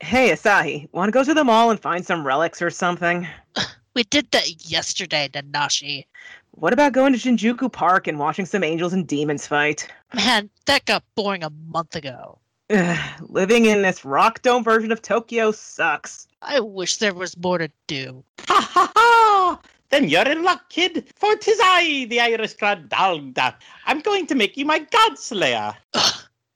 Hey, 0.00 0.30
Asahi, 0.30 0.88
want 0.92 1.08
to 1.08 1.12
go 1.12 1.24
to 1.24 1.34
the 1.34 1.42
mall 1.42 1.70
and 1.70 1.80
find 1.80 2.06
some 2.06 2.26
relics 2.26 2.62
or 2.62 2.70
something? 2.70 3.26
We 3.94 4.04
did 4.04 4.30
that 4.30 4.70
yesterday, 4.70 5.28
Nanashi. 5.32 6.04
What 6.52 6.72
about 6.72 6.92
going 6.92 7.12
to 7.12 7.18
Shinjuku 7.18 7.72
Park 7.72 8.06
and 8.06 8.18
watching 8.18 8.46
some 8.46 8.62
angels 8.62 8.92
and 8.92 9.08
demons 9.08 9.46
fight? 9.46 9.88
Man, 10.14 10.50
that 10.66 10.84
got 10.84 11.02
boring 11.16 11.42
a 11.42 11.50
month 11.50 11.96
ago. 11.96 12.38
Ugh, 12.70 12.98
living 13.28 13.64
in 13.64 13.82
this 13.82 14.04
rock 14.04 14.42
dome 14.42 14.62
version 14.62 14.92
of 14.92 15.02
Tokyo 15.02 15.50
sucks. 15.50 16.28
I 16.42 16.60
wish 16.60 16.98
there 16.98 17.14
was 17.14 17.36
more 17.36 17.58
to 17.58 17.70
do. 17.88 18.22
Ha 18.46 18.70
ha 18.72 18.92
ha! 18.94 19.60
Then 19.90 20.08
you're 20.08 20.28
in 20.28 20.44
luck, 20.44 20.68
kid, 20.68 21.12
for 21.16 21.34
'tis 21.34 21.58
I, 21.60 22.06
the 22.08 22.20
Irish 22.20 22.54
Grandalda. 22.56 23.54
I'm 23.86 24.00
going 24.00 24.26
to 24.26 24.34
make 24.34 24.56
you 24.56 24.64
my 24.64 24.80
godslayer. 24.80 25.74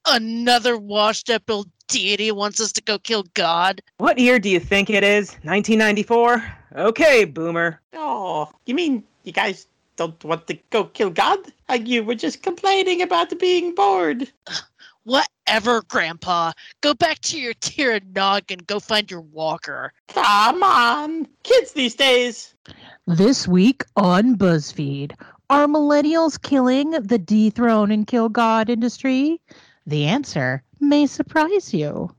Ugh, 0.04 0.20
another 0.20 0.76
washed 0.76 1.30
up 1.30 1.48
old 1.48 1.68
deity 1.88 2.32
wants 2.32 2.60
us 2.60 2.72
to 2.72 2.82
go 2.82 2.98
kill 2.98 3.24
God. 3.34 3.82
What 3.98 4.18
year 4.18 4.38
do 4.38 4.48
you 4.48 4.60
think 4.60 4.90
it 4.90 5.04
is? 5.04 5.30
1994? 5.42 6.42
Okay, 6.76 7.24
boomer. 7.24 7.80
Oh, 7.92 8.50
you 8.66 8.74
mean 8.74 9.04
you 9.24 9.32
guys 9.32 9.66
don't 9.96 10.22
want 10.24 10.46
to 10.46 10.58
go 10.70 10.84
kill 10.84 11.10
God? 11.10 11.38
And 11.68 11.86
you 11.86 12.02
were 12.02 12.14
just 12.14 12.42
complaining 12.42 13.02
about 13.02 13.38
being 13.38 13.74
bored. 13.74 14.30
Whatever, 15.04 15.82
Grandpa. 15.82 16.52
Go 16.80 16.94
back 16.94 17.18
to 17.20 17.38
your 17.38 17.54
Tir 17.54 18.00
na 18.14 18.34
Nog 18.34 18.44
and 18.50 18.66
go 18.66 18.78
find 18.78 19.10
your 19.10 19.20
walker. 19.20 19.92
Come 20.08 20.62
on, 20.62 21.26
kids 21.42 21.72
these 21.72 21.96
days. 21.96 22.54
This 23.06 23.48
week 23.48 23.84
on 23.96 24.36
BuzzFeed, 24.36 25.12
are 25.50 25.66
millennials 25.66 26.40
killing 26.40 26.92
the 26.92 27.18
dethrone 27.18 27.90
and 27.90 28.06
kill 28.06 28.28
God 28.28 28.70
industry? 28.70 29.40
The 29.86 30.06
answer 30.06 30.62
may 30.80 31.06
surprise 31.06 31.74
you. 31.74 32.14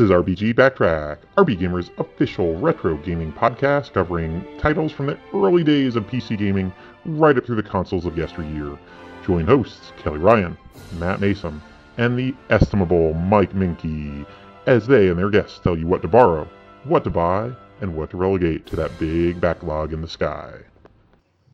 This 0.00 0.06
is 0.06 0.16
RPG 0.16 0.54
Backtrack, 0.54 1.18
RPGamer's 1.36 1.90
official 1.98 2.56
retro 2.56 2.96
gaming 2.96 3.34
podcast 3.34 3.92
covering 3.92 4.46
titles 4.58 4.92
from 4.92 5.04
the 5.04 5.18
early 5.34 5.62
days 5.62 5.94
of 5.94 6.06
PC 6.06 6.38
gaming 6.38 6.72
right 7.04 7.36
up 7.36 7.44
through 7.44 7.56
the 7.56 7.62
consoles 7.62 8.06
of 8.06 8.16
yesteryear. 8.16 8.78
Join 9.26 9.44
hosts 9.44 9.92
Kelly 9.98 10.16
Ryan, 10.16 10.56
Matt 10.98 11.20
Masem, 11.20 11.60
and 11.98 12.18
the 12.18 12.34
estimable 12.48 13.12
Mike 13.12 13.52
Moehnke 13.52 14.24
as 14.64 14.86
they 14.86 15.08
and 15.08 15.18
their 15.18 15.28
guests 15.28 15.58
tell 15.58 15.76
you 15.76 15.86
what 15.86 16.00
to 16.00 16.08
borrow, 16.08 16.48
what 16.84 17.04
to 17.04 17.10
buy, 17.10 17.52
and 17.82 17.94
what 17.94 18.08
to 18.08 18.16
relegate 18.16 18.64
to 18.68 18.76
that 18.76 18.98
big 18.98 19.38
backlog 19.38 19.92
in 19.92 20.00
the 20.00 20.08
sky. 20.08 20.54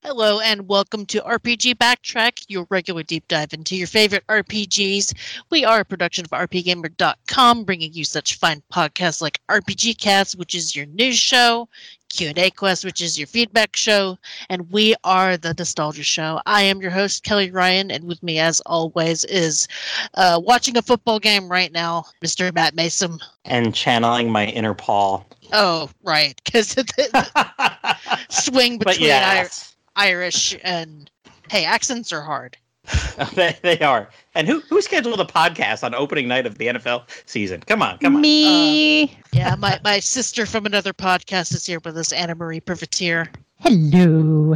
Hello 0.07 0.39
and 0.39 0.69
welcome 0.69 1.05
to 1.07 1.21
RPG 1.23 1.79
Backtrack, 1.79 2.45
your 2.47 2.65
regular 2.71 3.03
deep 3.03 3.27
dive 3.27 3.53
into 3.53 3.75
your 3.75 3.89
favorite 3.89 4.25
RPGs. 4.29 5.12
We 5.51 5.65
are 5.65 5.81
a 5.81 5.85
production 5.85 6.25
of 6.25 6.31
RPGamer.com, 6.31 7.65
bringing 7.65 7.93
you 7.93 8.05
such 8.05 8.39
fine 8.39 8.62
podcasts 8.73 9.21
like 9.21 9.41
RPG 9.49 9.99
Cast, 9.99 10.39
which 10.39 10.55
is 10.55 10.77
your 10.77 10.87
news 10.87 11.19
show, 11.19 11.69
Q&A 12.09 12.51
Quest, 12.53 12.84
which 12.84 13.03
is 13.03 13.19
your 13.19 13.27
feedback 13.27 13.75
show, 13.75 14.17
and 14.49 14.71
we 14.71 14.95
are 15.03 15.37
the 15.37 15.53
Nostalgia 15.59 16.05
Show. 16.05 16.41
I 16.47 16.62
am 16.62 16.81
your 16.81 16.93
host, 16.93 17.25
Kelly 17.25 17.51
Ryan, 17.51 17.91
and 17.91 18.05
with 18.05 18.23
me, 18.23 18.39
as 18.39 18.61
always, 18.61 19.25
is 19.25 19.67
uh, 20.15 20.41
watching 20.41 20.77
a 20.77 20.83
football 20.83 21.19
game 21.19 21.49
right 21.49 21.73
now, 21.73 22.05
Mr. 22.25 22.55
Matt 22.55 22.77
Masem. 22.77 23.21
And 23.45 23.75
channeling 23.75 24.31
my 24.31 24.47
inner 24.47 24.72
Paul. 24.72 25.27
Oh, 25.53 25.91
right, 26.05 26.41
because 26.45 26.75
the 26.77 27.97
swing 28.31 28.78
but 28.78 28.95
between 28.95 29.09
yes, 29.09 29.75
Irish 29.97 30.57
and 30.62 31.11
hey, 31.51 31.65
accents 31.65 32.12
are 32.12 32.23
hard. 32.23 32.57
they, 33.34 33.57
they 33.62 33.81
are. 33.81 34.09
And 34.34 34.47
who 34.47 34.61
who 34.61 34.81
scheduled 34.81 35.21
a 35.21 35.25
podcast 35.25 35.83
on 35.83 35.95
opening 35.95 36.29
night 36.29 36.47
of 36.47 36.59
the 36.59 36.69
NFL 36.69 37.05
season? 37.27 37.61
Come 37.67 37.83
on, 37.83 37.99
come 37.99 38.17
on. 38.17 38.21
Me. 38.21 39.19
Yeah, 39.33 39.57
my, 39.57 39.81
my 39.83 39.99
sister 39.99 40.47
from 40.47 40.67
another 40.67 40.93
podcast 40.93 41.55
is 41.55 41.67
here 41.67 41.81
with 41.84 41.97
us, 41.97 42.12
Anna 42.12 42.34
Marie 42.34 42.61
Privateer. 42.61 43.27
Hello. 43.61 44.55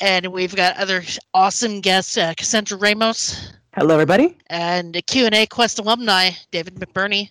And 0.00 0.26
we've 0.26 0.54
got 0.54 0.76
other 0.76 1.02
awesome 1.32 1.80
guests, 1.80 2.18
uh, 2.18 2.34
Cassandra 2.36 2.76
Ramos 2.76 3.52
Hello, 3.74 3.94
everybody. 3.94 4.36
and 4.48 4.94
a 4.96 5.02
Q&A 5.02 5.46
Quest 5.46 5.78
alumni, 5.78 6.30
David 6.50 6.74
McBurney. 6.74 7.30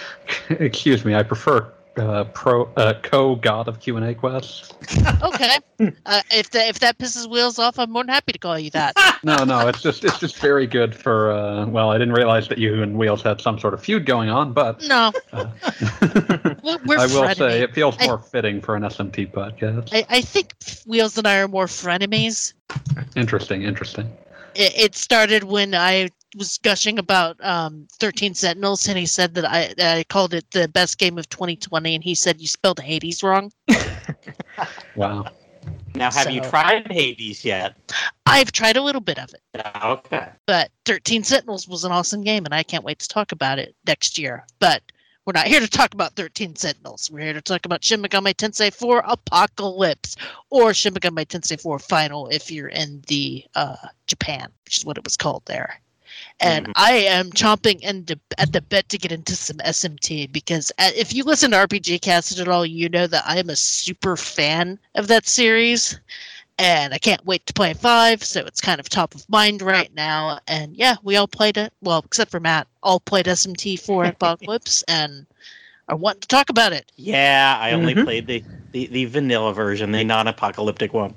Excuse 0.50 1.04
me, 1.04 1.14
I 1.14 1.22
prefer 1.22 1.70
uh, 1.98 2.24
pro 2.24 2.64
uh, 2.76 2.94
co 3.02 3.34
god 3.36 3.68
of 3.68 3.80
Q 3.80 3.96
and 3.96 4.04
A 4.06 4.14
quests. 4.14 4.72
Okay. 5.22 5.58
uh, 6.06 6.22
if, 6.30 6.50
that 6.50 6.68
if 6.68 6.78
that 6.80 6.98
pisses 6.98 7.28
Wheels 7.30 7.58
off, 7.58 7.78
I'm 7.78 7.90
more 7.90 8.02
than 8.02 8.12
happy 8.12 8.32
to 8.32 8.38
call 8.38 8.58
you 8.58 8.70
that. 8.70 8.94
No, 9.24 9.42
no, 9.44 9.66
it's 9.66 9.82
just 9.82 10.04
it's 10.04 10.18
just 10.20 10.36
very 10.38 10.66
good 10.66 10.94
for. 10.94 11.32
Uh, 11.32 11.66
well, 11.66 11.90
I 11.90 11.98
didn't 11.98 12.14
realize 12.14 12.46
that 12.48 12.58
you 12.58 12.82
and 12.82 12.96
Wheels 12.96 13.22
had 13.22 13.40
some 13.40 13.58
sort 13.58 13.74
of 13.74 13.82
feud 13.82 14.06
going 14.06 14.28
on, 14.28 14.52
but 14.52 14.80
No, 14.86 15.10
uh, 15.32 15.46
we're, 16.62 16.78
we're 16.86 16.98
I 16.98 17.06
will 17.06 17.22
frenemy. 17.24 17.36
say 17.36 17.62
it 17.62 17.74
feels 17.74 17.96
I- 17.98 18.06
more 18.06 18.18
fitting 18.18 18.60
for 18.60 18.76
an 18.76 18.82
SMT 18.82 19.32
podcast. 19.32 19.88
I, 19.92 20.04
I 20.08 20.20
think 20.20 20.54
Wheels 20.86 21.16
and 21.18 21.26
I 21.26 21.38
are 21.38 21.48
more 21.48 21.66
frenemies. 21.66 22.52
interesting, 23.16 23.62
interesting. 23.62 24.12
it, 24.54 24.72
it 24.78 24.94
started 24.94 25.44
when 25.44 25.74
I 25.74 26.10
was 26.34 26.58
gushing 26.58 26.98
about 26.98 27.42
um, 27.44 27.86
13 28.00 28.34
Sentinels, 28.34 28.88
and 28.88 28.98
he 28.98 29.06
said 29.06 29.34
that 29.34 29.44
I, 29.44 29.74
I 29.78 30.04
called 30.04 30.34
it 30.34 30.50
the 30.50 30.68
best 30.68 30.98
game 30.98 31.18
of 31.18 31.28
2020, 31.28 31.94
and 31.94 32.04
he 32.04 32.14
said 32.14 32.40
you 32.40 32.46
spelled 32.46 32.80
Hades 32.80 33.22
wrong. 33.22 33.52
Wow. 34.94 35.26
Now, 35.94 36.10
have 36.10 36.30
you 36.30 36.40
tried 36.40 36.90
Hades 36.90 37.44
yet? 37.44 37.76
I've 38.26 38.52
tried 38.52 38.76
a 38.76 38.82
little 38.82 39.00
bit 39.00 39.18
of 39.18 39.32
it, 39.34 39.42
Okay. 39.82 40.28
but 40.46 40.70
13 40.84 41.24
Sentinels 41.24 41.66
was 41.68 41.84
an 41.84 41.92
awesome 41.92 42.22
game, 42.22 42.44
and 42.44 42.54
I 42.54 42.62
can't 42.62 42.84
wait 42.84 42.98
to 43.00 43.08
talk 43.08 43.32
about 43.32 43.58
it 43.58 43.74
next 43.86 44.18
year. 44.18 44.46
But 44.58 44.82
we're 45.24 45.32
not 45.34 45.46
here 45.46 45.60
to 45.60 45.68
talk 45.68 45.92
about 45.94 46.14
13 46.16 46.54
Sentinels. 46.56 47.10
We're 47.10 47.20
here 47.20 47.32
to 47.32 47.42
talk 47.42 47.66
about 47.66 47.82
Shin 47.82 48.02
Megami 48.02 48.34
Tensei 48.34 48.72
4 48.72 49.02
Apocalypse, 49.06 50.16
or 50.50 50.72
Shin 50.72 50.94
Megami 50.94 51.26
Tensei 51.26 51.60
4 51.60 51.78
Final 51.78 52.28
if 52.28 52.50
you're 52.50 52.68
in 52.68 53.02
the 53.08 53.44
uh, 53.54 53.76
Japan, 54.06 54.48
which 54.64 54.78
is 54.78 54.84
what 54.84 54.98
it 54.98 55.04
was 55.04 55.16
called 55.16 55.42
there. 55.46 55.80
And 56.40 56.66
Mhm. 56.66 56.72
I 56.76 56.92
am 56.92 57.30
chomping 57.32 57.80
into, 57.80 58.18
at 58.38 58.52
the 58.52 58.60
bit 58.60 58.88
to 58.90 58.98
get 58.98 59.12
into 59.12 59.34
some 59.34 59.58
SMT 59.64 60.26
because 60.26 60.72
uh, 60.78 60.90
if 60.94 61.14
you 61.14 61.24
listen 61.24 61.50
to 61.52 61.56
RPG 61.58 61.98
Cast 61.98 62.38
at 62.38 62.48
all, 62.48 62.64
you 62.66 62.88
know 62.88 63.06
that 63.06 63.24
I 63.26 63.38
am 63.38 63.50
a 63.50 63.56
super 63.56 64.16
fan 64.16 64.78
of 64.94 65.08
that 65.08 65.26
series. 65.26 65.98
And 66.58 66.94
I 66.94 66.98
can't 66.98 67.24
wait 67.26 67.44
to 67.46 67.52
play 67.52 67.74
five, 67.74 68.22
so 68.24 68.40
it's 68.40 68.60
kind 68.60 68.80
of 68.80 68.88
top 68.88 69.14
of 69.14 69.28
mind 69.28 69.60
right 69.60 69.92
now. 69.94 70.38
And 70.46 70.74
yeah, 70.74 70.96
we 71.02 71.16
all 71.16 71.26
played 71.28 71.56
it. 71.58 71.72
Well, 71.82 72.02
except 72.04 72.30
for 72.30 72.40
Matt, 72.40 72.66
all 72.82 73.00
played 73.00 73.26
SMT 73.26 73.76
for 73.76 74.04
Apocalypse, 74.08 74.82
and 74.88 75.26
I 75.88 75.94
want 75.94 76.22
to 76.22 76.28
talk 76.28 76.48
about 76.48 76.72
it. 76.72 76.90
Yeah, 76.96 77.56
I 77.60 77.72
only 77.72 77.94
Mhm. 77.94 78.04
played 78.04 78.26
the, 78.26 78.42
the, 78.72 78.86
the 78.86 79.04
vanilla 79.06 79.52
version, 79.52 79.92
the 79.92 80.04
non-apocalyptic 80.04 80.94
one. 80.94 81.14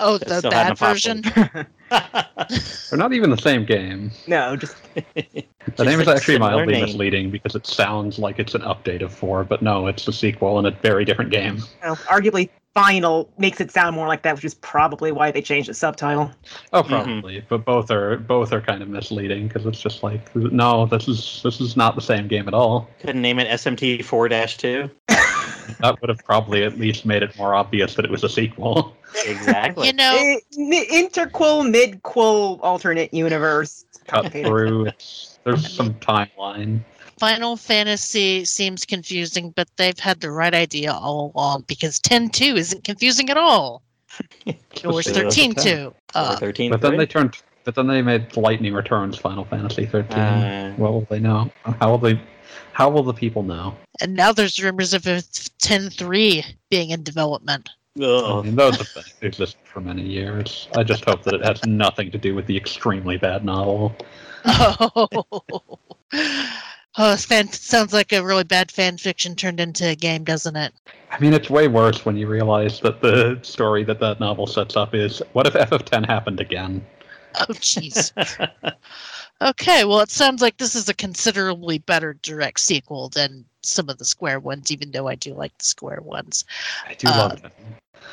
Oh, 0.00 0.18
the 0.18 0.38
still 0.38 0.50
had 0.50 0.68
an 0.70 0.74
bad 0.74 0.78
version. 0.78 1.22
They're 1.90 2.98
not 2.98 3.12
even 3.12 3.30
the 3.30 3.36
same 3.36 3.64
game. 3.64 4.10
no, 4.26 4.56
just 4.56 4.74
The 5.76 5.84
name 5.84 6.00
is 6.00 6.08
actually 6.08 6.38
mildly 6.38 6.72
name. 6.74 6.82
misleading 6.86 7.30
because 7.30 7.54
it 7.54 7.66
sounds 7.66 8.18
like 8.18 8.38
it's 8.38 8.54
an 8.54 8.62
update 8.62 9.02
of 9.02 9.12
four, 9.14 9.44
but 9.44 9.62
no, 9.62 9.86
it's 9.86 10.06
a 10.08 10.12
sequel 10.12 10.58
and 10.58 10.66
a 10.66 10.70
very 10.70 11.04
different 11.04 11.30
game. 11.30 11.62
well, 11.82 11.96
arguably 11.96 12.48
final 12.74 13.28
makes 13.36 13.60
it 13.60 13.70
sound 13.70 13.96
more 13.96 14.06
like 14.06 14.22
that, 14.22 14.36
which 14.36 14.44
is 14.44 14.54
probably 14.54 15.10
why 15.12 15.30
they 15.30 15.42
changed 15.42 15.68
the 15.68 15.74
subtitle. 15.74 16.30
Oh, 16.72 16.82
Mhm. 16.82 16.88
probably, 16.88 17.44
but 17.48 17.64
both 17.64 17.90
are 17.90 18.16
both 18.16 18.52
are 18.52 18.60
kind 18.60 18.80
of 18.82 18.88
misleading 18.88 19.48
because 19.48 19.66
it's 19.66 19.80
just 19.80 20.02
like 20.02 20.34
no, 20.34 20.86
this 20.86 21.08
is 21.08 21.40
this 21.42 21.60
is 21.60 21.76
not 21.76 21.94
the 21.94 22.00
same 22.00 22.26
game 22.28 22.48
at 22.48 22.54
all. 22.54 22.88
Couldn't 23.00 23.22
name 23.22 23.38
it 23.38 23.48
SMT 23.48 23.98
4-2. 24.04 24.90
That 25.80 26.00
would 26.00 26.08
have 26.08 26.18
probably 26.24 26.64
at 26.64 26.78
least 26.78 27.04
made 27.06 27.22
it 27.22 27.36
more 27.38 27.54
obvious 27.54 27.94
that 27.94 28.04
it 28.04 28.10
was 28.10 28.24
a 28.24 28.28
sequel. 28.28 28.96
Exactly. 29.26 29.86
You 29.88 29.92
know, 29.92 30.14
Eh, 30.16 30.36
mi- 30.56 30.86
interquel, 30.86 31.64
midquel, 31.72 32.58
alternate 32.62 33.12
universe. 33.14 33.84
Cut 34.06 34.32
through. 34.32 34.88
There's 35.44 35.72
some 35.76 35.94
timeline. 35.94 36.80
Final 37.18 37.56
Fantasy 37.56 38.44
seems 38.46 38.84
confusing, 38.86 39.50
but 39.50 39.68
they've 39.76 39.98
had 39.98 40.20
the 40.20 40.30
right 40.30 40.54
idea 40.54 40.92
all 40.92 41.32
along 41.34 41.64
because 41.66 42.00
10-2 42.00 42.56
isn't 42.56 42.84
confusing 42.84 43.28
at 43.30 43.36
all. 43.36 43.82
Nor 44.84 45.00
is 45.00 45.06
Just, 45.06 45.16
uh, 45.18 45.22
13-2. 45.22 45.86
Or 45.88 45.94
Uh, 46.14 46.36
13 46.36 46.70
But 46.70 46.80
then 46.80 46.96
they 46.96 47.06
turned. 47.06 47.36
But 47.64 47.74
then 47.74 47.86
they 47.88 48.00
made 48.00 48.36
Lightning 48.38 48.72
Returns 48.72 49.18
Final 49.18 49.44
Fantasy 49.44 49.84
13. 49.84 50.18
Uh, 50.18 50.72
what 50.76 50.92
will 50.92 51.06
they 51.10 51.20
know? 51.20 51.50
How 51.78 51.90
will 51.90 51.98
they? 51.98 52.18
How 52.72 52.88
will 52.88 53.02
the 53.02 53.12
people 53.12 53.42
know? 53.42 53.76
and 54.00 54.14
now 54.14 54.32
there's 54.32 54.60
rumors 54.62 54.94
of 54.94 55.06
a 55.06 55.18
10-3 55.20 56.44
being 56.70 56.90
in 56.90 57.02
development. 57.02 57.68
I 57.98 58.42
mean, 58.42 58.54
those 58.54 58.76
have 58.76 58.94
been 58.94 59.28
existed 59.28 59.58
for 59.64 59.80
many 59.80 60.02
years. 60.02 60.68
I 60.76 60.84
just 60.84 61.04
hope 61.04 61.24
that 61.24 61.34
it 61.34 61.44
has 61.44 61.64
nothing 61.64 62.10
to 62.12 62.18
do 62.18 62.34
with 62.34 62.46
the 62.46 62.56
extremely 62.56 63.16
bad 63.16 63.44
novel. 63.44 63.94
Oh, 64.44 65.42
oh 66.98 67.16
fan 67.16 67.52
sounds 67.52 67.92
like 67.92 68.12
a 68.12 68.24
really 68.24 68.44
bad 68.44 68.70
fan 68.70 68.96
fiction 68.96 69.34
turned 69.34 69.60
into 69.60 69.88
a 69.88 69.96
game, 69.96 70.24
doesn't 70.24 70.56
it? 70.56 70.72
I 71.10 71.18
mean, 71.18 71.34
it's 71.34 71.50
way 71.50 71.66
worse 71.66 72.04
when 72.04 72.16
you 72.16 72.28
realize 72.28 72.80
that 72.80 73.00
the 73.00 73.38
story 73.42 73.82
that 73.84 73.98
that 74.00 74.20
novel 74.20 74.46
sets 74.46 74.76
up 74.76 74.94
is 74.94 75.20
what 75.32 75.46
if 75.46 75.54
FF10 75.54 76.06
happened 76.06 76.40
again? 76.40 76.86
Oh, 77.40 77.46
jeez. 77.54 78.12
okay, 79.40 79.84
well, 79.84 80.00
it 80.00 80.10
sounds 80.10 80.42
like 80.42 80.56
this 80.56 80.74
is 80.74 80.88
a 80.88 80.94
considerably 80.94 81.78
better 81.78 82.14
direct 82.22 82.60
sequel 82.60 83.08
than 83.08 83.44
some 83.62 83.88
of 83.88 83.98
the 83.98 84.04
Square 84.04 84.40
ones, 84.40 84.70
even 84.70 84.90
though 84.90 85.08
I 85.08 85.14
do 85.14 85.34
like 85.34 85.56
the 85.58 85.64
Square 85.64 86.00
ones. 86.02 86.44
I 86.86 86.94
do 86.94 87.08
Uh, 87.08 87.28
love 87.30 87.44
it. 87.44 87.52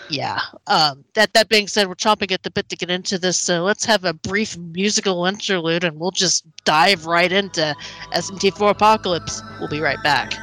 Yeah. 0.10 0.40
Um, 0.68 1.04
that 1.16 1.34
that 1.34 1.50
being 1.50 1.68
said, 1.68 1.88
we're 1.88 1.96
chomping 1.96 2.32
at 2.32 2.44
the 2.44 2.52
bit 2.52 2.70
to 2.70 2.76
get 2.76 2.90
into 2.90 3.18
this, 3.18 3.38
so 3.38 3.64
let's 3.64 3.86
have 3.86 4.06
a 4.06 4.14
brief 4.14 4.58
musical 4.58 5.26
interlude, 5.26 5.84
and 5.84 6.00
we'll 6.00 6.12
just 6.12 6.46
dive 6.64 7.06
right 7.06 7.32
into 7.32 7.76
SMT4 8.14 8.72
Apocalypse. 8.72 9.42
We'll 9.60 9.70
be 9.70 9.82
right 9.82 10.02
back. 10.04 10.34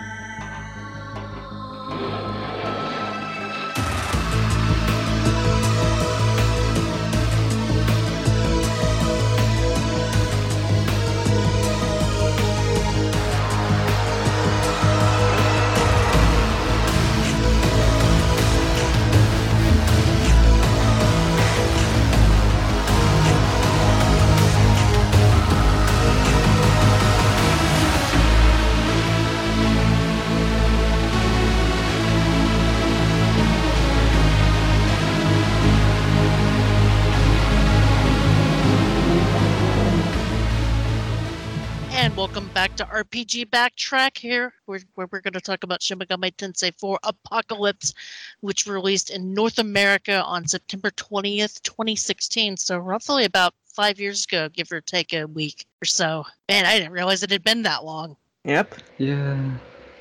And 42.14 42.18
welcome 42.20 42.48
back 42.54 42.76
to 42.76 42.84
RPG 42.84 43.50
Backtrack 43.50 44.16
here, 44.16 44.54
where, 44.66 44.78
where 44.94 45.08
we're 45.10 45.20
going 45.20 45.32
to 45.32 45.40
talk 45.40 45.64
about 45.64 45.82
Shin 45.82 45.98
Megami 45.98 46.32
Tensei 46.36 46.72
4 46.78 46.96
Apocalypse, 47.02 47.92
which 48.40 48.68
released 48.68 49.10
in 49.10 49.34
North 49.34 49.58
America 49.58 50.22
on 50.22 50.46
September 50.46 50.92
20th, 50.92 51.60
2016. 51.62 52.56
So 52.56 52.78
roughly 52.78 53.24
about 53.24 53.52
five 53.66 53.98
years 53.98 54.26
ago, 54.26 54.48
give 54.48 54.70
or 54.70 54.80
take 54.80 55.12
a 55.12 55.24
week 55.24 55.66
or 55.82 55.86
so. 55.86 56.24
Man, 56.48 56.66
I 56.66 56.78
didn't 56.78 56.92
realize 56.92 57.24
it 57.24 57.32
had 57.32 57.42
been 57.42 57.62
that 57.62 57.84
long. 57.84 58.16
Yep. 58.44 58.76
Yeah. 58.98 59.50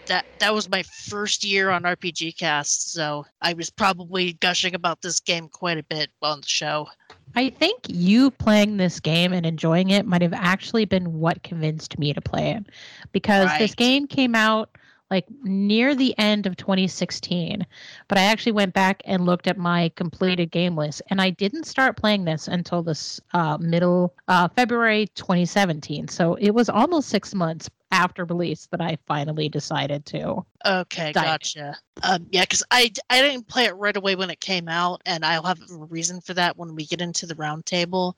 That 0.06 0.28
that 0.38 0.54
was 0.54 0.70
my 0.70 0.84
first 0.84 1.44
year 1.44 1.72
on 1.72 1.82
RPG 1.82 2.38
Cast, 2.38 2.94
so 2.94 3.26
I 3.42 3.54
was 3.54 3.72
probably 3.72 4.34
gushing 4.34 4.76
about 4.76 5.02
this 5.02 5.20
game 5.20 5.50
quite 5.50 5.80
a 5.80 5.84
bit 5.84 6.12
on 6.22 6.42
the 6.42 6.48
show. 6.48 6.90
I 7.36 7.50
think 7.50 7.86
you 7.88 8.32
playing 8.32 8.78
this 8.78 9.00
game 9.00 9.34
and 9.34 9.46
enjoying 9.46 9.90
it 9.90 10.06
might 10.06 10.22
have 10.22 10.34
actually 10.34 10.86
been 10.86 11.20
what 11.20 11.44
convinced 11.44 11.98
me 11.98 12.14
to 12.14 12.22
play 12.22 12.52
it. 12.52 12.66
Because 13.12 13.50
this 13.58 13.76
game 13.76 14.08
came 14.08 14.36
out 14.36 14.70
like 15.14 15.26
near 15.44 15.94
the 15.94 16.18
end 16.18 16.48
of 16.48 16.58
2016 16.58 17.68
but 18.08 18.18
i 18.18 18.22
actually 18.22 18.52
went 18.52 18.74
back 18.74 19.02
and 19.06 19.26
looked 19.26 19.48
at 19.48 19.58
my 19.58 19.92
completed 19.96 20.50
game 20.50 20.76
list 20.76 21.04
and 21.10 21.22
i 21.22 21.30
didn't 21.30 21.66
start 21.66 21.98
playing 21.98 22.26
this 22.26 22.48
until 22.48 22.82
this 22.82 23.22
uh, 23.34 23.58
middle 23.60 24.16
uh, 24.28 24.48
february 24.56 25.08
2017 25.14 26.08
so 26.08 26.34
it 26.36 26.52
was 26.52 26.68
almost 26.68 27.10
six 27.10 27.36
months 27.36 27.70
after 27.94 28.26
release 28.26 28.68
that 28.72 28.82
i 28.82 28.98
finally 29.08 29.48
decided 29.48 30.06
to 30.06 30.44
Okay, 30.66 31.12
gotcha. 31.12 31.76
Um, 32.04 32.26
yeah, 32.32 32.42
because 32.42 32.64
I 32.72 32.92
I 33.10 33.22
didn't 33.22 33.48
play 33.48 33.66
it 33.66 33.76
right 33.76 33.96
away 33.96 34.16
when 34.16 34.30
it 34.30 34.40
came 34.40 34.70
out, 34.70 35.02
and 35.06 35.26
I'll 35.26 35.44
have 35.44 35.60
a 35.60 35.76
reason 35.76 36.22
for 36.22 36.34
that 36.36 36.58
when 36.58 36.74
we 36.74 36.86
get 36.86 37.02
into 37.02 37.26
the 37.26 37.36
roundtable. 37.36 38.14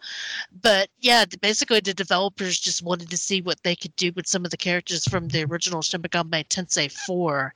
But 0.61 0.89
yeah, 0.99 1.25
basically 1.41 1.79
the 1.79 1.93
developers 1.93 2.59
just 2.59 2.83
wanted 2.83 3.09
to 3.09 3.17
see 3.17 3.41
what 3.41 3.63
they 3.63 3.75
could 3.75 3.95
do 3.95 4.11
with 4.15 4.27
some 4.27 4.45
of 4.45 4.51
the 4.51 4.57
characters 4.57 5.05
from 5.05 5.27
the 5.27 5.43
original 5.45 5.81
Shin 5.81 6.01
Megami 6.03 6.47
Tensei 6.47 6.91
4. 6.91 7.53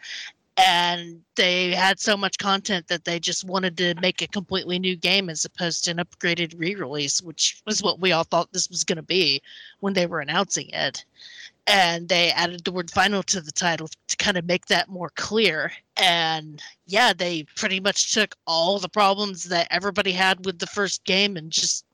And 0.58 1.22
they 1.36 1.72
had 1.72 2.02
so 2.02 2.18
much 2.18 2.38
content 2.38 2.88
that 2.90 3.06
they 3.06 3.18
just 3.18 3.46
wanted 3.46 3.78
to 3.78 3.96
make 4.02 4.22
a 4.22 4.28
completely 4.28 4.78
new 4.78 4.98
game 4.98 5.30
as 5.30 5.46
opposed 5.46 5.86
to 5.86 5.92
an 5.92 5.98
upgraded 5.98 6.54
re-release, 6.58 7.22
which 7.22 7.62
was 7.66 7.82
what 7.82 8.02
we 8.02 8.12
all 8.12 8.26
thought 8.26 8.52
this 8.52 8.70
was 8.70 8.84
going 8.84 8.98
to 8.98 9.04
be 9.04 9.42
when 9.80 9.94
they 9.94 10.06
were 10.06 10.20
announcing 10.20 10.70
it 10.72 11.06
and 11.70 12.10
they 12.10 12.32
added 12.32 12.64
the 12.66 12.72
word 12.72 12.90
final 12.90 13.22
to 13.22 13.40
the 13.40 13.52
title 13.52 13.88
to 14.08 14.18
kind 14.18 14.38
of 14.38 14.46
make 14.46 14.66
that 14.66 14.90
more 14.90 15.12
clear. 15.16 15.72
And 15.98 16.62
yeah 16.88 17.14
they 17.14 17.44
pretty 17.56 17.80
much 17.80 18.14
took 18.14 18.36
all 18.48 18.80
the 18.80 18.90
problems 18.90 19.44
that 19.46 19.68
everybody 19.70 20.12
had 20.12 20.46
with 20.46 20.60
the 20.60 20.68
first 20.68 21.04
game 21.04 21.38
and 21.38 21.52
just 21.52 21.86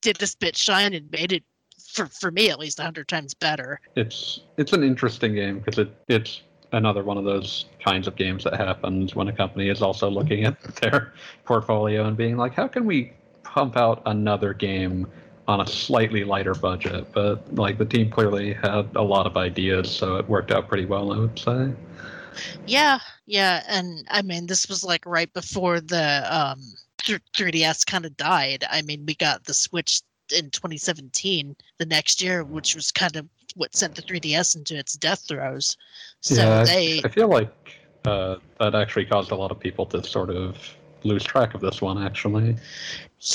did 0.00 0.16
this 0.16 0.34
bit 0.34 0.56
shine 0.56 0.94
and 0.94 1.10
made 1.10 1.32
it 1.32 1.42
for, 1.84 2.06
for 2.06 2.30
me 2.30 2.50
at 2.50 2.58
least 2.58 2.78
a 2.78 2.82
100 2.82 3.08
times 3.08 3.34
better. 3.34 3.80
It's 3.96 4.40
it's 4.56 4.72
an 4.72 4.84
interesting 4.84 5.34
game 5.34 5.58
because 5.58 5.78
it 5.78 5.90
it's 6.08 6.42
another 6.72 7.02
one 7.02 7.16
of 7.16 7.24
those 7.24 7.66
kinds 7.84 8.06
of 8.06 8.16
games 8.16 8.44
that 8.44 8.56
happens 8.56 9.14
when 9.14 9.28
a 9.28 9.32
company 9.32 9.68
is 9.68 9.82
also 9.82 10.08
looking 10.08 10.44
at 10.44 10.60
their 10.80 11.12
portfolio 11.44 12.06
and 12.06 12.16
being 12.16 12.36
like, 12.36 12.54
how 12.54 12.68
can 12.68 12.84
we 12.84 13.12
pump 13.42 13.76
out 13.76 14.02
another 14.06 14.52
game 14.52 15.06
on 15.46 15.60
a 15.60 15.66
slightly 15.66 16.24
lighter 16.24 16.54
budget? 16.54 17.06
But 17.12 17.54
like 17.54 17.78
the 17.78 17.84
team 17.84 18.10
clearly 18.10 18.54
had 18.54 18.88
a 18.96 19.02
lot 19.02 19.26
of 19.26 19.36
ideas, 19.36 19.90
so 19.94 20.16
it 20.16 20.28
worked 20.28 20.50
out 20.50 20.68
pretty 20.68 20.86
well, 20.86 21.12
I 21.12 21.18
would 21.18 21.38
say. 21.38 21.72
yeah 22.66 22.98
yeah 23.26 23.62
and 23.68 24.04
i 24.10 24.20
mean 24.20 24.46
this 24.46 24.68
was 24.68 24.82
like 24.82 25.06
right 25.06 25.32
before 25.34 25.80
the 25.80 26.24
um 26.28 26.58
th- 26.98 27.20
3ds 27.36 27.86
kind 27.86 28.04
of 28.04 28.16
died 28.16 28.64
i 28.70 28.82
mean 28.82 29.04
we 29.06 29.14
got 29.14 29.44
the 29.44 29.54
switch 29.54 30.02
in 30.36 30.50
2017 30.50 31.54
the 31.78 31.86
next 31.86 32.20
year 32.20 32.42
which 32.42 32.74
was 32.74 32.90
kind 32.90 33.14
of 33.14 33.28
what 33.54 33.74
sent 33.76 33.94
the 33.94 34.02
3ds 34.02 34.56
into 34.56 34.76
its 34.76 34.94
death 34.94 35.24
throes 35.28 35.76
so 36.20 36.34
Yeah, 36.42 36.60
I- 36.60 36.64
they 36.64 37.00
I 37.04 37.08
feel 37.08 37.28
like 37.28 37.52
uh, 38.04 38.36
that 38.58 38.74
actually 38.74 39.04
caused 39.06 39.30
a 39.30 39.36
lot 39.36 39.50
of 39.52 39.60
people 39.60 39.86
to 39.86 40.02
sort 40.02 40.30
of 40.30 40.56
lose 41.04 41.22
track 41.24 41.54
of 41.54 41.60
this 41.60 41.80
one. 41.82 42.02
Actually, 42.02 42.56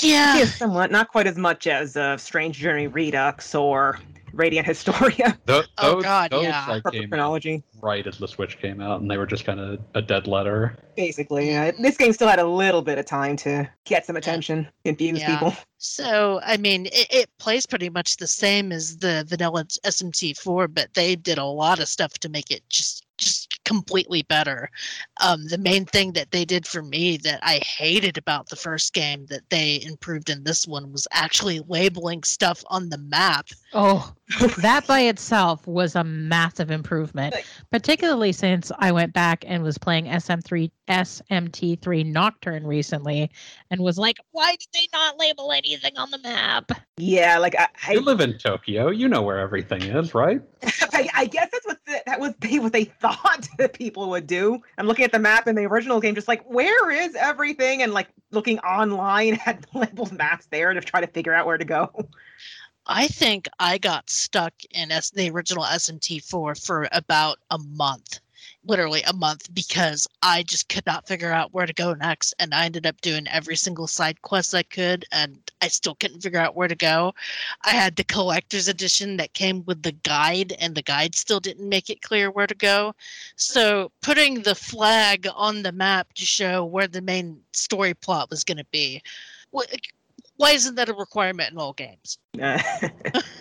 yeah 0.02 0.38
Yeah, 0.38 0.44
somewhat. 0.44 0.90
Not 0.90 1.08
quite 1.08 1.26
as 1.26 1.36
much 1.36 1.66
as 1.66 1.96
uh, 1.96 2.16
Strange 2.16 2.56
Journey 2.58 2.86
Redux 2.88 3.54
or 3.54 3.98
Radiant 4.32 4.64
Historia. 4.66 5.36
Th- 5.46 5.64
Oh, 5.78 6.00
God, 6.00 6.30
those, 6.30 6.44
yeah. 6.44 6.64
like, 6.68 6.82
Perfect 6.84 7.00
came 7.02 7.08
chronology. 7.10 7.64
right 7.82 8.06
as 8.06 8.16
the 8.18 8.28
Switch 8.28 8.58
came 8.60 8.80
out, 8.80 9.00
and 9.00 9.10
they 9.10 9.18
were 9.18 9.26
just 9.26 9.44
kind 9.44 9.58
of 9.58 9.80
a 9.94 10.02
dead 10.02 10.28
letter. 10.28 10.76
Basically, 10.96 11.48
yeah. 11.50 11.72
This 11.72 11.96
game 11.96 12.12
still 12.12 12.28
had 12.28 12.38
a 12.38 12.46
little 12.46 12.80
bit 12.82 12.96
of 12.98 13.06
time 13.06 13.36
to 13.38 13.68
get 13.86 14.06
some 14.06 14.14
attention, 14.16 14.68
confuse 14.84 15.18
Yeah. 15.18 15.32
people. 15.38 15.54
So, 15.78 16.40
I 16.44 16.58
mean, 16.58 16.86
it, 16.86 17.06
it 17.10 17.30
plays 17.38 17.66
pretty 17.66 17.88
much 17.88 18.18
the 18.18 18.26
same 18.28 18.70
as 18.70 18.98
the 18.98 19.24
vanilla 19.26 19.64
SMT4, 19.84 20.72
but 20.72 20.94
they 20.94 21.16
did 21.16 21.38
a 21.38 21.44
lot 21.44 21.80
of 21.80 21.88
stuff 21.88 22.12
to 22.18 22.28
make 22.28 22.50
it 22.52 22.62
just 22.68 23.04
just 23.18 23.59
completely 23.70 24.22
better. 24.22 24.68
Um, 25.20 25.46
the 25.46 25.56
main 25.56 25.84
thing 25.84 26.10
that 26.14 26.32
they 26.32 26.44
did 26.44 26.66
for 26.66 26.82
me 26.82 27.18
that 27.18 27.38
I 27.44 27.58
hated 27.58 28.18
about 28.18 28.48
the 28.48 28.56
first 28.56 28.92
game 28.92 29.26
that 29.26 29.48
they 29.48 29.80
improved 29.86 30.28
in 30.28 30.42
this 30.42 30.66
one 30.66 30.90
was 30.90 31.06
actually 31.12 31.60
labeling 31.68 32.24
stuff 32.24 32.64
on 32.66 32.88
the 32.88 32.98
map. 32.98 33.46
Oh, 33.72 34.12
that 34.58 34.88
by 34.88 35.02
itself 35.02 35.64
was 35.68 35.94
a 35.94 36.02
massive 36.02 36.72
improvement, 36.72 37.36
particularly 37.70 38.32
since 38.32 38.72
I 38.80 38.90
went 38.90 39.12
back 39.12 39.44
and 39.46 39.62
was 39.62 39.78
playing 39.78 40.06
SM3 40.06 40.68
SMT3 40.88 42.06
Nocturne 42.06 42.66
recently 42.66 43.30
and 43.70 43.80
was 43.80 43.96
like, 43.96 44.16
why 44.32 44.50
did 44.50 44.68
they 44.74 44.88
not 44.92 45.18
label 45.20 45.52
anything 45.52 45.96
on 45.96 46.10
the 46.10 46.18
map? 46.18 46.72
Yeah, 46.96 47.38
like 47.38 47.54
I, 47.56 47.92
You 47.92 48.00
live 48.00 48.20
in 48.20 48.36
Tokyo, 48.36 48.90
you 48.90 49.08
know 49.08 49.22
where 49.22 49.38
everything 49.38 49.82
is, 49.82 50.12
right? 50.14 50.42
I, 50.92 51.08
I 51.14 51.26
guess 51.26 51.48
that's 51.52 51.66
what 51.66 51.78
the, 51.86 52.02
that 52.06 52.20
was 52.20 52.34
they 52.40 52.58
what 52.58 52.72
they 52.72 52.84
thought 53.00 53.48
that 53.60 53.72
people 53.72 54.10
would 54.10 54.26
do. 54.26 54.60
I'm 54.78 54.86
looking 54.86 55.04
at 55.04 55.12
the 55.12 55.18
map 55.18 55.46
in 55.46 55.54
the 55.54 55.64
original 55.64 56.00
game, 56.00 56.14
just 56.14 56.28
like 56.28 56.42
where 56.44 56.90
is 56.90 57.14
everything, 57.14 57.82
and 57.82 57.92
like 57.92 58.08
looking 58.30 58.58
online 58.60 59.38
at 59.46 59.62
the 59.62 59.78
labeled 59.78 60.12
maps 60.12 60.46
there 60.50 60.72
to 60.72 60.80
try 60.80 61.00
to 61.00 61.06
figure 61.06 61.34
out 61.34 61.46
where 61.46 61.58
to 61.58 61.64
go. 61.64 61.90
I 62.86 63.06
think 63.06 63.48
I 63.58 63.78
got 63.78 64.10
stuck 64.10 64.54
in 64.70 64.90
S- 64.90 65.10
the 65.10 65.30
original 65.30 65.64
SMT4 65.64 66.64
for 66.64 66.88
about 66.92 67.38
a 67.50 67.58
month. 67.58 68.20
Literally 68.64 69.02
a 69.02 69.12
month 69.12 69.52
because 69.54 70.06
I 70.22 70.42
just 70.42 70.68
could 70.68 70.84
not 70.86 71.06
figure 71.06 71.32
out 71.32 71.52
where 71.54 71.66
to 71.66 71.72
go 71.72 71.94
next. 71.94 72.34
And 72.38 72.54
I 72.54 72.66
ended 72.66 72.86
up 72.86 73.00
doing 73.00 73.26
every 73.28 73.56
single 73.56 73.86
side 73.86 74.20
quest 74.22 74.54
I 74.54 74.62
could, 74.62 75.04
and 75.12 75.38
I 75.62 75.68
still 75.68 75.94
couldn't 75.94 76.20
figure 76.22 76.40
out 76.40 76.56
where 76.56 76.68
to 76.68 76.74
go. 76.74 77.14
I 77.64 77.70
had 77.70 77.96
the 77.96 78.04
collector's 78.04 78.68
edition 78.68 79.16
that 79.16 79.32
came 79.32 79.64
with 79.66 79.82
the 79.82 79.92
guide, 79.92 80.52
and 80.58 80.74
the 80.74 80.82
guide 80.82 81.14
still 81.14 81.40
didn't 81.40 81.68
make 81.68 81.90
it 81.90 82.02
clear 82.02 82.30
where 82.30 82.46
to 82.46 82.54
go. 82.54 82.94
So 83.36 83.90
putting 84.02 84.42
the 84.42 84.54
flag 84.54 85.26
on 85.34 85.62
the 85.62 85.72
map 85.72 86.12
to 86.14 86.26
show 86.26 86.64
where 86.64 86.88
the 86.88 87.02
main 87.02 87.40
story 87.52 87.94
plot 87.94 88.30
was 88.30 88.44
going 88.44 88.58
to 88.58 88.66
be. 88.70 89.02
wh- 89.56 89.72
Why 90.36 90.50
isn't 90.52 90.74
that 90.74 90.88
a 90.88 90.94
requirement 90.94 91.52
in 91.52 91.58
all 91.58 91.72
games? 91.72 92.18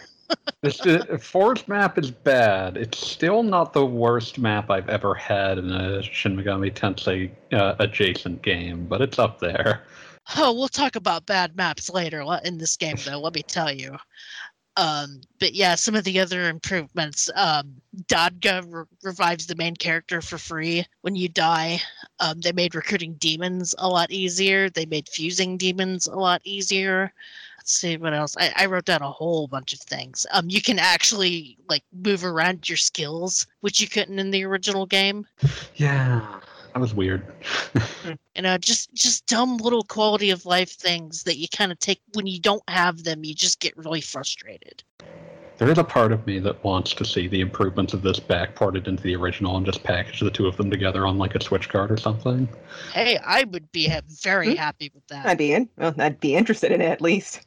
This 0.61 0.81
Forge 1.21 1.67
map 1.69 1.97
is 1.97 2.11
bad. 2.11 2.75
It's 2.75 2.97
still 2.97 3.43
not 3.43 3.71
the 3.71 3.85
worst 3.85 4.37
map 4.37 4.69
I've 4.69 4.89
ever 4.89 5.15
had 5.15 5.57
in 5.57 5.71
a 5.71 6.03
Shin 6.03 6.35
Megami 6.35 6.73
Tensei 6.73 7.31
uh, 7.53 7.75
adjacent 7.79 8.41
game, 8.41 8.85
but 8.85 9.01
it's 9.01 9.17
up 9.17 9.39
there. 9.39 9.83
Oh, 10.35 10.53
we'll 10.53 10.67
talk 10.67 10.95
about 10.95 11.25
bad 11.25 11.55
maps 11.55 11.89
later 11.89 12.23
in 12.43 12.57
this 12.57 12.75
game, 12.75 12.97
though. 13.05 13.19
let 13.19 13.33
me 13.33 13.41
tell 13.41 13.71
you. 13.71 13.97
Um, 14.77 15.21
but 15.39 15.53
yeah, 15.53 15.75
some 15.75 15.95
of 15.95 16.03
the 16.03 16.19
other 16.19 16.47
improvements. 16.49 17.29
Um, 17.35 17.81
Dagda 18.07 18.63
re- 18.67 18.83
revives 19.03 19.47
the 19.47 19.55
main 19.55 19.75
character 19.75 20.21
for 20.21 20.37
free 20.37 20.85
when 21.01 21.15
you 21.15 21.27
die. 21.27 21.81
Um, 22.19 22.39
they 22.39 22.53
made 22.53 22.75
recruiting 22.75 23.15
demons 23.15 23.75
a 23.77 23.89
lot 23.89 24.11
easier. 24.11 24.69
They 24.69 24.85
made 24.85 25.09
fusing 25.09 25.57
demons 25.57 26.07
a 26.07 26.15
lot 26.15 26.41
easier. 26.45 27.11
Let's 27.69 27.81
see 27.81 27.97
what 27.97 28.15
else. 28.15 28.35
I, 28.35 28.51
I 28.55 28.65
wrote 28.65 28.85
down 28.85 29.03
a 29.03 29.11
whole 29.11 29.45
bunch 29.45 29.73
of 29.73 29.79
things. 29.79 30.25
Um, 30.31 30.49
you 30.49 30.59
can 30.59 30.79
actually 30.79 31.55
like 31.69 31.83
move 31.93 32.25
around 32.25 32.67
your 32.67 32.77
skills, 32.77 33.45
which 33.61 33.79
you 33.79 33.87
couldn't 33.87 34.17
in 34.17 34.31
the 34.31 34.43
original 34.43 34.87
game. 34.87 35.23
Yeah, 35.75 36.39
that 36.73 36.79
was 36.79 36.95
weird. 36.95 37.31
you 38.35 38.41
know 38.41 38.57
just 38.57 38.91
just 38.95 39.27
dumb 39.27 39.57
little 39.57 39.83
quality 39.83 40.31
of 40.31 40.47
life 40.47 40.71
things 40.71 41.21
that 41.25 41.37
you 41.37 41.47
kind 41.47 41.71
of 41.71 41.77
take 41.77 42.01
when 42.15 42.25
you 42.25 42.39
don't 42.39 42.63
have 42.67 43.03
them 43.03 43.23
you 43.23 43.35
just 43.35 43.59
get 43.59 43.77
really 43.77 44.01
frustrated 44.01 44.83
There 45.57 45.69
is 45.69 45.77
a 45.77 45.83
part 45.83 46.11
of 46.11 46.25
me 46.25 46.39
that 46.39 46.63
wants 46.63 46.93
to 46.95 47.05
see 47.05 47.27
the 47.27 47.41
improvements 47.41 47.93
of 47.93 48.01
this 48.01 48.19
backported 48.19 48.87
into 48.87 49.03
the 49.03 49.15
original 49.15 49.57
and 49.57 49.65
just 49.65 49.83
package 49.83 50.21
the 50.21 50.31
two 50.31 50.47
of 50.47 50.57
them 50.57 50.71
together 50.71 51.05
on 51.05 51.17
like 51.19 51.35
a 51.35 51.43
Switch 51.43 51.69
card 51.69 51.91
or 51.91 51.97
something. 51.97 52.47
hey 52.93 53.17
i 53.23 53.43
would 53.51 53.71
be 53.71 53.87
ha- 53.87 54.01
very 54.23 54.51
Hmm. 54.51 54.57
happy 54.57 54.91
with 54.95 55.05
that 55.09 55.27
I'd 55.27 55.37
be 55.37 55.53
in. 55.53 55.69
Well, 55.77 55.93
I'd 55.99 56.19
be 56.19 56.35
interested 56.35 56.71
in 56.71 56.81
it 56.81 56.89
at 56.89 57.01
least. 57.01 57.41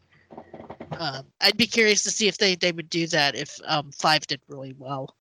Um, 0.98 1.24
i'd 1.42 1.56
be 1.56 1.66
curious 1.66 2.02
to 2.02 2.10
see 2.10 2.28
if 2.28 2.38
they, 2.38 2.54
they 2.54 2.72
would 2.72 2.90
do 2.90 3.06
that 3.06 3.34
if 3.34 3.58
um, 3.66 3.90
five 3.92 4.26
did 4.26 4.40
really 4.48 4.74
well 4.78 5.14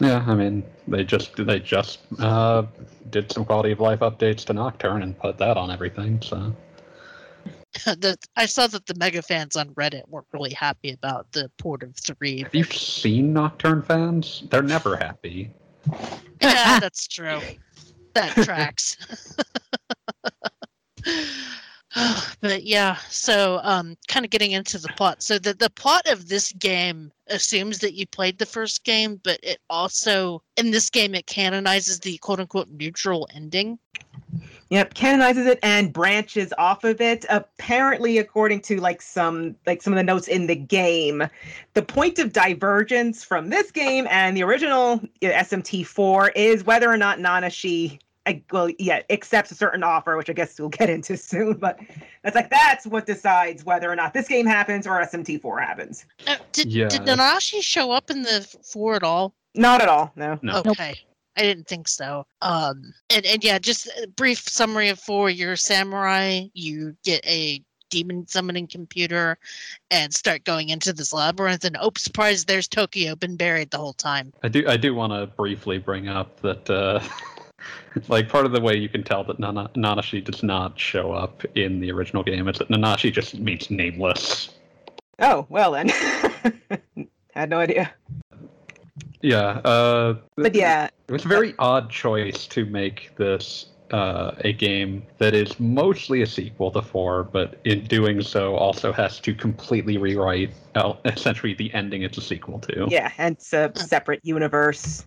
Yeah, 0.00 0.24
I 0.26 0.34
mean 0.34 0.62
they 0.86 1.02
just 1.04 1.34
they 1.36 1.58
just 1.58 1.98
uh, 2.20 2.62
did 3.10 3.32
some 3.32 3.44
quality 3.44 3.72
of 3.72 3.80
life 3.80 4.00
updates 4.00 4.44
to 4.46 4.52
Nocturne 4.52 5.02
and 5.02 5.18
put 5.18 5.38
that 5.38 5.56
on 5.56 5.70
everything. 5.72 6.22
So 6.22 6.54
the, 7.84 8.16
i 8.36 8.46
saw 8.46 8.66
that 8.66 8.86
the 8.86 8.94
mega 8.94 9.20
fans 9.22 9.56
on 9.56 9.70
reddit 9.74 10.08
weren't 10.08 10.26
really 10.32 10.52
happy 10.52 10.92
about 10.92 11.30
the 11.32 11.50
port 11.58 11.82
of 11.82 11.94
three 11.96 12.42
have 12.42 12.54
you 12.54 12.64
seen 12.64 13.32
Nocturne 13.32 13.82
fans? 13.82 14.44
They're 14.50 14.62
never 14.62 14.96
happy. 14.96 15.50
yeah 16.40 16.78
that's 16.80 17.06
true 17.08 17.40
that 18.14 18.32
tracks 18.44 18.96
but 22.40 22.64
yeah 22.64 22.96
so 23.08 23.60
um 23.62 23.96
kind 24.08 24.24
of 24.24 24.30
getting 24.30 24.52
into 24.52 24.78
the 24.78 24.88
plot 24.88 25.22
so 25.22 25.38
the, 25.38 25.54
the 25.54 25.70
plot 25.70 26.06
of 26.08 26.28
this 26.28 26.52
game 26.52 27.12
assumes 27.28 27.78
that 27.78 27.94
you 27.94 28.06
played 28.06 28.38
the 28.38 28.46
first 28.46 28.84
game 28.84 29.20
but 29.24 29.38
it 29.42 29.58
also 29.70 30.42
in 30.56 30.70
this 30.70 30.90
game 30.90 31.14
it 31.14 31.26
canonizes 31.26 32.00
the 32.00 32.18
quote 32.18 32.40
unquote 32.40 32.68
neutral 32.68 33.28
ending 33.34 33.78
Yep, 34.70 34.92
canonizes 34.92 35.46
it 35.46 35.58
and 35.62 35.94
branches 35.94 36.52
off 36.58 36.84
of 36.84 37.00
it. 37.00 37.24
Apparently, 37.30 38.18
according 38.18 38.60
to 38.62 38.78
like 38.80 39.00
some 39.00 39.56
like 39.66 39.80
some 39.80 39.94
of 39.94 39.96
the 39.96 40.02
notes 40.02 40.28
in 40.28 40.46
the 40.46 40.54
game, 40.54 41.26
the 41.72 41.82
point 41.82 42.18
of 42.18 42.34
divergence 42.34 43.24
from 43.24 43.48
this 43.48 43.70
game 43.70 44.06
and 44.10 44.36
the 44.36 44.42
original 44.42 45.00
uh, 45.22 45.26
SMT4 45.26 46.32
is 46.36 46.64
whether 46.64 46.90
or 46.90 46.98
not 46.98 47.18
Nanashi 47.18 47.98
uh, 48.28 48.34
well, 48.52 48.70
yeah, 48.78 49.02
accepts 49.10 49.50
a 49.50 49.54
certain 49.54 49.82
offer, 49.82 50.16
which 50.16 50.30
I 50.30 50.32
guess 50.32 50.58
we'll 50.58 50.68
get 50.80 50.90
into 50.90 51.16
soon. 51.16 51.54
But 51.54 51.78
that's 52.22 52.36
like 52.36 52.50
that's 52.50 52.86
what 52.86 53.06
decides 53.06 53.64
whether 53.64 53.90
or 53.90 53.96
not 53.96 54.12
this 54.14 54.28
game 54.28 54.46
happens 54.46 54.86
or 54.86 54.92
SMT4 55.00 55.60
happens. 55.60 56.06
Uh, 56.26 56.36
did, 56.52 56.66
Yeah. 56.72 56.88
did 56.88 57.02
nanashi 57.02 57.62
show 57.62 57.90
up 57.90 58.10
in 58.10 58.22
the 58.22 58.46
four 58.62 58.94
at 58.94 59.02
all 59.02 59.34
Not 59.54 59.80
at 59.82 59.88
all. 59.88 60.12
No. 60.16 60.38
No. 60.42 60.62
okay 60.66 60.94
i 61.36 61.42
didn't 61.42 61.68
think 61.68 61.86
so 61.86 62.26
um 62.42 62.92
and, 63.10 63.24
and 63.24 63.44
yeah 63.44 63.58
just 63.60 63.86
a 64.02 64.08
brief 64.08 64.38
summary 64.40 64.88
of 64.88 64.98
four 64.98 65.30
you're 65.30 65.52
a 65.52 65.56
samurai 65.56 66.42
you 66.52 66.96
get 67.04 67.24
a 67.24 67.62
demon 67.90 68.26
summoning 68.26 68.66
computer 68.66 69.38
and 69.92 70.12
start 70.12 70.42
going 70.42 70.70
into 70.70 70.92
this 70.92 71.12
labyrinth 71.12 71.64
and 71.64 71.76
oh 71.80 71.92
surprise 71.96 72.44
there's 72.44 72.66
tokyo 72.66 73.14
been 73.14 73.36
buried 73.36 73.70
the 73.70 73.78
whole 73.78 73.92
time 73.92 74.32
I 74.42 74.48
do 74.48 74.64
I 74.66 74.76
do 74.76 74.94
want 74.96 75.12
to 75.12 75.26
briefly 75.36 75.78
bring 75.78 76.08
up 76.08 76.40
that 76.40 76.68
uh, 76.68 77.00
like 78.08 78.28
part 78.28 78.46
of 78.46 78.52
the 78.52 78.60
way 78.60 78.76
you 78.76 78.88
can 78.88 79.02
tell 79.02 79.24
that 79.24 79.38
Nana, 79.38 79.70
Nanashi 79.76 80.24
does 80.24 80.42
not 80.42 80.78
show 80.78 81.12
up 81.12 81.44
in 81.54 81.80
the 81.80 81.90
original 81.90 82.22
game 82.22 82.48
is 82.48 82.58
that 82.58 82.68
Nanashi 82.68 83.12
just 83.12 83.38
means 83.38 83.70
nameless. 83.70 84.50
Oh 85.18 85.46
well 85.48 85.72
then. 85.72 85.88
Had 87.34 87.50
no 87.50 87.58
idea. 87.58 87.92
Yeah. 89.20 89.60
Uh, 89.64 90.18
But 90.36 90.54
yeah, 90.54 90.88
It 91.08 91.12
was 91.12 91.24
a 91.24 91.28
very 91.28 91.54
odd 91.58 91.90
choice 91.90 92.46
to 92.48 92.64
make 92.64 93.14
this 93.16 93.66
uh, 93.90 94.32
a 94.40 94.52
game 94.52 95.02
that 95.18 95.34
is 95.34 95.58
mostly 95.58 96.22
a 96.22 96.26
sequel 96.26 96.70
to 96.72 96.82
4, 96.82 97.24
but 97.24 97.58
in 97.64 97.84
doing 97.84 98.20
so 98.20 98.54
also 98.54 98.92
has 98.92 99.18
to 99.20 99.34
completely 99.34 99.96
rewrite 99.96 100.52
uh, 100.74 100.94
essentially 101.04 101.54
the 101.54 101.72
ending 101.74 102.02
it's 102.02 102.18
a 102.18 102.20
sequel 102.20 102.58
to. 102.60 102.86
yeah, 102.90 103.10
and 103.18 103.36
it's 103.36 103.52
a 103.52 103.72
separate 103.76 104.20
universe. 104.22 105.06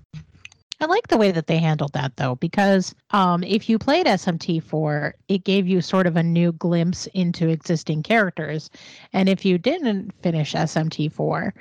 I 0.82 0.86
like 0.86 1.08
the 1.10 1.18
way 1.18 1.32
that 1.32 1.46
they 1.46 1.60
handled 1.60 1.94
that 1.94 2.18
though, 2.18 2.36
because 2.36 2.96
um, 3.12 3.44
if 3.44 3.70
you 3.70 3.78
played 3.78 4.08
SMT4, 4.08 5.14
it 5.28 5.44
gave 5.44 5.68
you 5.68 5.80
sort 5.80 6.08
of 6.08 6.16
a 6.18 6.24
new 6.24 6.54
glimpse 6.54 7.06
into 7.14 7.50
existing 7.50 8.02
characters. 8.02 8.72
And 9.14 9.30
if 9.30 9.46
you 9.46 9.60
didn't 9.60 10.12
finish 10.24 10.54
SMT4, 10.54 11.52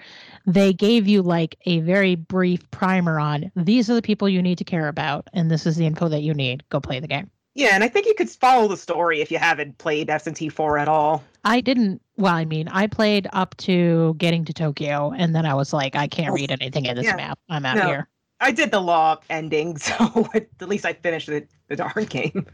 they 0.47 0.73
gave 0.73 1.07
you 1.07 1.21
like 1.21 1.57
a 1.67 1.81
very 1.81 2.15
brief 2.15 2.69
primer 2.71 3.21
on 3.21 3.53
these 3.57 3.91
are 3.91 3.95
the 3.95 4.01
people 4.03 4.27
you 4.27 4.41
need 4.41 4.57
to 4.57 4.65
care 4.65 4.89
about, 4.89 5.29
and 5.35 5.51
this 5.51 5.67
is 5.67 5.77
the 5.77 5.85
info 5.85 6.09
that 6.09 6.23
you 6.23 6.33
need. 6.33 6.63
Go 6.71 6.81
play 6.81 6.99
the 6.99 7.07
game. 7.09 7.31
Yeah, 7.55 7.71
and 7.75 7.85
I 7.85 7.89
think 7.89 8.07
you 8.07 8.15
could 8.15 8.31
follow 8.31 8.69
the 8.69 8.77
story 8.77 9.21
if 9.21 9.31
you 9.31 9.37
haven't 9.37 9.77
played 9.77 10.09
SMT4 10.09 10.81
at 10.81 10.89
all. 10.89 11.23
I 11.45 11.61
didn't, 11.61 12.01
well, 12.17 12.33
I 12.35 12.45
mean, 12.47 12.69
I 12.69 12.87
played 12.87 13.29
up 13.35 13.55
to 13.59 14.15
getting 14.19 14.47
to 14.47 14.55
Tokyo, 14.55 15.13
and 15.15 15.35
then 15.35 15.45
I 15.45 15.53
was 15.55 15.73
like, 15.75 15.95
I 15.95 16.07
can't 16.07 16.31
Oh, 16.31 16.35
read 16.35 16.53
anything 16.53 16.87
in 16.87 16.97
this 16.97 17.05
yeah. 17.05 17.17
map. 17.17 17.39
I'm 17.51 17.67
out 17.67 17.77
No. 17.77 17.87
here. 17.87 18.09
I 18.41 18.53
did 18.53 18.71
the 18.71 18.81
law 18.81 19.17
ending, 19.29 19.77
so 19.89 20.29
at 20.35 20.47
least 20.69 20.85
I 20.87 20.93
finished 20.95 21.27
the, 21.29 21.47
the 21.69 21.77
darn 21.77 22.05
game. 22.07 22.47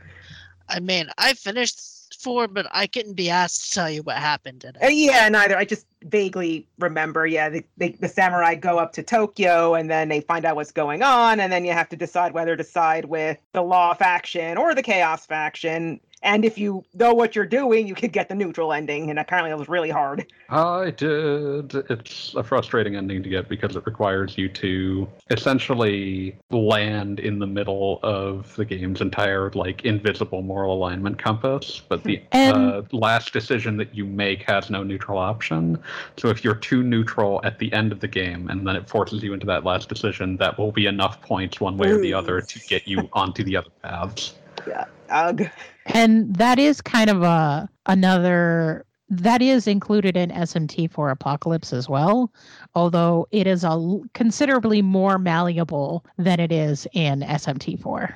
i 0.68 0.80
mean 0.80 1.08
i 1.16 1.32
finished 1.32 1.78
four 2.20 2.48
but 2.48 2.66
i 2.72 2.88
couldn't 2.88 3.14
be 3.14 3.30
asked 3.30 3.68
to 3.68 3.74
tell 3.76 3.88
you 3.90 4.02
what 4.02 4.16
happened 4.16 4.64
in 4.64 4.70
it 4.70 4.82
Uh, 4.82 4.88
yeah, 4.88 5.28
neither. 5.28 5.56
I 5.56 5.64
just 5.64 5.86
vaguely 6.04 6.66
remember. 6.80 7.24
Yeah, 7.26 7.48
the, 7.50 7.64
they, 7.76 7.90
the 7.90 8.08
samurai 8.08 8.54
go 8.56 8.78
up 8.78 8.92
to 8.94 9.02
Tokyo, 9.02 9.74
and 9.74 9.88
then 9.90 10.08
they 10.08 10.20
find 10.20 10.44
out 10.44 10.56
what's 10.56 10.72
going 10.72 11.02
on, 11.02 11.38
and 11.40 11.52
then 11.52 11.64
you 11.64 11.72
have 11.72 11.88
to 11.90 11.96
decide 11.96 12.32
whether 12.32 12.56
to 12.56 12.64
side 12.64 13.04
with 13.06 13.38
the 13.52 13.62
law 13.62 13.94
faction 13.94 14.56
or 14.58 14.74
the 14.74 14.82
chaos 14.82 15.24
faction. 15.26 16.00
And 16.26 16.44
if 16.44 16.58
you 16.58 16.84
know 16.92 17.14
what 17.14 17.36
you're 17.36 17.46
doing, 17.46 17.86
you 17.86 17.94
could 17.94 18.12
get 18.12 18.28
the 18.28 18.34
neutral 18.34 18.72
ending, 18.72 19.10
and 19.10 19.18
apparently 19.20 19.52
it 19.52 19.56
was 19.56 19.68
really 19.68 19.90
hard. 19.90 20.26
I 20.50 20.90
did. 20.90 21.72
It's 21.88 22.34
a 22.34 22.42
frustrating 22.42 22.96
ending 22.96 23.22
to 23.22 23.28
get 23.28 23.48
because 23.48 23.76
it 23.76 23.86
requires 23.86 24.36
you 24.36 24.48
to 24.48 25.06
essentially 25.30 26.36
land 26.50 27.20
in 27.20 27.38
the 27.38 27.46
middle 27.46 28.00
of 28.02 28.56
the 28.56 28.64
game's 28.64 29.00
entire 29.00 29.50
like 29.50 29.84
invisible 29.84 30.42
moral 30.42 30.74
alignment 30.74 31.16
compass. 31.16 31.80
But 31.88 32.02
the 32.02 32.20
And- 32.32 32.56
uh, 32.56 32.82
last 32.90 33.32
decision 33.32 33.76
that 33.76 33.94
you 33.94 34.04
make 34.04 34.42
has 34.50 34.68
no 34.68 34.82
neutral 34.82 35.18
option. 35.18 35.78
So 36.16 36.26
if 36.28 36.42
you're 36.42 36.56
too 36.56 36.82
neutral 36.82 37.40
at 37.44 37.60
the 37.60 37.72
end 37.72 37.92
of 37.92 38.00
the 38.00 38.08
game 38.08 38.50
and 38.50 38.66
then 38.66 38.74
it 38.74 38.88
forces 38.88 39.22
you 39.22 39.32
into 39.32 39.46
that 39.46 39.62
last 39.62 39.88
decision, 39.88 40.38
that 40.38 40.58
will 40.58 40.72
be 40.72 40.86
enough 40.86 41.22
points 41.22 41.60
one 41.60 41.76
way 41.76 41.90
or 41.90 41.98
the 41.98 42.14
other 42.14 42.40
to 42.40 42.58
get 42.66 42.88
you 42.88 43.08
onto 43.12 43.44
the 43.44 43.56
other 43.56 43.70
paths. 43.80 44.34
Yeah. 44.66 44.86
Ugh. 45.08 45.48
And 45.86 46.34
that 46.36 46.58
is 46.58 46.80
kind 46.80 47.10
of 47.10 47.22
a 47.22 47.68
another 47.86 48.85
that 49.08 49.40
is 49.42 49.66
included 49.66 50.16
in 50.16 50.30
SMT4 50.30 51.12
Apocalypse 51.12 51.72
as 51.72 51.88
well, 51.88 52.32
although 52.74 53.26
it 53.30 53.46
is 53.46 53.62
a 53.64 53.68
l- 53.68 54.04
considerably 54.14 54.82
more 54.82 55.18
malleable 55.18 56.04
than 56.18 56.40
it 56.40 56.50
is 56.52 56.86
in 56.92 57.20
SMT4. 57.20 58.14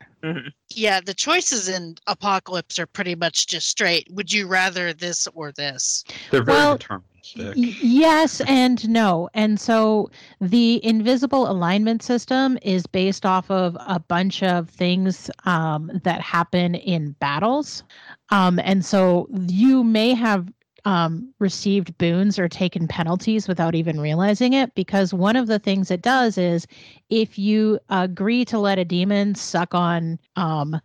Yeah, 0.68 1.00
the 1.00 1.14
choices 1.14 1.68
in 1.68 1.94
Apocalypse 2.06 2.78
are 2.78 2.86
pretty 2.86 3.14
much 3.14 3.46
just 3.46 3.68
straight. 3.68 4.06
Would 4.10 4.32
you 4.32 4.46
rather 4.46 4.92
this 4.92 5.26
or 5.34 5.52
this? 5.52 6.04
They're 6.30 6.42
very 6.42 6.58
Well, 6.58 6.78
deterministic. 6.78 7.56
Y- 7.56 7.76
yes 7.80 8.40
and 8.42 8.86
no. 8.88 9.28
And 9.34 9.58
so 9.60 10.10
the 10.40 10.84
invisible 10.84 11.50
alignment 11.50 12.02
system 12.02 12.58
is 12.62 12.86
based 12.86 13.24
off 13.24 13.50
of 13.50 13.76
a 13.86 13.98
bunch 14.00 14.42
of 14.42 14.68
things 14.68 15.30
um, 15.44 15.90
that 16.04 16.20
happen 16.20 16.74
in 16.74 17.12
battles. 17.12 17.82
Um, 18.30 18.58
and 18.58 18.84
so 18.84 19.28
you 19.48 19.84
may 19.84 20.12
have 20.14 20.48
um, 20.84 21.32
received 21.38 21.96
boons 21.98 22.38
or 22.38 22.48
taken 22.48 22.88
penalties 22.88 23.46
without 23.48 23.74
even 23.74 24.00
realizing 24.00 24.52
it 24.52 24.74
because 24.74 25.12
one 25.14 25.36
of 25.36 25.46
the 25.46 25.58
things 25.58 25.90
it 25.90 26.02
does 26.02 26.38
is 26.38 26.66
if 27.08 27.38
you 27.38 27.78
agree 27.88 28.44
to 28.46 28.58
let 28.58 28.78
a 28.78 28.84
demon 28.84 29.34
suck 29.34 29.74
on 29.74 30.18
um, 30.36 30.80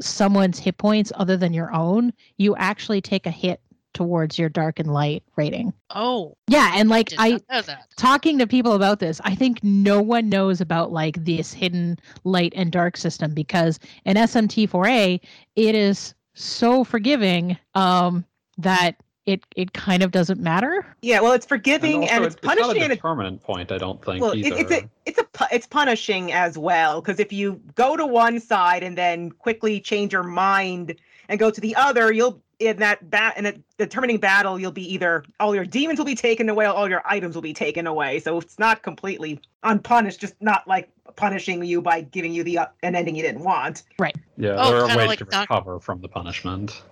someone's 0.00 0.58
hit 0.58 0.78
points 0.78 1.12
other 1.16 1.36
than 1.36 1.52
your 1.52 1.72
own, 1.74 2.12
you 2.36 2.54
actually 2.56 3.00
take 3.00 3.26
a 3.26 3.30
hit 3.30 3.60
towards 3.92 4.38
your 4.38 4.48
dark 4.48 4.78
and 4.78 4.92
light 4.92 5.22
rating. 5.36 5.72
Oh, 5.90 6.36
Yeah, 6.46 6.72
and 6.76 6.88
like 6.88 7.12
I 7.18 7.30
not 7.30 7.42
know 7.50 7.62
that. 7.62 7.86
talking 7.96 8.38
to 8.38 8.46
people 8.46 8.74
about 8.74 9.00
this, 9.00 9.20
I 9.24 9.34
think 9.34 9.62
no 9.64 10.00
one 10.00 10.28
knows 10.28 10.60
about 10.60 10.92
like 10.92 11.24
this 11.24 11.52
hidden 11.52 11.98
light 12.22 12.52
and 12.54 12.70
dark 12.70 12.96
system 12.96 13.34
because 13.34 13.80
in 14.04 14.16
SMT4A 14.16 15.20
it 15.56 15.74
is 15.74 16.14
so 16.34 16.84
forgiving 16.84 17.58
um 17.74 18.24
that 18.58 18.94
it 19.26 19.44
it 19.56 19.72
kind 19.72 20.02
of 20.02 20.10
doesn't 20.10 20.40
matter. 20.40 20.86
Yeah, 21.02 21.20
well, 21.20 21.32
it's 21.32 21.44
And 21.44 21.48
forgiving 21.48 22.02
also, 22.02 22.14
and, 22.14 22.24
it's 22.24 22.34
it's 22.36 22.44
punishing 22.44 22.80
a 22.80 22.84
and 22.84 22.92
it's 22.92 23.00
determinant 23.00 23.42
point, 23.42 23.72
I 23.72 23.78
don't 23.78 24.04
think, 24.04 24.22
well, 24.22 24.32
it, 24.32 24.46
either. 24.46 24.56
it's 24.56 24.70
a 24.70 24.90
it's 25.06 25.18
a 25.18 25.48
it's 25.52 25.66
punishing 25.66 26.32
as 26.32 26.56
well 26.56 27.00
because 27.00 27.20
if 27.20 27.32
you 27.32 27.60
go 27.74 27.96
to 27.96 28.06
one 28.06 28.40
side 28.40 28.82
and 28.82 28.96
then 28.96 29.30
quickly 29.30 29.80
change 29.80 30.12
your 30.12 30.22
mind 30.22 30.96
and 31.28 31.38
go 31.38 31.50
to 31.50 31.60
the 31.60 31.76
other, 31.76 32.12
you'll 32.12 32.40
in 32.60 32.76
that 32.76 33.08
bat 33.10 33.36
in 33.38 33.46
a 33.46 33.54
determining 33.78 34.18
battle, 34.18 34.60
you'll 34.60 34.70
be 34.70 34.92
either 34.92 35.24
all 35.40 35.54
your 35.54 35.64
demons 35.64 35.98
will 35.98 36.06
be 36.06 36.14
taken 36.14 36.48
away, 36.48 36.66
or 36.66 36.68
all 36.68 36.88
your 36.88 37.02
items 37.06 37.34
will 37.34 37.42
be 37.42 37.54
taken 37.54 37.86
away. 37.86 38.20
So 38.20 38.38
it's 38.38 38.58
not 38.58 38.82
completely 38.82 39.40
unpunished, 39.62 40.20
just 40.20 40.34
not 40.40 40.68
like 40.68 40.90
punishing 41.16 41.64
you 41.64 41.82
by 41.82 42.00
giving 42.02 42.32
you 42.32 42.42
the 42.44 42.58
uh, 42.58 42.66
an 42.82 42.94
ending 42.94 43.14
you 43.16 43.22
didn't 43.22 43.42
want. 43.42 43.82
Right. 43.98 44.16
Yeah, 44.36 44.56
Oh, 44.58 44.70
there 44.70 44.80
are 44.82 44.86
kinda 44.86 44.98
ways 44.98 45.08
like 45.08 45.18
to 45.18 45.24
Doc- 45.26 45.50
recover 45.50 45.80
from 45.80 46.00
the 46.00 46.08
punishment. 46.08 46.82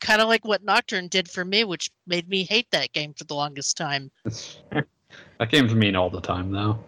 Kind 0.00 0.20
of 0.20 0.28
like 0.28 0.44
what 0.44 0.62
Nocturne 0.64 1.08
did 1.08 1.30
for 1.30 1.44
me, 1.44 1.64
which 1.64 1.90
made 2.06 2.28
me 2.28 2.44
hate 2.44 2.70
that 2.70 2.92
game 2.92 3.12
for 3.14 3.24
the 3.24 3.34
longest 3.34 3.76
time. 3.76 4.10
It's, 4.24 4.58
that 4.70 5.50
game's 5.50 5.74
mean 5.74 5.96
all 5.96 6.10
the 6.10 6.20
time, 6.20 6.50
though. 6.50 6.78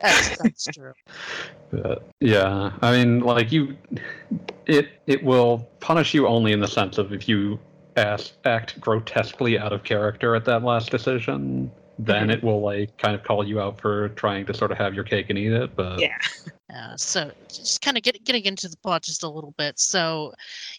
That's, 0.00 0.38
that's 0.42 0.64
true. 0.66 0.92
But, 1.70 2.06
yeah, 2.20 2.72
I 2.82 2.92
mean, 2.92 3.20
like 3.20 3.50
you, 3.50 3.76
it 4.66 5.00
it 5.06 5.22
will 5.22 5.68
punish 5.80 6.14
you 6.14 6.26
only 6.26 6.52
in 6.52 6.60
the 6.60 6.68
sense 6.68 6.98
of 6.98 7.12
if 7.12 7.28
you 7.28 7.58
ask, 7.96 8.34
act 8.44 8.80
grotesquely 8.80 9.58
out 9.58 9.72
of 9.72 9.84
character 9.84 10.34
at 10.34 10.44
that 10.44 10.62
last 10.62 10.90
decision, 10.90 11.70
then 11.98 12.28
Mhm. 12.28 12.32
it 12.34 12.42
will 12.44 12.60
like 12.60 12.96
kind 12.98 13.14
of 13.14 13.22
call 13.22 13.46
you 13.46 13.60
out 13.60 13.80
for 13.80 14.08
trying 14.10 14.46
to 14.46 14.54
sort 14.54 14.72
of 14.72 14.78
have 14.78 14.94
your 14.94 15.04
cake 15.04 15.26
and 15.30 15.38
eat 15.38 15.52
it. 15.52 15.74
But 15.76 16.00
Yeah. 16.00 16.18
Uh, 16.74 16.96
so 16.96 17.30
just 17.48 17.82
kind 17.82 17.96
of 17.96 18.02
get, 18.02 18.24
getting 18.24 18.44
into 18.46 18.68
the 18.68 18.76
plot 18.78 19.02
just 19.02 19.22
a 19.22 19.28
little 19.28 19.54
bit. 19.58 19.78
So 19.78 20.32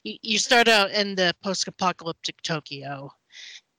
you, 0.04 0.18
you 0.22 0.40
start 0.40 0.68
out 0.68 0.92
in 0.92 1.16
the 1.16 1.34
post-apocalyptic 1.42 2.42
Tokyo, 2.42 3.14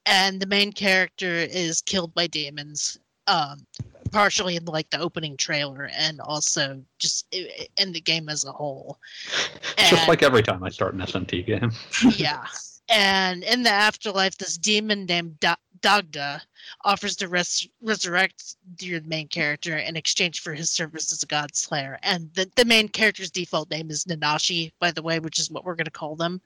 and 0.05 0.39
the 0.39 0.47
main 0.47 0.71
character 0.71 1.27
is 1.27 1.81
killed 1.81 2.13
by 2.15 2.27
demons. 2.27 2.97
Um, 3.27 3.67
partially 4.13 4.55
in 4.55 4.63
like 4.63 4.89
the 4.89 4.99
opening 5.01 5.35
trailer, 5.35 5.89
and 5.93 6.21
also 6.21 6.81
just 6.97 7.27
i- 7.35 7.49
i- 7.59 7.67
in 7.81 7.91
the 7.91 7.99
game 7.99 8.29
as 8.29 8.45
a 8.45 8.51
whole. 8.53 8.97
it's 9.77 9.89
just 9.89 10.07
like 10.07 10.23
every 10.23 10.41
time 10.41 10.63
I 10.63 10.69
start 10.69 10.93
an 10.93 11.01
SMT 11.01 11.45
game. 11.45 11.71
yeah. 12.15 12.45
And 12.89 13.43
in 13.43 13.63
the 13.63 13.69
afterlife, 13.69 14.37
this 14.37 14.57
demon 14.57 15.05
named 15.05 15.41
da- 15.41 15.55
Dagda 15.81 16.41
offers 16.83 17.15
to 17.17 17.27
res- 17.27 17.67
resurrect 17.81 18.55
your 18.79 19.01
main 19.01 19.27
character 19.27 19.77
in 19.77 19.95
exchange 19.95 20.41
for 20.41 20.53
his 20.53 20.71
service 20.71 21.11
as 21.11 21.23
a 21.23 21.27
god 21.27 21.55
slayer. 21.55 21.99
And 22.03 22.29
the, 22.33 22.49
the 22.55 22.65
main 22.65 22.89
character's 22.89 23.31
default 23.31 23.69
name 23.69 23.89
is 23.89 24.05
Nanashi, 24.05 24.71
by 24.79 24.91
the 24.91 25.01
way, 25.01 25.19
which 25.19 25.39
is 25.39 25.51
what 25.51 25.63
we're 25.63 25.75
going 25.75 25.85
to 25.85 25.91
call 25.91 26.15
them. 26.15 26.41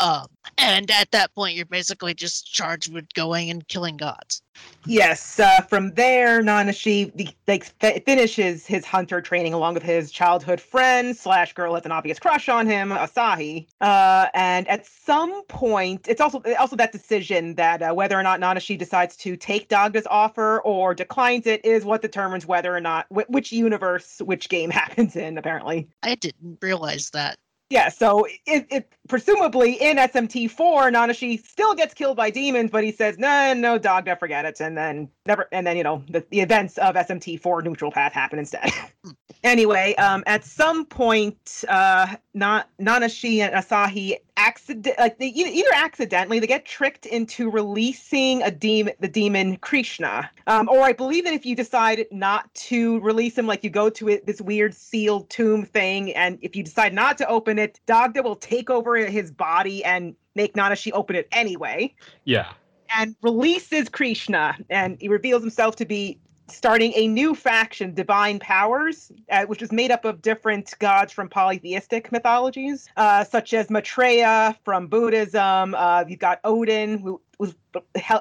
Um, 0.00 0.26
and 0.56 0.90
at 0.90 1.10
that 1.10 1.34
point, 1.34 1.56
you're 1.56 1.66
basically 1.66 2.14
just 2.14 2.52
charged 2.52 2.92
with 2.92 3.12
going 3.14 3.50
and 3.50 3.66
killing 3.68 3.96
gods. 3.96 4.42
Yes, 4.86 5.38
uh, 5.38 5.60
from 5.62 5.92
there, 5.94 6.42
Nanashi 6.42 7.26
like 7.46 7.64
fi- 7.80 8.00
finishes 8.06 8.66
his 8.66 8.84
hunter 8.84 9.20
training 9.20 9.52
along 9.52 9.74
with 9.74 9.82
his 9.82 10.10
childhood 10.10 10.60
friend 10.60 11.16
slash 11.16 11.52
girl 11.52 11.74
has 11.74 11.84
an 11.84 11.92
obvious 11.92 12.18
crush 12.18 12.48
on 12.48 12.66
him, 12.66 12.90
Asahi. 12.90 13.66
Uh, 13.80 14.26
and 14.34 14.66
at 14.68 14.86
some 14.86 15.44
point, 15.44 16.06
it's 16.08 16.20
also 16.20 16.42
also 16.58 16.76
that 16.76 16.92
decision 16.92 17.54
that 17.56 17.82
uh, 17.82 17.92
whether 17.92 18.18
or 18.18 18.22
not 18.22 18.40
Nanashi 18.40 18.78
decides 18.78 19.16
to 19.18 19.36
take 19.36 19.68
Dagda's 19.68 20.06
offer 20.10 20.60
or 20.60 20.94
declines 20.94 21.46
it 21.46 21.64
is 21.64 21.84
what 21.84 22.00
determines 22.02 22.46
whether 22.46 22.74
or 22.74 22.80
not 22.80 23.06
wh- 23.10 23.28
which 23.28 23.52
universe 23.52 24.20
which 24.24 24.48
game 24.48 24.70
happens 24.80 25.16
in. 25.16 25.38
Apparently, 25.38 25.88
I 26.02 26.14
didn't 26.14 26.58
realize 26.62 27.10
that. 27.10 27.38
Yeah. 27.70 27.88
So 27.88 28.26
it, 28.46 28.66
it 28.70 28.92
presumably 29.08 29.74
in 29.74 29.96
SMT4, 29.96 30.92
Nanashi 30.92 31.44
still 31.44 31.74
gets 31.74 31.94
killed 31.94 32.16
by 32.16 32.30
demons, 32.30 32.70
but 32.70 32.84
he 32.84 32.92
says, 32.92 33.18
"No, 33.18 33.54
no, 33.54 33.78
Dagda, 33.78 34.16
forget 34.16 34.44
it," 34.44 34.60
and 34.60 34.76
then 34.76 35.10
never, 35.28 35.46
and 35.52 35.66
then 35.66 35.76
you 35.76 35.84
know 35.84 36.02
the, 36.08 36.24
the 36.30 36.40
events 36.40 36.78
of 36.78 36.96
SMT4 36.96 37.62
Neutral 37.62 37.92
Path 37.92 38.12
happen 38.12 38.38
instead. 38.38 38.70
anyway, 39.44 39.94
um, 39.96 40.24
at 40.26 40.44
some 40.44 40.84
point, 40.84 41.64
uh, 41.68 42.16
Na- 42.34 42.64
Nanashi 42.80 43.38
and 43.38 43.54
Asahi 43.54 44.16
accident 44.36 44.96
like 44.98 45.18
they 45.18 45.26
either 45.26 45.68
accidentally 45.74 46.38
they 46.38 46.46
get 46.46 46.64
tricked 46.64 47.06
into 47.06 47.50
releasing 47.50 48.42
a 48.42 48.50
demon, 48.50 48.94
the 49.00 49.08
demon 49.08 49.56
Krishna, 49.58 50.30
um, 50.46 50.68
or 50.68 50.80
I 50.80 50.92
believe 50.92 51.24
that 51.24 51.34
if 51.34 51.44
you 51.44 51.54
decide 51.54 52.06
not 52.10 52.52
to 52.54 52.98
release 53.00 53.36
him, 53.36 53.46
like 53.46 53.62
you 53.62 53.70
go 53.70 53.90
to 53.90 54.08
it, 54.08 54.26
this 54.26 54.40
weird 54.40 54.74
sealed 54.74 55.28
tomb 55.28 55.64
thing, 55.64 56.14
and 56.14 56.38
if 56.40 56.56
you 56.56 56.62
decide 56.62 56.94
not 56.94 57.18
to 57.18 57.28
open 57.28 57.58
it, 57.58 57.78
Dagda 57.86 58.22
will 58.22 58.36
take 58.36 58.70
over 58.70 58.96
his 58.96 59.30
body 59.30 59.84
and 59.84 60.16
make 60.34 60.54
Nanashi 60.54 60.92
open 60.94 61.16
it 61.16 61.28
anyway. 61.32 61.94
Yeah, 62.24 62.52
and 62.96 63.14
releases 63.22 63.88
Krishna, 63.88 64.56
and 64.70 64.96
he 65.00 65.08
reveals 65.08 65.42
himself 65.42 65.76
to 65.76 65.84
be 65.84 66.18
starting 66.50 66.92
a 66.96 67.06
new 67.06 67.34
faction, 67.34 67.94
Divine 67.94 68.38
Powers, 68.38 69.12
uh, 69.30 69.44
which 69.46 69.62
is 69.62 69.72
made 69.72 69.90
up 69.90 70.04
of 70.04 70.22
different 70.22 70.74
gods 70.78 71.12
from 71.12 71.28
polytheistic 71.28 72.10
mythologies, 72.10 72.88
uh, 72.96 73.24
such 73.24 73.54
as 73.54 73.70
Maitreya 73.70 74.56
from 74.64 74.86
Buddhism. 74.86 75.74
Uh, 75.74 76.04
you've 76.08 76.18
got 76.18 76.40
Odin, 76.44 76.98
who 76.98 77.20
was 77.38 77.54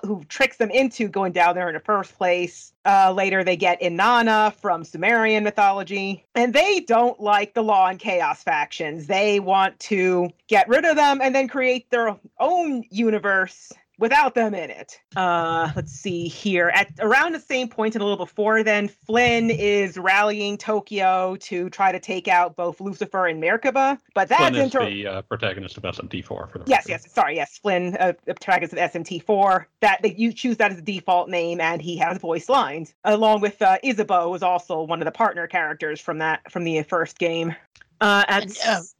who 0.05 0.23
tricks 0.25 0.57
them 0.57 0.69
into 0.69 1.07
going 1.07 1.31
down 1.31 1.55
there 1.55 1.67
in 1.67 1.73
the 1.73 1.79
first 1.79 2.15
place. 2.17 2.73
Uh, 2.85 3.11
later, 3.11 3.43
they 3.43 3.55
get 3.55 3.81
Inanna 3.81 4.53
from 4.53 4.83
Sumerian 4.83 5.43
mythology, 5.43 6.25
and 6.35 6.53
they 6.53 6.81
don't 6.81 7.19
like 7.19 7.53
the 7.53 7.63
Law 7.63 7.87
and 7.87 7.97
Chaos 7.97 8.43
factions. 8.43 9.07
They 9.07 9.39
want 9.39 9.79
to 9.81 10.29
get 10.47 10.67
rid 10.67 10.85
of 10.85 10.95
them 10.95 11.19
and 11.21 11.33
then 11.33 11.47
create 11.47 11.89
their 11.89 12.15
own 12.39 12.83
universe 12.91 13.71
without 13.99 14.35
them 14.35 14.53
in 14.53 14.69
it. 14.69 14.99
Uh, 15.15 15.71
let's 15.75 15.91
see 15.91 16.27
here. 16.27 16.69
At 16.73 16.91
around 16.99 17.33
the 17.33 17.39
same 17.39 17.67
point 17.67 17.95
and 17.95 18.01
a 18.01 18.05
little 18.05 18.23
before 18.23 18.63
then, 18.63 18.87
Flynn 18.87 19.49
is 19.49 19.97
rallying 19.97 20.57
Tokyo 20.57 21.35
to 21.37 21.69
try 21.69 21.91
to 21.91 21.99
take 21.99 22.27
out 22.27 22.55
both 22.55 22.79
Lucifer 22.79 23.27
and 23.27 23.41
Merkaba. 23.41 23.97
But 24.13 24.29
that's 24.29 24.41
Flynn 24.41 24.55
is 24.55 24.63
inter- 24.65 24.85
the 24.85 25.07
uh, 25.07 25.21
protagonist 25.23 25.77
of 25.77 25.83
SMT4 25.83 26.27
for 26.27 26.59
the 26.59 26.63
Yes, 26.67 26.87
record. 26.87 27.03
yes. 27.05 27.11
Sorry, 27.13 27.35
yes. 27.35 27.57
Flynn, 27.57 27.97
uh, 27.99 28.13
the 28.25 28.33
protagonist 28.35 28.73
of 28.73 28.79
SMT4. 28.79 29.65
That 29.81 30.01
that 30.03 30.17
you 30.19 30.33
choose 30.33 30.57
that 30.57 30.71
as 30.71 30.77
a 30.77 30.81
default 30.81 31.29
name, 31.29 31.59
and 31.61 31.81
he 31.81 31.97
has 31.97 32.17
voice 32.17 32.49
lines, 32.49 32.93
along 33.03 33.41
with 33.41 33.61
uh, 33.61 33.77
Isabeau, 33.83 34.31
who's 34.31 34.43
also 34.43 34.81
one 34.83 35.01
of 35.01 35.05
the 35.05 35.11
partner 35.11 35.47
characters 35.47 35.99
from 35.99 36.19
that 36.19 36.51
from 36.51 36.63
the 36.63 36.81
first 36.83 37.17
game. 37.19 37.55
Uh, 37.99 38.23
at 38.27 38.43
And, 38.43 38.57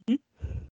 um, 0.08 0.18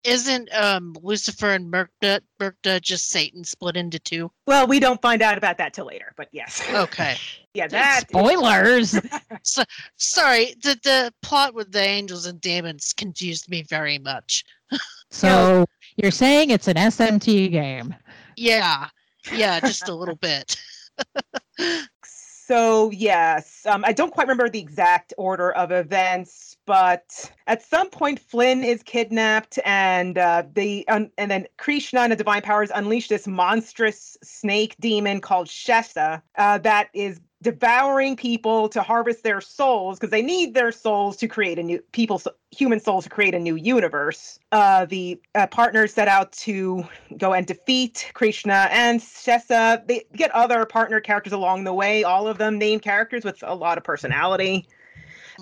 Isn't 0.04 0.54
um, 0.54 0.94
Lucifer 1.02 1.50
and 1.50 1.72
Murkda, 1.72 2.20
Murkda 2.38 2.80
just 2.80 3.08
Satan 3.08 3.42
split 3.42 3.76
into 3.76 3.98
two? 3.98 4.30
well, 4.46 4.66
we 4.66 4.78
don't 4.78 5.00
find 5.00 5.22
out 5.22 5.38
about 5.38 5.56
that 5.58 5.72
till 5.72 5.86
later, 5.86 6.12
but 6.16 6.28
yes, 6.30 6.62
Okay. 6.74 7.16
yeah, 7.54 7.66
that 7.68 8.04
Spoilers. 8.08 8.98
So 9.42 9.62
Sorry, 9.96 10.54
the, 10.62 10.78
the 10.82 11.12
plot 11.22 11.54
with 11.54 11.72
the 11.72 11.82
angels 11.82 12.26
and 12.26 12.40
demons 12.40 12.92
confused 12.92 13.48
me 13.48 13.62
very 13.62 13.98
much. 13.98 14.44
so 15.10 15.64
you're 15.96 16.10
saying 16.10 16.50
it's 16.50 16.68
an 16.68 16.76
SMT 16.76 17.50
game. 17.50 17.94
Yeah, 18.36 18.88
yeah, 19.32 19.60
just 19.60 19.88
a 19.88 19.94
little 19.94 20.16
bit. 20.16 20.56
So 22.46 22.90
yes, 22.90 23.64
um, 23.64 23.86
I 23.86 23.94
don't 23.94 24.12
quite 24.12 24.24
remember 24.24 24.50
the 24.50 24.58
exact 24.58 25.14
order 25.16 25.52
of 25.52 25.72
events, 25.72 26.58
but 26.66 27.32
at 27.46 27.62
some 27.62 27.88
point 27.88 28.20
Flynn 28.20 28.62
is 28.62 28.82
kidnapped, 28.82 29.58
and 29.64 30.18
uh, 30.18 30.42
the 30.52 30.86
um, 30.88 31.10
and 31.16 31.30
then 31.30 31.46
Krishna 31.56 32.00
and 32.00 32.12
the 32.12 32.16
divine 32.16 32.42
powers 32.42 32.70
unleash 32.74 33.08
this 33.08 33.26
monstrous 33.26 34.18
snake 34.22 34.76
demon 34.78 35.22
called 35.22 35.46
Shesha 35.46 36.20
uh, 36.36 36.58
that 36.58 36.90
is 36.92 37.18
devouring 37.44 38.16
people 38.16 38.70
to 38.70 38.82
harvest 38.82 39.22
their 39.22 39.40
souls 39.40 39.98
because 39.98 40.10
they 40.10 40.22
need 40.22 40.54
their 40.54 40.72
souls 40.72 41.14
to 41.18 41.28
create 41.28 41.58
a 41.58 41.62
new 41.62 41.78
people 41.92 42.20
human 42.50 42.80
souls 42.80 43.04
to 43.04 43.10
create 43.10 43.34
a 43.34 43.38
new 43.38 43.54
universe. 43.54 44.38
Uh, 44.50 44.86
the 44.86 45.20
uh, 45.34 45.46
partners 45.48 45.92
set 45.92 46.08
out 46.08 46.32
to 46.32 46.84
go 47.18 47.34
and 47.34 47.46
defeat 47.46 48.10
krishna 48.14 48.68
and 48.70 49.00
Shesha 49.00 49.86
they 49.86 50.04
get 50.16 50.30
other 50.30 50.64
partner 50.64 51.00
characters 51.00 51.34
along 51.34 51.64
the 51.64 51.74
way 51.74 52.02
all 52.02 52.26
of 52.26 52.38
them 52.38 52.58
named 52.58 52.82
characters 52.82 53.24
with 53.24 53.42
a 53.42 53.54
lot 53.54 53.76
of 53.76 53.84
personality 53.84 54.66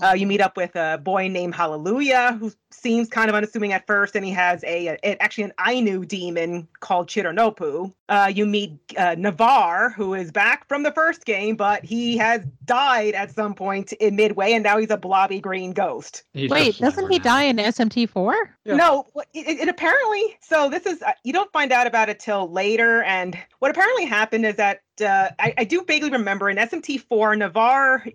uh, 0.03 0.13
you 0.13 0.27
meet 0.27 0.41
up 0.41 0.57
with 0.57 0.75
a 0.77 0.99
boy 1.03 1.29
named 1.29 1.55
Hallelujah, 1.55 2.37
who 2.39 2.53
seems 2.71 3.09
kind 3.09 3.29
of 3.29 3.35
unassuming 3.35 3.73
at 3.73 3.87
first, 3.87 4.15
and 4.17 4.25
he 4.25 4.31
has 4.31 4.63
a, 4.65 4.97
a 5.03 5.23
actually 5.23 5.45
an 5.45 5.53
Ainu 5.67 6.05
demon 6.05 6.69
called 6.81 7.09
Chironnupu. 7.09 7.93
Uh, 8.09 8.31
you 8.35 8.47
meet 8.47 8.79
uh, 8.97 9.15
Navarre, 9.19 9.91
who 9.91 10.15
is 10.15 10.31
back 10.31 10.67
from 10.69 10.83
the 10.83 10.93
first 10.93 11.25
game, 11.25 11.57
but 11.57 11.85
he 11.85 12.17
has 12.19 12.43
died 12.65 13.15
at 13.15 13.31
some 13.35 13.55
point 13.55 13.93
in 13.95 14.17
midway, 14.17 14.53
and 14.53 14.63
now 14.63 14.79
he's 14.79 14.91
a 14.91 14.97
blobby 14.97 15.41
green 15.41 15.73
ghost. 15.73 16.23
He's 16.33 16.51
Wait, 16.51 16.79
doesn't 16.79 17.11
he 17.11 17.19
now. 17.19 17.25
die 17.25 17.43
in 17.45 17.57
SMT4? 17.57 18.35
Yeah. 18.65 18.77
No, 18.77 19.07
what- 19.13 19.29
it, 19.35 19.61
it 19.61 19.69
apparently. 19.69 20.37
So 20.41 20.69
this 20.69 20.87
is 20.87 21.03
uh, 21.03 21.13
you 21.25 21.33
don't 21.33 21.51
find 21.53 21.73
out 21.73 21.87
about 21.87 22.09
it 22.09 22.19
till 22.21 22.51
later. 22.51 23.03
And 23.03 23.37
what 23.61 23.71
apparently 23.71 24.05
happened 24.05 24.45
is 24.47 24.57
that 24.57 24.83
uh, 25.01 25.31
I, 25.39 25.55
I 25.59 25.65
do 25.65 25.85
vaguely 25.85 26.11
remember 26.11 26.51
in 26.51 26.57
SMT4, 26.59 27.39
Navarre. 27.39 28.07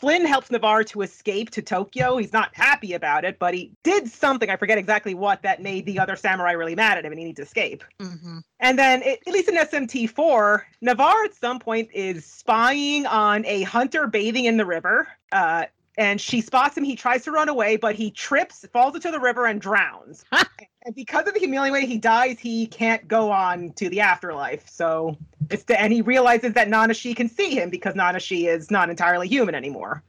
Flynn 0.00 0.24
helps 0.24 0.50
Navarre 0.50 0.84
to 0.84 1.02
escape 1.02 1.50
to 1.50 1.62
Tokyo. 1.62 2.16
He's 2.16 2.32
not 2.32 2.54
happy 2.54 2.94
about 2.94 3.24
it, 3.24 3.38
but 3.38 3.54
he 3.54 3.72
did 3.82 4.08
something. 4.08 4.48
I 4.48 4.56
forget 4.56 4.78
exactly 4.78 5.14
what 5.14 5.42
that 5.42 5.62
made 5.62 5.84
the 5.84 5.98
other 5.98 6.16
samurai 6.16 6.52
really 6.52 6.74
mad 6.74 6.98
at 6.98 7.04
him, 7.04 7.12
and 7.12 7.18
he 7.18 7.26
needs 7.26 7.36
to 7.36 7.42
escape. 7.42 7.84
hmm 8.00 8.38
And 8.60 8.78
then, 8.78 9.02
it, 9.02 9.20
at 9.26 9.32
least 9.32 9.48
in 9.48 9.56
SMT4, 9.56 10.62
Navarre 10.80 11.24
at 11.24 11.34
some 11.34 11.58
point 11.58 11.90
is 11.92 12.24
spying 12.24 13.06
on 13.06 13.44
a 13.44 13.62
hunter 13.62 14.06
bathing 14.06 14.46
in 14.46 14.56
the 14.56 14.66
river. 14.66 15.08
Uh, 15.32 15.66
and 15.96 16.20
she 16.20 16.40
spots 16.40 16.76
him. 16.76 16.84
He 16.84 16.96
tries 16.96 17.24
to 17.24 17.30
run 17.30 17.48
away, 17.48 17.76
but 17.76 17.94
he 17.94 18.10
trips, 18.10 18.64
falls 18.72 18.94
into 18.94 19.10
the 19.10 19.20
river, 19.20 19.46
and 19.46 19.60
drowns. 19.60 20.24
and 20.32 20.94
because 20.94 21.26
of 21.26 21.34
the 21.34 21.40
humiliating 21.40 21.72
way 21.72 21.86
he 21.86 21.98
dies, 21.98 22.38
he 22.38 22.66
can't 22.66 23.06
go 23.08 23.30
on 23.30 23.72
to 23.72 23.88
the 23.88 24.00
afterlife. 24.00 24.68
So 24.68 25.16
it's 25.50 25.64
the, 25.64 25.80
and 25.80 25.92
he 25.92 26.02
realizes 26.02 26.52
that 26.54 26.68
Nanashi 26.68 27.16
can 27.16 27.28
see 27.28 27.50
him 27.50 27.70
because 27.70 27.94
Nanashi 27.94 28.48
is 28.48 28.70
not 28.70 28.90
entirely 28.90 29.28
human 29.28 29.54
anymore. 29.54 30.02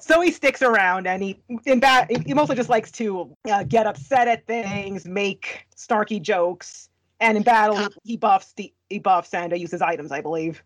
So 0.00 0.20
he 0.20 0.30
sticks 0.30 0.62
around, 0.62 1.06
and 1.06 1.22
he 1.22 1.40
in 1.66 1.78
bat 1.78 2.10
he 2.26 2.34
mostly 2.34 2.56
just 2.56 2.70
likes 2.70 2.90
to 2.92 3.36
uh, 3.50 3.62
get 3.64 3.86
upset 3.86 4.26
at 4.26 4.46
things, 4.46 5.04
make 5.06 5.66
snarky 5.76 6.20
jokes, 6.20 6.88
and 7.20 7.36
in 7.36 7.42
battle 7.42 7.88
he 8.02 8.16
buffs 8.16 8.52
the 8.54 8.72
he 8.88 8.98
buffs 8.98 9.34
and 9.34 9.52
uh, 9.52 9.56
uses 9.56 9.82
items, 9.82 10.10
I 10.10 10.20
believe. 10.20 10.62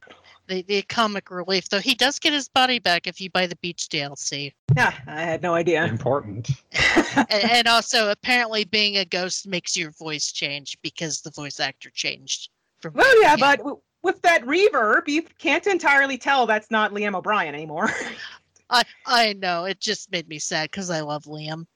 The, 0.49 0.63
the 0.63 0.83
comic 0.83 1.31
relief, 1.31 1.69
though, 1.69 1.81
he 1.81 1.95
does 1.95 2.19
get 2.19 2.33
his 2.33 2.49
body 2.49 2.79
back 2.79 3.07
if 3.07 3.21
you 3.21 3.31
buy 3.31 3.47
the 3.47 3.57
Beach 3.57 3.89
DLC. 3.89 4.53
Yeah, 4.77 4.93
I 5.07 5.23
had 5.23 5.43
no 5.43 5.55
idea. 5.55 5.85
Important. 5.85 6.51
and, 7.17 7.27
and 7.31 7.69
also, 7.69 8.11
apparently, 8.11 8.65
being 8.65 8.99
a 8.99 9.05
ghost 9.05 9.49
makes 9.49 9.77
your 9.77 9.91
voice 9.93 10.31
change 10.31 10.79
because 10.83 11.21
the 11.21 11.33
voice 11.33 11.59
actor 11.59 11.91
changed. 11.91 12.51
From 12.81 12.95
well, 12.95 13.23
yeah, 13.23 13.37
but 13.37 13.59
w- 13.59 13.81
with 14.03 14.23
that 14.23 14.45
reverb, 14.45 15.09
you 15.09 15.23
can't 15.39 15.67
entirely 15.67 16.17
tell 16.19 16.47
that's 16.47 16.71
not 16.71 16.93
Liam 16.93 17.17
O'Brien 17.17 17.55
anymore. 17.55 17.91
I 18.71 18.83
I 19.05 19.33
know 19.35 19.65
it 19.65 19.81
just 19.81 20.11
made 20.13 20.29
me 20.29 20.39
sad 20.39 20.71
because 20.71 20.91
I 20.91 21.01
love 21.01 21.25
Liam. 21.25 21.67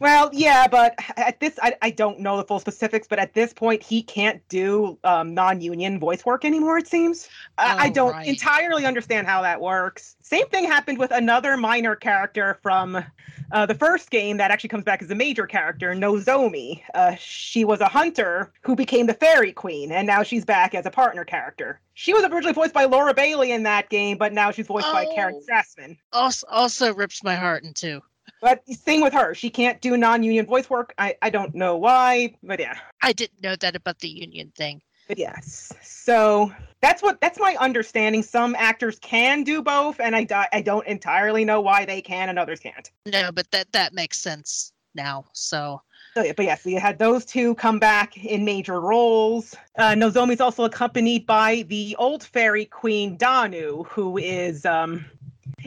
Well, 0.00 0.30
yeah, 0.32 0.68
but 0.68 0.94
at 1.16 1.40
this, 1.40 1.58
I, 1.60 1.74
I 1.82 1.90
don't 1.90 2.20
know 2.20 2.36
the 2.36 2.44
full 2.44 2.60
specifics, 2.60 3.08
but 3.08 3.18
at 3.18 3.34
this 3.34 3.52
point, 3.52 3.82
he 3.82 4.02
can't 4.02 4.46
do 4.48 4.96
um, 5.02 5.34
non-union 5.34 5.98
voice 5.98 6.24
work 6.24 6.44
anymore. 6.44 6.78
It 6.78 6.86
seems. 6.86 7.28
I, 7.58 7.86
I 7.86 7.88
Oh, 7.88 7.92
don't 7.92 8.12
right. 8.12 8.26
entirely 8.28 8.86
understand 8.86 9.26
how 9.26 9.42
that 9.42 9.60
works. 9.60 10.14
Same 10.22 10.46
thing 10.48 10.64
happened 10.64 10.98
with 10.98 11.10
another 11.10 11.56
minor 11.56 11.96
character 11.96 12.58
from 12.62 13.02
uh, 13.50 13.66
the 13.66 13.74
first 13.74 14.10
game 14.10 14.36
that 14.36 14.50
actually 14.52 14.68
comes 14.68 14.84
back 14.84 15.02
as 15.02 15.10
a 15.10 15.14
major 15.16 15.46
character, 15.46 15.92
Nozomi. 15.94 16.80
Uh, 16.94 17.16
she 17.18 17.64
was 17.64 17.80
a 17.80 17.88
hunter 17.88 18.52
who 18.62 18.76
became 18.76 19.06
the 19.06 19.14
fairy 19.14 19.52
queen, 19.52 19.90
and 19.90 20.06
now 20.06 20.22
she's 20.22 20.44
back 20.44 20.74
as 20.74 20.86
a 20.86 20.90
partner 20.90 21.24
character. 21.24 21.80
She 21.94 22.12
was 22.12 22.22
originally 22.22 22.52
voiced 22.52 22.74
by 22.74 22.84
Laura 22.84 23.14
Bailey 23.14 23.50
in 23.50 23.64
that 23.64 23.88
game, 23.88 24.16
but 24.18 24.32
now 24.32 24.52
she's 24.52 24.66
voiced 24.68 24.86
by 24.92 25.06
Karen 25.14 25.40
Oh. 25.42 25.44
Strassman. 25.52 25.96
Also, 26.12 26.46
also 26.48 26.94
rips 26.94 27.24
my 27.24 27.34
heart 27.34 27.64
in 27.64 27.72
two. 27.74 28.00
But 28.40 28.62
same 28.68 29.00
with 29.00 29.12
her. 29.12 29.34
She 29.34 29.50
can't 29.50 29.80
do 29.80 29.96
non-union 29.96 30.46
voice 30.46 30.70
work. 30.70 30.94
I, 30.98 31.16
I 31.22 31.30
don't 31.30 31.54
know 31.54 31.76
why, 31.76 32.34
but 32.42 32.60
yeah. 32.60 32.78
I 33.02 33.12
didn't 33.12 33.42
know 33.42 33.56
that 33.56 33.74
about 33.74 33.98
the 33.98 34.08
union 34.08 34.52
thing. 34.56 34.80
But 35.08 35.18
yes. 35.18 35.72
So 35.82 36.52
that's 36.80 37.02
what 37.02 37.20
that's 37.20 37.40
my 37.40 37.56
understanding. 37.58 38.22
Some 38.22 38.54
actors 38.56 38.98
can 39.00 39.42
do 39.42 39.62
both, 39.62 39.98
and 40.00 40.14
I, 40.14 40.24
di- 40.24 40.48
I 40.52 40.60
don't 40.60 40.86
entirely 40.86 41.44
know 41.44 41.60
why 41.60 41.84
they 41.84 42.00
can 42.00 42.28
and 42.28 42.38
others 42.38 42.60
can't. 42.60 42.90
No, 43.06 43.32
but 43.32 43.50
that 43.50 43.72
that 43.72 43.94
makes 43.94 44.18
sense 44.18 44.72
now. 44.94 45.24
So 45.32 45.80
So, 46.14 46.22
yeah, 46.22 46.32
but 46.36 46.44
yes, 46.44 46.64
we 46.64 46.74
had 46.74 46.98
those 46.98 47.24
two 47.24 47.54
come 47.56 47.78
back 47.78 48.16
in 48.22 48.44
major 48.44 48.80
roles. 48.80 49.54
Uh, 49.76 49.94
Nozomi's 49.94 50.40
also 50.40 50.64
accompanied 50.64 51.26
by 51.26 51.62
the 51.68 51.96
old 51.98 52.22
fairy 52.24 52.64
queen 52.64 53.16
Danu, 53.16 53.84
who 53.84 54.18
is 54.18 54.66
um, 54.66 55.04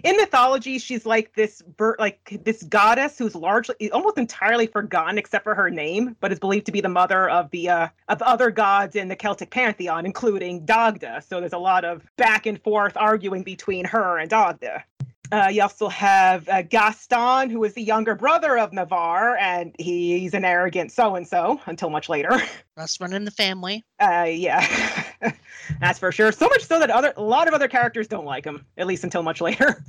in 0.03 0.15
mythology. 0.17 0.79
She's 0.79 1.05
like 1.05 1.33
this 1.35 1.61
bir- 1.61 1.95
like 1.99 2.39
this 2.43 2.63
goddess 2.63 3.17
who's 3.17 3.35
largely 3.35 3.91
almost 3.91 4.17
entirely 4.17 4.67
forgotten 4.67 5.17
except 5.17 5.43
for 5.43 5.55
her 5.55 5.69
name, 5.69 6.15
but 6.19 6.31
is 6.31 6.39
believed 6.39 6.65
to 6.67 6.71
be 6.71 6.81
the 6.81 6.89
mother 6.89 7.29
of 7.29 7.49
the 7.51 7.69
uh, 7.69 7.87
of 8.07 8.21
other 8.21 8.51
gods 8.51 8.95
in 8.95 9.07
the 9.07 9.15
Celtic 9.15 9.51
pantheon, 9.51 10.05
including 10.05 10.65
Dagda. 10.65 11.21
So 11.27 11.39
there's 11.39 11.53
a 11.53 11.57
lot 11.57 11.85
of 11.85 12.03
back 12.17 12.45
and 12.45 12.61
forth 12.61 12.95
arguing 12.97 13.43
between 13.43 13.85
her 13.85 14.17
and 14.17 14.29
Dagda. 14.29 14.83
Uh, 15.31 15.47
you 15.47 15.61
also 15.61 15.87
have 15.87 16.47
uh, 16.49 16.61
Gaston, 16.61 17.49
who 17.49 17.63
is 17.63 17.73
the 17.73 17.81
younger 17.81 18.15
brother 18.15 18.57
of 18.57 18.73
Navarre, 18.73 19.37
and 19.37 19.73
he's 19.79 20.33
an 20.33 20.43
arrogant 20.43 20.91
so 20.91 21.15
and 21.15 21.25
so 21.25 21.61
until 21.67 21.89
much 21.89 22.09
later. 22.09 22.41
must 22.77 22.99
run 22.99 23.13
in 23.13 23.23
the 23.23 23.31
family. 23.31 23.85
Uh, 24.01 24.25
yeah, 24.27 25.05
that's 25.79 25.99
for 25.99 26.11
sure. 26.11 26.31
So 26.31 26.47
much 26.47 26.65
so 26.65 26.79
that 26.79 26.89
other 26.89 27.13
a 27.15 27.21
lot 27.23 27.47
of 27.47 27.53
other 27.53 27.67
characters 27.67 28.07
don't 28.07 28.25
like 28.25 28.45
him, 28.45 28.65
at 28.77 28.87
least 28.87 29.03
until 29.03 29.23
much 29.23 29.41
later. 29.49 29.83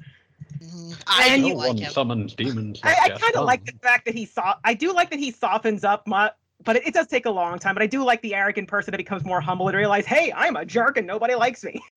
I 1.06 1.28
And 1.28 1.42
do 1.42 1.48
you- 1.48 1.54
no 1.54 1.58
like 1.60 1.68
one 1.68 1.76
him. 1.78 1.90
summons 1.92 2.34
demons. 2.34 2.80
I, 2.82 2.94
I 3.04 3.08
kind 3.10 3.34
of 3.34 3.42
oh. 3.42 3.44
like 3.44 3.64
the 3.64 3.72
fact 3.82 4.04
that 4.06 4.14
he 4.14 4.24
saw. 4.26 4.54
I 4.64 4.74
do 4.74 4.92
like 4.92 5.10
that 5.10 5.18
he 5.18 5.30
softens 5.30 5.84
up, 5.84 6.06
mu- 6.06 6.28
but 6.64 6.76
it, 6.76 6.86
it 6.88 6.94
does 6.94 7.06
take 7.08 7.26
a 7.26 7.30
long 7.30 7.58
time. 7.58 7.74
But 7.74 7.82
I 7.82 7.86
do 7.86 8.04
like 8.04 8.22
the 8.22 8.34
arrogant 8.34 8.68
person 8.68 8.92
that 8.92 8.98
becomes 8.98 9.24
more 9.24 9.40
humble 9.40 9.68
and 9.68 9.76
realize, 9.76 10.06
hey, 10.06 10.32
I'm 10.34 10.56
a 10.56 10.64
jerk 10.64 10.96
and 10.96 11.06
nobody 11.06 11.34
likes 11.34 11.64
me. 11.64 11.80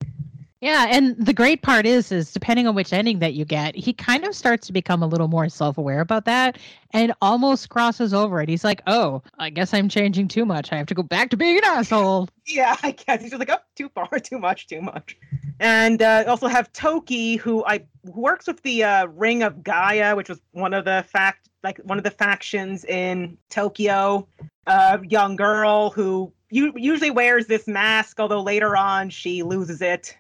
Yeah, 0.62 0.88
and 0.90 1.18
the 1.18 1.34
great 1.34 1.62
part 1.62 1.86
is, 1.86 2.12
is 2.12 2.32
depending 2.32 2.66
on 2.66 2.76
which 2.76 2.94
ending 2.94 3.20
that 3.20 3.34
you 3.34 3.44
get, 3.44 3.76
he 3.76 3.92
kind 3.92 4.24
of 4.24 4.34
starts 4.34 4.66
to 4.68 4.74
become 4.74 5.04
a 5.04 5.08
little 5.08 5.28
more 5.28 5.50
self-aware 5.50 6.00
about 6.00 6.26
that, 6.26 6.58
and 6.92 7.14
almost 7.22 7.70
crosses 7.70 8.14
over 8.14 8.42
it. 8.42 8.48
He's 8.48 8.64
like, 8.64 8.82
"Oh, 8.88 9.22
I 9.38 9.50
guess 9.50 9.74
I'm 9.74 9.90
changing 9.90 10.30
too 10.30 10.46
much. 10.46 10.72
I 10.72 10.78
have 10.78 10.88
to 10.88 10.94
go 10.94 11.04
back 11.04 11.30
to 11.32 11.38
being 11.38 11.58
an 11.58 11.66
asshole." 11.66 12.30
Yeah, 12.46 12.78
I 12.84 12.92
guess 12.92 13.22
he's 13.22 13.32
just 13.32 13.40
like, 13.40 13.52
oh, 13.52 13.62
too 13.76 13.90
far, 13.90 14.08
too 14.24 14.40
much, 14.40 14.68
too 14.68 14.82
much. 14.82 15.18
And 15.60 16.02
uh, 16.02 16.24
also 16.28 16.48
have 16.48 16.72
Toki, 16.72 17.36
who 17.36 17.66
I 17.66 17.86
who 18.06 18.22
works 18.22 18.48
with 18.48 18.62
the 18.64 18.84
uh, 18.84 19.06
Ring 19.08 19.44
of 19.44 19.62
Gaia, 19.62 20.16
which 20.16 20.30
was 20.30 20.40
one 20.52 20.74
of 20.74 20.86
the 20.86 21.06
fact 21.08 21.50
like 21.64 21.80
one 21.80 21.98
of 21.98 22.04
the 22.06 22.12
factions 22.12 22.86
in 22.86 23.38
Tokyo. 23.50 24.28
A 24.68 25.00
young 25.06 25.36
girl 25.36 25.92
who 25.92 26.32
usually 26.50 27.12
wears 27.12 27.48
this 27.48 27.68
mask, 27.68 28.20
although 28.20 28.42
later 28.42 28.78
on 28.78 29.10
she 29.10 29.44
loses 29.44 29.82
it. 29.82 30.18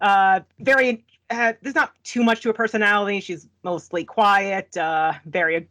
Uh, 0.00 0.40
very. 0.60 1.04
Uh, 1.28 1.54
there's 1.60 1.74
not 1.74 1.92
too 2.04 2.22
much 2.22 2.42
to 2.42 2.48
her 2.48 2.52
personality. 2.52 3.18
She's 3.18 3.48
mostly 3.64 4.04
quiet. 4.04 4.76
Uh, 4.76 5.14
very 5.24 5.68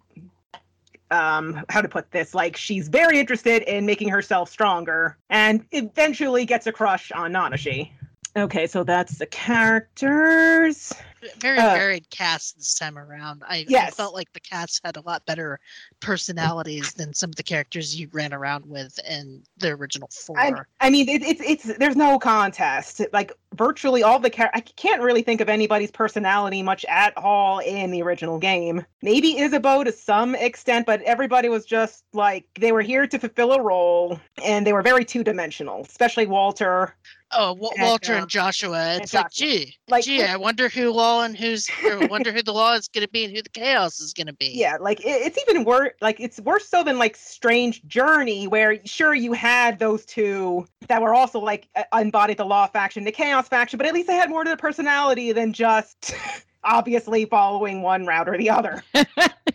um 1.11 1.63
how 1.69 1.81
to 1.81 1.87
put 1.87 2.09
this 2.11 2.33
like 2.33 2.57
she's 2.57 2.87
very 2.87 3.19
interested 3.19 3.61
in 3.63 3.85
making 3.85 4.09
herself 4.09 4.49
stronger 4.49 5.17
and 5.29 5.63
eventually 5.71 6.45
gets 6.45 6.65
a 6.65 6.71
crush 6.71 7.11
on 7.11 7.31
nanashi 7.31 7.91
okay 8.35 8.65
so 8.65 8.83
that's 8.83 9.19
the 9.19 9.25
characters 9.27 10.93
very 11.39 11.57
Uh, 11.59 11.73
varied 11.73 12.09
cast 12.09 12.57
this 12.57 12.75
time 12.75 12.97
around. 12.97 13.43
I, 13.47 13.65
I 13.69 13.91
felt 13.91 14.13
like 14.13 14.31
the 14.33 14.39
cast 14.39 14.81
had 14.83 14.97
a 14.97 15.01
lot 15.01 15.25
better 15.25 15.59
personalities 15.99 16.93
than 16.93 17.13
some 17.13 17.29
of 17.29 17.35
the 17.35 17.43
characters 17.43 17.99
you 17.99 18.07
ran 18.13 18.33
around 18.33 18.65
with 18.65 18.99
in 19.09 19.43
the 19.57 19.71
original 19.71 20.07
four. 20.11 20.39
I, 20.39 20.53
I 20.79 20.89
mean, 20.89 21.09
it, 21.09 21.23
it's 21.23 21.41
it's 21.41 21.77
there's 21.77 21.95
no 21.95 22.19
contest. 22.19 23.01
Like 23.11 23.31
virtually 23.55 24.03
all 24.03 24.19
the 24.19 24.29
char- 24.29 24.51
I 24.53 24.61
can't 24.61 25.01
really 25.01 25.21
think 25.23 25.41
of 25.41 25.49
anybody's 25.49 25.91
personality 25.91 26.61
much 26.61 26.85
at 26.85 27.15
all 27.17 27.59
in 27.59 27.91
the 27.91 28.01
original 28.01 28.37
game. 28.37 28.85
Maybe 29.01 29.39
Isabeau 29.39 29.83
to 29.83 29.91
some 29.91 30.35
extent, 30.35 30.85
but 30.85 31.01
everybody 31.01 31.49
was 31.49 31.65
just 31.65 32.03
like 32.13 32.45
they 32.59 32.71
were 32.71 32.81
here 32.81 33.07
to 33.07 33.19
fulfill 33.19 33.53
a 33.53 33.61
role, 33.61 34.19
and 34.43 34.65
they 34.65 34.73
were 34.73 34.81
very 34.83 35.03
two 35.05 35.23
dimensional. 35.23 35.81
Especially 35.81 36.25
Walter. 36.27 36.95
oh, 37.31 37.51
and, 37.51 37.59
Walter 37.87 38.13
uh, 38.13 38.19
and 38.19 38.29
Joshua. 38.29 38.77
and 38.79 39.03
It's 39.03 39.13
like, 39.13 39.31
Joshua. 39.31 39.47
gee, 39.65 39.75
Like, 39.89 40.03
gee, 40.05 40.23
I 40.23 40.35
wonder 40.37 40.69
who 40.69 40.91
law 41.15 41.23
and 41.23 41.37
who's, 41.37 41.69
or 41.83 42.07
wonder 42.07 42.31
who 42.31 42.43
the 42.43 42.53
law 42.53 42.73
is 42.73 42.87
going 42.87 43.05
to 43.05 43.11
be 43.11 43.25
and 43.25 43.35
who 43.35 43.41
the 43.41 43.49
chaos 43.49 43.99
is 43.99 44.13
going 44.13 44.27
to 44.27 44.33
be. 44.33 44.51
Yeah, 44.53 44.77
like 44.79 44.99
it, 45.01 45.21
it's 45.25 45.37
even 45.47 45.63
worse. 45.63 45.93
Like 46.01 46.19
it's 46.19 46.39
worse 46.41 46.67
so 46.67 46.83
than 46.83 46.97
like 46.97 47.15
Strange 47.15 47.85
Journey, 47.85 48.47
where 48.47 48.79
sure 48.85 49.13
you 49.13 49.33
had 49.33 49.79
those 49.79 50.05
two 50.05 50.65
that 50.87 51.01
were 51.01 51.13
also 51.13 51.39
like 51.39 51.67
uh, 51.75 51.83
embodied 51.99 52.37
the 52.37 52.45
Law 52.45 52.67
faction, 52.67 53.03
the 53.03 53.11
Chaos 53.11 53.47
faction, 53.47 53.77
but 53.77 53.85
at 53.87 53.93
least 53.93 54.07
they 54.07 54.15
had 54.15 54.29
more 54.29 54.43
to 54.43 54.49
the 54.49 54.57
personality 54.57 55.31
than 55.31 55.53
just 55.53 56.13
obviously 56.63 57.25
following 57.25 57.81
one 57.81 58.05
route 58.05 58.27
or 58.27 58.37
the 58.37 58.49
other. 58.49 58.83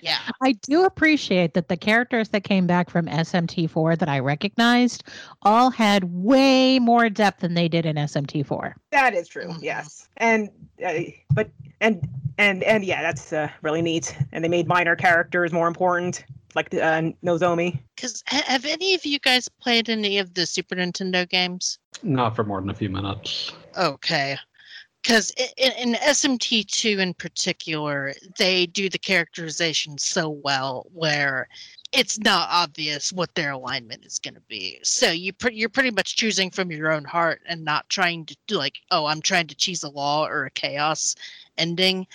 Yeah. 0.03 0.18
I 0.42 0.53
do 0.53 0.85
appreciate 0.85 1.55
that 1.55 1.68
the 1.68 1.77
characters 1.77 2.31
that 2.31 2.44
came 2.44 2.66
back 2.66 2.90
from 2.90 3.07
SMT4 3.07 3.99
that 3.99 4.09
I 4.09 4.18
recognized 4.18 5.05
all 5.42 5.70
had 5.70 6.05
way 6.05 6.79
more 6.79 7.11
depth 7.11 7.40
than 7.40 7.55
they 7.55 7.68
did 7.68 7.87
in 7.87 7.96
SMT4. 7.96 8.75
That 8.92 9.14
is 9.14 9.29
true. 9.29 9.49
Mhm. 9.49 9.62
Yes, 9.62 10.09
and 10.16 10.49
but 11.35 11.51
and 11.81 12.07
and 12.38 12.62
and 12.62 12.85
yeah, 12.85 13.03
that's 13.03 13.33
uh, 13.33 13.49
really 13.62 13.83
neat. 13.83 14.16
And 14.33 14.45
they 14.45 14.49
made 14.49 14.66
minor 14.66 14.97
characters 14.97 15.53
more 15.53 15.69
important, 15.69 16.25
like 16.55 16.73
uh, 16.75 17.12
Nozomi. 17.25 17.79
Because 17.97 18.23
have 18.27 18.64
any 18.64 18.95
of 18.95 19.05
you 19.05 19.19
guys 19.19 19.49
played 19.49 19.88
any 19.88 20.19
of 20.19 20.35
the 20.35 20.47
Super 20.47 20.75
Nintendo 20.75 21.29
games? 21.29 21.79
Not 22.03 22.35
for 22.35 22.45
more 22.45 22.61
than 22.61 22.71
a 22.71 22.75
few 22.75 22.88
minutes. 22.88 23.53
Okay. 23.77 24.37
Because 25.03 25.31
in, 25.57 25.73
in 25.79 25.95
SMT2 25.95 26.99
in 26.99 27.14
particular, 27.14 28.12
they 28.38 28.66
do 28.66 28.90
the 28.90 28.99
characterization 28.99 29.97
so 29.97 30.29
well 30.29 30.87
where 30.93 31.49
it's 31.92 32.18
not 32.18 32.48
obvious 32.50 33.12
what 33.12 33.35
their 33.35 33.53
alignment 33.53 34.05
is 34.05 34.18
going 34.18 34.35
to 34.35 34.40
be. 34.42 34.79
So 34.83 35.11
you 35.11 35.33
pre- 35.33 35.55
you're 35.55 35.68
pretty 35.68 35.90
much 35.90 36.16
choosing 36.16 36.50
from 36.50 36.70
your 36.70 36.92
own 36.92 37.05
heart 37.05 37.40
and 37.46 37.64
not 37.64 37.88
trying 37.88 38.26
to 38.26 38.37
do 38.46 38.57
like, 38.57 38.79
oh, 38.90 39.07
I'm 39.07 39.20
trying 39.20 39.48
to 39.48 39.55
choose 39.55 39.83
a 39.83 39.88
law 39.88 40.26
or 40.26 40.44
a 40.44 40.50
chaos 40.50 41.16
ending. 41.59 42.07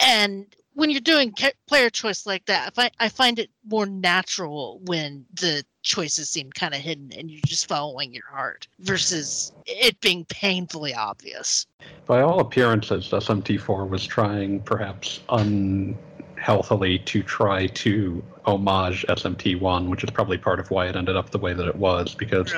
And 0.00 0.46
when 0.74 0.90
you're 0.90 1.00
doing 1.00 1.32
ca- 1.32 1.52
player 1.66 1.90
choice 1.90 2.26
like 2.26 2.44
that, 2.46 2.68
I 2.68 2.70
find, 2.70 2.90
I 3.00 3.08
find 3.08 3.38
it 3.38 3.50
more 3.68 3.86
natural 3.86 4.80
when 4.84 5.24
the 5.34 5.64
choices 5.82 6.28
seem 6.28 6.50
kind 6.50 6.74
of 6.74 6.80
hidden 6.80 7.10
and 7.16 7.30
you're 7.30 7.40
just 7.46 7.66
following 7.66 8.12
your 8.12 8.28
heart 8.30 8.68
versus 8.80 9.52
it 9.66 9.98
being 10.00 10.26
painfully 10.26 10.94
obvious. 10.94 11.66
By 12.06 12.20
all 12.20 12.40
appearances, 12.40 13.08
SMT4 13.08 13.88
was 13.88 14.04
trying, 14.06 14.60
perhaps 14.60 15.20
unhealthily, 16.38 16.98
to 17.00 17.22
try 17.22 17.66
to 17.66 18.22
homage 18.46 19.04
SMT1, 19.08 19.88
which 19.88 20.04
is 20.04 20.10
probably 20.10 20.38
part 20.38 20.60
of 20.60 20.70
why 20.70 20.86
it 20.86 20.96
ended 20.96 21.16
up 21.16 21.30
the 21.30 21.38
way 21.38 21.52
that 21.52 21.66
it 21.66 21.76
was, 21.76 22.14
because 22.14 22.52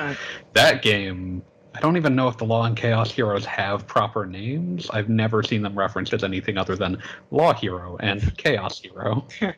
that 0.53 0.81
game. 0.81 1.41
I 1.73 1.79
don't 1.79 1.95
even 1.95 2.17
know 2.17 2.27
if 2.27 2.37
the 2.37 2.43
Law 2.43 2.65
and 2.65 2.75
Chaos 2.75 3.09
heroes 3.11 3.45
have 3.45 3.87
proper 3.87 4.25
names. 4.25 4.89
I've 4.89 5.07
never 5.07 5.41
seen 5.41 5.61
them 5.61 5.73
referenced 5.73 6.11
as 6.11 6.21
anything 6.21 6.57
other 6.57 6.75
than 6.75 7.01
Law 7.31 7.53
Hero 7.53 7.95
and 8.01 8.35
Chaos 8.37 8.79
Hero. 8.81 9.25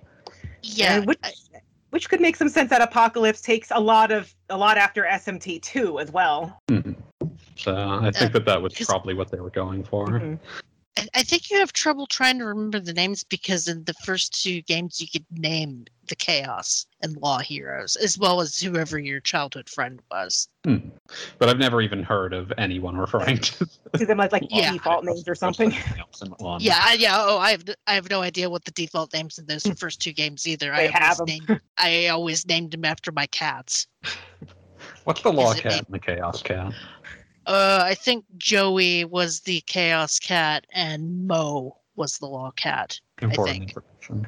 Yeah, 0.66 1.00
which, 1.00 1.20
which 1.90 2.10
could 2.10 2.22
make 2.22 2.38
some 2.38 2.48
sense 2.48 2.70
that 2.70 2.82
Apocalypse 2.82 3.42
takes 3.42 3.70
a 3.72 3.80
lot 3.80 4.12
of 4.12 4.34
a 4.50 4.58
lot 4.58 4.78
after 4.78 5.04
SMT 5.04 5.62
two 5.62 6.00
as 6.00 6.10
well. 6.10 6.62
So 7.58 7.76
I 7.76 8.12
think 8.12 8.32
that 8.32 8.46
that 8.46 8.62
was 8.62 8.74
probably 8.74 9.14
what 9.14 9.30
they 9.30 9.42
were 9.42 9.50
going 9.50 9.84
for. 9.84 10.08
Mhm. 10.08 10.40
I, 10.97 11.08
I 11.15 11.23
think 11.23 11.49
you 11.49 11.58
have 11.60 11.73
trouble 11.73 12.06
trying 12.06 12.38
to 12.39 12.45
remember 12.45 12.79
the 12.79 12.93
names 12.93 13.23
because 13.23 13.67
in 13.67 13.84
the 13.86 13.93
first 14.06 14.41
two 14.43 14.62
games 14.63 15.01
you 15.01 15.08
could 15.08 15.25
name 15.32 15.86
the 16.08 16.15
chaos 16.15 16.86
and 17.01 17.15
law 17.17 17.39
heroes 17.39 17.95
as 17.95 18.17
well 18.17 18.41
as 18.41 18.60
whoever 18.60 18.99
your 18.99 19.19
childhood 19.21 19.69
friend 19.69 20.01
was. 20.12 20.47
Hmm. 20.65 20.77
But 21.39 21.49
I've 21.49 21.58
never 21.58 21.82
even 21.82 22.03
heard 22.03 22.34
of 22.34 22.51
anyone 22.58 22.97
referring 22.97 23.38
to 23.39 23.67
To 23.97 24.06
them 24.06 24.19
as 24.19 24.32
like 24.32 24.43
Yeah. 24.49 24.73
default 24.73 25.06
names 25.06 25.27
or 25.27 25.36
something. 25.36 25.73
else 25.97 26.21
in 26.21 26.29
one. 26.39 26.62
Yeah, 26.62 26.79
I- 26.82 26.93
yeah. 26.95 27.15
Oh, 27.17 27.38
I 27.38 27.51
have 27.51 27.63
I 27.88 27.95
have 27.95 28.10
no 28.10 28.21
idea 28.21 28.49
what 28.49 28.65
the 28.65 28.71
default 28.71 29.13
names 29.13 29.38
in 29.39 29.45
those 29.45 29.65
first 29.77 30.01
two 30.01 30.13
games 30.13 30.47
either. 30.47 30.71
They 30.75 30.88
I 30.89 30.91
have 30.91 31.19
always 31.19 31.39
named 31.47 31.62
I 31.77 32.08
always 32.08 32.45
named 32.47 32.71
them 32.71 32.86
after 32.86 33.12
my 33.12 33.25
cats. 33.27 33.88
What's 35.06 35.21
the 35.21 35.32
Law 35.34 35.51
Is 35.51 35.60
it 35.60 35.62
Cat 35.63 35.71
named- 35.71 35.86
and 35.88 35.93
the 35.95 35.99
Chaos 35.99 36.41
Cat? 36.41 36.73
Uh, 37.45 37.82
I 37.84 37.95
think 37.95 38.25
Joey 38.38 39.06
was 39.06 39.41
the 39.41 39.62
chaos 39.62 40.19
cat 40.19 40.65
and 40.71 41.27
Mo 41.27 41.77
was 41.95 42.17
the 42.17 42.27
law 42.27 42.51
cat. 42.51 42.99
Important 43.21 43.58
think. 43.58 43.75
information. 43.75 44.27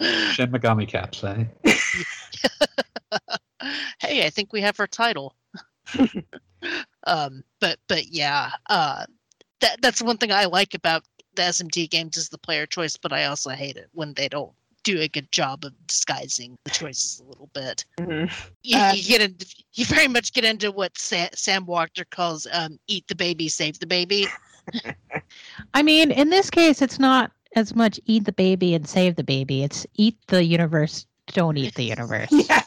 Shin 0.32 0.50
Megami 0.50 0.88
Katsei. 0.88 1.48
hey, 4.00 4.26
I 4.26 4.30
think 4.30 4.52
we 4.52 4.60
have 4.60 4.78
our 4.78 4.86
title. 4.86 5.34
um, 7.06 7.42
but 7.60 7.78
but 7.88 8.08
yeah, 8.08 8.50
uh, 8.68 9.06
that 9.60 9.80
that's 9.80 10.02
one 10.02 10.18
thing 10.18 10.32
I 10.32 10.44
like 10.44 10.74
about 10.74 11.04
the 11.34 11.42
SMT 11.42 11.90
games 11.90 12.16
is 12.16 12.28
the 12.28 12.38
player 12.38 12.66
choice, 12.66 12.96
but 12.96 13.12
I 13.12 13.24
also 13.24 13.50
hate 13.50 13.76
it 13.76 13.88
when 13.92 14.14
they 14.14 14.28
don't 14.28 14.52
do 14.86 15.00
a 15.00 15.08
good 15.08 15.30
job 15.32 15.64
of 15.64 15.72
disguising 15.88 16.56
the 16.64 16.70
choices 16.70 17.20
a 17.20 17.24
little 17.24 17.50
bit. 17.52 17.84
Mhm. 17.98 18.30
You, 18.62 18.78
Uh, 18.78 18.92
you 18.94 19.02
get 19.02 19.20
into, 19.20 19.46
you 19.74 19.84
very 19.84 20.06
much 20.06 20.32
get 20.32 20.44
into 20.44 20.70
what 20.70 20.96
Sa- 20.96 21.28
Sam 21.34 21.66
Walker 21.66 22.04
calls 22.04 22.46
um, 22.52 22.78
"eat 22.86 23.06
the 23.08 23.16
baby, 23.16 23.48
save 23.48 23.80
the 23.80 23.86
baby." 23.86 24.26
I 25.74 25.82
mean, 25.82 26.10
in 26.12 26.30
this 26.30 26.50
case, 26.50 26.80
it's 26.80 26.98
not 27.00 27.32
as 27.56 27.74
much 27.74 27.98
eat 28.06 28.24
the 28.24 28.32
baby 28.32 28.74
and 28.74 28.88
save 28.88 29.16
the 29.16 29.24
baby. 29.24 29.64
It's 29.64 29.86
eat 29.94 30.16
the 30.28 30.44
universe, 30.44 31.04
don't 31.32 31.56
eat 31.56 31.74
the 31.74 31.84
universe. 31.84 32.30
Yeah. 32.48 32.62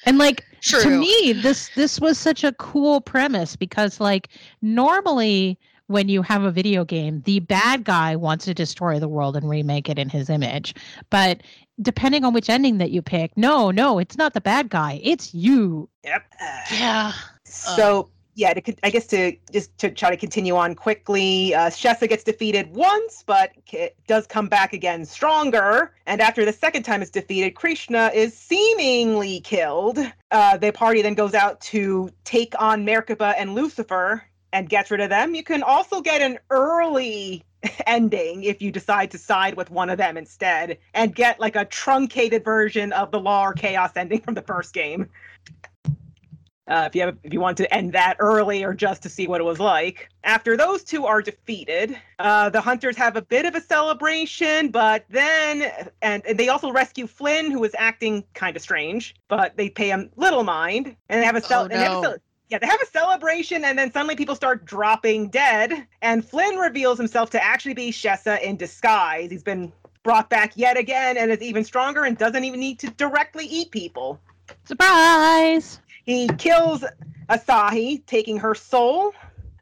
And 0.05 0.17
like 0.17 0.45
True. 0.61 0.81
to 0.83 0.89
me, 0.89 1.33
this 1.33 1.69
this 1.75 1.99
was 1.99 2.17
such 2.17 2.43
a 2.45 2.53
cool 2.53 3.01
premise 3.01 3.57
because 3.57 3.99
like 3.99 4.29
normally 4.61 5.59
when 5.87 6.09
you 6.09 6.21
have 6.21 6.43
a 6.43 6.51
video 6.51 6.85
game, 6.85 7.21
the 7.25 7.39
bad 7.39 7.83
guy 7.83 8.15
wants 8.15 8.45
to 8.45 8.53
destroy 8.53 8.99
the 8.99 9.07
world 9.07 9.35
and 9.35 9.49
remake 9.49 9.89
it 9.89 9.97
in 9.97 10.09
his 10.09 10.29
image. 10.29 10.75
But 11.09 11.41
depending 11.81 12.23
on 12.23 12.33
which 12.33 12.49
ending 12.49 12.77
that 12.77 12.91
you 12.91 13.01
pick, 13.01 13.35
no, 13.37 13.71
no, 13.71 13.97
it's 13.99 14.17
not 14.17 14.33
the 14.33 14.41
bad 14.41 14.69
guy. 14.69 14.99
It's 15.03 15.33
you. 15.33 15.89
Yep. 16.03 16.23
yeah. 16.71 17.13
So 17.45 18.09
yeah, 18.37 18.53
to, 18.53 18.75
I 18.83 18.91
guess 18.91 19.07
to 19.07 19.35
just 19.51 19.75
to 19.79 19.89
try 19.89 20.11
to 20.11 20.17
continue 20.17 20.55
on 20.55 20.75
quickly, 20.75 21.55
uh, 21.55 21.71
Shesha 21.71 22.07
gets 22.07 22.23
defeated 22.23 22.75
once, 22.75 23.23
but 23.25 23.51
k- 23.65 23.91
does 24.05 24.27
come 24.27 24.47
back 24.47 24.73
again 24.73 25.05
stronger. 25.05 25.95
And 26.05 26.21
after 26.21 26.45
the 26.45 26.53
second 26.53 26.83
time 26.83 27.01
is 27.01 27.09
defeated, 27.09 27.55
Krishna 27.55 28.11
is 28.13 28.37
seemingly 28.37 29.39
killed. 29.39 29.97
Uh, 30.29 30.57
the 30.57 30.71
party 30.71 31.01
then 31.01 31.15
goes 31.15 31.33
out 31.33 31.59
to 31.61 32.11
take 32.25 32.53
on 32.59 32.85
Merkaba 32.85 33.33
and 33.37 33.55
Lucifer 33.55 34.23
and 34.57 34.67
gets 34.67 34.89
rid 34.89 35.01
of 35.01 35.09
them. 35.09 35.35
You 35.35 35.43
can 35.43 35.61
also 35.61 36.01
get 36.01 36.21
an 36.21 36.39
early 36.49 37.43
ending 37.85 38.43
if 38.43 38.59
you 38.59 38.71
decide 38.71 39.11
to 39.11 39.17
side 39.19 39.55
with 39.55 39.69
one 39.69 39.91
of 39.91 39.99
them 39.99 40.17
instead 40.17 40.79
and 40.95 41.13
get 41.13 41.39
like 41.39 41.55
a 41.55 41.65
truncated 41.65 42.43
version 42.43 42.91
of 42.93 43.11
the 43.11 43.19
law 43.19 43.43
or 43.43 43.53
chaos 43.53 43.91
ending 43.95 44.19
from 44.21 44.33
the 44.33 44.41
first 44.41 44.73
game 44.73 45.09
uh, 46.67 46.83
if 46.87 46.95
you 46.95 47.01
have 47.01 47.17
if 47.23 47.33
you 47.33 47.39
want 47.39 47.57
to 47.57 47.73
end 47.73 47.93
that 47.93 48.17
early 48.19 48.63
or 48.63 48.73
just 48.73 49.01
to 49.03 49.09
see 49.09 49.27
what 49.27 49.39
it 49.39 49.43
was 49.43 49.59
like. 49.59 50.09
After 50.23 50.57
those 50.57 50.83
two 50.83 51.05
are 51.05 51.21
defeated, 51.21 51.97
uh, 52.19 52.49
the 52.49 52.59
hunters 52.59 52.97
have 52.97 53.15
a 53.15 53.21
bit 53.21 53.45
of 53.45 53.55
a 53.55 53.61
celebration, 53.61 54.69
but 54.69 55.05
then 55.09 55.71
and, 56.01 56.25
and 56.25 56.37
they 56.37 56.49
also 56.49 56.71
rescue 56.71 57.07
Flynn, 57.07 57.51
who 57.51 57.63
is 57.63 57.73
acting 57.77 58.23
kind 58.33 58.55
of 58.55 58.61
strange, 58.61 59.15
but 59.29 59.55
they 59.55 59.69
pay 59.69 59.89
him 59.89 60.09
little 60.17 60.43
mind, 60.43 60.95
and 61.07 61.21
they 61.21 61.25
have 61.25 61.35
a 61.35 61.41
cel- 61.41 61.61
Oh, 61.61 61.63
and 61.63 61.71
they 61.71 61.77
have 61.77 61.91
a 61.93 62.01
no. 62.01 62.17
Yeah, 62.49 62.59
they 62.59 62.67
have 62.67 62.81
a 62.81 62.85
celebration, 62.85 63.65
and 63.65 63.77
then 63.77 63.91
suddenly 63.91 64.15
people 64.15 64.35
start 64.35 64.63
dropping 64.63 65.29
dead, 65.29 65.85
and 66.01 66.23
Flynn 66.23 66.55
reveals 66.55 66.97
himself 66.97 67.29
to 67.31 67.43
actually 67.43 67.73
be 67.73 67.91
Shesha 67.91 68.41
in 68.41 68.55
disguise. 68.55 69.31
He's 69.31 69.43
been 69.43 69.73
brought 70.03 70.29
back 70.29 70.53
yet 70.55 70.77
again, 70.77 71.17
and 71.17 71.29
is 71.29 71.41
even 71.41 71.65
stronger, 71.65 72.05
and 72.05 72.17
doesn't 72.17 72.45
even 72.45 72.61
need 72.61 72.79
to 72.79 72.89
directly 72.91 73.45
eat 73.45 73.71
people. 73.71 74.21
Surprise! 74.63 75.81
He 76.05 76.29
kills 76.37 76.85
Asahi, 77.29 78.05
taking 78.05 78.37
her 78.37 78.55
soul, 78.55 79.13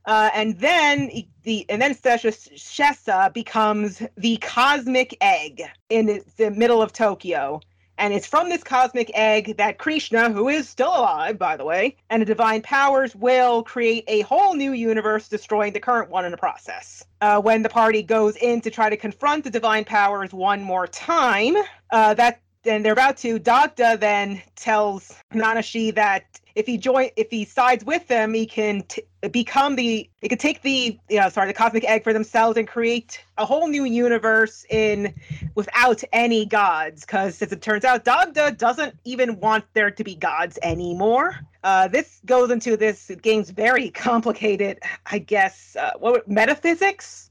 uh, 0.05 0.29
and 0.35 0.59
then 0.59 1.09
the 1.41 1.65
and 1.69 1.81
then 1.81 1.95
Shesha 1.95 3.33
becomes 3.33 4.03
the 4.15 4.37
cosmic 4.37 5.17
egg 5.21 5.63
in 5.89 6.21
the 6.37 6.51
middle 6.51 6.83
of 6.83 6.93
Tokyo, 6.93 7.61
And 7.97 8.13
it's 8.13 8.27
from 8.27 8.49
this 8.49 8.63
cosmic 8.63 9.09
egg 9.13 9.57
that 9.57 9.77
Krishna, 9.77 10.29
who 10.29 10.49
is 10.49 10.67
still 10.67 10.89
alive, 10.89 11.37
by 11.37 11.55
the 11.57 11.65
way, 11.65 11.95
and 12.09 12.21
the 12.21 12.25
divine 12.25 12.61
powers 12.61 13.15
will 13.15 13.63
create 13.63 14.03
a 14.07 14.21
whole 14.21 14.55
new 14.55 14.73
universe, 14.73 15.27
destroying 15.27 15.73
the 15.73 15.79
current 15.79 16.09
one 16.09 16.25
in 16.25 16.31
the 16.31 16.37
process. 16.37 17.05
Uh, 17.21 17.41
when 17.41 17.61
the 17.61 17.69
party 17.69 18.03
goes 18.03 18.35
in 18.37 18.61
to 18.61 18.69
try 18.69 18.89
to 18.89 18.97
confront 18.97 19.43
the 19.43 19.49
divine 19.49 19.85
powers 19.85 20.33
one 20.33 20.61
more 20.61 20.87
time, 20.87 21.55
uh, 21.91 22.13
that 22.13 22.41
and 22.65 22.83
they're 22.83 22.93
about 22.93 23.17
to. 23.17 23.39
Dagda 23.39 23.97
then 23.99 24.41
tells 24.55 25.13
Nanashi 25.33 25.93
that 25.95 26.39
if 26.55 26.65
he 26.65 26.77
join, 26.77 27.09
if 27.17 27.29
he 27.29 27.43
sides 27.43 27.83
with 27.83 28.07
them, 28.07 28.33
he 28.33 28.45
can 28.45 28.83
t- 28.83 29.03
become 29.29 29.75
the. 29.75 30.09
He 30.21 30.29
can 30.29 30.37
take 30.37 30.61
the, 30.61 30.97
you 31.09 31.19
know, 31.19 31.29
sorry, 31.29 31.47
the 31.47 31.53
cosmic 31.53 31.83
egg 31.83 32.03
for 32.03 32.13
themselves 32.13 32.57
and 32.57 32.67
create 32.67 33.23
a 33.37 33.45
whole 33.45 33.67
new 33.67 33.83
universe 33.83 34.65
in 34.69 35.13
without 35.55 36.01
any 36.13 36.45
gods. 36.45 37.01
Because 37.01 37.41
as 37.41 37.51
it 37.51 37.61
turns 37.61 37.83
out, 37.83 38.05
Dagda 38.05 38.51
doesn't 38.51 38.97
even 39.03 39.39
want 39.39 39.65
there 39.73 39.91
to 39.91 40.03
be 40.03 40.15
gods 40.15 40.57
anymore. 40.63 41.35
Uh, 41.63 41.87
this 41.87 42.21
goes 42.25 42.51
into 42.51 42.77
this 42.77 43.11
game's 43.21 43.49
very 43.49 43.89
complicated, 43.91 44.79
I 45.05 45.19
guess, 45.19 45.75
uh, 45.75 45.91
what 45.99 46.27
metaphysics 46.27 47.24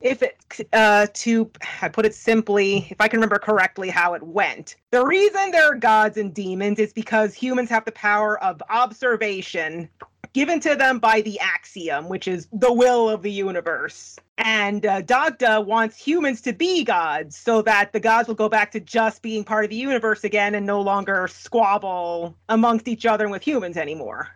if 0.00 0.22
it 0.22 0.36
uh, 0.72 1.06
to 1.14 1.50
I 1.82 1.88
put 1.88 2.06
it 2.06 2.14
simply, 2.14 2.86
if 2.90 3.00
I 3.00 3.08
can 3.08 3.18
remember 3.18 3.38
correctly 3.38 3.88
how 3.88 4.14
it 4.14 4.22
went, 4.22 4.76
the 4.90 5.04
reason 5.04 5.50
there 5.50 5.72
are 5.72 5.74
gods 5.74 6.16
and 6.16 6.34
demons 6.34 6.78
is 6.78 6.92
because 6.92 7.34
humans 7.34 7.70
have 7.70 7.84
the 7.84 7.92
power 7.92 8.42
of 8.42 8.62
observation 8.68 9.88
given 10.32 10.60
to 10.60 10.76
them 10.76 10.98
by 10.98 11.22
the 11.22 11.40
axiom, 11.40 12.10
which 12.10 12.28
is 12.28 12.46
the 12.52 12.70
will 12.70 13.08
of 13.08 13.22
the 13.22 13.32
universe. 13.32 14.18
And 14.36 14.84
uh, 14.84 15.00
Dagda 15.00 15.62
wants 15.62 15.96
humans 15.96 16.42
to 16.42 16.52
be 16.52 16.84
gods 16.84 17.38
so 17.38 17.62
that 17.62 17.94
the 17.94 18.00
gods 18.00 18.28
will 18.28 18.34
go 18.34 18.50
back 18.50 18.70
to 18.72 18.80
just 18.80 19.22
being 19.22 19.44
part 19.44 19.64
of 19.64 19.70
the 19.70 19.76
universe 19.76 20.24
again 20.24 20.54
and 20.54 20.66
no 20.66 20.82
longer 20.82 21.26
squabble 21.26 22.36
amongst 22.50 22.86
each 22.86 23.06
other 23.06 23.24
and 23.24 23.32
with 23.32 23.42
humans 23.42 23.78
anymore. 23.78 24.28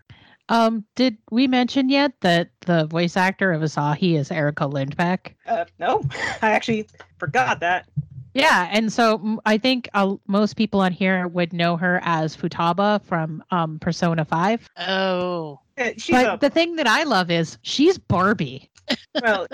Um, 0.50 0.84
did 0.96 1.16
we 1.30 1.46
mention 1.46 1.88
yet 1.88 2.12
that 2.20 2.50
the 2.66 2.86
voice 2.86 3.16
actor 3.16 3.52
of 3.52 3.62
Asahi 3.62 4.18
is 4.18 4.32
Erica 4.32 4.64
Lindbeck? 4.64 5.34
Uh, 5.46 5.64
no, 5.78 6.02
I 6.42 6.50
actually 6.50 6.88
forgot 7.18 7.60
that. 7.60 7.88
Yeah, 8.34 8.68
and 8.70 8.92
so 8.92 9.40
I 9.46 9.58
think 9.58 9.88
uh, 9.94 10.16
most 10.26 10.54
people 10.56 10.80
on 10.80 10.92
here 10.92 11.28
would 11.28 11.52
know 11.52 11.76
her 11.76 12.00
as 12.02 12.36
Futaba 12.36 13.02
from 13.02 13.42
um, 13.50 13.78
Persona 13.78 14.24
Five. 14.24 14.68
Oh, 14.76 15.60
uh, 15.78 15.90
she's 15.96 16.16
but 16.16 16.34
a, 16.34 16.38
the 16.38 16.50
thing 16.50 16.76
that 16.76 16.86
I 16.86 17.04
love 17.04 17.30
is 17.30 17.56
she's 17.62 17.96
Barbie. 17.96 18.70
well, 19.22 19.46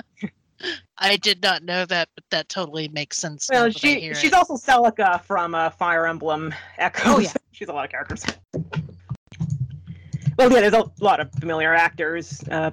I 0.98 1.16
did 1.16 1.42
not 1.42 1.62
know 1.62 1.84
that, 1.86 2.08
but 2.14 2.24
that 2.30 2.48
totally 2.48 2.88
makes 2.88 3.18
sense. 3.18 3.48
well, 3.50 3.60
now 3.60 3.68
that 3.68 3.76
I 3.76 3.78
she 3.78 4.14
she's 4.14 4.24
it. 4.24 4.34
also 4.34 4.54
Celica 4.54 5.22
from 5.24 5.54
uh, 5.54 5.70
Fire 5.70 6.06
Emblem 6.06 6.54
Echoes. 6.78 7.04
Oh, 7.06 7.18
yeah. 7.18 7.32
she's 7.52 7.68
a 7.68 7.72
lot 7.72 7.84
of 7.84 7.90
characters. 7.90 8.24
Well, 10.36 10.52
yeah, 10.52 10.60
there's 10.60 10.74
a 10.74 10.90
lot 11.00 11.20
of 11.20 11.32
familiar 11.32 11.72
actors. 11.72 12.42
Uh, 12.50 12.70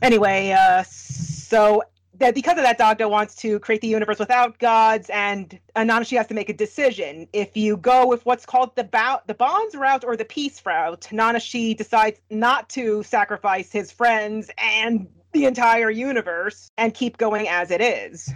anyway, 0.00 0.52
uh, 0.52 0.82
so 0.84 1.82
that 2.18 2.34
because 2.34 2.56
of 2.56 2.64
that, 2.64 2.78
Dagda 2.78 3.06
wants 3.08 3.34
to 3.36 3.58
create 3.58 3.82
the 3.82 3.88
universe 3.88 4.18
without 4.18 4.58
gods, 4.58 5.10
and 5.10 5.58
Nanashi 5.76 6.16
has 6.16 6.26
to 6.28 6.34
make 6.34 6.48
a 6.48 6.54
decision. 6.54 7.28
If 7.34 7.56
you 7.56 7.76
go 7.76 8.06
with 8.06 8.24
what's 8.24 8.46
called 8.46 8.74
the 8.76 8.84
bow- 8.84 9.20
the 9.26 9.34
bonds 9.34 9.74
route 9.74 10.04
or 10.04 10.16
the 10.16 10.24
peace 10.24 10.64
route, 10.64 11.08
Nanashi 11.12 11.76
decides 11.76 12.20
not 12.30 12.70
to 12.70 13.02
sacrifice 13.02 13.70
his 13.70 13.92
friends 13.92 14.50
and 14.56 15.08
the 15.32 15.44
entire 15.44 15.90
universe 15.90 16.70
and 16.78 16.94
keep 16.94 17.18
going 17.18 17.48
as 17.48 17.70
it 17.70 17.80
is. 17.80 18.32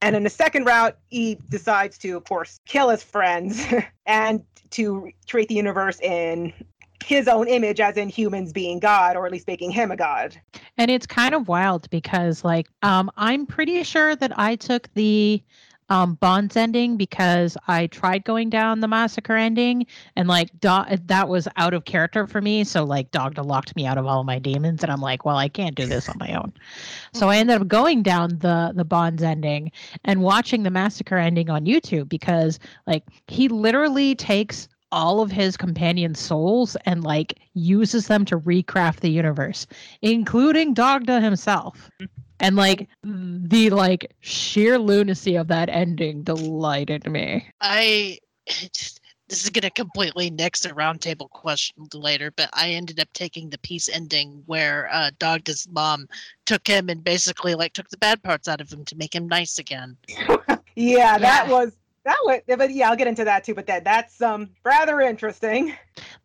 And 0.00 0.16
in 0.16 0.22
the 0.22 0.30
second 0.30 0.64
route, 0.64 0.96
he 1.08 1.34
decides 1.50 1.98
to, 1.98 2.16
of 2.16 2.24
course, 2.24 2.58
kill 2.64 2.88
his 2.88 3.02
friends 3.02 3.66
and 4.06 4.44
to 4.70 5.10
create 5.28 5.48
the 5.48 5.56
universe 5.56 6.00
in 6.00 6.54
his 7.04 7.28
own 7.28 7.48
image, 7.48 7.80
as 7.80 7.96
in 7.96 8.08
humans 8.08 8.52
being 8.52 8.78
God, 8.78 9.16
or 9.16 9.26
at 9.26 9.32
least 9.32 9.46
making 9.46 9.70
him 9.70 9.90
a 9.90 9.96
god. 9.96 10.40
And 10.76 10.90
it's 10.90 11.06
kind 11.06 11.34
of 11.34 11.48
wild 11.48 11.88
because, 11.90 12.44
like, 12.44 12.68
um, 12.82 13.10
I'm 13.16 13.46
pretty 13.46 13.82
sure 13.82 14.16
that 14.16 14.38
I 14.38 14.56
took 14.56 14.92
the 14.94 15.42
um, 15.90 16.14
Bonds 16.14 16.56
ending 16.56 16.96
because 16.96 17.56
I 17.66 17.88
tried 17.88 18.24
going 18.24 18.48
down 18.48 18.80
the 18.80 18.88
massacre 18.88 19.34
ending, 19.34 19.86
and 20.16 20.28
like 20.28 20.48
Do- 20.60 20.84
that 21.06 21.28
was 21.28 21.48
out 21.56 21.74
of 21.74 21.84
character 21.84 22.26
for 22.26 22.40
me. 22.40 22.62
So 22.64 22.84
like 22.84 23.10
Dagda 23.10 23.42
locked 23.42 23.74
me 23.74 23.86
out 23.86 23.98
of 23.98 24.06
all 24.06 24.22
my 24.22 24.38
demons, 24.38 24.82
and 24.82 24.92
I'm 24.92 25.00
like, 25.00 25.24
well, 25.24 25.36
I 25.36 25.48
can't 25.48 25.74
do 25.74 25.86
this 25.86 26.08
on 26.08 26.16
my 26.18 26.32
own. 26.34 26.52
So 27.12 27.28
I 27.28 27.38
ended 27.38 27.60
up 27.60 27.68
going 27.68 28.02
down 28.02 28.38
the 28.38 28.72
the 28.74 28.84
Bonds 28.84 29.22
ending 29.22 29.72
and 30.04 30.22
watching 30.22 30.62
the 30.62 30.70
massacre 30.70 31.16
ending 31.16 31.50
on 31.50 31.66
YouTube 31.66 32.08
because 32.08 32.60
like 32.86 33.02
he 33.26 33.48
literally 33.48 34.14
takes 34.14 34.68
all 34.92 35.20
of 35.20 35.30
his 35.30 35.56
companion 35.56 36.14
souls 36.14 36.76
and 36.84 37.04
like 37.04 37.38
uses 37.54 38.06
them 38.06 38.24
to 38.26 38.38
recraft 38.38 39.00
the 39.00 39.10
universe, 39.10 39.66
including 40.02 40.74
Dagda 40.74 41.20
himself. 41.20 41.90
And 42.40 42.56
like 42.56 42.88
the 43.02 43.70
like 43.70 44.14
sheer 44.20 44.78
lunacy 44.78 45.36
of 45.36 45.48
that 45.48 45.68
ending 45.68 46.22
delighted 46.22 47.10
me. 47.10 47.46
I 47.60 48.18
this 49.28 49.44
is 49.44 49.50
gonna 49.50 49.70
completely 49.70 50.28
nix 50.30 50.64
a 50.64 50.70
roundtable 50.70 51.30
question 51.30 51.86
later, 51.94 52.32
but 52.32 52.50
I 52.52 52.70
ended 52.70 52.98
up 52.98 53.08
taking 53.12 53.48
the 53.50 53.58
piece 53.58 53.88
ending 53.88 54.42
where 54.46 54.88
uh, 54.92 55.10
Dagda's 55.20 55.68
mom 55.70 56.08
took 56.46 56.66
him 56.66 56.88
and 56.88 57.04
basically 57.04 57.54
like 57.54 57.72
took 57.74 57.88
the 57.90 57.98
bad 57.98 58.22
parts 58.22 58.48
out 58.48 58.60
of 58.60 58.72
him 58.72 58.84
to 58.86 58.96
make 58.96 59.14
him 59.14 59.28
nice 59.28 59.58
again. 59.58 59.96
Yeah, 60.76 61.18
that 61.18 61.46
Yeah. 61.46 61.52
was 61.52 61.72
that 62.04 62.16
was. 62.24 62.40
But 62.46 62.70
yeah, 62.72 62.90
I'll 62.90 62.96
get 62.96 63.06
into 63.08 63.24
that 63.24 63.44
too. 63.44 63.54
But 63.54 63.66
that 63.66 63.84
that's 63.84 64.20
um 64.22 64.50
rather 64.64 65.00
interesting. 65.00 65.74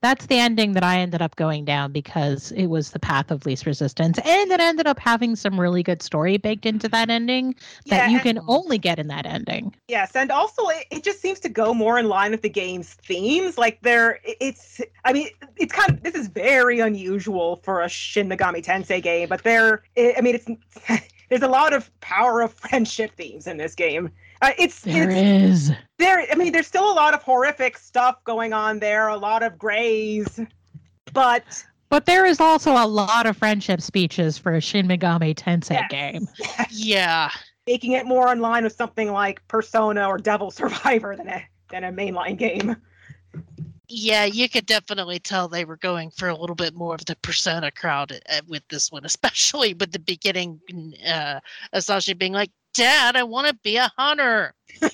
That's 0.02 0.28
the 0.28 0.38
ending 0.38 0.74
that 0.74 0.84
I 0.84 1.00
ended 1.00 1.22
up 1.22 1.36
going 1.36 1.66
down 1.66 1.92
because 1.92 2.52
it 2.52 2.68
was 2.68 2.92
the 2.92 3.00
path 3.00 3.32
of 3.32 3.46
least 3.46 3.66
resistance. 3.66 4.20
And 4.24 4.52
it 4.52 4.60
ended 4.60 4.88
up 4.88 5.00
having 5.00 5.36
some 5.36 5.60
really 5.60 5.82
good 5.84 6.02
story 6.02 6.38
baked 6.38 6.66
into 6.66 6.88
that 6.90 7.10
ending 7.10 7.56
that 7.88 7.96
Yeah, 7.96 8.08
you 8.08 8.16
and- 8.18 8.24
can 8.24 8.40
only 8.48 8.78
get 8.78 9.00
in 9.00 9.08
that 9.08 9.26
ending. 9.26 9.74
Yes, 9.88 10.16
and 10.16 10.32
also 10.32 10.68
it, 10.70 10.86
it 10.92 11.04
just 11.04 11.22
seems 11.22 11.40
to 11.42 11.50
go 11.50 11.74
more 11.74 11.98
in 11.98 12.08
line 12.08 12.32
with 12.32 12.42
the 12.42 12.50
game's 12.50 12.94
themes. 12.94 13.58
Like 13.58 13.80
there, 13.82 14.20
it- 14.24 14.38
it's. 14.40 14.82
I 15.04 15.14
mean, 15.14 15.30
it's 15.58 15.74
kind 15.74 15.90
of. 15.92 16.04
This 16.04 16.16
is 16.16 16.28
very 16.28 16.80
unusual 16.80 17.58
for 17.58 17.82
a 17.82 17.90
Shin 17.90 18.30
Megami 18.30 18.64
Tensei 18.64 19.02
game, 19.02 19.28
but 19.30 19.44
there. 19.44 19.84
I 19.98 20.16
I 20.18 20.22
mean, 20.22 20.36
it's. 20.36 20.48
There's 21.30 21.42
a 21.42 21.48
lot 21.48 21.74
of 21.74 21.90
power 22.02 22.42
of 22.42 22.54
friendship 22.54 23.12
themes 23.18 23.48
in 23.48 23.58
this 23.58 23.74
game. 23.74 24.12
Uh, 24.42 24.52
it's 24.58 24.82
There 24.82 25.10
it's 25.10 25.70
is. 25.70 25.72
there. 25.98 26.26
I 26.32 26.36
mean, 26.36 26.52
there's 26.52 26.68
still 26.68 26.92
a 26.92 26.94
lot 26.94 27.14
of 27.14 27.24
horrific 27.24 27.78
stuff 27.78 28.24
going 28.24 28.54
on 28.54 28.80
there. 28.80 29.08
A 29.08 29.18
lot 29.18 29.44
of 29.44 29.58
grays, 29.58 30.40
but 31.14 31.44
But 31.90 32.06
there 32.06 32.26
is 32.26 32.40
also 32.40 32.72
a 32.74 32.86
lot 32.88 33.26
of 33.26 33.38
friendship 33.38 33.82
speeches 33.82 34.38
for 34.38 34.54
a 34.54 34.62
Shin 34.62 34.88
Megami 34.88 35.34
Tensei 35.36 35.72
Yes. 35.72 35.90
game. 35.90 36.28
Yeah. 36.72 37.30
making 37.68 37.94
it 37.94 38.06
more 38.06 38.32
in 38.32 38.40
line 38.42 38.64
with 38.64 38.74
something 38.74 39.12
like 39.12 39.46
Persona 39.48 40.08
or 40.08 40.18
Devil 40.18 40.52
Survivor 40.52 41.16
than 41.16 41.28
a 41.30 41.44
than 41.70 41.84
a 41.84 41.92
mainline 41.92 42.38
game. 42.38 42.76
Yeah, 43.88 44.26
you 44.26 44.50
could 44.50 44.66
definitely 44.66 45.20
tell 45.20 45.48
they 45.48 45.64
were 45.66 45.78
going 45.78 46.10
for 46.10 46.28
a 46.30 46.36
little 46.36 46.56
bit 46.56 46.74
more 46.74 46.96
of 46.96 47.06
the 47.06 47.16
persona 47.18 47.70
crowd 47.72 48.12
uh, 48.32 48.42
with 48.48 48.64
this 48.70 48.92
one, 48.92 49.06
especially 49.06 49.74
with 49.80 49.92
the 49.92 50.00
beginning. 50.00 50.60
Uh, 51.08 51.40
Asahi 51.74 52.18
being 52.18 52.34
like, 52.34 52.50
"Dad, 52.76 53.16
I 53.16 53.24
want 53.24 53.48
to 53.48 53.56
be 53.64 53.78
a 53.78 53.92
hunter." 53.98 54.54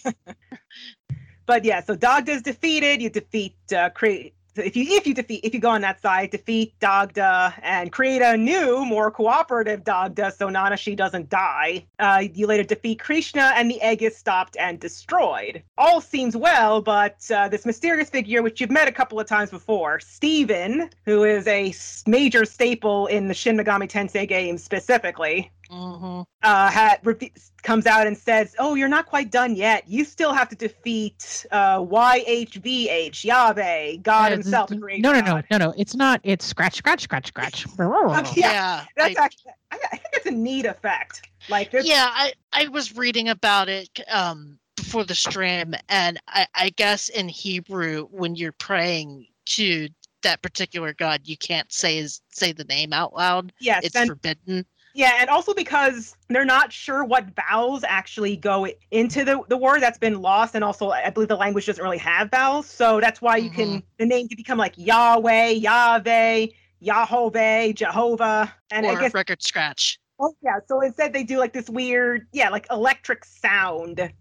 But 1.52 1.65
yeah, 1.65 1.84
so 1.84 1.98
Dagda's 1.98 2.41
defeated. 2.41 3.02
You 3.02 3.10
defeat 3.10 3.58
uh, 3.76 3.89
create. 3.89 4.36
So 4.56 4.62
if 4.62 4.76
you 4.76 4.84
if 4.96 5.06
you 5.06 5.13
defeat 5.13 5.41
if 5.44 5.54
you 5.54 5.60
go 5.60 5.70
on 5.70 5.82
that 5.82 6.02
side, 6.02 6.30
defeat 6.32 6.78
Dagda 6.80 7.54
and 7.62 7.91
create 7.91 8.22
a 8.22 8.38
new, 8.38 8.86
more 8.86 9.12
cooperative 9.12 9.84
Dagda, 9.84 10.32
so 10.32 10.48
Nanashi 10.48 10.96
doesn't 10.96 11.30
die. 11.30 11.86
Uh, 12.00 12.24
you 12.34 12.48
later 12.48 12.63
defeat 12.63 13.00
Krishna, 13.00 13.52
and 13.56 13.70
the 13.70 13.82
egg 13.82 14.02
is 14.02 14.15
stopped 14.15 14.56
and 14.58 14.80
destroyed. 14.80 15.62
All 15.78 16.00
seems 16.00 16.38
well, 16.38 16.82
but 16.82 17.17
uh, 17.34 17.50
this 17.50 17.65
mysterious 17.65 18.10
figure, 18.10 18.41
which 18.41 18.62
you've 18.62 18.72
met 18.72 18.88
a 18.88 18.94
couple 18.94 19.20
of 19.20 19.28
times 19.28 19.52
before, 19.52 20.00
Stephen, 20.00 20.89
who 21.06 21.26
is 21.26 21.48
a 21.48 21.74
major 22.10 22.46
staple 22.46 23.08
in 23.08 23.28
the 23.28 23.34
Shin 23.34 23.58
Megami 23.58 23.89
Tensei 23.89 24.28
games 24.28 24.63
specifically, 24.63 25.52
hmm 25.71 26.21
uh, 26.43 26.69
had 26.69 26.99
rev- 27.03 27.21
comes 27.62 27.86
out 27.86 28.07
and 28.07 28.17
says, 28.17 28.55
"Oh, 28.57 28.75
you're 28.75 28.89
not 28.89 29.05
quite 29.05 29.31
done 29.31 29.55
yet. 29.55 29.88
You 29.88 30.03
still 30.03 30.34
have 30.34 30.49
to 30.49 30.55
defeat 30.55 31.45
uh, 31.51 31.79
YHVH 31.79 33.23
Yahweh, 33.23 33.97
God 33.97 34.31
Uh, 34.31 34.36
Himself, 34.36 34.69
the 34.69 34.77
great 34.77 35.01
no, 35.01 35.13
no, 35.13 35.21
no, 35.21 35.41
no, 35.51 35.57
no. 35.57 35.73
It's 35.77 35.95
not. 35.95 36.19
It's 36.23 36.45
scratch, 36.45 36.75
scratch, 36.75 37.03
scratch, 37.03 37.27
scratch. 37.27 37.65
Yeah, 37.77 38.25
Yeah, 38.36 38.86
That's 38.97 39.19
I, 39.19 39.23
actually, 39.23 39.51
I, 39.71 39.77
I 39.91 39.97
think 39.97 40.10
it's 40.13 40.25
a 40.25 40.31
neat 40.31 40.65
effect. 40.65 41.29
Like, 41.47 41.71
there's, 41.71 41.88
yeah. 41.88 42.10
I 42.12 42.34
I 42.51 42.67
was 42.69 42.95
reading 42.95 43.29
about 43.29 43.69
it 43.69 43.99
um 44.10 44.57
before 44.75 45.03
the 45.03 45.15
stream, 45.15 45.75
and 45.89 46.19
I 46.27 46.47
I 46.55 46.69
guess 46.71 47.10
in 47.10 47.29
Hebrew 47.29 48.07
when 48.12 48.36
you're 48.36 48.51
praying 48.53 49.27
to 49.45 49.89
that 50.23 50.41
particular 50.41 50.93
god, 50.93 51.21
you 51.25 51.38
can't 51.38 51.71
say 51.71 51.97
his 51.97 52.21
say 52.31 52.51
the 52.51 52.63
name 52.63 52.93
out 52.93 53.13
loud. 53.13 53.53
yes, 53.60 53.86
It's 53.86 53.95
and 53.95 54.07
forbidden. 54.07 54.65
Yeah, 54.93 55.17
and 55.19 55.30
also 55.30 55.54
because 55.54 56.15
they're 56.30 56.45
not 56.45 56.71
sure 56.71 57.04
what 57.04 57.25
vowels 57.36 57.84
actually 57.88 58.36
go 58.36 58.67
into 58.91 59.23
the, 59.23 59.41
the 59.47 59.58
word 59.58 59.82
that's 59.82 59.97
been 59.97 60.21
lost, 60.21 60.56
and 60.56 60.63
also 60.63 60.89
I 60.91 61.10
believe 61.10 61.30
the 61.30 61.38
language 61.38 61.65
doesn't 61.65 61.84
really 61.84 61.97
have 61.99 62.30
vowels, 62.30 62.67
so 62.67 62.99
that's 62.99 63.21
why 63.21 63.38
you 63.38 63.49
can 63.49 63.67
mm-hmm. 63.67 63.86
the 63.97 64.06
name 64.06 64.27
can 64.27 64.36
become 64.36 64.58
like 64.58 64.73
Yahweh, 64.77 65.49
Yahweh, 65.49 66.47
Yahovah, 66.84 67.75
Jehovah, 67.75 68.54
and 68.71 68.86
or 68.86 68.97
I 68.97 69.01
guess 69.01 69.13
record 69.13 69.41
scratch. 69.41 69.99
oh 70.19 70.36
yeah, 70.43 70.60
so 70.67 70.82
instead 70.82 71.13
they 71.13 71.23
do 71.23 71.38
like 71.38 71.54
this 71.54 71.69
weird 71.69 72.27
yeah 72.34 72.49
like 72.49 72.67
electric 72.69 73.23
sound 73.23 74.12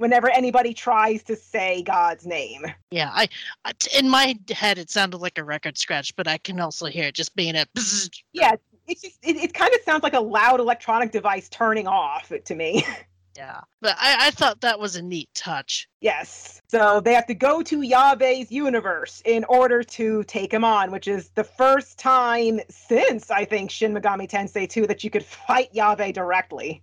whenever 0.00 0.30
anybody 0.30 0.72
tries 0.72 1.22
to 1.22 1.36
say 1.36 1.82
God's 1.82 2.26
name. 2.26 2.64
Yeah, 2.90 3.10
I, 3.12 3.28
I 3.64 3.72
in 3.96 4.08
my 4.08 4.34
head 4.50 4.78
it 4.78 4.90
sounded 4.90 5.18
like 5.18 5.38
a 5.38 5.44
record 5.44 5.76
scratch, 5.76 6.16
but 6.16 6.26
I 6.26 6.38
can 6.38 6.58
also 6.58 6.86
hear 6.86 7.04
it 7.04 7.14
just 7.14 7.36
being 7.36 7.54
a. 7.54 7.66
bzzz. 7.76 8.22
Yeah, 8.32 8.52
it's 8.90 9.02
just 9.02 9.18
it, 9.22 9.36
it 9.36 9.54
kind 9.54 9.72
of 9.74 9.80
sounds 9.82 10.02
like 10.02 10.14
a 10.14 10.20
loud 10.20 10.60
electronic 10.60 11.12
device 11.12 11.48
turning 11.48 11.86
off 11.86 12.32
to 12.44 12.54
me. 12.54 12.84
Yeah, 13.36 13.60
but 13.80 13.96
I, 13.96 14.26
I 14.26 14.30
thought 14.32 14.60
that 14.60 14.80
was 14.80 14.96
a 14.96 15.02
neat 15.02 15.30
touch. 15.34 15.88
Yes. 16.00 16.60
So 16.68 17.00
they 17.00 17.14
have 17.14 17.26
to 17.26 17.34
go 17.34 17.62
to 17.62 17.80
Yahweh's 17.80 18.50
universe 18.50 19.22
in 19.24 19.44
order 19.44 19.84
to 19.84 20.24
take 20.24 20.52
him 20.52 20.64
on, 20.64 20.90
which 20.90 21.06
is 21.06 21.30
the 21.36 21.44
first 21.44 21.96
time 21.96 22.60
since 22.68 23.30
I 23.30 23.44
think 23.44 23.70
Shin 23.70 23.94
Megami 23.94 24.28
Tensei 24.28 24.68
2 24.68 24.88
that 24.88 25.04
you 25.04 25.10
could 25.10 25.24
fight 25.24 25.68
Yahweh 25.72 26.10
directly. 26.10 26.82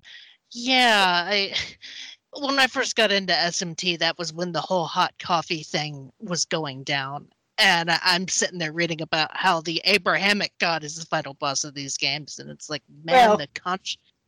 Yeah, 0.51 1.25
I 1.27 1.53
when 2.39 2.59
I 2.59 2.67
first 2.67 2.95
got 2.95 3.11
into 3.11 3.33
SMT, 3.33 3.99
that 3.99 4.17
was 4.17 4.33
when 4.33 4.53
the 4.53 4.61
whole 4.61 4.85
hot 4.85 5.13
coffee 5.19 5.63
thing 5.63 6.11
was 6.19 6.45
going 6.45 6.83
down. 6.83 7.27
And 7.59 7.89
I'm 8.03 8.27
sitting 8.27 8.59
there 8.59 8.71
reading 8.71 9.01
about 9.01 9.35
how 9.35 9.61
the 9.61 9.81
Abrahamic 9.85 10.53
God 10.59 10.83
is 10.83 10.95
the 10.95 11.05
final 11.05 11.33
boss 11.33 11.63
of 11.63 11.73
these 11.73 11.97
games, 11.97 12.37
and 12.39 12.49
it's 12.49 12.69
like, 12.69 12.83
man, 13.03 13.29
Well- 13.29 13.37
the 13.37 13.47
con- 13.55 13.79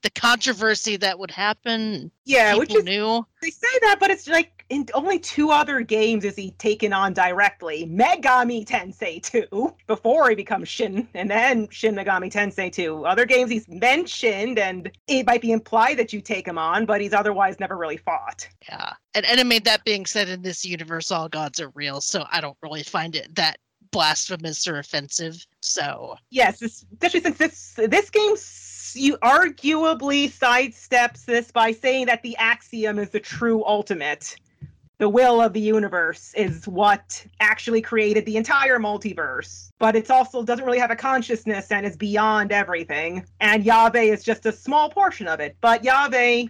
the 0.01 0.09
controversy 0.11 0.95
that 0.95 1.19
would 1.19 1.29
happen, 1.31 2.09
Yeah, 2.23 2.53
people 2.53 2.59
which 2.61 2.75
is 2.75 2.83
knew. 2.85 3.25
they 3.41 3.49
say 3.51 3.67
that, 3.81 3.97
but 3.99 4.09
it's 4.09 4.27
like 4.29 4.58
in 4.69 4.87
only 4.93 5.19
two 5.19 5.49
other 5.49 5.81
games 5.81 6.23
is 6.23 6.35
he 6.35 6.51
taken 6.51 6.93
on 6.93 7.13
directly. 7.13 7.87
Megami 7.87 8.65
Tensei 8.65 9.21
2 9.21 9.75
before 9.87 10.29
he 10.29 10.35
becomes 10.35 10.69
Shin, 10.69 11.07
and 11.13 11.29
then 11.29 11.67
Shin 11.69 11.95
Megami 11.95 12.31
Tensei 12.31 12.71
2. 12.71 13.05
Other 13.05 13.25
games 13.25 13.49
he's 13.49 13.67
mentioned, 13.67 14.59
and 14.59 14.91
it 15.07 15.25
might 15.25 15.41
be 15.41 15.51
implied 15.51 15.97
that 15.97 16.13
you 16.13 16.21
take 16.21 16.47
him 16.47 16.57
on, 16.57 16.85
but 16.85 17.01
he's 17.01 17.13
otherwise 17.13 17.59
never 17.59 17.77
really 17.77 17.97
fought. 17.97 18.47
Yeah, 18.67 18.93
and 19.15 19.25
and 19.25 19.39
I 19.39 19.43
mean 19.43 19.63
that 19.63 19.83
being 19.85 20.05
said, 20.05 20.29
in 20.29 20.41
this 20.41 20.63
universe, 20.63 21.11
all 21.11 21.27
gods 21.27 21.59
are 21.59 21.69
real, 21.69 22.01
so 22.01 22.25
I 22.31 22.41
don't 22.41 22.57
really 22.61 22.83
find 22.83 23.15
it 23.15 23.33
that 23.35 23.57
blasphemous 23.91 24.67
or 24.67 24.77
offensive. 24.77 25.45
So 25.61 26.15
Yes, 26.29 26.61
especially 26.61 27.21
since 27.21 27.37
this 27.37 27.73
this 27.75 28.09
game 28.09 28.35
you 28.95 29.17
arguably 29.17 30.31
sidesteps 30.31 31.25
this 31.25 31.51
by 31.51 31.71
saying 31.71 32.07
that 32.07 32.23
the 32.23 32.35
axiom 32.37 32.97
is 32.97 33.09
the 33.09 33.19
true 33.19 33.63
ultimate. 33.65 34.35
The 34.99 35.07
will 35.07 35.39
of 35.39 35.53
the 35.53 35.61
universe 35.61 36.33
is 36.35 36.67
what 36.67 37.25
actually 37.39 37.81
created 37.81 38.25
the 38.25 38.35
entire 38.35 38.79
multiverse, 38.79 39.71
but 39.79 39.95
it 39.95 40.11
also 40.11 40.43
doesn't 40.43 40.65
really 40.65 40.77
have 40.77 40.91
a 40.91 40.95
consciousness 40.97 41.71
and 41.71 41.85
is 41.85 41.95
beyond 41.95 42.51
everything. 42.51 43.25
And 43.39 43.63
Yahweh 43.63 44.01
is 44.01 44.25
just 44.25 44.45
a 44.45 44.51
small 44.51 44.89
portion 44.89 45.29
of 45.29 45.39
it. 45.39 45.55
But 45.61 45.85
Yahweh 45.85 46.47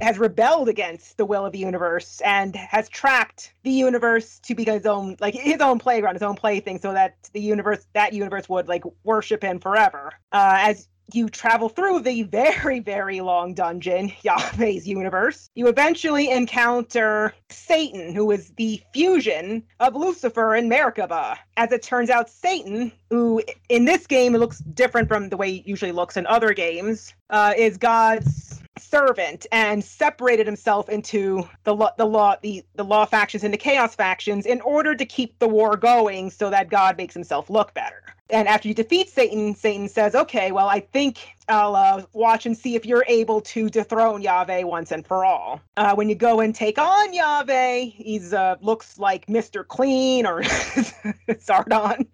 has 0.00 0.18
rebelled 0.18 0.70
against 0.70 1.18
the 1.18 1.26
will 1.26 1.44
of 1.44 1.52
the 1.52 1.58
universe 1.58 2.22
and 2.24 2.56
has 2.56 2.88
trapped 2.88 3.52
the 3.64 3.70
universe 3.70 4.38
to 4.44 4.54
be 4.54 4.64
his 4.64 4.86
own 4.86 5.16
like 5.20 5.34
his 5.34 5.60
own 5.60 5.78
playground 5.78 6.14
his 6.14 6.22
own 6.22 6.36
plaything 6.36 6.78
so 6.78 6.94
that 6.94 7.16
the 7.34 7.40
universe 7.40 7.86
that 7.92 8.14
universe 8.14 8.48
would 8.48 8.66
like 8.66 8.82
worship 9.04 9.42
him 9.42 9.58
forever 9.58 10.10
uh, 10.32 10.56
as 10.60 10.88
you 11.14 11.28
travel 11.28 11.68
through 11.68 12.00
the 12.00 12.22
very 12.24 12.80
very 12.80 13.20
long 13.20 13.54
dungeon 13.54 14.12
yahweh's 14.22 14.86
universe 14.86 15.50
you 15.54 15.68
eventually 15.68 16.30
encounter 16.30 17.34
satan 17.48 18.14
who 18.14 18.30
is 18.30 18.50
the 18.56 18.80
fusion 18.92 19.62
of 19.80 19.94
lucifer 19.94 20.54
and 20.54 20.70
merkaba. 20.70 21.36
As 21.56 21.72
it 21.72 21.82
turns 21.82 22.10
out 22.10 22.30
satan 22.30 22.92
who 23.10 23.42
in 23.68 23.84
this 23.84 24.06
game 24.06 24.32
looks 24.34 24.58
different 24.58 25.08
from 25.08 25.28
the 25.28 25.36
way 25.36 25.56
it 25.56 25.66
usually 25.66 25.92
looks 25.92 26.16
in 26.16 26.26
other 26.26 26.52
games 26.54 27.12
uh, 27.30 27.54
is 27.56 27.76
god's 27.76 28.60
servant 28.78 29.46
and 29.52 29.84
separated 29.84 30.46
himself 30.46 30.88
into 30.88 31.48
the 31.64 31.74
law 31.74 31.90
the 31.98 32.06
law 32.06 32.36
the, 32.42 32.64
the 32.74 32.84
law 32.84 33.04
factions 33.04 33.44
and 33.44 33.52
the 33.52 33.58
chaos 33.58 33.94
factions 33.94 34.46
in 34.46 34.60
order 34.62 34.94
to 34.94 35.04
keep 35.04 35.38
the 35.38 35.48
war 35.48 35.76
going 35.76 36.30
so 36.30 36.50
that 36.50 36.70
god 36.70 36.96
makes 36.96 37.14
himself 37.14 37.50
look 37.50 37.74
better 37.74 38.02
and 38.32 38.48
after 38.48 38.68
you 38.68 38.74
defeat 38.74 39.08
satan 39.08 39.54
satan 39.54 39.88
says 39.88 40.14
okay 40.14 40.52
well 40.52 40.68
i 40.68 40.80
think 40.80 41.34
i'll 41.48 41.74
uh, 41.76 42.02
watch 42.12 42.46
and 42.46 42.56
see 42.56 42.74
if 42.76 42.84
you're 42.86 43.04
able 43.08 43.40
to 43.40 43.68
dethrone 43.68 44.22
yahweh 44.22 44.62
once 44.62 44.92
and 44.92 45.06
for 45.06 45.24
all 45.24 45.60
uh, 45.76 45.94
when 45.94 46.08
you 46.08 46.14
go 46.14 46.40
and 46.40 46.54
take 46.54 46.78
on 46.78 47.12
yahweh 47.12 47.80
he's 47.84 48.32
uh, 48.32 48.56
looks 48.60 48.98
like 48.98 49.26
mr 49.26 49.66
clean 49.66 50.26
or 50.26 50.42
sardon 51.38 52.06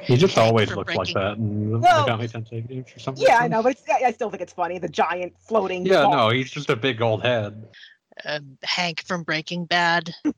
He 0.00 0.16
just 0.16 0.38
always 0.38 0.68
looks 0.74 0.94
Breaking- 0.94 1.14
like 1.14 1.24
that 1.24 1.36
in 1.38 1.72
the 1.72 1.78
Well, 1.78 2.06
Megami 2.06 2.30
Tensei 2.30 2.66
games 2.68 2.88
or 2.94 2.98
something. 3.00 3.24
yeah 3.26 3.38
i 3.40 3.48
know 3.48 3.62
but 3.62 3.72
it's, 3.72 3.82
I, 3.88 4.06
I 4.06 4.12
still 4.12 4.30
think 4.30 4.40
it's 4.42 4.52
funny 4.52 4.78
the 4.78 4.88
giant 4.88 5.34
floating 5.40 5.84
Yeah, 5.84 6.02
ball. 6.04 6.12
no, 6.12 6.28
he's 6.30 6.50
just 6.50 6.70
a 6.70 6.76
big 6.76 7.00
old 7.02 7.22
head. 7.22 7.66
um, 8.24 8.58
Hank 8.62 9.02
from 9.04 9.22
Breaking 9.24 9.64
Bad. 9.64 10.14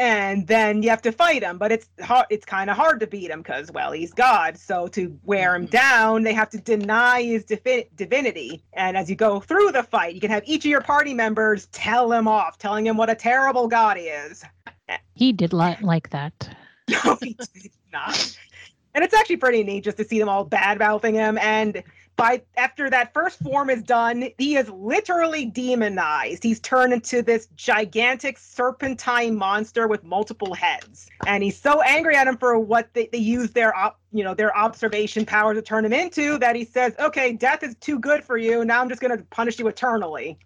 and 0.00 0.46
then 0.46 0.82
you 0.82 0.88
have 0.88 1.02
to 1.02 1.12
fight 1.12 1.42
him 1.42 1.58
but 1.58 1.70
it's 1.70 1.86
hard 2.00 2.24
it's 2.30 2.46
kind 2.46 2.70
of 2.70 2.76
hard 2.76 2.98
to 3.00 3.06
beat 3.06 3.30
him 3.30 3.42
because 3.42 3.70
well 3.70 3.92
he's 3.92 4.12
god. 4.12 4.56
So 4.56 4.88
to 4.88 5.16
wear 5.24 5.54
him 5.54 5.66
mm-hmm. 5.66 5.70
down 5.70 6.22
they 6.22 6.32
have 6.32 6.48
to 6.50 6.58
deny 6.58 7.22
his 7.22 7.44
divi- 7.44 7.88
divinity. 7.94 8.64
And 8.72 8.96
as 8.96 9.10
you 9.10 9.14
go 9.14 9.40
through 9.40 9.72
the 9.72 9.82
fight 9.82 10.14
you 10.14 10.20
can 10.20 10.30
have 10.30 10.42
each 10.46 10.64
of 10.64 10.70
your 10.70 10.80
party 10.80 11.12
members 11.12 11.66
tell 11.66 12.10
him 12.10 12.26
off 12.26 12.56
telling 12.56 12.86
him 12.86 12.96
what 12.96 13.10
a 13.10 13.14
terrible 13.14 13.68
god 13.68 13.98
he 13.98 14.04
is. 14.04 14.42
He 15.14 15.32
did 15.32 15.52
li- 15.52 15.76
like 15.82 16.08
that. 16.10 16.48
no 17.04 17.18
he 17.22 17.34
did 17.34 17.70
not. 17.92 18.38
And 18.94 19.04
it's 19.04 19.14
actually 19.14 19.36
pretty 19.36 19.62
neat 19.62 19.84
just 19.84 19.98
to 19.98 20.04
see 20.04 20.18
them 20.18 20.28
all 20.28 20.44
bad 20.44 20.78
mouthing 20.78 21.14
him. 21.14 21.38
And 21.38 21.82
by 22.16 22.42
after 22.56 22.90
that 22.90 23.14
first 23.14 23.38
form 23.38 23.70
is 23.70 23.82
done 23.82 24.28
he 24.38 24.56
is 24.56 24.68
literally 24.68 25.46
demonized. 25.46 26.42
He's 26.42 26.60
turned 26.60 26.92
into 26.92 27.22
this 27.22 27.48
gigantic 27.56 28.38
serpentine 28.38 29.36
monster 29.36 29.88
with 29.88 30.04
multiple 30.04 30.54
heads. 30.54 31.08
And 31.26 31.42
he's 31.42 31.58
so 31.58 31.80
angry 31.82 32.16
at 32.16 32.26
him 32.26 32.36
for 32.36 32.58
what 32.58 32.92
they, 32.94 33.08
they 33.12 33.18
use 33.18 33.50
their 33.52 33.74
op, 33.76 33.98
you 34.12 34.24
know 34.24 34.34
their 34.34 34.56
observation 34.56 35.24
power 35.24 35.54
to 35.54 35.62
turn 35.62 35.84
him 35.84 35.92
into 35.92 36.38
that 36.38 36.56
he 36.56 36.64
says 36.64 36.94
okay 36.98 37.32
death 37.32 37.62
is 37.62 37.74
too 37.76 37.98
good 37.98 38.24
for 38.24 38.36
you. 38.36 38.64
Now 38.64 38.80
i'm 38.80 38.88
just 38.88 39.00
going 39.00 39.16
to 39.16 39.24
punish 39.24 39.58
you 39.58 39.68
eternally 39.68 40.38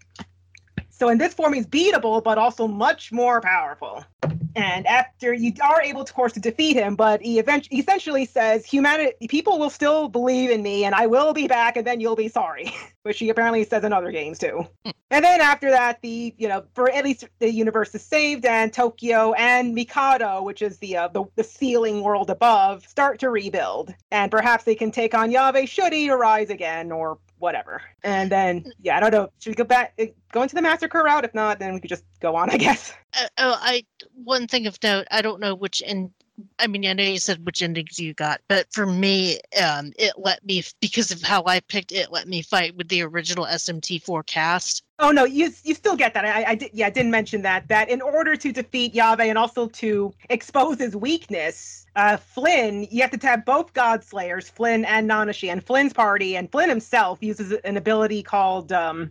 so 0.97 1.09
in 1.09 1.19
this 1.19 1.35
form 1.35 1.53
he's 1.53 1.67
beatable 1.67 2.23
but 2.23 2.39
also 2.39 2.67
much 2.67 3.13
more 3.13 3.41
powerful. 3.41 4.05
And 4.57 4.87
after 4.87 5.35
you 5.35 5.53
are 5.63 5.83
able, 5.83 6.03
of 6.03 6.15
course, 6.15 6.33
to 6.35 6.41
defeat 6.41 6.77
him, 6.77 6.95
but 6.95 7.21
he 7.21 7.39
eventually 7.39 7.81
essentially 7.81 8.25
says, 8.25 8.65
"Humanity, 8.65 9.27
people 9.27 9.59
will 9.59 9.71
still 9.71 10.09
believe 10.09 10.51
in 10.51 10.63
me, 10.63 10.85
and 10.85 10.95
I 10.95 11.07
will 11.07 11.33
be 11.33 11.49
back, 11.49 11.77
and 11.77 11.87
then 11.87 12.01
you'll 12.01 12.15
be 12.15 12.29
sorry," 12.29 12.73
which 13.03 13.19
he 13.19 13.31
apparently 13.31 13.65
says 13.65 13.83
in 13.83 13.93
other 13.93 14.13
games 14.13 14.39
too. 14.39 14.67
and 15.11 15.25
then 15.25 15.41
after 15.41 15.71
that, 15.71 16.01
the 16.03 16.35
you 16.39 16.49
know, 16.49 16.65
for 16.75 16.89
at 16.89 17.05
least 17.05 17.25
the 17.41 17.51
universe 17.51 17.95
is 17.95 18.03
saved, 18.03 18.45
and 18.45 18.73
Tokyo 18.73 19.33
and 19.33 19.75
Mikado, 19.75 20.43
which 20.43 20.63
is 20.63 20.79
the 20.79 20.97
uh, 20.97 21.09
the, 21.09 21.25
the 21.35 21.45
ceiling 21.45 22.03
world 22.03 22.31
above, 22.31 22.87
start 22.87 23.19
to 23.21 23.31
rebuild, 23.31 23.93
and 24.13 24.31
perhaps 24.31 24.63
they 24.65 24.77
can 24.77 24.93
take 24.93 25.15
on 25.15 25.33
Yahweh 25.33 25.67
should 25.67 25.93
he 25.93 26.11
arise 26.11 26.51
again, 26.51 26.93
or 26.93 27.19
whatever. 27.39 27.83
And 28.03 28.31
then, 28.31 28.73
yeah, 28.81 28.97
I 28.97 29.01
don't 29.01 29.13
know. 29.13 29.29
Should 29.39 29.51
we 29.51 29.55
go 29.55 29.65
back, 29.65 29.95
uh, 30.01 30.07
go 30.33 30.43
into 30.43 30.55
the 30.55 30.63
massacre 30.63 31.03
route? 31.03 31.25
If 31.25 31.35
not, 31.35 31.59
then 31.59 31.75
we 31.75 31.81
could 31.81 31.91
just 31.91 32.05
go 32.21 32.37
on, 32.37 32.51
I 32.51 32.57
guess. 32.57 32.95
Uh, 33.17 33.27
oh, 33.39 33.59
I 33.61 33.85
one 34.15 34.47
thing 34.47 34.67
of 34.67 34.79
note. 34.83 35.07
I 35.11 35.23
don't 35.23 35.41
know 35.41 35.55
which 35.55 35.83
end. 35.85 36.11
I 36.59 36.67
mean, 36.67 36.87
I 36.87 36.93
know 36.95 37.05
you 37.05 37.19
said 37.19 37.45
which 37.45 37.63
endings 37.63 37.99
you 37.99 38.15
got, 38.15 38.41
but 38.49 38.67
for 38.73 38.87
me, 38.87 39.41
um, 39.63 39.93
it 39.99 40.15
let 40.17 40.45
me 40.45 40.65
because 40.81 41.11
of 41.11 41.23
how 41.23 41.45
I 41.47 41.61
picked 41.61 41.93
it. 41.93 42.11
Let 42.11 42.29
me 42.29 42.43
fight 42.43 42.77
with 42.77 42.89
the 42.89 43.03
original 43.03 43.47
SMT4 43.47 44.27
cast. 44.27 44.84
Oh 45.01 45.11
no, 45.11 45.25
you 45.25 45.53
you 45.65 45.75
still 45.75 45.97
get 45.97 46.15
that. 46.15 46.25
I, 46.25 46.53
I 46.53 46.55
did 46.55 46.71
yeah, 46.73 46.87
I 46.87 46.91
didn't 46.91 47.11
mention 47.11 47.43
that. 47.43 47.67
That 47.69 47.89
in 47.89 48.01
order 48.01 48.37
to 48.37 48.53
defeat 48.53 48.95
Yahweh 48.95 49.25
and 49.25 49.37
also 49.37 49.67
to 49.67 50.15
expose 50.31 50.79
his 50.79 50.95
weakness, 50.95 51.85
uh, 51.97 52.17
Flynn, 52.17 52.87
you 52.91 53.03
have 53.03 53.11
to 53.11 53.27
have 53.27 53.45
both 53.45 53.73
God 53.73 54.05
Slayers, 54.05 54.49
Flynn 54.49 54.85
and 54.85 55.11
Nanashi, 55.11 55.51
and 55.51 55.65
Flynn's 55.65 55.93
party, 55.93 56.37
and 56.37 56.51
Flynn 56.51 56.69
himself 56.69 57.19
uses 57.23 57.53
an 57.65 57.77
ability 57.77 58.23
called 58.23 58.73
um, 58.73 59.11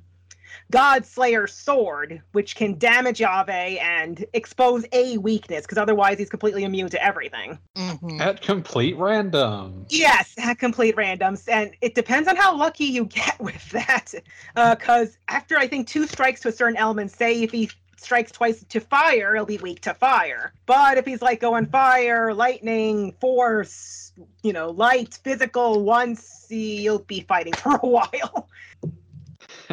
God 0.72 1.06
Slayer 1.06 1.48
Sword, 1.48 2.22
which 2.32 2.56
can 2.56 2.78
damage 2.78 3.20
Yahweh 3.20 3.78
and 3.82 4.26
expose 4.34 4.86
a 4.92 5.18
weakness, 5.18 5.62
because 5.62 5.78
otherwise 5.78 6.18
he's 6.18 6.30
completely 6.30 6.64
immune 6.64 6.90
to 6.90 7.04
everything. 7.04 7.58
hmm 7.76 8.22
At 8.22 8.42
complete 8.42 8.98
random. 8.98 9.86
Yes, 9.90 10.34
at 10.38 10.60
complete 10.60 10.96
randoms, 10.96 11.48
and 11.48 11.74
it 11.82 11.96
depends 11.96 12.28
on 12.28 12.36
how 12.36 12.58
lucky 12.58 12.86
you 12.86 13.06
get 13.06 13.40
with 13.40 13.70
that. 13.72 14.14
Because 14.56 15.18
after 15.28 15.58
I 15.58 15.68
think 15.68 15.88
two 15.88 16.08
strikes 16.08 16.42
to 16.42 16.50
a 16.50 16.52
certain 16.52 16.78
element, 16.78 17.12
say 17.12 17.42
if 17.44 17.52
he 17.52 17.70
strikes 17.98 18.32
twice 18.32 18.64
to 18.64 18.80
fire, 18.80 19.34
he'll 19.34 19.46
be 19.46 19.58
weak 19.58 19.82
to 19.82 19.94
fire. 19.94 20.54
But 20.66 20.98
if 20.98 21.06
he's 21.06 21.22
like 21.22 21.40
going 21.40 21.66
fire, 21.68 22.34
lightning, 22.34 23.14
force, 23.20 24.12
you 24.44 24.54
know, 24.54 24.70
light, 24.72 25.20
physical 25.24 25.84
once, 25.84 26.46
he'll 26.50 27.00
be 27.00 27.22
fighting 27.22 27.54
for 27.58 27.76
a 27.76 27.88
while. 27.88 28.50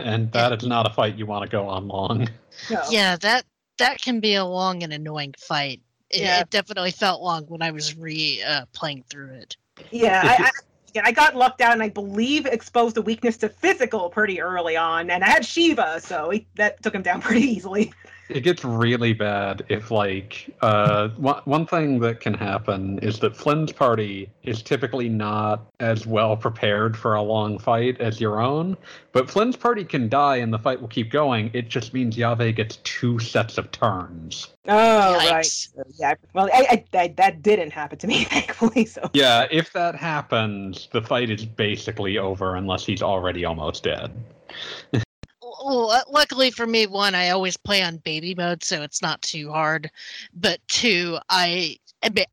And 0.05 0.33
that 0.33 0.53
is 0.53 0.67
not 0.67 0.87
a 0.87 0.91
fight 0.91 1.17
you 1.17 1.27
want 1.27 1.45
to 1.45 1.51
go 1.51 1.69
on 1.69 1.89
long. 1.89 2.29
No. 2.71 2.83
Yeah, 2.91 3.17
that 3.17 3.45
that 3.79 4.01
can 4.01 4.21
be 4.21 4.35
a 4.35 4.45
long 4.45 4.83
and 4.83 4.93
annoying 4.93 5.35
fight. 5.39 5.81
It, 6.11 6.23
Yeah. 6.23 6.41
it 6.41 6.51
definitely 6.51 6.91
felt 6.91 7.23
long 7.23 7.45
when 7.47 7.63
I 7.63 7.71
was 7.71 7.97
re 7.97 8.43
uh, 8.47 8.67
playing 8.73 9.05
through 9.09 9.31
it. 9.35 9.57
Yeah, 9.91 10.21
I, 10.25 10.45
I, 10.45 10.51
yeah, 10.95 11.03
I 11.05 11.13
got 11.13 11.37
lucked 11.37 11.61
out 11.61 11.73
and 11.73 11.83
I 11.83 11.89
believe 11.89 12.47
exposed 12.47 12.97
a 12.99 13.03
weakness 13.03 13.37
to 13.39 13.49
physical 13.49 14.11
pretty 14.11 14.41
early 14.41 14.77
on. 14.77 15.11
And 15.11 15.25
I 15.25 15.29
had 15.29 15.47
Shiva, 15.47 16.01
so 16.01 16.31
he, 16.31 16.47
that 16.57 16.83
took 16.83 16.95
him 16.95 17.03
down 17.03 17.21
pretty 17.23 17.43
easily. 17.43 17.93
It 18.31 18.43
gets 18.43 18.65
really 18.65 19.13
bad 19.13 19.65
if, 19.69 19.91
like, 19.91 20.55
uh, 20.61 21.09
one, 21.11 21.43
one 21.45 21.67
thing 21.67 21.99
that 22.01 22.21
can 22.21 22.35
happen 22.35 22.99
is 23.01 23.19
that 23.21 23.37
Flynn's 23.37 23.73
party 23.73 24.31
is 24.43 24.63
typically 24.63 25.09
not 25.09 25.67
as 25.81 26.07
well 26.07 26.37
prepared 26.37 26.97
for 26.97 27.15
a 27.15 27.23
long 27.23 27.59
fight 27.59 28.01
as 28.01 28.21
your 28.21 28.41
own. 28.41 28.77
But 29.13 29.29
Flynn's 29.29 29.57
party 29.57 29.85
can 29.85 30.09
die 30.09 30.37
and 30.37 30.53
the 30.53 30.59
fight 30.59 30.81
will 30.81 30.89
keep 30.89 31.11
going. 31.11 31.51
It 31.53 31.69
just 31.69 31.93
means 31.93 32.17
Yahweh 32.17 32.53
gets 32.53 32.77
two 32.85 33.19
sets 33.19 33.59
of 33.59 33.71
turns. 33.73 34.49
Oh, 34.69 35.19
Yikes. 35.21 35.31
right. 35.77 35.87
Yeah, 35.99 36.15
well, 36.33 36.49
I, 36.53 36.85
I, 36.95 36.99
I, 36.99 37.09
that 37.17 37.43
didn't 37.43 37.73
happen 37.73 37.99
to 37.99 38.07
me, 38.07 38.25
thankfully. 38.31 38.87
So 38.87 39.11
Yeah, 39.13 39.47
if 39.51 39.73
that 39.73 39.97
happens, 39.97 40.89
the 40.93 41.03
fight 41.03 41.31
is 41.31 41.45
basically 41.45 42.19
over 42.19 42.57
unless 42.57 42.87
he's 42.87 43.03
already 43.03 43.45
almost 43.45 43.83
dead. 43.83 44.13
Well, 45.63 45.91
uh, 45.91 46.01
luckily 46.09 46.51
for 46.51 46.67
me, 46.67 46.87
one, 46.87 47.15
I 47.15 47.31
always 47.31 47.57
play 47.57 47.83
on 47.83 47.99
baby 47.99 48.35
mode, 48.35 48.65
so 48.65 48.83
it's 48.83 49.03
not 49.03 49.21
too 49.21 49.51
hard. 49.51 49.91
But 50.33 50.61
two, 50.69 51.19
I 51.29 51.79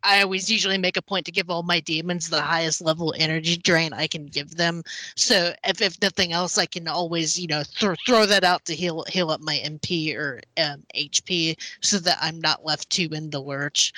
I 0.02 0.22
always 0.22 0.50
usually 0.50 0.78
make 0.78 0.96
a 0.96 1.02
point 1.02 1.26
to 1.26 1.32
give 1.32 1.50
all 1.50 1.62
my 1.62 1.82
demons 1.82 2.30
the 2.30 2.42
highest 2.42 2.80
level 2.80 3.14
energy 3.18 3.58
drain 3.58 3.92
I 3.92 4.08
can 4.08 4.26
give 4.28 4.56
them. 4.56 4.82
So 5.18 5.54
if, 5.66 5.82
if 5.82 6.02
nothing 6.02 6.32
else, 6.32 6.58
I 6.58 6.66
can 6.66 6.88
always 6.88 7.38
you 7.38 7.48
know 7.48 7.64
th- 7.64 7.98
throw 8.06 8.26
that 8.26 8.46
out 8.46 8.64
to 8.66 8.76
heal 8.76 9.04
heal 9.10 9.30
up 9.30 9.42
my 9.42 9.58
MP 9.66 10.16
or 10.16 10.40
um, 10.58 10.84
HP, 10.96 11.58
so 11.82 12.00
that 12.00 12.18
I'm 12.22 12.40
not 12.40 12.66
left 12.66 12.90
too 12.90 13.10
in 13.12 13.30
the 13.30 13.42
lurch. 13.42 13.92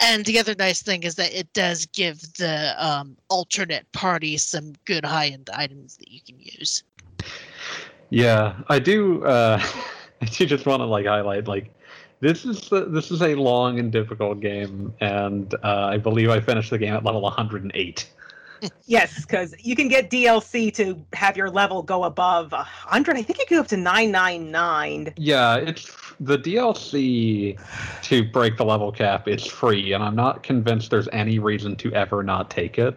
And 0.00 0.24
the 0.24 0.40
other 0.40 0.56
nice 0.58 0.82
thing 0.82 1.04
is 1.04 1.14
that 1.16 1.32
it 1.32 1.52
does 1.52 1.86
give 1.86 2.20
the 2.34 2.74
um, 2.84 3.16
alternate 3.28 3.90
party 3.92 4.36
some 4.38 4.72
good 4.86 5.04
high 5.04 5.28
end 5.28 5.50
items 5.54 5.96
that 5.98 6.10
you 6.10 6.20
can 6.26 6.36
use. 6.40 6.82
Yeah, 8.12 8.56
I 8.68 8.78
do. 8.78 9.24
Uh, 9.24 9.60
I 10.22 10.26
do 10.26 10.46
just 10.46 10.66
want 10.66 10.80
to 10.80 10.84
like 10.84 11.06
highlight 11.06 11.48
like 11.48 11.72
this 12.20 12.44
is 12.44 12.68
the, 12.68 12.84
this 12.84 13.10
is 13.10 13.22
a 13.22 13.34
long 13.34 13.80
and 13.80 13.90
difficult 13.90 14.40
game, 14.40 14.94
and 15.00 15.52
uh, 15.64 15.86
I 15.86 15.98
believe 15.98 16.30
I 16.30 16.38
finished 16.40 16.70
the 16.70 16.78
game 16.78 16.94
at 16.94 17.04
level 17.04 17.22
108. 17.22 18.10
yes, 18.86 19.24
because 19.24 19.54
you 19.58 19.74
can 19.74 19.88
get 19.88 20.10
DLC 20.10 20.72
to 20.74 21.04
have 21.14 21.36
your 21.36 21.50
level 21.50 21.82
go 21.82 22.04
above 22.04 22.52
a 22.52 22.62
hundred. 22.62 23.16
I 23.16 23.22
think 23.22 23.38
you 23.40 23.46
can 23.46 23.56
go 23.56 23.60
up 23.62 23.68
to 23.68 23.76
nine 23.76 24.12
nine 24.12 24.50
nine. 24.50 25.12
Yeah, 25.16 25.56
it's 25.56 25.90
the 26.20 26.38
DLC 26.38 27.58
to 28.02 28.24
break 28.30 28.58
the 28.58 28.64
level 28.64 28.92
cap 28.92 29.26
is 29.26 29.44
free, 29.46 29.94
and 29.94 30.04
I'm 30.04 30.14
not 30.14 30.42
convinced 30.42 30.90
there's 30.90 31.08
any 31.12 31.38
reason 31.38 31.76
to 31.76 31.92
ever 31.94 32.22
not 32.22 32.50
take 32.50 32.78
it. 32.78 32.96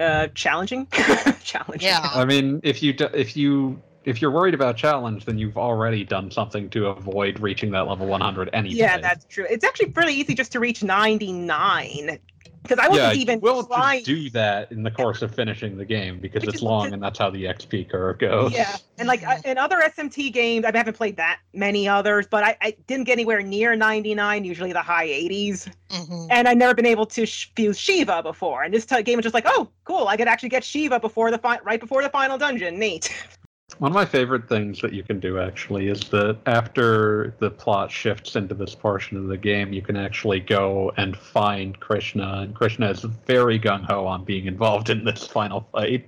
Uh, 0.00 0.28
challenging, 0.28 0.86
challenging. 1.44 1.86
Yeah. 1.88 2.00
I 2.02 2.24
mean, 2.24 2.60
if 2.62 2.82
you 2.82 2.94
do, 2.94 3.08
if 3.12 3.36
you 3.36 3.82
if 4.04 4.22
you're 4.22 4.30
worried 4.30 4.54
about 4.54 4.76
challenge, 4.76 5.26
then 5.26 5.36
you've 5.36 5.58
already 5.58 6.04
done 6.04 6.30
something 6.30 6.70
to 6.70 6.86
avoid 6.86 7.38
reaching 7.38 7.70
that 7.72 7.86
level 7.86 8.06
100 8.06 8.48
anyway. 8.54 8.76
Yeah, 8.76 8.98
that's 8.98 9.26
true. 9.26 9.46
It's 9.48 9.62
actually 9.62 9.92
fairly 9.92 10.14
easy 10.14 10.34
just 10.34 10.52
to 10.52 10.60
reach 10.60 10.82
99. 10.82 12.18
Because 12.62 12.78
I 12.78 12.88
wasn't 12.88 13.16
you 13.16 13.22
even 13.22 13.40
will 13.40 13.64
trying. 13.64 14.04
just 14.04 14.06
do 14.06 14.30
that 14.30 14.70
in 14.70 14.82
the 14.82 14.90
course 14.90 15.22
of 15.22 15.34
finishing 15.34 15.76
the 15.76 15.84
game 15.84 16.18
because 16.20 16.42
Because 16.42 16.54
it's 16.56 16.62
long 16.62 16.92
and 16.92 17.02
that's 17.02 17.18
how 17.18 17.30
the 17.30 17.44
XP 17.44 17.88
curve 17.90 18.18
goes. 18.18 18.52
Yeah, 18.52 18.76
and 18.98 19.08
like 19.08 19.22
in 19.44 19.56
other 19.58 19.78
SMT 19.80 20.32
games, 20.32 20.64
I 20.66 20.76
haven't 20.76 20.96
played 20.96 21.16
that 21.16 21.40
many 21.54 21.88
others, 21.88 22.26
but 22.30 22.44
I, 22.44 22.56
I 22.60 22.76
didn't 22.86 23.04
get 23.04 23.12
anywhere 23.14 23.40
near 23.42 23.74
99, 23.74 24.44
usually 24.44 24.72
the 24.72 24.82
high 24.82 25.08
80s. 25.08 25.72
Mhm. 25.88 26.26
And 26.30 26.46
I've 26.46 26.58
never 26.58 26.74
been 26.74 26.86
able 26.86 27.06
to 27.06 27.26
sh- 27.26 27.50
fuse 27.56 27.78
Shiva 27.78 28.22
before. 28.22 28.62
And 28.62 28.72
this 28.74 28.84
t- 28.86 29.02
game 29.02 29.16
was 29.16 29.24
just 29.24 29.34
like, 29.34 29.46
oh, 29.46 29.68
cool, 29.84 30.06
I 30.08 30.16
could 30.16 30.28
actually 30.28 30.50
get 30.50 30.62
Shiva 30.62 31.00
before 31.00 31.30
the 31.30 31.38
fi- 31.38 31.60
right 31.64 31.80
before 31.80 32.02
the 32.02 32.10
final 32.10 32.36
dungeon. 32.38 32.78
Neat. 32.78 33.10
One 33.80 33.92
of 33.92 33.94
my 33.94 34.04
favorite 34.04 34.46
things 34.46 34.82
that 34.82 34.92
you 34.92 35.02
can 35.02 35.20
do 35.20 35.38
actually 35.38 35.88
is 35.88 36.00
that 36.10 36.36
after 36.44 37.34
the 37.38 37.50
plot 37.50 37.90
shifts 37.90 38.36
into 38.36 38.54
this 38.54 38.74
portion 38.74 39.16
of 39.16 39.28
the 39.28 39.38
game, 39.38 39.72
you 39.72 39.80
can 39.80 39.96
actually 39.96 40.40
go 40.40 40.92
and 40.98 41.16
find 41.16 41.80
Krishna, 41.80 42.40
and 42.42 42.54
Krishna 42.54 42.90
is 42.90 43.00
very 43.26 43.58
gung 43.58 43.82
ho 43.86 44.06
on 44.06 44.22
being 44.22 44.44
involved 44.44 44.90
in 44.90 45.06
this 45.06 45.26
final 45.26 45.66
fight. 45.72 46.06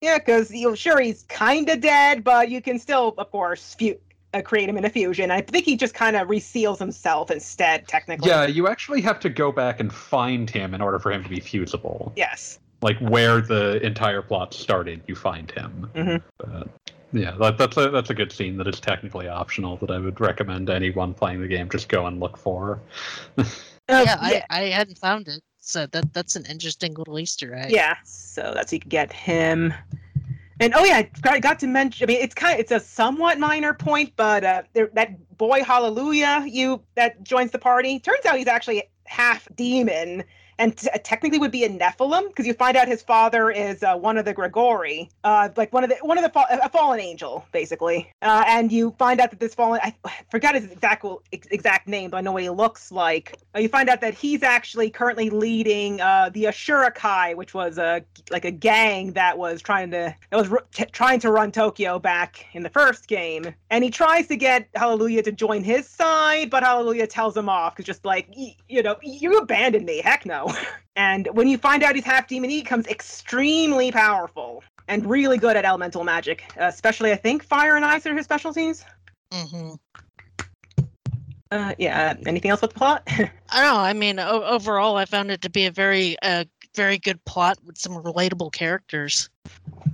Yeah, 0.00 0.18
because 0.18 0.50
you 0.50 0.70
know, 0.70 0.74
sure 0.74 0.98
he's 0.98 1.22
kind 1.28 1.68
of 1.68 1.80
dead, 1.80 2.24
but 2.24 2.50
you 2.50 2.60
can 2.60 2.80
still, 2.80 3.14
of 3.16 3.30
course, 3.30 3.76
fu- 3.78 4.00
uh, 4.34 4.42
create 4.42 4.68
him 4.68 4.76
in 4.76 4.84
a 4.84 4.90
fusion. 4.90 5.30
I 5.30 5.42
think 5.42 5.64
he 5.64 5.76
just 5.76 5.94
kind 5.94 6.16
of 6.16 6.26
reseals 6.26 6.80
himself 6.80 7.30
instead, 7.30 7.86
technically. 7.86 8.30
Yeah, 8.30 8.46
you 8.46 8.66
actually 8.66 9.00
have 9.02 9.20
to 9.20 9.28
go 9.28 9.52
back 9.52 9.78
and 9.78 9.94
find 9.94 10.50
him 10.50 10.74
in 10.74 10.80
order 10.80 10.98
for 10.98 11.12
him 11.12 11.22
to 11.22 11.30
be 11.30 11.38
fusible. 11.38 12.12
Yes. 12.16 12.58
Like 12.80 12.98
where 12.98 13.40
the 13.40 13.80
entire 13.86 14.22
plot 14.22 14.52
started, 14.54 15.02
you 15.06 15.14
find 15.14 15.48
him. 15.52 15.88
Mhm. 15.94 16.22
But, 16.38 16.66
yeah, 17.12 17.32
that, 17.32 17.58
that's 17.58 17.76
a 17.76 17.90
that's 17.90 18.10
a 18.10 18.14
good 18.14 18.32
scene 18.32 18.56
that 18.58 18.66
is 18.66 18.80
technically 18.80 19.28
optional 19.28 19.76
that 19.78 19.90
I 19.90 19.98
would 19.98 20.20
recommend 20.20 20.70
anyone 20.70 21.14
playing 21.14 21.40
the 21.40 21.48
game 21.48 21.68
just 21.68 21.88
go 21.88 22.06
and 22.06 22.20
look 22.20 22.36
for. 22.36 22.80
Uh, 23.88 24.04
yeah, 24.06 24.44
I, 24.48 24.62
I 24.62 24.68
hadn't 24.68 24.96
found 24.96 25.26
it, 25.26 25.42
so 25.58 25.86
that 25.86 26.14
that's 26.14 26.36
an 26.36 26.46
interesting 26.48 26.94
little 26.94 27.18
Easter 27.18 27.52
egg. 27.52 27.72
Yeah, 27.72 27.96
so 28.04 28.52
that's 28.54 28.72
you 28.72 28.78
can 28.78 28.88
get 28.88 29.12
him. 29.12 29.74
And 30.60 30.72
oh 30.76 30.84
yeah, 30.84 30.98
I 30.98 31.10
got, 31.20 31.40
got 31.40 31.58
to 31.58 31.66
mention. 31.66 32.04
I 32.04 32.06
mean, 32.06 32.22
it's 32.22 32.34
kind 32.34 32.54
of 32.54 32.60
it's 32.60 32.70
a 32.70 32.78
somewhat 32.78 33.40
minor 33.40 33.74
point, 33.74 34.12
but 34.14 34.44
uh, 34.44 34.62
there, 34.72 34.88
that 34.94 35.36
boy 35.36 35.64
Hallelujah, 35.64 36.44
you 36.46 36.80
that 36.94 37.24
joins 37.24 37.50
the 37.50 37.58
party. 37.58 37.98
Turns 37.98 38.24
out 38.24 38.38
he's 38.38 38.46
actually 38.46 38.84
half 39.04 39.48
demon, 39.56 40.22
and 40.62 40.76
t- 40.76 40.88
technically 41.02 41.40
would 41.40 41.50
be 41.50 41.64
a 41.64 41.68
Nephilim 41.68 42.28
because 42.28 42.46
you 42.46 42.54
find 42.54 42.76
out 42.76 42.86
his 42.86 43.02
father 43.02 43.50
is 43.50 43.82
uh, 43.82 43.96
one 43.96 44.16
of 44.16 44.24
the 44.24 44.32
Gregori, 44.32 45.08
uh, 45.24 45.48
like 45.56 45.72
one 45.72 45.82
of 45.82 45.90
the 45.90 45.96
one 46.02 46.16
of 46.16 46.22
the 46.22 46.30
fa- 46.30 46.46
a 46.62 46.68
fallen 46.68 47.00
angel, 47.00 47.44
basically. 47.50 48.08
Uh, 48.22 48.44
and 48.46 48.70
you 48.70 48.94
find 48.96 49.20
out 49.20 49.30
that 49.30 49.40
this 49.40 49.56
fallen 49.56 49.80
I 49.82 49.92
forgot 50.30 50.54
his 50.54 50.70
exact 50.70 51.04
exact 51.32 51.88
name, 51.88 52.10
but 52.10 52.18
I 52.18 52.20
know 52.20 52.30
what 52.30 52.44
he 52.44 52.50
looks 52.50 52.92
like. 52.92 53.36
Uh, 53.56 53.58
you 53.58 53.68
find 53.68 53.88
out 53.88 54.00
that 54.02 54.14
he's 54.14 54.44
actually 54.44 54.88
currently 54.88 55.30
leading 55.30 56.00
uh, 56.00 56.30
the 56.32 56.44
Ashurakai, 56.44 57.34
which 57.34 57.54
was 57.54 57.76
a 57.78 58.04
like 58.30 58.44
a 58.44 58.52
gang 58.52 59.14
that 59.14 59.36
was 59.36 59.60
trying 59.60 59.90
to 59.90 60.14
that 60.30 60.36
was 60.36 60.48
r- 60.48 60.64
t- 60.72 60.84
trying 60.92 61.18
to 61.20 61.32
run 61.32 61.50
Tokyo 61.50 61.98
back 61.98 62.46
in 62.52 62.62
the 62.62 62.70
first 62.70 63.08
game. 63.08 63.52
And 63.70 63.82
he 63.82 63.90
tries 63.90 64.28
to 64.28 64.36
get 64.36 64.68
Hallelujah 64.76 65.24
to 65.24 65.32
join 65.32 65.64
his 65.64 65.88
side, 65.88 66.50
but 66.50 66.62
Hallelujah 66.62 67.08
tells 67.08 67.36
him 67.36 67.48
off 67.48 67.74
because 67.74 67.86
just 67.86 68.04
like 68.04 68.28
you 68.68 68.80
know 68.80 68.94
you 69.02 69.38
abandoned 69.38 69.86
me, 69.86 70.00
heck 70.00 70.24
no. 70.24 70.51
And 70.96 71.28
when 71.32 71.48
you 71.48 71.58
find 71.58 71.82
out 71.82 71.94
he's 71.94 72.04
half 72.04 72.28
demon, 72.28 72.50
he 72.50 72.62
becomes 72.62 72.86
extremely 72.86 73.90
powerful 73.92 74.62
and 74.88 75.08
really 75.08 75.38
good 75.38 75.56
at 75.56 75.64
elemental 75.64 76.04
magic, 76.04 76.42
especially 76.56 77.12
I 77.12 77.16
think 77.16 77.42
fire 77.44 77.76
and 77.76 77.84
ice 77.84 78.04
are 78.06 78.14
his 78.14 78.24
specialties. 78.24 78.84
Mm-hmm. 79.30 79.74
Uh, 81.50 81.74
yeah. 81.78 82.14
Anything 82.26 82.50
else 82.50 82.62
with 82.62 82.72
the 82.72 82.78
plot? 82.78 83.02
I 83.08 83.18
don't 83.52 83.62
know. 83.74 83.76
I 83.76 83.92
mean, 83.92 84.18
o- 84.18 84.42
overall, 84.42 84.96
I 84.96 85.04
found 85.04 85.30
it 85.30 85.42
to 85.42 85.50
be 85.50 85.66
a 85.66 85.70
very, 85.70 86.16
uh, 86.22 86.44
very 86.74 86.96
good 86.98 87.22
plot 87.26 87.58
with 87.66 87.76
some 87.76 87.92
relatable 87.92 88.52
characters. 88.52 89.28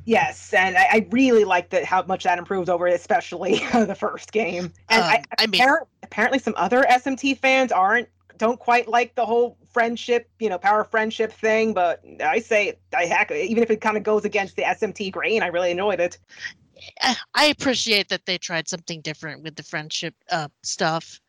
yes, 0.04 0.54
and 0.54 0.76
I, 0.78 0.82
I 0.92 1.06
really 1.11 1.44
like 1.44 1.70
that 1.70 1.84
how 1.84 2.04
much 2.04 2.22
that 2.22 2.38
improved 2.38 2.70
over 2.70 2.86
especially 2.86 3.59
the 3.72 3.96
first 3.98 4.30
game. 4.30 4.72
And 4.88 5.02
I, 5.02 5.16
Um, 5.16 5.22
I 5.38 5.46
mean- 5.48 5.61
appar- 5.61 5.86
apparently 6.04 6.38
some 6.38 6.54
other 6.56 6.84
SMT 6.88 7.38
fans 7.38 7.72
aren't 7.72 8.09
don't 8.39 8.59
quite 8.59 8.89
like 8.89 9.14
the 9.14 9.26
whole 9.26 9.59
friendship, 9.72 10.30
you 10.39 10.49
know, 10.49 10.59
power 10.59 10.84
friendship 10.84 11.32
thing. 11.32 11.74
But 11.74 12.03
I 12.24 12.39
say 12.39 12.78
I 12.97 13.05
heck, 13.05 13.30
even 13.30 13.62
if 13.62 13.70
it 13.70 13.80
kind 13.80 13.97
of 13.97 14.03
goes 14.03 14.24
against 14.24 14.57
the 14.57 14.62
SMT 14.62 15.12
grain, 15.12 15.43
I 15.43 15.49
really 15.49 15.70
enjoyed 15.70 16.01
it. 16.01 16.18
I- 17.34 17.47
appreciate 17.47 18.09
that 18.09 18.26
they 18.26 18.39
tried 18.39 18.68
something 18.68 19.01
different 19.01 19.43
with 19.43 19.57
the 19.57 19.62
friendship 19.62 20.14
uh, 20.30 20.49
stuff, 20.62 21.20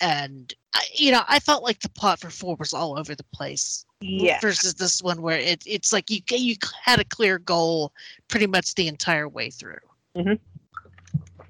and 0.00 0.54
you 0.94 1.10
know, 1.10 1.22
I 1.28 1.40
felt 1.40 1.62
like 1.62 1.80
the 1.80 1.88
plot 1.88 2.20
for 2.20 2.30
four 2.30 2.56
was 2.56 2.72
all 2.72 2.98
over 2.98 3.14
the 3.14 3.24
place. 3.34 3.84
Yeah. 4.00 4.40
Versus 4.40 4.74
this 4.74 5.02
one 5.02 5.22
where 5.22 5.38
it, 5.38 5.62
it's 5.66 5.92
like 5.92 6.10
you 6.10 6.20
you 6.28 6.56
had 6.82 6.98
a 6.98 7.04
clear 7.04 7.38
goal 7.38 7.92
pretty 8.28 8.46
much 8.46 8.74
the 8.74 8.88
entire 8.88 9.28
way 9.28 9.50
through. 9.50 9.78
Mhm. 10.16 10.38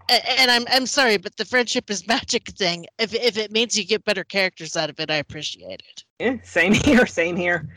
And 0.08 0.50
I'm 0.50 0.64
I'm 0.70 0.86
sorry, 0.86 1.16
but 1.16 1.36
the 1.36 1.44
friendship 1.44 1.90
is 1.90 2.06
magic 2.08 2.48
thing. 2.50 2.86
If 2.98 3.14
if 3.14 3.36
it 3.36 3.52
means 3.52 3.78
you 3.78 3.84
get 3.84 4.04
better 4.04 4.24
characters 4.24 4.76
out 4.76 4.90
of 4.90 4.98
it, 5.00 5.10
I 5.10 5.16
appreciate 5.16 5.82
it. 5.88 6.04
Yeah, 6.18 6.36
same 6.42 6.74
here. 6.84 7.06
Same 7.06 7.36
here. 7.36 7.68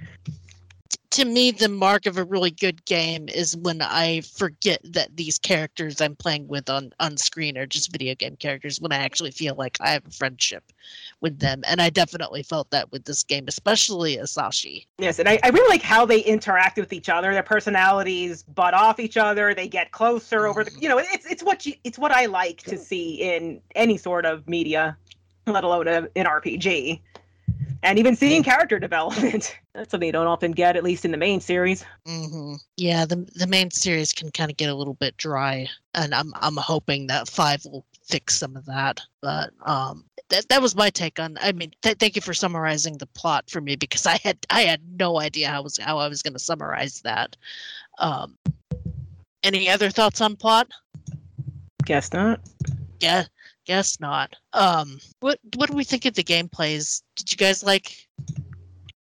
To 1.16 1.24
me, 1.24 1.52
the 1.52 1.70
mark 1.70 2.08
of 2.08 2.18
a 2.18 2.26
really 2.26 2.52
good 2.52 2.84
game 2.84 3.30
is 3.30 3.56
when 3.56 3.82
I 3.82 4.20
forget 4.20 4.82
that 4.84 5.16
these 5.16 5.40
characters 5.40 6.02
I'm 6.02 6.14
playing 6.14 6.50
with 6.50 6.70
on, 6.70 6.92
on 7.00 7.16
screen 7.16 7.58
are 7.58 7.66
just 7.66 7.90
video 7.90 8.16
game 8.16 8.36
characters, 8.36 8.82
when 8.82 8.92
I 8.92 8.98
actually 8.98 9.32
feel 9.32 9.56
like 9.56 9.78
I 9.80 9.92
have 9.92 10.06
a 10.06 10.12
friendship 10.12 10.74
with 11.22 11.40
them. 11.40 11.64
And 11.66 11.82
I 11.82 11.90
definitely 11.90 12.44
felt 12.44 12.70
that 12.72 12.92
with 12.92 13.06
this 13.06 13.24
game, 13.24 13.46
especially 13.48 14.18
Asahi. 14.18 14.88
Yes, 14.98 15.18
and 15.18 15.30
I, 15.30 15.40
I 15.42 15.52
really 15.52 15.70
like 15.70 15.82
how 15.82 16.06
they 16.06 16.20
interact 16.20 16.78
with 16.78 16.92
each 16.92 17.08
other. 17.08 17.32
Their 17.32 17.44
personalities 17.44 18.44
butt 18.44 18.74
off 18.74 19.00
each 19.00 19.16
other. 19.16 19.54
They 19.54 19.70
get 19.70 19.92
closer 19.92 20.48
over 20.48 20.66
the. 20.66 20.72
You 20.82 20.90
know, 20.90 20.98
it's 20.98 21.26
it's 21.26 21.44
what 21.44 21.66
you 21.66 21.76
it's 21.86 21.98
what 21.98 22.12
I 22.12 22.26
like 22.26 22.58
to 22.64 22.78
see 22.78 23.22
in 23.22 23.62
any 23.74 23.96
sort 23.96 24.26
of 24.26 24.46
media, 24.50 24.98
let 25.48 25.64
alone 25.64 25.88
a, 25.88 26.10
an 26.18 26.26
RPG. 26.26 27.00
And 27.86 28.00
even 28.00 28.16
seeing 28.16 28.42
character 28.42 28.80
development. 28.80 29.56
That's 29.76 29.92
something 29.92 30.08
you 30.08 30.12
don't 30.12 30.26
often 30.26 30.54
get, 30.54 30.76
at 30.76 30.84
least 30.84 31.06
in 31.06 31.12
the 31.12 31.18
main 31.18 31.40
series. 31.40 31.86
hmm 32.08 32.56
Yeah, 32.78 33.06
the 33.06 33.28
the 33.36 33.46
main 33.46 33.70
series 33.70 34.12
can 34.12 34.32
kind 34.32 34.50
of 34.50 34.58
get 34.58 34.72
a 34.72 34.76
little 34.76 34.96
bit 34.96 35.16
dry, 35.18 35.68
and 35.94 36.16
I'm 36.16 36.34
I'm 36.42 36.58
hoping 36.58 37.06
that 37.08 37.30
five 37.30 37.64
will 37.66 37.86
fix 38.04 38.40
some 38.40 38.56
of 38.56 38.66
that. 38.66 39.02
But 39.22 39.52
um, 39.68 40.04
that 40.30 40.50
that 40.50 40.64
was 40.64 40.76
my 40.76 40.90
take 40.90 41.20
on. 41.20 41.38
I 41.40 41.52
mean, 41.52 41.72
th- 41.84 41.98
thank 42.00 42.16
you 42.16 42.24
for 42.24 42.34
summarizing 42.34 42.98
the 42.98 43.06
plot 43.06 43.52
for 43.52 43.62
me 43.62 43.76
because 43.76 44.08
I 44.08 44.18
had 44.24 44.40
I 44.50 44.62
had 44.62 44.82
no 44.98 45.20
idea 45.20 45.50
how 45.50 45.62
was 45.62 45.78
how 45.78 46.00
I 46.00 46.08
was 46.08 46.24
going 46.24 46.34
to 46.34 46.40
summarize 46.40 47.02
that. 47.02 47.38
Um, 48.00 48.36
any 49.44 49.70
other 49.70 49.92
thoughts 49.92 50.22
on 50.22 50.36
plot? 50.36 50.68
Guess 51.86 52.14
not. 52.14 52.42
Yeah, 53.00 53.26
guess 53.66 54.00
not. 54.00 54.36
Um, 54.54 55.00
what 55.20 55.40
what 55.56 55.70
do 55.70 55.76
we 55.76 55.84
think 55.84 56.06
of 56.06 56.14
the 56.14 56.24
gameplays? 56.24 57.02
Did 57.16 57.32
you 57.32 57.38
guys 57.38 57.64
like? 57.64 58.08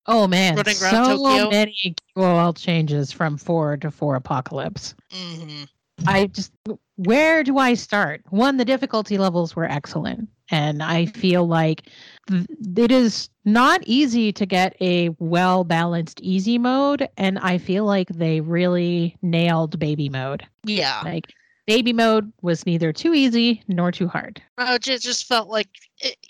Oh 0.07 0.27
man, 0.27 0.57
Running 0.57 0.75
so 0.75 1.17
Tokyo? 1.19 1.51
many 1.51 1.95
QOL 2.17 2.57
changes 2.57 3.13
from 3.13 3.37
four 3.37 3.77
to 3.79 3.91
four 3.91 4.15
apocalypse. 4.17 4.95
hmm 5.13 5.65
I 6.07 6.27
just 6.29 6.53
where 6.97 7.43
do 7.43 7.59
I 7.59 7.75
start? 7.75 8.23
One, 8.31 8.57
the 8.57 8.65
difficulty 8.65 9.19
levels 9.19 9.55
were 9.57 9.65
excellent, 9.65 10.29
and 10.51 10.83
I 10.83 11.07
feel 11.07 11.47
like 11.47 11.91
th- 12.29 12.47
it 12.77 12.91
is 12.93 13.29
not 13.45 13.83
easy 13.85 14.33
to 14.33 14.47
get 14.47 14.77
a 14.81 15.11
well 15.19 15.65
balanced 15.65 16.21
easy 16.21 16.57
mode, 16.57 17.09
and 17.17 17.39
I 17.41 17.59
feel 17.59 17.85
like 17.85 18.09
they 18.09 18.41
really 18.41 19.17
nailed 19.23 19.79
baby 19.79 20.09
mode. 20.09 20.47
Yeah, 20.65 21.03
Like 21.05 21.33
baby 21.69 21.93
mode 21.93 22.33
was 22.41 22.65
neither 22.65 22.93
too 22.95 23.13
easy 23.13 23.63
nor 23.69 23.93
too 23.93 24.09
hard. 24.09 24.43
uh, 24.57 24.79
it 24.81 24.83
just, 24.83 25.27
felt 25.27 25.49
like 25.49 25.69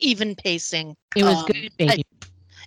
even 0.01 0.35
pacing. 0.35 0.97
It 1.15 1.23
was 1.23 1.39
Um, 1.39 1.47
good 1.47 1.71
baby. 1.79 2.05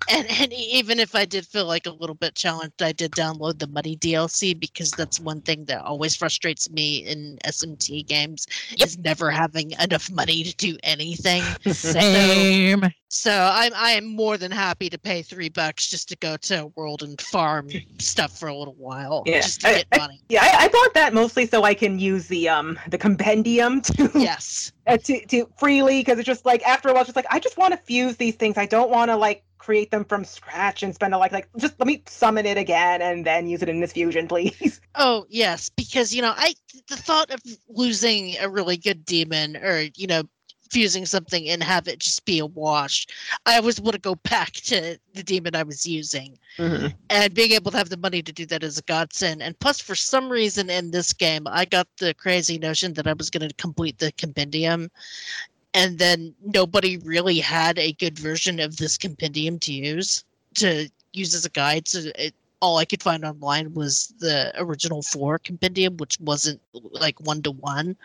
And, 0.09 0.27
and 0.29 0.51
even 0.53 0.99
if 0.99 1.15
I 1.15 1.25
did 1.25 1.45
feel 1.45 1.65
like 1.65 1.85
a 1.85 1.91
little 1.91 2.15
bit 2.15 2.35
challenged, 2.35 2.81
I 2.81 2.91
did 2.91 3.11
download 3.11 3.59
the 3.59 3.67
Muddy 3.67 3.95
DLC 3.97 4.59
because 4.59 4.91
that's 4.91 5.19
one 5.19 5.41
thing 5.41 5.65
that 5.65 5.81
always 5.83 6.15
frustrates 6.15 6.69
me 6.69 6.97
in 7.05 7.37
SMT 7.45 8.05
games 8.07 8.47
is 8.79 8.97
never 8.97 9.29
having 9.29 9.71
enough 9.79 10.09
money 10.11 10.43
to 10.43 10.55
do 10.55 10.77
anything. 10.83 11.43
Same. 11.73 12.83
So 13.09 13.31
I'm 13.53 13.73
I 13.75 13.91
am 13.91 14.05
more 14.15 14.37
than 14.37 14.51
happy 14.51 14.89
to 14.89 14.97
pay 14.97 15.21
three 15.21 15.49
bucks 15.49 15.89
just 15.89 16.07
to 16.09 16.15
go 16.17 16.37
to 16.37 16.63
a 16.63 16.65
world 16.67 17.03
and 17.03 17.19
farm 17.19 17.67
stuff 17.99 18.39
for 18.39 18.47
a 18.47 18.55
little 18.55 18.75
while, 18.75 19.23
Yeah, 19.25 19.41
just 19.41 19.61
to 19.61 19.67
I- 19.67 19.73
get 19.79 19.85
I- 19.91 19.97
money. 19.97 20.21
Yeah, 20.29 20.43
I, 20.43 20.65
I 20.65 20.67
bought 20.69 20.93
that 20.93 21.13
mostly 21.13 21.45
so 21.45 21.63
I 21.63 21.73
can 21.73 21.99
use 21.99 22.27
the 22.27 22.47
um 22.49 22.79
the 22.89 22.97
compendium 22.97 23.81
to 23.97 24.09
Yes. 24.15 24.71
uh, 24.87 24.97
to, 24.97 25.25
to 25.27 25.47
freely 25.59 25.99
because 26.01 26.19
it's 26.19 26.25
just 26.25 26.45
like 26.45 26.63
after 26.65 26.87
a 26.89 26.93
while, 26.93 27.01
it's 27.01 27.07
just 27.09 27.15
like 27.17 27.25
I 27.29 27.39
just 27.39 27.57
want 27.57 27.73
to 27.73 27.77
fuse 27.77 28.15
these 28.17 28.35
things. 28.35 28.57
I 28.57 28.65
don't 28.65 28.89
want 28.89 29.09
to 29.11 29.15
like 29.17 29.43
create 29.61 29.91
them 29.91 30.03
from 30.03 30.25
scratch 30.25 30.81
and 30.81 30.95
spend 30.95 31.13
a 31.13 31.17
like 31.17 31.31
like 31.31 31.47
just 31.57 31.79
let 31.79 31.85
me 31.85 32.01
summon 32.07 32.47
it 32.47 32.57
again 32.57 32.99
and 33.01 33.25
then 33.25 33.47
use 33.47 33.61
it 33.61 33.69
in 33.69 33.79
this 33.79 33.93
fusion, 33.93 34.27
please. 34.33 34.81
Oh 34.95 35.25
yes, 35.29 35.69
because 35.69 36.13
you 36.13 36.21
know, 36.21 36.33
I 36.35 36.53
the 36.89 36.97
thought 36.97 37.29
of 37.29 37.39
losing 37.69 38.35
a 38.39 38.49
really 38.49 38.77
good 38.77 39.05
demon 39.05 39.57
or 39.57 39.85
you 39.95 40.07
know 40.07 40.23
fusing 40.71 41.05
something 41.05 41.49
and 41.49 41.61
have 41.61 41.87
it 41.87 41.99
just 41.99 42.25
be 42.25 42.39
a 42.39 42.45
wash, 42.45 43.05
I 43.45 43.57
always 43.57 43.79
want 43.79 43.93
to 43.93 43.99
go 43.99 44.15
back 44.15 44.53
to 44.53 44.97
the 45.13 45.21
demon 45.21 45.55
I 45.55 45.63
was 45.63 45.85
using, 45.85 46.39
mm-hmm. 46.57 46.87
and 47.09 47.33
being 47.33 47.51
able 47.51 47.71
to 47.71 47.77
have 47.77 47.89
the 47.89 47.97
money 47.97 48.21
to 48.23 48.31
do 48.31 48.45
that 48.47 48.63
is 48.63 48.77
a 48.77 48.83
godsend. 48.83 49.43
And 49.43 49.59
plus, 49.59 49.79
for 49.79 49.95
some 49.95 50.29
reason 50.29 50.69
in 50.69 50.91
this 50.91 51.13
game, 51.13 51.45
I 51.45 51.65
got 51.65 51.87
the 51.97 52.13
crazy 52.13 52.57
notion 52.57 52.93
that 52.93 53.05
I 53.05 53.13
was 53.13 53.29
going 53.29 53.47
to 53.47 53.55
complete 53.55 53.99
the 53.99 54.11
compendium. 54.13 54.89
And 55.73 55.97
then 55.99 56.35
nobody 56.43 56.97
really 56.97 57.39
had 57.39 57.79
a 57.79 57.93
good 57.93 58.19
version 58.19 58.59
of 58.59 58.77
this 58.77 58.97
compendium 58.97 59.57
to 59.59 59.73
use 59.73 60.23
to 60.55 60.89
use 61.13 61.33
as 61.33 61.45
a 61.45 61.49
guide. 61.49 61.87
So 61.87 62.11
it, 62.15 62.33
all 62.61 62.77
I 62.77 62.85
could 62.85 63.01
find 63.01 63.25
online 63.25 63.73
was 63.73 64.13
the 64.19 64.53
original 64.57 65.01
four 65.01 65.39
compendium, 65.39 65.97
which 65.97 66.19
wasn't 66.19 66.61
like 66.73 67.19
one 67.21 67.41
to 67.43 67.51
one. 67.51 67.95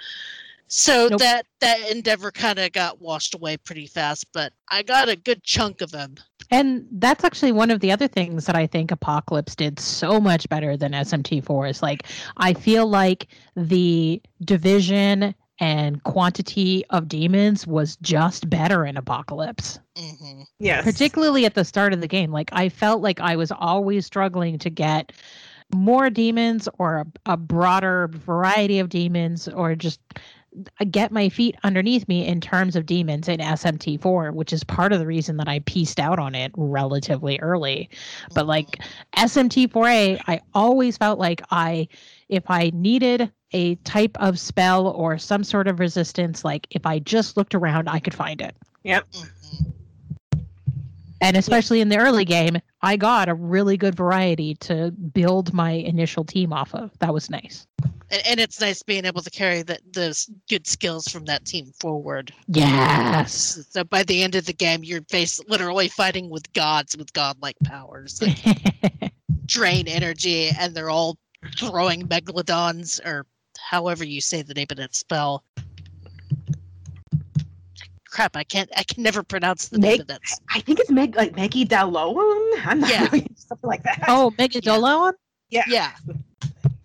So 0.68 1.08
Nope. 1.08 1.20
that 1.20 1.46
that 1.60 1.90
endeavor 1.90 2.30
kind 2.32 2.58
of 2.58 2.72
got 2.72 3.00
washed 3.00 3.34
away 3.34 3.56
pretty 3.56 3.86
fast, 3.86 4.32
but 4.32 4.52
I 4.68 4.82
got 4.82 5.08
a 5.08 5.16
good 5.16 5.44
chunk 5.44 5.80
of 5.80 5.92
them. 5.92 6.16
And 6.50 6.86
that's 6.92 7.24
actually 7.24 7.52
one 7.52 7.70
of 7.70 7.80
the 7.80 7.90
other 7.92 8.08
things 8.08 8.46
that 8.46 8.56
I 8.56 8.66
think 8.66 8.90
Apocalypse 8.90 9.54
did 9.54 9.78
so 9.80 10.20
much 10.20 10.48
better 10.48 10.76
than 10.76 10.92
SMT4 10.92 11.70
is 11.70 11.82
like 11.82 12.04
I 12.36 12.54
feel 12.54 12.86
like 12.86 13.28
the 13.54 14.22
division 14.44 15.34
and 15.58 16.02
quantity 16.04 16.84
of 16.90 17.08
demons 17.08 17.66
was 17.66 17.96
just 17.96 18.48
better 18.50 18.84
in 18.84 18.96
Apocalypse. 18.96 19.78
hmm 19.96 20.42
Yes. 20.58 20.84
Particularly 20.84 21.44
at 21.44 21.54
the 21.54 21.64
start 21.64 21.92
of 21.92 22.00
the 22.00 22.08
game. 22.08 22.32
Like 22.32 22.50
I 22.52 22.68
felt 22.68 23.02
like 23.02 23.20
I 23.20 23.36
was 23.36 23.52
always 23.52 24.06
struggling 24.06 24.58
to 24.60 24.70
get 24.70 25.12
more 25.74 26.10
demons 26.10 26.68
or 26.78 26.98
a, 26.98 27.32
a 27.32 27.36
broader 27.36 28.08
variety 28.08 28.78
of 28.78 28.88
demons 28.88 29.48
or 29.48 29.74
just 29.74 30.00
uh, 30.80 30.84
get 30.90 31.12
my 31.12 31.28
feet 31.28 31.56
underneath 31.64 32.08
me 32.08 32.26
in 32.26 32.40
terms 32.40 32.76
of 32.76 32.86
demons 32.86 33.28
in 33.28 33.40
SMT4, 33.40 34.32
which 34.32 34.52
is 34.52 34.64
part 34.64 34.92
of 34.92 34.98
the 34.98 35.06
reason 35.06 35.36
that 35.36 35.48
I 35.48 35.58
pieced 35.60 36.00
out 36.00 36.18
on 36.18 36.34
it 36.34 36.52
relatively 36.56 37.38
early. 37.40 37.90
But 38.34 38.46
like 38.46 38.80
SMT4A, 39.16 40.22
I 40.26 40.40
always 40.54 40.96
felt 40.96 41.18
like 41.18 41.42
I, 41.50 41.88
if 42.28 42.44
I 42.48 42.70
needed 42.72 43.30
a 43.52 43.76
type 43.76 44.16
of 44.20 44.38
spell 44.38 44.88
or 44.88 45.18
some 45.18 45.44
sort 45.44 45.68
of 45.68 45.80
resistance, 45.80 46.44
like 46.44 46.66
if 46.70 46.86
I 46.86 46.98
just 46.98 47.36
looked 47.36 47.54
around, 47.54 47.88
I 47.88 48.00
could 48.00 48.14
find 48.14 48.40
it. 48.40 48.56
Yep. 48.82 49.10
Mm-hmm. 49.12 49.70
And 51.20 51.36
especially 51.36 51.80
in 51.80 51.88
the 51.88 51.96
early 51.96 52.24
game, 52.24 52.58
I 52.82 52.96
got 52.96 53.28
a 53.28 53.34
really 53.34 53.76
good 53.76 53.94
variety 53.94 54.54
to 54.56 54.90
build 54.90 55.54
my 55.54 55.70
initial 55.70 56.24
team 56.24 56.52
off 56.52 56.74
of. 56.74 56.96
That 56.98 57.14
was 57.14 57.30
nice. 57.30 57.66
and, 58.10 58.22
and 58.26 58.40
it's 58.40 58.60
nice 58.60 58.82
being 58.82 59.04
able 59.04 59.22
to 59.22 59.30
carry 59.30 59.62
the, 59.62 59.78
those 59.92 60.28
good 60.48 60.66
skills 60.66 61.08
from 61.08 61.24
that 61.24 61.44
team 61.44 61.72
forward. 61.80 62.32
Yes. 62.48 63.66
So 63.70 63.82
by 63.84 64.02
the 64.02 64.22
end 64.22 64.34
of 64.34 64.44
the 64.44 64.52
game, 64.52 64.84
you're 64.84 65.02
face 65.08 65.40
literally 65.48 65.88
fighting 65.88 66.28
with 66.28 66.52
gods 66.52 66.96
with 66.96 67.12
godlike 67.12 67.56
powers 67.64 68.18
that 68.18 69.12
drain 69.46 69.88
energy, 69.88 70.50
and 70.58 70.74
they're 70.74 70.90
all 70.90 71.16
throwing 71.58 72.06
megalodons 72.08 73.04
or 73.06 73.26
however 73.70 74.04
you 74.04 74.20
say 74.20 74.42
the 74.42 74.54
name 74.54 74.66
of 74.70 74.76
that 74.78 74.94
spell. 74.94 75.42
Crap, 78.10 78.36
I 78.36 78.44
can't. 78.44 78.70
I 78.76 78.82
can 78.84 79.02
never 79.02 79.22
pronounce 79.22 79.68
the 79.68 79.78
name 79.78 80.00
of 80.00 80.06
that. 80.06 80.20
I 80.54 80.60
think 80.60 80.80
it's 80.80 80.90
Meg 80.90 81.16
like 81.16 81.36
Maggie 81.36 81.66
Dallone. 81.66 82.64
I'm 82.64 82.80
not 82.80 82.90
Yeah. 82.90 83.02
really 83.12 83.26
something 83.36 83.68
like 83.68 83.82
that. 83.82 84.04
oh, 84.08 84.32
Megadolon? 84.38 85.12
Yeah, 85.50 85.64
Yeah. 85.68 85.92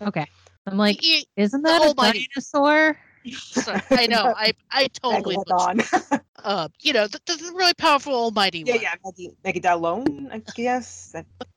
Okay. 0.01 0.25
I'm 0.67 0.77
like, 0.77 0.99
Y- 1.01 1.23
isn't 1.37 1.61
that 1.63 1.81
a 1.81 1.85
almighty- 1.85 2.27
dinosaur? 2.35 2.97
so- 3.31 3.75
I 3.91 4.07
know. 4.07 4.33
I 4.35 4.53
I 4.71 4.87
totally. 4.87 5.35
butchered- 5.35 5.77
Megalodon. 5.77 6.21
Uh, 6.43 6.67
you 6.81 6.91
know, 6.91 7.07
the, 7.07 7.19
the, 7.27 7.35
the 7.35 7.51
really 7.55 7.73
powerful 7.75 8.13
almighty 8.13 8.63
yeah, 8.65 8.73
one. 8.73 8.81
yeah, 8.81 8.93
Maggie, 9.05 9.31
Maggie 9.45 9.61
Dallone, 9.61 10.31
I 10.33 10.39
guess. 10.55 11.13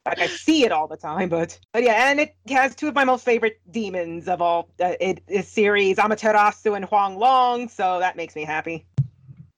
Like 0.07 0.21
I 0.21 0.27
see 0.27 0.65
it 0.65 0.73
all 0.73 0.87
the 0.87 0.99
time, 0.99 1.31
but 1.31 1.59
but 1.73 1.83
yeah, 1.83 2.11
and 2.11 2.21
it 2.21 2.37
has 2.49 2.75
two 2.75 2.89
of 2.89 2.95
my 2.95 3.05
most 3.05 3.25
favorite 3.25 3.59
demons 3.71 4.29
of 4.29 4.43
all 4.43 4.69
uh, 4.79 4.95
it, 5.01 5.23
it 5.29 5.47
series, 5.47 5.97
Amaterasu 5.97 6.77
and 6.77 6.85
Huang 6.85 7.17
Long. 7.17 7.69
So 7.69 8.01
that 8.01 8.15
makes 8.15 8.37
me 8.37 8.45
happy. 8.45 8.85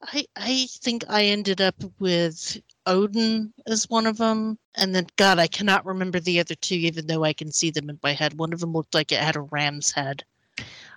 I 0.02 0.24
I 0.36 0.68
think 0.70 1.04
I 1.08 1.24
ended 1.24 1.60
up 1.60 1.74
with 1.98 2.58
Odin 2.86 3.52
as 3.66 3.90
one 3.90 4.06
of 4.06 4.18
them, 4.18 4.56
and 4.76 4.94
then 4.94 5.08
God, 5.16 5.40
I 5.40 5.48
cannot 5.48 5.84
remember 5.84 6.20
the 6.20 6.38
other 6.38 6.54
two, 6.54 6.76
even 6.76 7.08
though 7.08 7.24
I 7.24 7.32
can 7.32 7.50
see 7.50 7.70
them 7.70 7.90
in 7.90 7.98
my 8.02 8.12
head. 8.12 8.38
One 8.38 8.52
of 8.52 8.60
them 8.60 8.72
looked 8.72 8.94
like 8.94 9.10
it 9.10 9.18
had 9.18 9.36
a 9.36 9.40
ram's 9.40 9.90
head. 9.90 10.24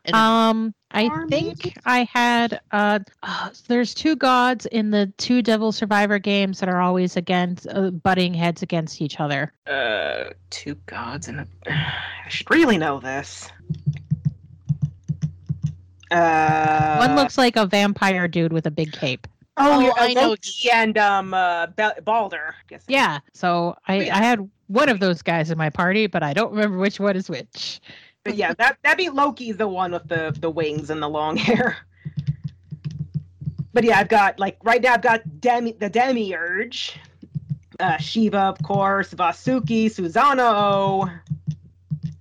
And 0.06 0.16
Um, 0.16 0.74
I 0.91 1.10
think 1.28 1.78
I 1.86 2.08
had 2.12 2.60
uh, 2.72 3.00
uh 3.22 3.50
there's 3.68 3.93
two 3.93 4.16
gods 4.16 4.66
in 4.68 4.89
the 4.91 5.12
two 5.18 5.41
Devil 5.41 5.72
Survivor 5.72 6.18
games 6.20 6.60
that 6.60 6.70
are 6.70 6.82
always 6.82 7.16
against 7.18 7.68
uh, 7.70 7.91
butting 7.91 8.34
heads 8.34 8.62
against 8.64 9.02
each 9.02 9.20
other. 9.20 9.54
Uh, 9.68 10.32
two 10.50 10.76
gods 10.86 11.28
and 11.28 11.45
I 11.68 12.30
should 12.30 12.50
really 12.50 12.78
know 12.78 13.00
this. 13.00 13.50
Uh, 16.12 16.97
One 16.97 17.16
looks 17.16 17.38
like 17.38 17.56
a 17.56 17.66
vampire 17.68 18.28
dude 18.28 18.52
with 18.52 18.66
a 18.66 18.72
big 18.72 18.91
cape. 18.91 19.28
Oh, 19.58 19.76
Oh, 19.76 19.80
yeah, 19.80 19.91
I 19.97 20.14
know 20.14 20.30
Loki 20.30 20.72
and 20.72 20.97
um 20.97 21.34
uh 21.34 21.68
Balder. 22.04 22.56
I. 22.72 22.80
Yeah, 22.88 23.20
so 23.34 23.76
I 23.88 23.97
Oh, 23.97 24.02
yeah. 24.02 24.18
I 24.18 24.24
had 24.24 24.50
one 24.68 24.89
of 24.89 25.00
those 25.00 25.22
guys 25.22 25.52
in 25.52 25.58
my 25.58 25.70
party, 25.70 26.08
but 26.08 26.24
I 26.24 26.34
don't 26.34 26.52
remember 26.52 26.78
which 26.78 27.00
one 27.00 27.16
is 27.16 27.30
which. 27.30 27.80
But 28.30 28.38
yeah, 28.38 28.54
that 28.60 28.78
that'd 28.84 28.98
be 29.00 29.10
Loki's 29.10 29.58
the 29.58 29.68
one 29.68 29.92
with 29.92 30.08
the 30.08 30.36
the 30.40 30.52
wings 30.52 30.92
and 30.92 31.02
the 31.02 31.10
long 31.10 31.36
hair. 31.50 31.78
But 33.74 33.84
yeah, 33.84 33.98
I've 33.98 34.08
got 34.08 34.40
like 34.40 34.58
right 34.64 34.80
now 34.80 34.94
I've 34.94 35.02
got 35.02 35.42
Demi 35.42 35.72
the 35.72 35.90
Demiurge, 35.90 36.96
uh, 37.80 37.98
Shiva, 37.98 38.38
of 38.38 38.62
course, 38.62 39.16
Vasuki, 39.16 39.88
Susano, 39.88 41.12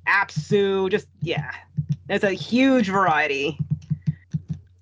Apsu. 0.06 0.90
Just 0.90 1.08
yeah, 1.20 1.52
there's 2.06 2.24
a 2.24 2.32
huge 2.32 2.88
variety 2.88 3.58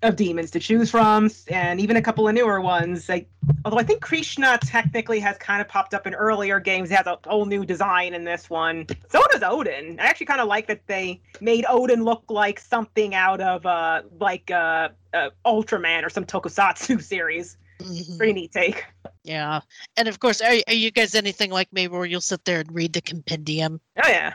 of 0.03 0.15
demons 0.15 0.51
to 0.51 0.59
choose 0.59 0.91
from, 0.91 1.29
and 1.47 1.79
even 1.79 1.97
a 1.97 2.01
couple 2.01 2.27
of 2.27 2.35
newer 2.35 2.61
ones. 2.61 3.09
Like, 3.09 3.27
although 3.65 3.79
I 3.79 3.83
think 3.83 4.01
Krishna 4.01 4.59
technically 4.61 5.19
has 5.19 5.37
kind 5.37 5.59
of 5.61 5.67
popped 5.67 5.93
up 5.93 6.05
in 6.05 6.13
earlier 6.13 6.59
games, 6.59 6.89
he 6.89 6.95
has 6.95 7.07
a 7.07 7.17
whole 7.25 7.45
new 7.45 7.65
design 7.65 8.13
in 8.13 8.23
this 8.23 8.49
one. 8.49 8.85
So 9.09 9.23
does 9.31 9.41
Odin. 9.43 9.99
I 9.99 10.05
actually 10.05 10.27
kind 10.27 10.41
of 10.41 10.47
like 10.47 10.67
that 10.67 10.85
they 10.87 11.21
made 11.41 11.65
Odin 11.67 12.03
look 12.03 12.23
like 12.29 12.59
something 12.59 13.15
out 13.15 13.41
of 13.41 13.65
uh 13.65 14.03
like 14.19 14.51
uh, 14.51 14.89
uh 15.13 15.29
Ultraman 15.45 16.05
or 16.05 16.09
some 16.09 16.25
Tokusatsu 16.25 17.01
series. 17.13 17.57
Mhm. 17.79 18.17
Pretty 18.17 18.33
neat 18.33 18.51
take. 18.51 18.85
Yeah. 19.23 19.61
And 19.97 20.07
of 20.07 20.19
course, 20.19 20.41
are, 20.41 20.55
are 20.67 20.73
you 20.73 20.89
guys 20.89 21.13
anything 21.13 21.51
like 21.51 21.71
me 21.71 21.87
where 21.87 22.05
you'll 22.05 22.21
sit 22.21 22.43
there 22.45 22.61
and 22.61 22.73
read 22.73 22.93
the 22.93 23.01
compendium? 23.01 23.79
Oh 24.03 24.07
yeah. 24.07 24.33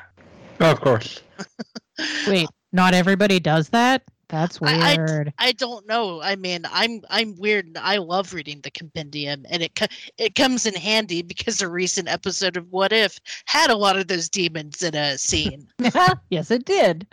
Oh, 0.61 0.71
of 0.71 0.81
course. 0.81 1.21
Wait, 2.29 2.49
not 2.73 2.95
everybody 2.95 3.41
does 3.41 3.69
that? 3.71 4.03
That's 4.33 4.59
I- 4.63 4.95
I- 4.95 4.97
weird. 4.97 5.33
I 5.39 5.53
don't 5.53 5.87
know. 5.87 6.21
I 6.23 6.37
mean, 6.37 6.63
I'm 6.73 7.03
I'm 7.11 7.37
weird. 7.37 7.67
and 7.67 7.79
I 7.79 7.99
love 7.99 8.33
reading 8.33 8.61
the 8.63 8.71
compendium, 8.71 9.45
and 9.51 9.63
it 9.63 9.79
it 10.17 10.35
comes 10.35 10.65
in 10.67 10.75
handy 10.75 11.21
because 11.23 11.61
a 11.61 11.69
recent 11.69 12.09
episode 12.09 12.57
of 12.57 12.67
What 12.73 12.93
If 12.93 13.21
had 13.45 13.71
a 13.71 13.77
lot 13.77 13.99
of 13.99 14.09
those 14.09 14.29
demons 14.31 14.83
in 14.83 14.95
a 14.95 15.19
scene. 15.19 15.69
yes, 16.31 16.51
it 16.51 16.65
did. 16.65 17.07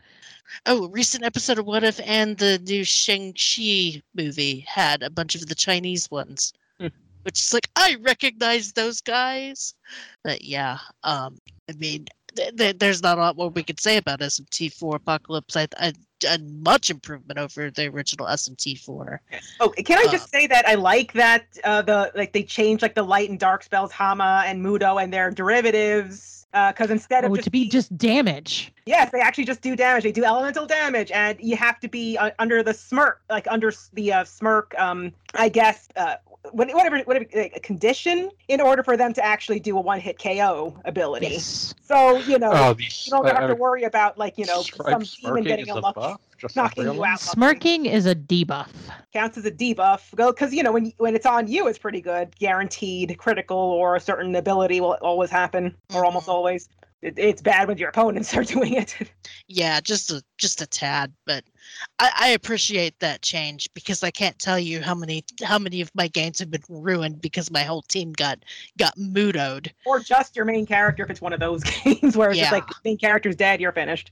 oh, 0.66 0.86
a 0.86 0.90
recent 0.90 1.24
episode 1.26 1.60
of 1.60 1.66
What 1.66 1.84
If 1.84 2.00
and 2.06 2.38
the 2.38 2.58
new 2.60 2.84
Shang 2.86 3.34
Chi 3.34 4.02
movie 4.16 4.62
had 4.68 5.04
a 5.04 5.10
bunch 5.10 5.36
of 5.36 5.46
the 5.48 5.56
Chinese 5.56 6.10
ones, 6.10 6.54
Hmm. 6.80 6.88
which 7.24 7.40
is 7.42 7.54
like 7.54 7.70
I 7.76 7.98
recognize 8.02 8.72
those 8.72 9.02
guys. 9.02 9.74
But 10.24 10.44
yeah, 10.46 10.78
um, 11.04 11.38
I 11.70 11.74
mean, 11.74 12.06
th- 12.36 12.56
th- 12.56 12.78
there's 12.80 13.04
not 13.04 13.18
a 13.18 13.22
lot 13.22 13.36
more 13.36 13.50
we 13.50 13.62
could 13.64 13.80
say 13.82 13.98
about 13.98 14.22
SMT4 14.22 14.96
Apocalypse. 14.96 15.58
I, 15.58 15.68
I, 15.78 15.92
a 16.24 16.38
much 16.40 16.90
improvement 16.90 17.40
over 17.40 17.70
the 17.72 17.88
original 17.88 18.26
SMT4. 18.28 19.20
Oh, 19.60 19.70
can 19.70 19.98
I 19.98 20.04
just 20.12 20.26
Uh, 20.34 20.40
say 20.40 20.48
that 20.48 20.68
I 20.68 20.76
like 20.76 21.14
that 21.14 21.46
uh, 21.64 21.82
the 21.82 22.12
like 22.16 22.34
they 22.34 22.44
changed 22.44 22.82
like 22.82 22.96
the 22.96 23.04
light 23.04 23.30
and 23.30 23.40
dark 23.40 23.64
spells 23.64 23.92
Hama 23.92 24.44
and 24.46 24.64
Mudo 24.64 25.02
and 25.02 25.12
their 25.14 25.32
derivatives 25.32 26.46
because 26.52 26.90
instead 26.90 27.24
of 27.26 27.32
Oh, 27.32 27.36
just 27.36 27.46
to 27.46 27.52
be 27.52 27.60
being- 27.60 27.72
just 27.72 27.96
damage. 27.98 28.72
Yes, 28.86 29.12
they 29.12 29.22
actually 29.22 29.46
just 29.46 29.62
do 29.62 29.76
damage. 29.76 30.04
They 30.04 30.12
do 30.12 30.24
elemental 30.26 30.66
damage, 30.66 31.12
and 31.12 31.38
you 31.40 31.56
have 31.56 31.80
to 31.82 31.88
be 31.88 32.18
uh, 32.18 32.32
under 32.40 32.64
the 32.64 32.74
smirk, 32.74 33.22
like 33.30 33.46
under 33.50 33.72
the 33.94 34.14
uh, 34.14 34.24
smirk. 34.24 34.74
Um, 34.80 35.12
I 35.36 35.48
guess 35.50 35.88
uh, 35.96 36.16
what- 36.26 36.29
whatever, 36.52 37.00
whatever 37.00 37.26
like, 37.36 37.54
a 37.56 37.60
condition 37.60 38.30
in 38.48 38.62
order 38.62 38.84
for 38.84 38.98
them 38.98 39.14
to 39.14 39.24
actually 39.24 39.60
do 39.60 39.78
a 39.78 39.82
one-hit 39.82 40.18
KO 40.20 40.80
ability. 40.86 41.28
Yes. 41.28 41.74
So 41.82 42.20
you 42.20 42.40
know 42.40 42.52
Oh, 42.54 42.74
these. 42.74 43.06
you 43.06 43.12
don't 43.12 43.26
have 43.26 43.44
uh, 43.44 43.48
to 43.48 43.56
worry 43.56 43.84
about 43.84 44.18
like 44.18 44.38
you 44.38 44.46
know 44.46 44.62
some 44.62 44.86
demon 44.86 45.06
smirking 45.06 45.44
getting 45.44 45.68
is 45.68 45.76
a 45.76 45.80
a 45.80 45.82
luck 45.82 45.96
buff, 45.96 46.22
just 46.38 46.56
knocking 46.56 46.84
you 46.94 47.04
out. 47.06 47.20
Smirking 47.20 47.86
is 47.86 48.06
a 48.06 48.16
debuff. 48.16 48.70
counts 49.12 49.38
as 49.38 49.46
a 49.46 49.52
debuff 49.52 50.14
Go 50.16 50.32
because 50.32 50.54
you 50.54 50.64
know 50.64 50.72
when 50.72 50.94
when 50.98 51.16
it's 51.16 51.26
on 51.26 51.48
you, 51.48 51.68
it's 51.68 51.80
pretty 51.80 52.02
good. 52.02 52.36
Guaranteed 52.38 53.18
critical 53.18 53.58
or 53.58 53.96
a 53.96 54.00
certain 54.00 54.36
ability 54.36 54.82
will 54.82 54.98
always 55.02 55.30
happen, 55.30 55.76
or 55.94 56.06
almost 56.06 56.28
Mhm. 56.28 56.34
always. 56.34 56.70
It, 57.02 57.14
it's 57.18 57.42
bad 57.42 57.68
when 57.68 57.78
your 57.78 57.90
opponents 57.90 58.34
are 58.38 58.44
doing 58.44 58.74
it. 58.74 58.96
Yeah, 59.48 59.80
just 59.80 60.12
a 60.12 60.22
just 60.38 60.62
a 60.62 60.68
tad, 60.68 61.14
but 61.26 61.44
I, 62.00 62.12
I 62.20 62.28
appreciate 62.30 63.00
that 63.00 63.22
change 63.22 63.70
because 63.74 64.04
I 64.04 64.12
can't 64.12 64.38
tell 64.38 64.60
you 64.60 64.82
how 64.82 64.96
many 64.96 65.24
how 65.44 65.58
many 65.60 65.80
of 65.82 65.90
my 65.96 66.08
games 66.08 66.40
have 66.40 66.52
been 66.52 66.64
ruined 66.68 67.22
because 67.22 67.50
my 67.52 67.64
whole 67.64 67.82
team 67.84 68.12
got 68.14 68.40
got 68.78 68.98
mudoed. 68.98 69.72
or 69.86 70.00
just 70.00 70.36
your 70.36 70.46
main 70.46 70.66
character 70.66 71.04
if 71.04 71.10
it's 71.10 71.22
one 71.22 71.34
of 71.34 71.40
those 71.40 71.64
games 71.84 72.18
where 72.18 72.32
it's 72.32 72.40
just 72.40 72.52
Yeah. 72.52 72.58
like 72.58 72.68
main 72.84 72.98
character's 72.98 73.36
dead, 73.36 73.62
you're 73.62 73.72
finished. 73.72 74.12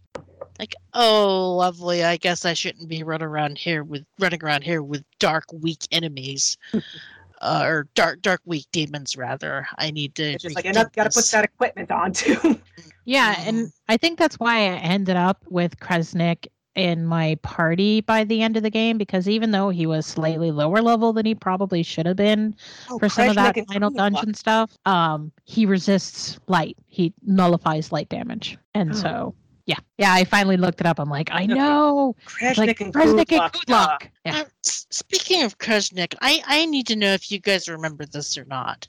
Like, 0.60 0.74
oh, 0.94 1.56
lovely. 1.58 2.04
I 2.04 2.18
guess 2.18 2.44
I 2.44 2.54
shouldn't 2.54 2.90
be 2.90 3.04
running 3.04 3.28
around 3.28 3.60
here 3.60 3.84
with 3.84 4.04
running 4.18 4.44
around 4.44 4.64
here 4.64 4.82
with 4.82 5.04
dark, 5.20 5.44
weak 5.54 5.86
enemies, 5.92 6.58
uh, 7.42 7.64
or 7.66 7.88
dark, 7.96 8.22
dark, 8.22 8.42
weak 8.46 8.66
demons. 8.72 9.16
Rather, 9.18 9.68
I 9.78 9.92
need 9.92 10.16
to. 10.16 10.24
It's 10.34 10.44
just 10.44 10.56
like 10.56 10.66
rethink 10.66 10.70
enough 10.72 10.92
got 10.94 11.12
to 11.12 11.18
put 11.20 11.26
that 11.32 11.44
equipment 11.46 11.92
on 11.92 12.14
too. 12.14 12.60
Yeah, 13.10 13.36
and 13.48 13.72
I 13.88 13.96
think 13.96 14.20
that's 14.20 14.36
why 14.38 14.56
I 14.58 14.76
ended 14.80 15.16
up 15.16 15.46
with 15.50 15.80
Kresnik 15.80 16.48
in 16.76 17.06
my 17.06 17.40
party 17.42 18.02
by 18.02 18.26
the 18.26 18.42
end 18.42 18.58
of 18.58 18.64
the 18.64 18.70
game 18.70 18.98
because 18.98 19.30
even 19.30 19.52
though 19.52 19.70
he 19.70 19.86
was 19.88 20.06
slightly 20.06 20.52
lower 20.52 20.82
level 20.82 21.14
than 21.14 21.26
he 21.26 21.34
probably 21.34 21.84
should 21.84 22.06
have 22.06 22.18
been 22.18 22.54
Oh, 22.90 23.00
for 23.00 23.08
some 23.08 23.30
of 23.30 23.36
that 23.36 23.56
final 23.72 23.92
Kula. 23.92 23.96
dungeon 23.96 24.34
stuff, 24.34 24.78
um, 24.86 25.32
he 25.46 25.66
resists 25.66 26.38
light. 26.48 26.76
He 26.88 27.14
nullifies 27.26 27.94
light 27.94 28.10
damage, 28.10 28.58
and 28.74 28.92
Oh. 28.92 28.96
so 28.96 29.36
yeah, 29.68 29.76
yeah. 30.00 30.14
I 30.14 30.24
finally 30.24 30.58
looked 30.58 30.80
it 30.82 30.88
up. 30.88 31.00
I'm 31.00 31.10
like, 31.10 31.30
I 31.32 31.44
Okay. 31.44 31.54
know, 31.54 32.16
Kreshnik 32.26 32.58
like 32.58 32.82
and 32.82 32.94
Kresnik 32.94 33.20
and 33.20 33.28
Kulak. 33.28 33.54
Kulak. 33.68 34.12
Yeah. 34.26 34.40
Uh, 34.42 34.46
speaking 34.64 35.44
of 35.44 35.60
Krasnik, 35.60 36.16
I, 36.22 36.42
I 36.48 36.66
need 36.66 36.88
to 36.88 36.96
know 36.96 37.14
if 37.14 37.32
you 37.32 37.40
guys 37.40 37.68
remember 37.70 38.06
this 38.06 38.38
or 38.38 38.46
not. 38.46 38.88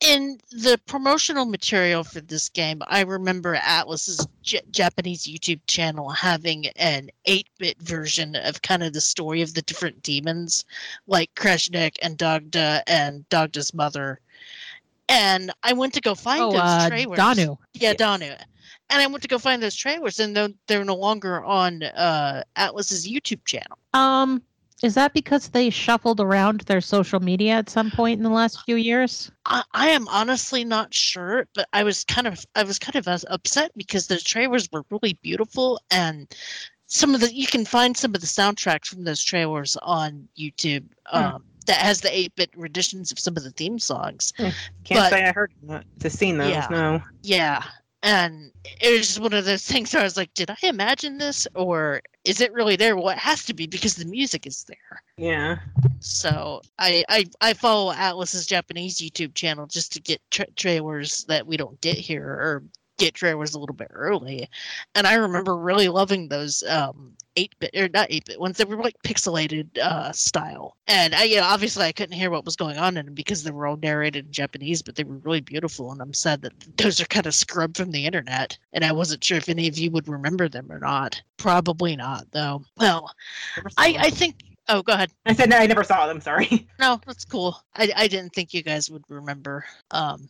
In 0.00 0.38
the 0.52 0.80
promotional 0.86 1.44
material 1.44 2.04
for 2.04 2.20
this 2.20 2.48
game, 2.48 2.80
I 2.86 3.00
remember 3.02 3.56
Atlus's 3.56 4.24
J- 4.42 4.60
Japanese 4.70 5.24
YouTube 5.26 5.60
channel 5.66 6.08
having 6.08 6.68
an 6.76 7.10
8 7.24 7.48
bit 7.58 7.82
version 7.82 8.36
of 8.36 8.62
kind 8.62 8.84
of 8.84 8.92
the 8.92 9.00
story 9.00 9.42
of 9.42 9.54
the 9.54 9.62
different 9.62 10.00
demons, 10.04 10.64
like 11.08 11.34
Krasnik 11.34 11.96
and 12.00 12.16
Dagda 12.16 12.82
and 12.86 13.28
Dagda's 13.28 13.74
mother. 13.74 14.20
And 15.08 15.50
I 15.64 15.72
went 15.72 15.94
to 15.94 16.00
go 16.00 16.14
find 16.14 16.42
Oh, 16.42 16.52
those 16.52 16.60
uh, 16.60 16.88
trailers. 16.88 17.16
Danu. 17.16 17.56
Yeah, 17.74 17.94
Danu. 17.94 18.34
And 18.90 19.02
I 19.02 19.06
went 19.06 19.22
to 19.22 19.28
go 19.28 19.38
find 19.38 19.62
those 19.62 19.76
trailers, 19.76 20.18
and 20.18 20.34
they're, 20.36 20.48
they're 20.66 20.84
no 20.84 20.94
longer 20.96 21.42
on 21.44 21.82
uh, 21.82 22.42
Atlus's 22.56 23.06
YouTube 23.06 23.44
channel. 23.44 23.78
Um, 23.92 24.42
is 24.82 24.94
that 24.94 25.12
because 25.12 25.48
they 25.48 25.70
shuffled 25.70 26.20
around 26.20 26.60
their 26.62 26.80
social 26.80 27.20
media 27.20 27.54
at 27.54 27.68
some 27.68 27.90
point 27.90 28.18
in 28.18 28.22
the 28.22 28.30
last 28.30 28.62
few 28.64 28.76
years? 28.76 29.30
I, 29.44 29.62
I 29.72 29.88
am 29.88 30.06
honestly 30.08 30.64
not 30.64 30.94
sure, 30.94 31.48
but 31.54 31.68
I 31.72 31.82
was 31.82 32.04
kind 32.04 32.26
of 32.28 32.46
I 32.54 32.62
was 32.62 32.78
kind 32.78 32.94
of 32.94 33.08
uh, 33.08 33.18
upset 33.28 33.72
because 33.76 34.06
the 34.06 34.18
trailers 34.18 34.70
were 34.70 34.84
really 34.90 35.18
beautiful 35.20 35.80
and 35.90 36.32
some 36.86 37.12
of 37.14 37.20
the 37.20 37.34
you 37.34 37.48
can 37.48 37.64
find 37.64 37.96
some 37.96 38.14
of 38.14 38.20
the 38.20 38.26
soundtracks 38.28 38.86
from 38.86 39.02
those 39.04 39.22
trailers 39.22 39.76
on 39.82 40.28
YouTube. 40.38 40.84
Um, 41.12 41.44
That 41.66 41.78
has 41.78 42.00
the 42.00 42.16
eight 42.16 42.34
bit 42.36 42.48
renditions 42.56 43.10
of 43.12 43.18
some 43.18 43.36
of 43.36 43.42
the 43.42 43.50
theme 43.50 43.78
songs. 43.80 44.32
Can't 44.38 44.54
But- 44.88 45.10
say 45.10 45.24
I 45.24 45.32
heard 45.32 45.52
that. 45.64 45.84
to 46.00 46.08
seen 46.08 46.38
those. 46.38 46.50
Yeah. 46.50 46.68
No. 46.70 47.02
Yeah, 47.22 47.64
and 48.02 48.52
it 48.64 48.96
was 48.96 49.08
just 49.08 49.20
one 49.20 49.32
of 49.32 49.44
those 49.44 49.64
things 49.64 49.92
where 49.92 50.00
I 50.00 50.04
was 50.04 50.16
like, 50.16 50.32
did 50.34 50.50
I 50.50 50.56
imagine 50.62 51.18
this 51.18 51.48
or 51.54 52.00
is 52.24 52.40
it 52.40 52.52
really 52.52 52.76
there? 52.76 52.96
Well, 52.96 53.08
it 53.08 53.18
has 53.18 53.44
to 53.46 53.54
be 53.54 53.66
because 53.66 53.96
the 53.96 54.04
music 54.04 54.46
is 54.46 54.64
there. 54.64 55.02
Yeah. 55.16 55.58
So 56.00 56.62
I 56.78 57.04
I, 57.08 57.24
I 57.40 57.52
follow 57.54 57.92
Atlus's 57.92 58.46
Japanese 58.46 58.98
YouTube 58.98 59.34
channel 59.34 59.66
just 59.66 59.92
to 59.92 60.00
get 60.00 60.20
tra- 60.30 60.50
trailers 60.56 61.24
that 61.24 61.46
we 61.46 61.56
don't 61.56 61.80
get 61.80 61.96
here 61.96 62.26
or 62.26 62.62
get 62.98 63.14
trailers 63.14 63.54
a 63.54 63.58
little 63.58 63.74
bit 63.74 63.88
early. 63.92 64.48
And 64.94 65.06
I 65.06 65.14
remember 65.14 65.56
really 65.56 65.88
loving 65.88 66.28
those 66.28 66.62
um 66.64 67.14
eight 67.36 67.54
bit 67.60 67.70
or 67.76 67.88
not 67.88 68.08
eight 68.10 68.24
bit 68.26 68.40
ones 68.40 68.56
that 68.56 68.68
were 68.68 68.76
like 68.76 69.00
pixelated 69.02 69.78
uh 69.78 70.12
style. 70.12 70.76
And 70.86 71.14
I 71.14 71.24
you 71.24 71.36
know 71.36 71.44
obviously 71.44 71.86
I 71.86 71.92
couldn't 71.92 72.18
hear 72.18 72.30
what 72.30 72.44
was 72.44 72.56
going 72.56 72.76
on 72.76 72.96
in 72.96 73.06
them 73.06 73.14
because 73.14 73.42
they 73.42 73.50
were 73.50 73.66
all 73.66 73.76
narrated 73.76 74.26
in 74.26 74.32
Japanese, 74.32 74.82
but 74.82 74.96
they 74.96 75.04
were 75.04 75.18
really 75.18 75.40
beautiful. 75.40 75.92
And 75.92 76.02
I'm 76.02 76.12
sad 76.12 76.42
that 76.42 76.52
those 76.76 77.00
are 77.00 77.06
kind 77.06 77.26
of 77.26 77.34
scrubbed 77.34 77.76
from 77.76 77.90
the 77.92 78.04
internet. 78.06 78.58
And 78.72 78.84
I 78.84 78.92
wasn't 78.92 79.24
sure 79.24 79.38
if 79.38 79.48
any 79.48 79.68
of 79.68 79.78
you 79.78 79.90
would 79.90 80.08
remember 80.08 80.48
them 80.48 80.70
or 80.70 80.78
not. 80.78 81.20
Probably 81.36 81.96
not 81.96 82.26
though. 82.32 82.64
Well, 82.76 83.10
I. 83.76 83.96
I 83.98 84.10
think. 84.10 84.36
Oh, 84.70 84.82
go 84.82 84.92
ahead. 84.92 85.10
I 85.24 85.32
said 85.32 85.48
no, 85.48 85.56
I 85.56 85.66
never 85.66 85.82
saw 85.82 86.06
them. 86.06 86.20
Sorry. 86.20 86.66
No, 86.78 87.00
that's 87.06 87.24
cool. 87.24 87.60
I, 87.74 87.90
I 87.96 88.06
didn't 88.06 88.34
think 88.34 88.54
you 88.54 88.62
guys 88.62 88.88
would 88.88 89.02
remember. 89.08 89.64
Um, 89.90 90.28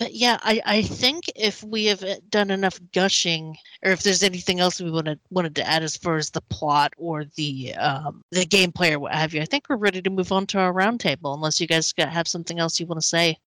but 0.00 0.14
yeah, 0.14 0.38
I, 0.40 0.62
I 0.64 0.82
think 0.82 1.24
if 1.36 1.62
we 1.62 1.84
have 1.84 2.02
uh, 2.02 2.16
done 2.30 2.50
enough 2.50 2.80
gushing, 2.94 3.58
or 3.84 3.92
if 3.92 4.02
there's 4.02 4.22
anything 4.22 4.58
else 4.58 4.80
we 4.80 4.90
wanted 4.90 5.20
wanted 5.28 5.54
to 5.56 5.68
add 5.68 5.82
as 5.82 5.94
far 5.94 6.16
as 6.16 6.30
the 6.30 6.40
plot 6.40 6.94
or 6.96 7.26
the 7.36 7.74
um, 7.74 8.24
the 8.30 8.46
gameplay 8.46 8.92
or 8.92 8.98
what 8.98 9.12
have 9.12 9.34
you, 9.34 9.42
I 9.42 9.44
think 9.44 9.66
we're 9.68 9.76
ready 9.76 10.00
to 10.00 10.08
move 10.08 10.32
on 10.32 10.46
to 10.46 10.58
our 10.58 10.72
roundtable. 10.72 11.34
Unless 11.34 11.60
you 11.60 11.66
guys 11.66 11.92
got, 11.92 12.08
have 12.08 12.26
something 12.26 12.58
else 12.58 12.80
you 12.80 12.86
want 12.86 13.02
to 13.02 13.06
say. 13.06 13.38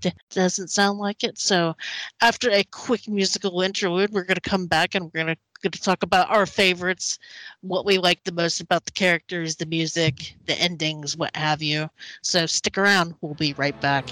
D- 0.00 0.12
doesn't 0.28 0.68
sound 0.68 0.98
like 0.98 1.24
it. 1.24 1.38
So, 1.38 1.74
after 2.20 2.50
a 2.50 2.62
quick 2.64 3.08
musical 3.08 3.62
interlude, 3.62 4.12
we're 4.12 4.24
going 4.24 4.34
to 4.34 4.42
come 4.42 4.66
back 4.66 4.94
and 4.94 5.06
we're 5.06 5.24
going 5.24 5.34
to 5.34 5.40
going 5.62 5.72
to 5.72 5.80
talk 5.80 6.02
about 6.02 6.30
our 6.30 6.44
favorites, 6.44 7.18
what 7.62 7.86
we 7.86 7.96
like 7.96 8.22
the 8.24 8.32
most 8.32 8.60
about 8.60 8.84
the 8.84 8.92
characters, 8.92 9.56
the 9.56 9.64
music, 9.64 10.36
the 10.44 10.60
endings, 10.60 11.16
what 11.16 11.34
have 11.34 11.62
you. 11.62 11.88
So 12.20 12.44
stick 12.44 12.76
around. 12.76 13.14
We'll 13.22 13.32
be 13.32 13.54
right 13.54 13.80
back. 13.80 14.10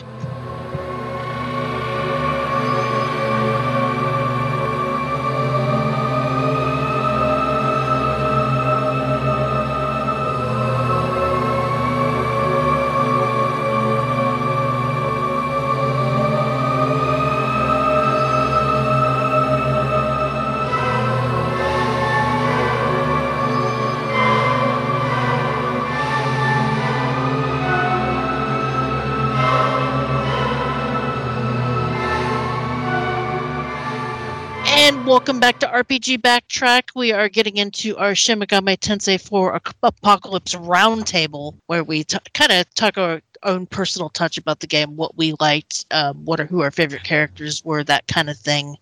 Welcome 35.13 35.39
back 35.39 35.59
to 35.59 35.67
RPG 35.67 36.23
Backtrack. 36.23 36.85
We 36.97 37.13
are 37.13 37.29
getting 37.29 37.59
into 37.59 37.95
our 37.99 38.15
Shin 38.15 38.41
Megami 38.41 38.79
Tensei 38.79 39.21
4 39.21 39.61
Apocalypse 39.83 40.55
Roundtable, 40.55 41.55
where 41.67 41.85
we 41.85 42.05
t- 42.05 42.17
kind 42.33 42.51
of 42.51 42.75
talk 42.75 42.97
our 42.97 43.21
own 43.43 43.67
personal 43.67 44.09
touch 44.09 44.39
about 44.39 44.61
the 44.61 44.67
game, 44.67 44.97
what 44.97 45.15
we 45.15 45.35
liked, 45.39 45.85
um, 45.91 46.25
what 46.25 46.41
are 46.41 46.47
who 46.47 46.63
our 46.63 46.71
favorite 46.71 47.05
characters 47.05 47.63
were, 47.63 47.85
that 47.85 48.07
kind 48.09 48.31
of 48.31 48.39
thing. 48.39 48.79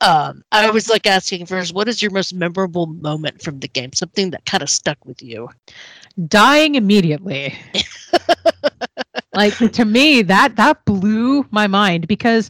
Um, 0.00 0.42
I 0.52 0.66
always 0.66 0.88
like 0.88 1.06
asking 1.06 1.44
first, 1.44 1.74
what 1.74 1.86
is 1.86 2.00
your 2.00 2.12
most 2.12 2.32
memorable 2.32 2.86
moment 2.86 3.42
from 3.42 3.60
the 3.60 3.68
game? 3.68 3.92
Something 3.92 4.30
that 4.30 4.46
kind 4.46 4.62
of 4.62 4.70
stuck 4.70 5.04
with 5.04 5.22
you. 5.22 5.50
Dying 6.28 6.76
immediately. 6.76 7.58
like 9.34 9.54
to 9.58 9.84
me, 9.84 10.22
that 10.22 10.56
that 10.56 10.82
blew 10.86 11.46
my 11.50 11.66
mind 11.66 12.08
because 12.08 12.48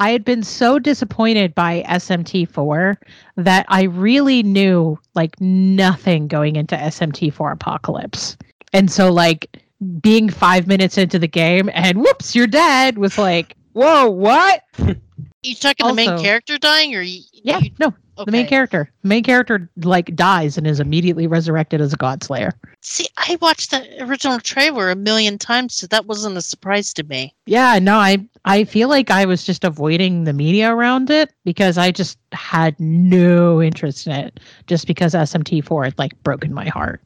I 0.00 0.10
had 0.10 0.24
been 0.24 0.42
so 0.42 0.78
disappointed 0.78 1.54
by 1.54 1.84
SMT4 1.86 2.96
that 3.36 3.66
I 3.68 3.82
really 3.84 4.42
knew 4.42 4.98
like 5.14 5.38
nothing 5.40 6.26
going 6.26 6.56
into 6.56 6.74
SMT4 6.74 7.52
Apocalypse. 7.52 8.36
And 8.72 8.90
so 8.90 9.12
like 9.12 9.58
being 10.00 10.30
5 10.30 10.66
minutes 10.66 10.96
into 10.96 11.18
the 11.18 11.28
game 11.28 11.70
and 11.74 11.98
whoops, 11.98 12.34
you're 12.34 12.46
dead 12.46 12.96
was 12.98 13.18
like, 13.18 13.54
"Whoa, 13.72 14.08
what?" 14.08 14.62
You 15.42 15.54
talking 15.54 15.86
the 15.86 15.94
main 15.94 16.18
character 16.18 16.58
dying, 16.58 16.94
or 16.94 17.00
you, 17.00 17.22
Yeah, 17.32 17.60
you- 17.60 17.70
no, 17.78 17.94
the 18.24 18.32
main 18.32 18.46
character. 18.46 18.90
The 19.02 19.08
main 19.08 19.22
character 19.22 19.70
like 19.76 20.14
dies 20.16 20.56
and 20.56 20.66
is 20.66 20.80
immediately 20.80 21.26
resurrected 21.26 21.80
as 21.80 21.92
a 21.92 21.96
god 21.96 22.22
slayer. 22.22 22.52
See, 22.82 23.06
I 23.18 23.36
watched 23.40 23.70
the 23.70 24.02
original 24.02 24.40
trailer 24.40 24.90
a 24.90 24.96
million 24.96 25.38
times, 25.38 25.74
so 25.74 25.86
that 25.88 26.06
wasn't 26.06 26.36
a 26.36 26.42
surprise 26.42 26.92
to 26.94 27.02
me. 27.04 27.34
Yeah, 27.46 27.78
no, 27.78 27.96
I 27.96 28.26
I 28.44 28.64
feel 28.64 28.88
like 28.88 29.10
I 29.10 29.24
was 29.24 29.44
just 29.44 29.64
avoiding 29.64 30.24
the 30.24 30.32
media 30.32 30.74
around 30.74 31.10
it 31.10 31.32
because 31.44 31.76
I 31.76 31.90
just 31.90 32.18
had 32.32 32.78
no 32.80 33.60
interest 33.60 34.06
in 34.06 34.12
it 34.14 34.40
just 34.66 34.86
because 34.86 35.14
SMT4 35.14 35.84
had 35.84 35.98
like 35.98 36.20
broken 36.22 36.54
my 36.54 36.68
heart. 36.68 37.02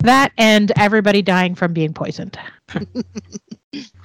That 0.00 0.32
and 0.38 0.72
everybody 0.76 1.22
dying 1.22 1.54
from 1.54 1.72
being 1.72 1.92
poisoned. 1.94 2.38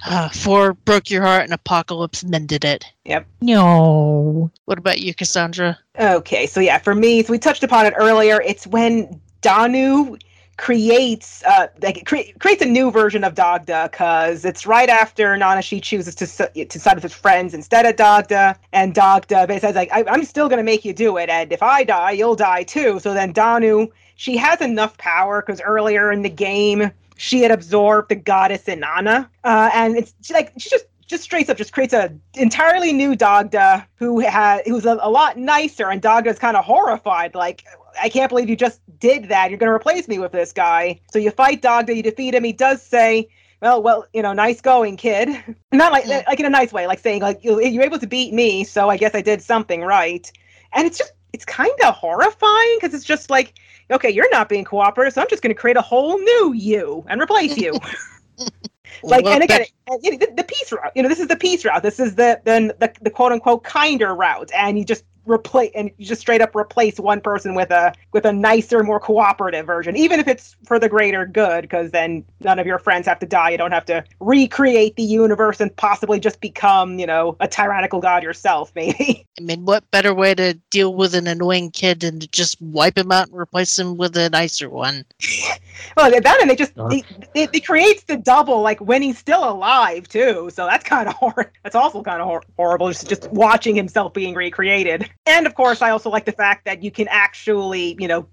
Uh, 0.04 0.28
four 0.28 0.74
broke 0.74 1.08
your 1.08 1.22
heart, 1.22 1.44
and 1.44 1.52
Apocalypse 1.54 2.24
mended 2.24 2.62
it. 2.64 2.84
Yep. 3.06 3.26
No. 3.40 4.50
What 4.66 4.76
about 4.76 5.00
you, 5.00 5.14
Cassandra? 5.14 5.78
Okay, 5.98 6.46
so 6.46 6.60
yeah, 6.60 6.76
for 6.78 6.94
me, 6.94 7.22
so 7.22 7.30
we 7.32 7.38
touched 7.38 7.62
upon 7.62 7.86
it 7.86 7.94
earlier. 7.96 8.42
It's 8.42 8.66
when 8.66 9.18
Danu 9.40 10.18
creates 10.58 11.42
uh 11.44 11.68
like 11.80 12.04
cre- 12.04 12.30
creates 12.38 12.60
a 12.60 12.66
new 12.66 12.90
version 12.90 13.24
of 13.24 13.34
Dagda 13.34 13.88
because 13.90 14.44
it's 14.44 14.66
right 14.66 14.88
after 14.90 15.34
Nanashi 15.36 15.80
chooses 15.82 16.14
to 16.16 16.24
s- 16.24 16.68
to 16.68 16.78
side 16.78 16.94
with 16.96 17.02
his 17.04 17.14
friends 17.14 17.54
instead 17.54 17.86
of 17.86 17.96
Dagda, 17.96 18.56
and 18.72 18.94
Dagda 18.94 19.46
basically 19.46 19.68
says 19.68 19.74
like 19.76 19.90
I- 19.92 20.04
I'm 20.10 20.24
still 20.24 20.48
gonna 20.50 20.62
make 20.62 20.84
you 20.84 20.92
do 20.92 21.16
it, 21.16 21.30
and 21.30 21.50
if 21.52 21.62
I 21.62 21.84
die, 21.84 22.10
you'll 22.10 22.36
die 22.36 22.64
too. 22.64 22.98
So 23.00 23.14
then 23.14 23.32
Danu 23.32 23.86
she 24.22 24.36
has 24.36 24.60
enough 24.60 24.96
power 24.98 25.42
because 25.42 25.60
earlier 25.60 26.12
in 26.12 26.22
the 26.22 26.28
game 26.30 26.92
she 27.16 27.40
had 27.40 27.50
absorbed 27.50 28.08
the 28.08 28.14
goddess 28.14 28.62
Inanna, 28.66 29.28
uh, 29.42 29.70
and 29.74 29.96
it's 29.96 30.14
she, 30.22 30.32
like 30.32 30.52
she 30.58 30.70
just 30.70 30.84
just 31.08 31.24
straight 31.24 31.50
up 31.50 31.56
just 31.56 31.72
creates 31.72 31.92
a 31.92 32.14
entirely 32.36 32.92
new 32.92 33.16
Dagda 33.16 33.84
who 33.96 34.20
had 34.20 34.62
who's 34.64 34.86
a, 34.86 34.96
a 35.02 35.10
lot 35.10 35.36
nicer, 35.38 35.90
and 35.90 36.00
Dagda's 36.00 36.38
kind 36.38 36.56
of 36.56 36.64
horrified, 36.64 37.34
like 37.34 37.64
I 38.00 38.08
can't 38.08 38.28
believe 38.28 38.48
you 38.48 38.54
just 38.54 38.80
did 39.00 39.28
that. 39.28 39.50
You're 39.50 39.58
gonna 39.58 39.72
replace 39.72 40.06
me 40.06 40.20
with 40.20 40.30
this 40.30 40.52
guy. 40.52 41.00
So 41.12 41.18
you 41.18 41.32
fight 41.32 41.60
Dagda, 41.60 41.92
you 41.96 42.02
defeat 42.04 42.32
him. 42.34 42.44
He 42.44 42.52
does 42.52 42.80
say. 42.80 43.28
Well, 43.60 43.80
well, 43.80 44.06
you 44.12 44.22
know, 44.22 44.32
nice 44.32 44.60
going, 44.60 44.96
kid. 44.96 45.28
Not 45.72 45.92
like 45.92 46.04
Yeah. 46.06 46.22
like 46.28 46.38
in 46.40 46.46
a 46.46 46.50
nice 46.50 46.72
way, 46.72 46.86
like 46.86 47.00
saying 47.00 47.22
like 47.22 47.42
you 47.42 47.60
you're 47.60 47.84
able 47.84 47.98
to 47.98 48.06
beat 48.08 48.32
me, 48.32 48.62
so 48.62 48.88
I 48.88 48.96
guess 48.96 49.14
I 49.16 49.20
did 49.20 49.42
something 49.42 49.82
right. 49.82 50.30
And 50.72 50.86
it's 50.86 50.98
just 50.98 51.12
it's 51.32 51.44
kind 51.44 51.78
of 51.84 51.94
horrifying 51.94 52.76
because 52.80 52.94
it's 52.94 53.04
just 53.04 53.30
like 53.30 53.54
okay, 53.90 54.10
you're 54.10 54.30
not 54.30 54.48
being 54.48 54.64
cooperative, 54.64 55.14
so 55.14 55.22
I'm 55.22 55.28
just 55.28 55.42
going 55.42 55.54
to 55.54 55.60
create 55.60 55.76
a 55.76 55.82
whole 55.82 56.18
new 56.18 56.52
you 56.52 57.04
and 57.08 57.20
replace 57.20 57.56
you. 57.56 57.72
like, 59.02 59.24
Well, 59.24 59.34
and 59.34 59.42
again, 59.42 59.60
that- 59.60 59.92
and, 59.92 60.04
you 60.04 60.12
know, 60.12 60.18
the, 60.18 60.32
the 60.36 60.44
peace 60.44 60.72
route. 60.72 60.92
You 60.94 61.02
know, 61.02 61.08
this 61.08 61.20
is 61.20 61.28
the 61.28 61.36
peace 61.36 61.64
route. 61.64 61.82
This 61.82 62.00
is 62.00 62.14
the 62.14 62.40
the 62.44 62.74
the, 62.78 62.92
the 63.00 63.10
quote 63.10 63.32
unquote 63.32 63.64
kinder 63.64 64.14
route, 64.14 64.50
and 64.54 64.78
you 64.78 64.84
just 64.84 65.04
replace 65.24 65.70
and 65.74 65.90
you 65.98 66.06
just 66.06 66.20
straight 66.20 66.40
up 66.40 66.54
replace 66.54 66.98
one 66.98 67.20
person 67.20 67.54
with 67.54 67.70
a 67.70 67.94
with 68.12 68.24
a 68.24 68.32
nicer, 68.32 68.82
more 68.82 69.00
cooperative 69.00 69.66
version, 69.66 69.96
even 69.96 70.20
if 70.20 70.28
it's 70.28 70.56
for 70.64 70.78
the 70.78 70.88
greater 70.88 71.26
good, 71.26 71.62
because 71.62 71.90
then 71.90 72.24
none 72.40 72.58
of 72.58 72.66
your 72.66 72.78
friends 72.78 73.06
have 73.06 73.18
to 73.20 73.26
die. 73.26 73.50
You 73.50 73.58
don't 73.58 73.72
have 73.72 73.84
to 73.86 74.04
recreate 74.20 74.96
the 74.96 75.02
universe 75.02 75.60
and 75.60 75.74
possibly 75.76 76.20
just 76.20 76.40
become, 76.40 76.98
you 76.98 77.06
know, 77.06 77.36
a 77.40 77.48
tyrannical 77.48 78.00
god 78.00 78.22
yourself, 78.22 78.72
maybe. 78.76 79.26
I 79.38 79.42
mean, 79.42 79.64
what 79.64 79.90
better 79.90 80.14
way 80.14 80.34
to 80.34 80.54
deal 80.70 80.94
with 80.94 81.14
an 81.14 81.26
annoying 81.26 81.70
kid 81.70 82.00
than 82.00 82.20
to 82.20 82.28
just 82.28 82.60
wipe 82.60 82.98
him 82.98 83.12
out 83.12 83.28
and 83.28 83.38
replace 83.38 83.78
him 83.78 83.96
with 83.96 84.16
a 84.16 84.30
nicer 84.30 84.68
one? 84.68 85.04
Well, 85.96 86.10
that 86.10 86.40
and 86.40 86.48
they 86.48 86.56
just 86.56 86.74
Dark. 86.74 86.90
they, 86.90 87.04
they, 87.34 87.46
they 87.46 87.60
creates 87.60 88.04
the 88.04 88.16
double 88.16 88.62
like 88.62 88.80
when 88.80 89.02
he's 89.02 89.18
still 89.18 89.48
alive 89.48 90.08
too. 90.08 90.50
So 90.52 90.66
that's 90.66 90.84
kind 90.84 91.08
of 91.08 91.14
hor- 91.20 91.52
That's 91.62 91.74
also 91.74 92.02
kind 92.02 92.20
of 92.20 92.26
hor- 92.26 92.44
horrible. 92.56 92.88
Just 92.88 93.08
just 93.08 93.30
watching 93.30 93.74
himself 93.74 94.12
being 94.12 94.34
recreated. 94.34 95.10
And 95.26 95.46
of 95.46 95.54
course, 95.54 95.82
I 95.82 95.90
also 95.90 96.10
like 96.10 96.24
the 96.24 96.32
fact 96.32 96.64
that 96.64 96.82
you 96.82 96.90
can 96.90 97.08
actually 97.08 97.96
you 97.98 98.08
know 98.08 98.26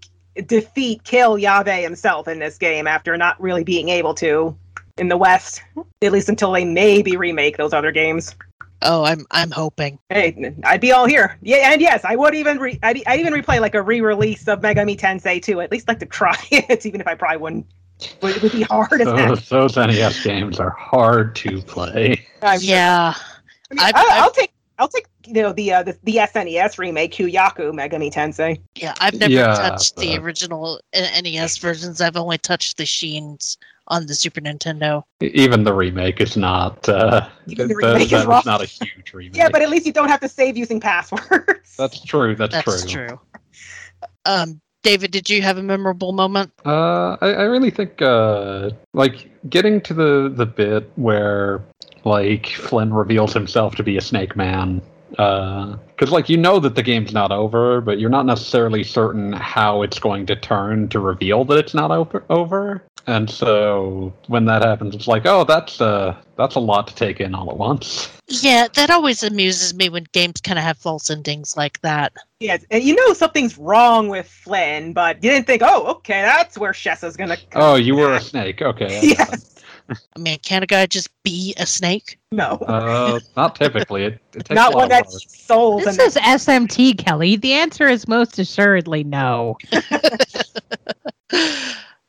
defeat, 0.45 1.03
kill 1.03 1.37
Yahweh 1.37 1.81
himself 1.81 2.27
in 2.27 2.39
this 2.39 2.57
game 2.57 2.87
after 2.87 3.17
not 3.17 3.39
really 3.41 3.63
being 3.63 3.89
able 3.89 4.13
to 4.15 4.55
in 4.97 5.07
the 5.09 5.17
West, 5.17 5.61
at 6.01 6.11
least 6.11 6.29
until 6.29 6.51
they 6.51 6.65
maybe 6.65 7.15
remake 7.17 7.57
those 7.57 7.73
other 7.73 7.91
games. 7.91 8.35
Oh, 8.81 9.03
I'm 9.03 9.25
I'm 9.31 9.51
hoping. 9.51 9.99
Hey, 10.09 10.53
I'd 10.63 10.79
be 10.79 10.93
all 10.93 11.05
here. 11.05 11.37
Yeah, 11.41 11.71
and 11.73 11.81
yes, 11.81 12.05
I 12.05 12.15
would 12.15 12.33
even 12.33 12.59
re- 12.59 12.79
I'd, 12.81 13.01
I'd 13.07 13.19
even 13.19 13.33
replay 13.33 13.59
like 13.59 13.75
a 13.75 13.81
re-release 13.81 14.47
of 14.47 14.61
Megami 14.61 14.97
Tensei 14.97 15.41
2. 15.41 15.59
At 15.59 15.71
least 15.71 15.87
like 15.89 15.99
to 15.99 16.05
try 16.05 16.37
it, 16.51 16.85
even 16.85 17.01
if 17.01 17.07
I 17.07 17.15
probably 17.15 17.37
wouldn't. 17.37 17.65
Would, 18.21 18.37
it 18.37 18.41
would 18.43 18.53
be 18.53 18.61
hard 18.61 19.01
So, 19.01 19.13
heck. 19.17 19.27
Those, 19.27 19.49
those 19.49 19.75
NES 19.75 20.23
games 20.23 20.57
are 20.61 20.69
hard 20.69 21.35
to 21.37 21.61
play. 21.63 22.25
I'm 22.41 22.61
sure. 22.61 22.69
Yeah, 22.69 23.13
I 23.17 23.73
mean, 23.73 23.79
I've- 23.83 23.91
I'll, 23.97 24.11
I've- 24.11 24.19
I'll 24.21 24.31
take 24.31 24.51
I'll 24.79 24.87
take 24.87 25.07
you 25.27 25.33
know 25.33 25.51
the 25.53 25.73
uh, 25.73 25.83
the, 25.83 25.97
the 26.03 26.15
SNES 26.15 26.77
remake 26.79 27.11
Kyūyaku 27.13 27.71
Megami 27.73 28.11
Tensei. 28.11 28.59
yeah. 28.75 28.95
I've 28.99 29.13
never 29.19 29.31
Yeah, 29.31 29.53
touched 29.53 29.97
the 29.97 30.17
original 30.17 30.79
NES 30.93 31.57
versions. 31.57 32.01
I've 32.01 32.15
only 32.17 32.37
touched 32.37 32.77
the 32.77 32.85
Sheens 32.85 33.57
on 33.89 34.05
the 34.05 34.15
Super 34.15 34.39
Nintendo. 34.39 35.03
Even 35.21 35.63
the 35.65 35.73
remake 35.73 36.21
is 36.21 36.37
not. 36.37 36.87
Uh, 36.87 37.27
Even 37.47 37.67
the 37.67 37.73
th- 37.75 37.83
remake 37.85 38.03
is 38.13 38.25
that 38.25 38.45
not 38.45 38.61
a 38.61 38.65
huge 38.65 39.13
remake. 39.13 39.35
Yeah, 39.35 39.49
but 39.49 39.61
at 39.61 39.69
least 39.69 39.85
you 39.85 39.93
don't 39.93 40.09
have 40.09 40.21
to 40.21 40.29
save 40.29 40.55
using 40.57 40.79
passwords. 40.79 41.75
that's 41.77 42.01
true. 42.03 42.35
That's, 42.35 42.53
true. 42.63 42.73
That's 42.73 42.85
true. 42.91 43.19
Um, 44.25 44.61
David, 44.81 45.11
did 45.11 45.29
you 45.29 45.41
have 45.41 45.57
a 45.57 45.63
memorable 45.63 46.13
moment? 46.13 46.53
Uh, 46.65 47.17
I, 47.19 47.27
I 47.33 47.43
really 47.43 47.69
think 47.69 48.01
uh, 48.01 48.69
like 48.93 49.29
getting 49.49 49.81
to 49.81 49.93
the 49.93 50.31
the 50.33 50.45
bit 50.45 50.89
where 50.95 51.61
like 52.05 52.47
Flynn 52.47 52.93
reveals 52.93 53.33
himself 53.33 53.75
to 53.75 53.83
be 53.83 53.97
a 53.97 54.01
snake 54.01 54.35
man. 54.35 54.81
Because 55.09 56.11
like 56.11 56.29
you 56.29 56.37
know 56.37 56.59
that 56.59 56.75
the 56.75 56.83
game's 56.83 57.13
not 57.13 57.31
over, 57.31 57.81
but 57.81 57.99
you're 57.99 58.09
not 58.09 58.25
necessarily 58.25 58.83
certain 58.83 59.33
how 59.33 59.81
it's 59.81 59.99
going 59.99 60.25
to 60.27 60.35
turn 60.35 60.87
to 60.89 60.99
reveal 60.99 61.43
that 61.45 61.57
it's 61.57 61.73
not 61.73 61.91
over. 61.91 62.23
Over, 62.29 62.83
and 63.07 63.27
so 63.27 64.13
when 64.27 64.45
that 64.45 64.63
happens, 64.63 64.93
it's 64.93 65.07
like, 65.07 65.25
oh, 65.25 65.43
that's 65.43 65.81
uh, 65.81 66.15
that's 66.35 66.55
a 66.55 66.59
lot 66.59 66.87
to 66.87 66.95
take 66.95 67.19
in 67.19 67.33
all 67.33 67.49
at 67.49 67.57
once. 67.57 68.07
Yeah, 68.27 68.67
that 68.75 68.91
always 68.91 69.23
amuses 69.23 69.73
me 69.73 69.89
when 69.89 70.05
games 70.11 70.39
kind 70.41 70.59
of 70.59 70.63
have 70.63 70.77
false 70.77 71.09
endings 71.09 71.57
like 71.57 71.81
that. 71.81 72.13
yes, 72.39 72.63
and 72.69 72.83
you 72.83 72.93
know 72.93 73.13
something's 73.13 73.57
wrong 73.57 74.09
with 74.09 74.27
Flynn, 74.27 74.93
but 74.93 75.23
you 75.23 75.31
didn't 75.31 75.47
think, 75.47 75.63
oh, 75.65 75.87
okay, 75.87 76.21
that's 76.21 76.55
where 76.55 76.71
Shesha's 76.71 77.17
gonna. 77.17 77.37
Come 77.49 77.61
Oh, 77.63 77.75
you 77.75 77.95
were 77.95 78.13
a 78.13 78.21
snake. 78.31 78.61
Okay. 78.61 78.99
yes. 79.01 79.55
I 80.15 80.19
mean, 80.19 80.39
can 80.39 80.63
a 80.63 80.65
guy 80.65 80.85
just 80.85 81.09
be 81.23 81.53
a 81.57 81.65
snake? 81.65 82.19
No. 82.31 82.57
Uh, 82.67 83.19
not 83.37 83.55
typically. 83.55 84.05
It, 84.05 84.19
it 84.33 84.45
takes 84.45 84.55
Not 84.55 84.73
one 84.75 84.89
that's 84.89 85.11
that 85.47 85.57
work. 85.57 85.81
eats. 85.81 85.97
This 85.97 86.15
and 86.17 86.35
is 86.35 86.45
SMT, 86.45 86.97
Kelly. 86.97 87.35
The 87.35 87.53
answer 87.53 87.87
is 87.87 88.07
most 88.07 88.39
assuredly 88.39 89.03
no. 89.03 89.57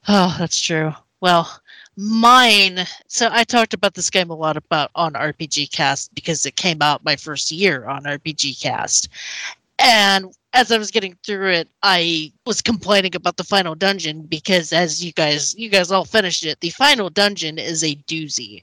oh, 0.09 0.37
that's 0.39 0.61
true. 0.61 0.93
Well, 1.21 1.61
mine. 1.97 2.81
So 3.09 3.29
I 3.31 3.45
talked 3.45 3.75
about 3.75 3.95
this 3.95 4.11
game 4.11 4.31
a 4.31 4.35
lot 4.35 4.57
about 4.57 4.91
on 4.95 5.13
RPG 5.13 5.71
Cast 5.73 6.15
because 6.15 6.47
it 6.47 6.57
came 6.57 6.83
out 6.83 7.05
my 7.05 7.17
first 7.17 7.51
year 7.51 7.87
on 7.87 8.05
RPG 8.05 8.61
Cast, 8.63 9.09
and 9.81 10.27
as 10.53 10.73
I 10.73 10.79
was 10.79 10.91
getting 10.91 11.17
through 11.25 11.51
it, 11.51 11.69
I 11.83 12.33
was 12.47 12.61
complaining 12.61 13.15
about 13.15 13.37
the 13.37 13.45
final 13.45 13.75
dungeon 13.75 14.23
because, 14.23 14.73
as 14.73 15.05
you 15.05 15.13
guys, 15.13 15.55
you 15.57 15.69
guys 15.71 15.91
all 15.93 16.05
finished 16.05 16.45
it. 16.45 16.61
The 16.61 16.71
final 16.71 17.09
dungeon 17.11 17.59
is 17.59 17.85
a 17.85 17.95
doozy. 18.09 18.63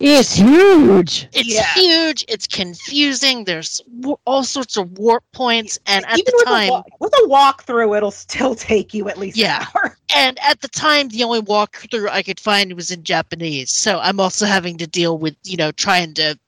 It's 0.00 0.34
huge. 0.34 1.28
It's 1.32 1.54
Yeah. 1.54 1.72
huge. 1.74 2.24
It's 2.26 2.46
confusing. 2.48 3.44
There's 3.44 3.80
w- 4.00 4.16
all 4.26 4.42
sorts 4.42 4.76
of 4.76 4.98
warp 4.98 5.22
points, 5.32 5.78
and 5.86 6.04
at 6.06 6.18
Even 6.18 6.24
the 6.26 6.32
with 6.36 6.44
time, 6.46 6.68
a 6.68 6.72
wa- 6.72 6.82
with 7.00 7.12
a 7.14 7.28
walkthrough, 7.28 7.96
it'll 7.96 8.10
still 8.10 8.54
take 8.54 8.92
you 8.92 9.08
at 9.08 9.18
least 9.18 9.36
Yeah. 9.36 9.60
an 9.60 9.66
hour. 9.74 9.98
and 10.14 10.38
at 10.40 10.60
the 10.62 10.68
time 10.68 11.08
the 11.08 11.22
only 11.24 11.40
walkthrough 11.40 12.08
i 12.10 12.22
could 12.22 12.38
find 12.38 12.72
was 12.74 12.90
in 12.90 13.02
japanese 13.02 13.70
so 13.72 13.98
i'm 14.00 14.20
also 14.20 14.44
having 14.46 14.76
to 14.76 14.86
deal 14.86 15.16
with 15.16 15.34
you 15.44 15.56
know 15.56 15.72
trying 15.72 16.12
to 16.14 16.38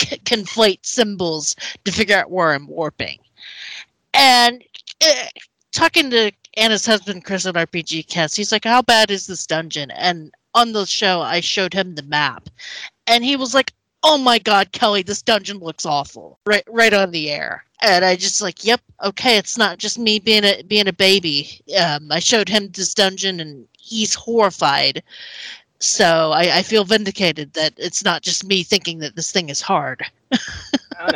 c- 0.00 0.16
conflate 0.24 0.78
symbols 0.82 1.54
to 1.84 1.92
figure 1.92 2.16
out 2.16 2.30
where 2.30 2.52
i'm 2.52 2.66
warping 2.66 3.18
And 4.14 4.62
uh, 5.04 5.26
talking 5.72 6.10
to 6.10 6.32
Anna's 6.56 6.86
husband, 6.86 7.24
Chris 7.24 7.46
on 7.46 7.54
RPG 7.54 8.08
Cast, 8.08 8.36
he's 8.36 8.52
like, 8.52 8.64
How 8.64 8.82
bad 8.82 9.10
is 9.10 9.26
this 9.26 9.46
dungeon? 9.46 9.90
And 9.92 10.32
on 10.54 10.72
the 10.72 10.86
show, 10.86 11.20
I 11.20 11.40
showed 11.40 11.72
him 11.72 11.94
the 11.94 12.02
map. 12.02 12.48
And 13.06 13.24
he 13.24 13.36
was 13.36 13.54
like, 13.54 13.72
Oh 14.02 14.18
my 14.18 14.38
God, 14.38 14.72
Kelly, 14.72 15.02
this 15.02 15.22
dungeon 15.22 15.58
looks 15.58 15.86
awful. 15.86 16.38
Right 16.46 16.64
right 16.68 16.92
on 16.92 17.10
the 17.10 17.30
air. 17.30 17.64
And 17.80 18.04
I 18.04 18.16
just 18.16 18.42
like, 18.42 18.64
Yep, 18.64 18.80
okay, 19.04 19.38
it's 19.38 19.58
not 19.58 19.78
just 19.78 19.98
me 19.98 20.18
being 20.18 20.44
a 20.44 20.62
being 20.62 20.88
a 20.88 20.92
baby. 20.92 21.60
Um, 21.80 22.12
I 22.12 22.18
showed 22.18 22.48
him 22.48 22.68
this 22.68 22.94
dungeon 22.94 23.40
and 23.40 23.66
he's 23.78 24.14
horrified. 24.14 25.02
So 25.78 26.30
I, 26.30 26.58
I 26.58 26.62
feel 26.62 26.84
vindicated 26.84 27.54
that 27.54 27.72
it's 27.76 28.04
not 28.04 28.22
just 28.22 28.44
me 28.44 28.62
thinking 28.62 28.98
that 29.00 29.16
this 29.16 29.32
thing 29.32 29.48
is 29.48 29.60
hard. 29.60 30.04
I 30.32 31.10
don't 31.10 31.12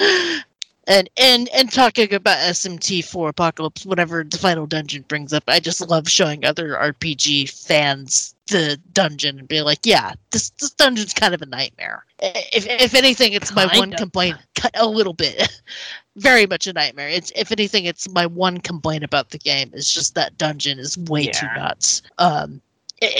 know. 0.00 0.38
and 0.86 1.08
and 1.16 1.48
and 1.50 1.72
talking 1.72 2.12
about 2.12 2.38
SMT4 2.38 3.28
Apocalypse, 3.30 3.86
whenever 3.86 4.24
the 4.24 4.38
final 4.38 4.66
dungeon 4.66 5.04
brings 5.08 5.32
up, 5.32 5.44
I 5.48 5.60
just 5.60 5.80
love 5.88 6.08
showing 6.08 6.44
other 6.44 6.70
RPG 6.70 7.50
fans 7.50 8.34
the 8.48 8.78
dungeon 8.92 9.38
and 9.38 9.48
be 9.48 9.62
like, 9.62 9.80
yeah, 9.84 10.12
this 10.30 10.50
this 10.50 10.70
dungeon's 10.70 11.14
kind 11.14 11.34
of 11.34 11.42
a 11.42 11.46
nightmare. 11.46 12.04
If 12.20 12.66
if 12.68 12.94
anything, 12.94 13.32
it's 13.32 13.54
my 13.54 13.66
one 13.78 13.92
of. 13.92 13.98
complaint. 13.98 14.36
A 14.74 14.86
little 14.86 15.12
bit, 15.12 15.60
very 16.16 16.46
much 16.46 16.66
a 16.66 16.72
nightmare. 16.72 17.08
It's 17.08 17.32
if 17.34 17.52
anything, 17.52 17.84
it's 17.84 18.08
my 18.08 18.26
one 18.26 18.58
complaint 18.58 19.04
about 19.04 19.30
the 19.30 19.38
game. 19.38 19.70
Is 19.72 19.92
just 19.92 20.14
that 20.14 20.36
dungeon 20.38 20.78
is 20.78 20.98
way 20.98 21.26
too 21.26 21.46
nuts. 21.56 22.02
Um, 22.18 22.60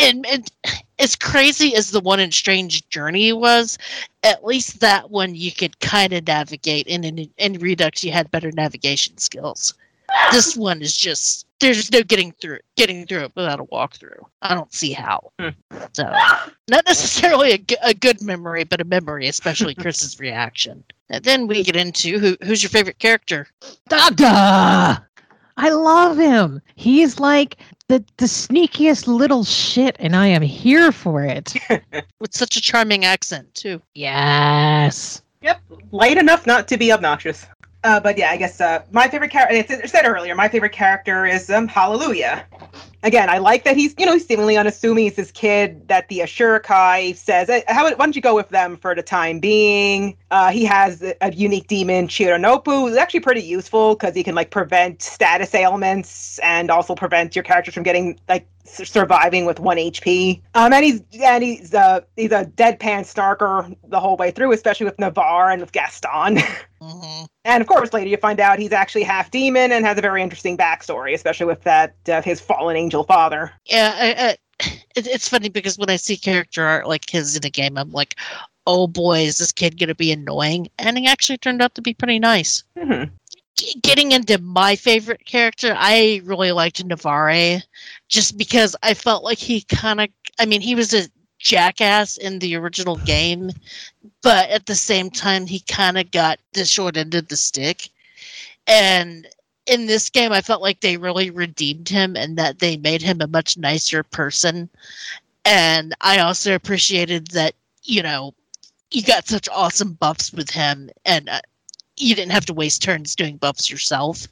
and, 0.00 0.26
and 0.26 0.50
as 0.98 1.16
crazy 1.16 1.74
as 1.74 1.90
the 1.90 2.00
one 2.00 2.20
in 2.20 2.30
Strange 2.32 2.88
Journey 2.88 3.32
was, 3.32 3.78
at 4.22 4.44
least 4.44 4.80
that 4.80 5.10
one 5.10 5.34
you 5.34 5.52
could 5.52 5.78
kind 5.80 6.12
of 6.12 6.26
navigate 6.26 6.86
and 6.88 7.04
in 7.04 7.28
in 7.36 7.54
redux 7.54 8.02
you 8.04 8.10
had 8.12 8.30
better 8.30 8.50
navigation 8.52 9.16
skills 9.18 9.74
this 10.32 10.56
one 10.56 10.80
is 10.80 10.96
just 10.96 11.46
there's 11.60 11.90
no 11.90 12.02
getting 12.02 12.30
through 12.32 12.58
getting 12.76 13.06
through 13.06 13.20
it 13.24 13.32
without 13.34 13.60
a 13.60 13.64
walkthrough 13.64 14.22
i 14.42 14.54
don't 14.54 14.72
see 14.72 14.92
how 14.92 15.30
Hmm. 15.40 15.48
so 15.92 16.04
not 16.68 16.84
necessarily 16.86 17.52
a, 17.52 17.58
g- 17.58 17.76
a 17.82 17.92
good 17.94 18.22
memory 18.22 18.64
but 18.64 18.80
a 18.80 18.84
memory 18.84 19.26
especially 19.28 19.74
chris's 19.84 20.18
reaction 20.20 20.84
and 21.10 21.24
then 21.24 21.46
we 21.46 21.62
get 21.64 21.76
into 21.76 22.18
who, 22.18 22.36
who's 22.44 22.62
your 22.62 22.70
favorite 22.70 22.98
character 22.98 23.46
Dada! 23.88 25.04
I 25.56 25.68
love 25.70 26.16
him. 26.18 26.60
He's 26.74 27.20
like 27.20 27.58
the, 27.94 28.04
the 28.16 28.26
sneakiest 28.26 29.06
little 29.06 29.44
shit, 29.44 29.94
and 30.00 30.16
I 30.16 30.26
am 30.26 30.42
here 30.42 30.90
for 30.90 31.22
it. 31.22 31.54
with 32.18 32.34
such 32.34 32.56
a 32.56 32.60
charming 32.60 33.04
accent 33.04 33.54
too 33.54 33.80
Yes. 33.94 35.22
Yep, 35.42 35.60
light 35.92 36.18
enough 36.18 36.46
not 36.46 36.66
to 36.68 36.76
be 36.76 36.90
obnoxious. 36.90 37.46
Uh, 37.84 38.00
but 38.00 38.16
yeah, 38.16 38.30
I 38.30 38.36
guess 38.36 38.60
uh, 38.60 38.82
my 38.90 39.08
favorite 39.08 39.30
character. 39.30 39.54
It's 39.54 39.92
said 39.92 40.06
earlier. 40.06 40.34
My 40.34 40.48
favorite 40.48 40.72
character 40.72 41.26
is 41.26 41.50
um, 41.50 41.68
Hallelujah. 41.68 42.46
Again, 43.04 43.28
I 43.28 43.36
like 43.36 43.64
that 43.64 43.76
he's 43.76 43.94
you 43.98 44.06
know 44.06 44.16
seemingly 44.16 44.56
unassuming. 44.56 45.04
He's 45.04 45.16
this 45.16 45.30
kid 45.30 45.86
that 45.88 46.08
the 46.08 46.20
Ashura-kai 46.20 47.12
says, 47.12 47.50
"Uh, 47.50 47.60
"How 47.68 47.84
why 47.84 47.90
don't 47.92 48.16
you 48.16 48.22
go 48.22 48.34
with 48.34 48.48
them 48.48 48.78
for 48.78 48.94
the 48.94 49.02
time 49.02 49.40
being?" 49.40 50.16
Uh, 50.30 50.50
he 50.50 50.64
has 50.64 51.02
a, 51.02 51.14
a 51.20 51.30
unique 51.30 51.66
demon, 51.66 52.08
Chironnupu. 52.08 52.88
who's 52.88 52.96
actually 52.96 53.20
pretty 53.20 53.42
useful 53.42 53.94
because 53.94 54.14
he 54.14 54.24
can 54.24 54.34
like 54.34 54.50
prevent 54.50 55.02
status 55.02 55.54
ailments 55.54 56.38
and 56.38 56.70
also 56.70 56.94
prevent 56.94 57.36
your 57.36 57.42
characters 57.42 57.74
from 57.74 57.82
getting 57.82 58.18
like 58.26 58.48
surviving 58.64 59.44
with 59.44 59.60
one 59.60 59.76
HP. 59.76 60.42
Um, 60.54 60.72
and 60.72 60.84
he's 60.84 61.02
and 61.22 61.44
he's 61.44 61.74
uh 61.74 62.00
he's 62.16 62.32
a 62.32 62.44
deadpan 62.46 63.00
snarker 63.04 63.74
the 63.88 64.00
whole 64.00 64.16
way 64.16 64.30
through, 64.30 64.52
especially 64.52 64.86
with 64.86 64.98
Navarre 64.98 65.50
and 65.50 65.60
with 65.60 65.72
Gaston. 65.72 66.38
hmm 66.80 67.24
and 67.46 67.60
of 67.60 67.66
course, 67.68 67.92
later 67.92 68.08
you 68.08 68.16
find 68.16 68.40
out 68.40 68.58
he's 68.58 68.72
actually 68.72 69.02
half 69.02 69.30
demon 69.30 69.70
and 69.70 69.84
has 69.84 69.98
a 69.98 70.00
very 70.00 70.22
interesting 70.22 70.56
backstory, 70.56 71.12
especially 71.14 71.46
with 71.46 71.62
that 71.62 71.94
uh, 72.08 72.22
his 72.22 72.40
fallen 72.40 72.76
angel 72.76 73.04
father. 73.04 73.52
yeah 73.66 73.92
I, 73.94 74.08
I, 74.28 74.36
it, 74.96 75.06
it's 75.06 75.28
funny 75.28 75.48
because 75.48 75.76
when 75.78 75.90
i 75.90 75.96
see 75.96 76.16
character 76.16 76.62
art 76.64 76.86
like 76.86 77.10
his 77.10 77.36
in 77.36 77.44
a 77.44 77.50
game 77.50 77.76
i'm 77.76 77.90
like 77.92 78.14
oh 78.66 78.86
boy 78.86 79.20
is 79.20 79.38
this 79.38 79.52
kid 79.52 79.78
going 79.78 79.88
to 79.88 79.94
be 79.94 80.12
annoying 80.12 80.68
and 80.78 80.96
he 80.96 81.06
actually 81.06 81.36
turned 81.38 81.60
out 81.60 81.74
to 81.74 81.82
be 81.82 81.92
pretty 81.92 82.18
nice 82.18 82.62
hmm 82.80 83.02
G- 83.04 83.10
getting 83.82 84.12
into 84.12 84.38
my 84.38 84.76
favorite 84.76 85.24
character, 85.24 85.74
I 85.76 86.20
really 86.24 86.52
liked 86.52 86.84
Navarre 86.84 87.62
just 88.08 88.36
because 88.36 88.76
I 88.82 88.94
felt 88.94 89.24
like 89.24 89.38
he 89.38 89.62
kind 89.62 90.00
of, 90.00 90.08
I 90.38 90.46
mean, 90.46 90.60
he 90.60 90.74
was 90.74 90.92
a 90.92 91.08
jackass 91.38 92.16
in 92.16 92.38
the 92.38 92.56
original 92.56 92.96
game, 92.96 93.50
but 94.22 94.48
at 94.50 94.66
the 94.66 94.74
same 94.74 95.10
time, 95.10 95.46
he 95.46 95.60
kind 95.60 95.98
of 95.98 96.10
got 96.10 96.38
the 96.52 96.64
short 96.64 96.96
end 96.96 97.14
of 97.14 97.28
the 97.28 97.36
stick. 97.36 97.88
And 98.66 99.28
in 99.66 99.86
this 99.86 100.10
game, 100.10 100.32
I 100.32 100.40
felt 100.40 100.62
like 100.62 100.80
they 100.80 100.96
really 100.96 101.30
redeemed 101.30 101.88
him 101.88 102.16
and 102.16 102.36
that 102.38 102.58
they 102.58 102.76
made 102.76 103.02
him 103.02 103.20
a 103.20 103.26
much 103.26 103.56
nicer 103.56 104.02
person. 104.02 104.68
And 105.44 105.94
I 106.00 106.18
also 106.18 106.54
appreciated 106.54 107.28
that, 107.28 107.54
you 107.82 108.02
know, 108.02 108.34
you 108.90 109.02
got 109.02 109.26
such 109.26 109.48
awesome 109.50 109.94
buffs 109.94 110.32
with 110.32 110.50
him 110.50 110.90
and 111.04 111.28
uh, 111.28 111.40
you 111.96 112.14
didn't 112.14 112.32
have 112.32 112.46
to 112.46 112.54
waste 112.54 112.82
turns 112.82 113.14
doing 113.14 113.36
buffs 113.36 113.70
yourself. 113.70 114.26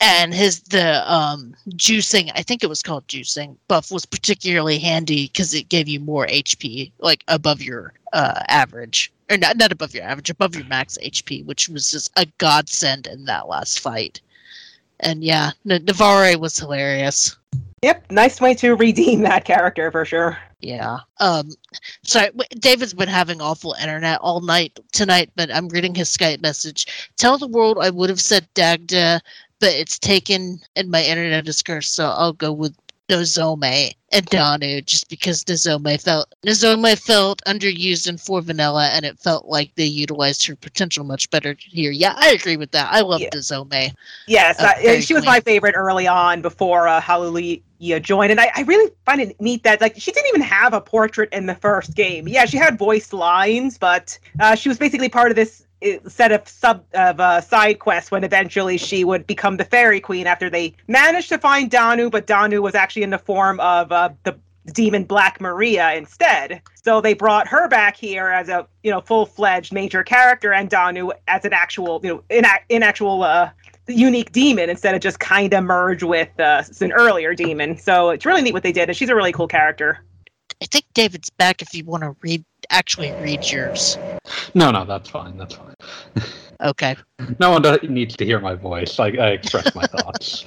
And 0.00 0.34
his 0.34 0.60
the 0.62 1.10
um 1.10 1.54
juicing, 1.70 2.30
I 2.34 2.42
think 2.42 2.62
it 2.62 2.68
was 2.68 2.82
called 2.82 3.06
juicing 3.06 3.56
buff 3.68 3.90
was 3.90 4.04
particularly 4.04 4.78
handy 4.78 5.26
because 5.26 5.54
it 5.54 5.68
gave 5.68 5.88
you 5.88 6.00
more 6.00 6.26
HP, 6.26 6.92
like 6.98 7.24
above 7.28 7.62
your 7.62 7.94
uh 8.12 8.42
average. 8.48 9.12
Or 9.30 9.38
not 9.38 9.56
not 9.56 9.72
above 9.72 9.94
your 9.94 10.04
average, 10.04 10.30
above 10.30 10.54
your 10.54 10.66
max 10.66 10.98
HP, 11.02 11.44
which 11.46 11.68
was 11.68 11.90
just 11.90 12.10
a 12.16 12.26
godsend 12.38 13.06
in 13.06 13.24
that 13.24 13.48
last 13.48 13.80
fight. 13.80 14.20
And 15.00 15.24
yeah, 15.24 15.52
N- 15.68 15.84
Navarre 15.84 16.38
was 16.38 16.58
hilarious. 16.58 17.36
Yep, 17.82 18.10
nice 18.10 18.40
way 18.40 18.54
to 18.54 18.74
redeem 18.76 19.22
that 19.22 19.44
character 19.44 19.90
for 19.90 20.04
sure. 20.04 20.38
Yeah. 20.64 21.00
Um. 21.20 21.50
Sorry, 22.04 22.30
David's 22.58 22.94
been 22.94 23.08
having 23.08 23.42
awful 23.42 23.76
internet 23.80 24.18
all 24.22 24.40
night 24.40 24.80
tonight, 24.92 25.30
but 25.36 25.54
I'm 25.54 25.68
reading 25.68 25.94
his 25.94 26.08
Skype 26.08 26.40
message. 26.40 27.10
Tell 27.18 27.36
the 27.36 27.46
world 27.46 27.78
I 27.80 27.90
would 27.90 28.08
have 28.08 28.20
said 28.20 28.48
Dagda, 28.54 29.20
but 29.60 29.72
it's 29.72 29.98
taken 29.98 30.58
and 30.74 30.90
my 30.90 31.04
internet 31.04 31.46
is 31.48 31.62
cursed, 31.62 31.94
so 31.94 32.06
I'll 32.06 32.32
go 32.32 32.50
with 32.50 32.74
Nozomi 33.10 33.92
and 34.12 34.24
Danu 34.26 34.80
just 34.80 35.10
because 35.10 35.44
Nozomi 35.44 36.00
felt 36.00 36.34
Nozomi 36.46 36.98
felt 36.98 37.42
underused 37.46 38.08
in 38.08 38.16
four 38.16 38.40
vanilla 38.40 38.88
and 38.94 39.04
it 39.04 39.18
felt 39.18 39.44
like 39.44 39.74
they 39.74 39.84
utilized 39.84 40.46
her 40.46 40.56
potential 40.56 41.04
much 41.04 41.28
better 41.28 41.54
here. 41.58 41.90
Yeah, 41.90 42.14
I 42.16 42.30
agree 42.30 42.56
with 42.56 42.70
that. 42.70 42.88
I 42.90 43.02
love 43.02 43.20
Yeah. 43.20 43.28
Nozomi. 43.34 43.92
Yes, 44.26 44.58
uh, 44.58 44.72
very 44.80 45.02
she 45.02 45.12
was 45.12 45.26
my 45.26 45.40
favorite 45.40 45.74
early 45.76 46.06
on 46.06 46.40
before 46.40 46.88
uh, 46.88 47.00
Hallelujah 47.00 47.58
joined, 48.00 48.30
and 48.30 48.40
I, 48.40 48.50
I 48.54 48.62
really 48.62 48.90
find 49.04 49.20
it 49.20 49.40
neat 49.40 49.62
that 49.64 49.80
like 49.80 49.94
she 49.96 50.12
didn't 50.12 50.28
even 50.28 50.40
have 50.42 50.72
a 50.72 50.80
portrait 50.80 51.28
in 51.32 51.46
the 51.46 51.54
first 51.54 51.94
game. 51.94 52.28
Yeah, 52.28 52.44
she 52.44 52.56
had 52.56 52.78
voiced 52.78 53.12
lines, 53.12 53.78
but 53.78 54.18
uh, 54.40 54.54
she 54.54 54.68
was 54.68 54.78
basically 54.78 55.08
part 55.08 55.30
of 55.30 55.36
this 55.36 55.66
uh, 55.84 56.08
set 56.08 56.32
of 56.32 56.48
sub 56.48 56.84
of 56.94 57.20
uh, 57.20 57.40
side 57.40 57.78
quests 57.78 58.10
when 58.10 58.24
eventually 58.24 58.76
she 58.76 59.04
would 59.04 59.26
become 59.26 59.56
the 59.56 59.64
fairy 59.64 60.00
queen 60.00 60.26
after 60.26 60.48
they 60.48 60.74
managed 60.88 61.28
to 61.30 61.38
find 61.38 61.70
Danu, 61.70 62.10
but 62.10 62.26
Danu 62.26 62.62
was 62.62 62.74
actually 62.74 63.02
in 63.02 63.10
the 63.10 63.18
form 63.18 63.60
of 63.60 63.92
uh, 63.92 64.10
the 64.24 64.36
demon 64.72 65.04
Black 65.04 65.40
Maria 65.40 65.92
instead. 65.92 66.62
So 66.82 67.00
they 67.00 67.14
brought 67.14 67.48
her 67.48 67.68
back 67.68 67.96
here 67.96 68.28
as 68.28 68.48
a 68.48 68.66
you 68.82 68.90
know 68.90 69.00
full 69.00 69.26
fledged 69.26 69.72
major 69.72 70.02
character, 70.02 70.52
and 70.52 70.70
Danu 70.70 71.10
as 71.28 71.44
an 71.44 71.52
actual 71.52 72.00
you 72.02 72.14
know 72.14 72.24
in, 72.30 72.44
in 72.68 72.82
actual 72.82 73.22
uh, 73.22 73.50
unique 73.86 74.32
demon 74.32 74.70
instead 74.70 74.94
of 74.94 75.00
just 75.00 75.20
kind 75.20 75.52
of 75.52 75.64
merge 75.64 76.02
with 76.02 76.28
uh, 76.40 76.62
an 76.80 76.92
earlier 76.92 77.34
demon. 77.34 77.76
So 77.76 78.10
it's 78.10 78.24
really 78.24 78.42
neat 78.42 78.54
what 78.54 78.62
they 78.62 78.72
did, 78.72 78.88
and 78.88 78.96
she's 78.96 79.08
a 79.08 79.14
really 79.14 79.32
cool 79.32 79.48
character. 79.48 80.04
I 80.62 80.66
think 80.66 80.84
David's 80.94 81.30
back 81.30 81.60
if 81.60 81.74
you 81.74 81.84
want 81.84 82.02
to 82.04 82.16
read 82.22 82.44
actually 82.70 83.12
read 83.20 83.50
yours. 83.50 83.98
No, 84.54 84.70
no, 84.70 84.84
that's 84.84 85.10
fine. 85.10 85.36
That's 85.36 85.54
fine. 85.54 85.74
Okay. 86.60 86.96
No 87.40 87.50
one 87.50 87.62
needs 87.88 88.16
to 88.16 88.24
hear 88.24 88.38
my 88.38 88.54
voice. 88.54 88.98
I, 88.98 89.08
I 89.08 89.30
express 89.30 89.74
my 89.74 89.86
thoughts. 89.86 90.44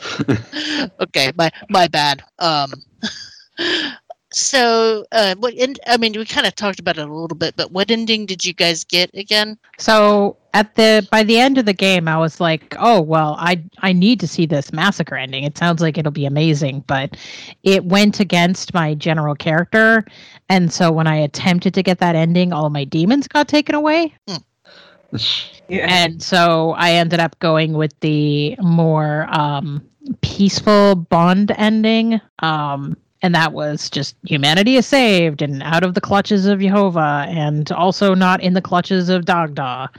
okay, 1.02 1.32
my 1.38 1.52
my 1.70 1.88
bad. 1.88 2.24
Um, 2.40 2.72
so 4.38 5.06
uh, 5.12 5.36
what? 5.40 5.54
End, 5.58 5.80
I 5.88 5.98
mean, 5.98 6.14
we 6.14 6.26
kind 6.26 6.46
of 6.48 6.56
talked 6.56 6.80
about 6.80 6.98
it 6.98 7.08
a 7.08 7.14
little 7.14 7.38
bit, 7.38 7.56
but 7.56 7.72
what 7.72 7.90
ending 7.90 8.26
did 8.26 8.46
you 8.46 8.54
guys 8.54 8.84
get 8.84 9.10
again? 9.14 9.58
So 9.80 10.38
at 10.54 10.76
the 10.76 11.08
by 11.12 11.24
the 11.24 11.38
end 11.40 11.58
of 11.58 11.66
the 11.66 11.74
game, 11.74 12.08
I 12.08 12.18
was 12.18 12.40
like, 12.40 12.76
"Oh 12.80 13.02
well, 13.02 13.36
I 13.40 13.64
I 13.80 13.94
need 13.94 14.20
to 14.20 14.28
see 14.28 14.46
this 14.46 14.72
massacre 14.72 15.16
ending. 15.16 15.44
It 15.44 15.58
sounds 15.58 15.82
like 15.82 15.98
it'll 15.98 16.12
be 16.12 16.26
amazing." 16.26 16.84
But 16.88 17.18
it 17.64 17.86
went 17.86 18.20
against 18.20 18.74
my 18.74 18.94
general 18.94 19.36
character, 19.36 20.06
and 20.50 20.72
so 20.72 20.92
when 20.92 21.08
I 21.08 21.16
attempted 21.16 21.74
to 21.74 21.84
get 21.84 22.00
that 22.00 22.16
ending, 22.16 22.54
all 22.54 22.70
my 22.70 22.84
demons 22.84 23.28
got 23.28 23.48
taken 23.48 23.76
away, 23.76 24.14
Yeah. 25.70 25.88
and 25.88 26.22
so 26.22 26.72
I 26.78 26.92
ended 26.94 27.20
up 27.20 27.38
going 27.40 27.74
with 27.74 28.00
the 28.02 28.56
more 28.62 29.28
um, 29.32 29.84
peaceful 30.22 30.96
Bond 30.96 31.52
ending. 31.58 32.22
Um, 32.40 32.96
and 33.22 33.34
that 33.36 33.54
was 33.54 33.90
just 33.90 34.16
humanity 34.26 34.76
is 34.76 34.86
saved 34.86 35.42
and 35.42 35.64
out 35.64 35.84
of 35.84 35.94
the 35.96 36.02
clutches 36.02 36.46
of 36.46 36.60
Jehovah 36.60 37.26
and 37.30 37.72
also 37.72 38.14
not 38.14 38.42
in 38.42 38.54
the 38.54 38.62
clutches 38.62 39.10
of 39.10 39.26
Dagda. 39.26 39.90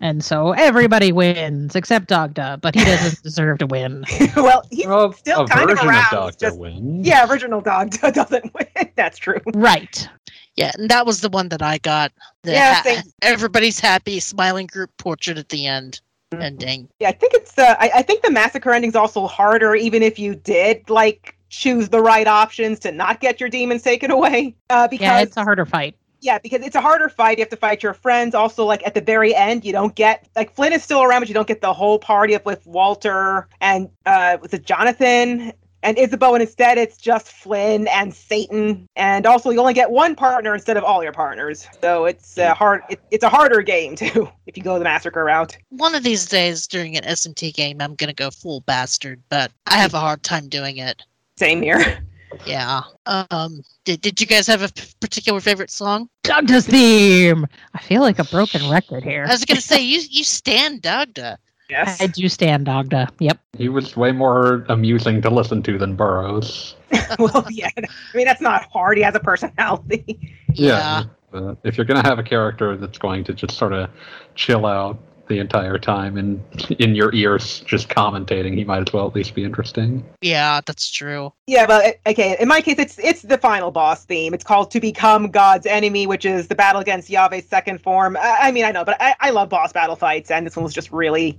And 0.00 0.24
so 0.24 0.52
everybody 0.52 1.10
wins 1.12 1.74
except 1.74 2.08
Dagda, 2.08 2.58
but 2.62 2.74
he 2.74 2.84
doesn't 2.84 3.22
deserve 3.22 3.58
to 3.58 3.66
win. 3.66 4.04
well, 4.36 4.62
he's 4.70 4.86
Well, 4.86 5.12
still 5.12 5.42
a 5.42 5.48
kind 5.48 5.70
of 5.70 5.78
around. 5.78 6.04
of 6.04 6.10
Doctor 6.32 6.46
just- 6.46 6.58
wins. 6.58 7.06
yeah, 7.06 7.28
original 7.30 7.60
dog 7.60 7.90
doesn't 8.12 8.52
win. 8.54 8.90
That's 8.96 9.18
true. 9.18 9.40
Right. 9.54 10.08
Yeah, 10.56 10.72
and 10.76 10.88
that 10.90 11.06
was 11.06 11.20
the 11.20 11.28
one 11.28 11.48
that 11.50 11.62
I 11.62 11.78
got. 11.78 12.12
The 12.42 12.52
Yeah, 12.52 12.82
ha- 12.84 13.02
everybody's 13.22 13.78
happy, 13.78 14.18
smiling 14.20 14.66
group 14.66 14.90
portrait 14.98 15.38
at 15.38 15.48
the 15.50 15.66
end. 15.66 16.00
Mhm. 16.34 16.42
Ending. 16.42 16.88
Yeah, 17.00 17.08
I 17.08 17.12
think 17.12 17.32
it's. 17.32 17.56
Uh, 17.56 17.74
I, 17.78 17.90
I 17.96 18.02
think 18.02 18.20
the 18.22 18.30
massacre 18.30 18.70
ending's 18.72 18.94
also 18.96 19.26
harder, 19.26 19.74
even 19.74 20.02
if 20.02 20.18
you 20.18 20.34
did 20.34 20.90
like 20.90 21.37
choose 21.48 21.88
the 21.88 22.00
right 22.00 22.26
options 22.26 22.78
to 22.80 22.92
not 22.92 23.20
get 23.20 23.40
your 23.40 23.48
demons 23.48 23.82
taken 23.82 24.10
away. 24.10 24.54
Uh, 24.70 24.88
because 24.88 25.02
Yeah, 25.04 25.20
it's 25.20 25.36
a 25.36 25.42
harder 25.44 25.64
fight. 25.66 25.94
yeah, 26.20 26.38
because 26.38 26.62
it's 26.62 26.76
a 26.76 26.80
harder 26.80 27.08
fight. 27.08 27.38
You 27.38 27.42
have 27.42 27.50
to 27.50 27.56
fight 27.56 27.82
your 27.82 27.94
friends. 27.94 28.34
Also, 28.34 28.64
like 28.64 28.86
at 28.86 28.94
the 28.94 29.00
very 29.00 29.34
end, 29.34 29.64
you 29.64 29.72
don't 29.72 29.94
get 29.94 30.28
like 30.36 30.54
Flynn 30.54 30.72
is 30.72 30.82
still 30.82 31.02
around, 31.02 31.20
but 31.20 31.28
you 31.28 31.34
don't 31.34 31.48
get 31.48 31.60
the 31.60 31.72
whole 31.72 31.98
party 31.98 32.34
of 32.34 32.44
with 32.44 32.66
Walter 32.66 33.48
and 33.60 33.88
uh 34.06 34.36
was 34.42 34.52
it 34.52 34.64
Jonathan 34.64 35.52
and 35.84 35.96
Isabeau, 35.96 36.34
and 36.34 36.42
instead 36.42 36.76
it's 36.76 36.96
just 36.96 37.28
Flynn 37.28 37.86
and 37.86 38.12
Satan. 38.12 38.84
And 38.96 39.26
also, 39.26 39.50
you 39.50 39.60
only 39.60 39.74
get 39.74 39.92
one 39.92 40.16
partner 40.16 40.52
instead 40.52 40.76
of 40.76 40.82
all 40.82 41.04
your 41.04 41.12
partners. 41.12 41.68
So 41.80 42.04
it's 42.04 42.36
uh, 42.36 42.52
hard. 42.52 42.82
It, 42.90 43.00
it's 43.12 43.22
a 43.22 43.28
harder 43.28 43.62
game 43.62 43.94
too 44.04 44.28
if 44.46 44.56
you 44.56 44.62
go 44.64 44.76
the 44.76 44.84
massacre 44.84 45.22
route. 45.24 45.56
One 45.68 45.94
of 45.94 46.02
these 46.02 46.26
days 46.26 46.66
during 46.66 46.96
an 46.96 47.04
SMT 47.04 47.54
game, 47.54 47.80
I'm 47.80 47.94
gonna 47.94 48.12
go 48.12 48.30
full 48.32 48.60
bastard, 48.62 49.22
but 49.28 49.52
I 49.68 49.76
have 49.76 49.94
a 49.94 50.00
hard 50.00 50.24
time 50.24 50.48
doing 50.48 50.78
it. 50.78 51.00
Same 51.38 51.62
here. 51.62 52.02
Yeah. 52.44 52.82
Um. 53.06 53.62
Did 53.84 54.00
Did 54.00 54.20
you 54.20 54.26
guys 54.26 54.48
have 54.48 54.62
a 54.62 54.68
particular 55.00 55.40
favorite 55.40 55.70
song? 55.70 56.08
Dagda's 56.24 56.66
theme. 56.66 57.46
I 57.74 57.78
feel 57.78 58.02
like 58.02 58.18
a 58.18 58.24
broken 58.24 58.68
record 58.68 59.04
here. 59.04 59.24
I 59.24 59.30
was 59.30 59.44
gonna 59.44 59.60
say 59.60 59.80
you 59.80 60.00
you 60.10 60.24
stand 60.24 60.82
Dagda. 60.82 61.38
Yes. 61.70 62.00
I 62.00 62.08
do 62.08 62.28
stand 62.28 62.66
Dagda. 62.66 63.08
Yep. 63.20 63.38
He 63.56 63.68
was 63.68 63.96
way 63.96 64.10
more 64.10 64.64
amusing 64.68 65.22
to 65.22 65.30
listen 65.30 65.62
to 65.62 65.78
than 65.78 65.94
Burroughs. 65.94 66.74
well, 67.18 67.46
yeah. 67.50 67.68
I 67.76 68.16
mean, 68.16 68.26
that's 68.26 68.40
not 68.40 68.64
hard. 68.72 68.96
He 68.96 69.04
has 69.04 69.14
a 69.14 69.20
personality. 69.20 70.34
Yeah. 70.54 71.04
But 71.30 71.58
if 71.62 71.76
you're 71.76 71.84
going 71.84 72.02
to 72.02 72.08
have 72.08 72.18
a 72.18 72.22
character 72.22 72.74
that's 72.78 72.96
going 72.96 73.22
to 73.24 73.34
just 73.34 73.58
sort 73.58 73.74
of 73.74 73.90
chill 74.34 74.64
out 74.64 74.98
the 75.28 75.38
entire 75.38 75.78
time 75.78 76.16
and 76.16 76.42
in 76.78 76.94
your 76.94 77.14
ears 77.14 77.60
just 77.60 77.88
commentating, 77.88 78.54
he 78.54 78.64
might 78.64 78.88
as 78.88 78.92
well 78.92 79.06
at 79.06 79.14
least 79.14 79.34
be 79.34 79.44
interesting. 79.44 80.04
Yeah, 80.20 80.60
that's 80.64 80.90
true. 80.90 81.32
Yeah, 81.46 81.66
but 81.66 81.84
uh, 81.84 82.10
okay. 82.10 82.36
In 82.40 82.48
my 82.48 82.60
case, 82.60 82.78
it's 82.78 82.98
it's 82.98 83.22
the 83.22 83.38
final 83.38 83.70
boss 83.70 84.04
theme. 84.04 84.34
It's 84.34 84.44
called 84.44 84.70
"To 84.72 84.80
Become 84.80 85.30
God's 85.30 85.66
Enemy," 85.66 86.06
which 86.06 86.24
is 86.24 86.48
the 86.48 86.54
battle 86.54 86.80
against 86.80 87.08
Yahweh's 87.10 87.46
second 87.48 87.80
form. 87.82 88.16
I, 88.16 88.36
I 88.42 88.52
mean, 88.52 88.64
I 88.64 88.70
know, 88.72 88.84
but 88.84 88.96
I, 89.00 89.14
I 89.20 89.30
love 89.30 89.48
boss 89.48 89.72
battle 89.72 89.96
fights, 89.96 90.30
and 90.30 90.46
this 90.46 90.56
one 90.56 90.64
was 90.64 90.74
just 90.74 90.90
really, 90.90 91.38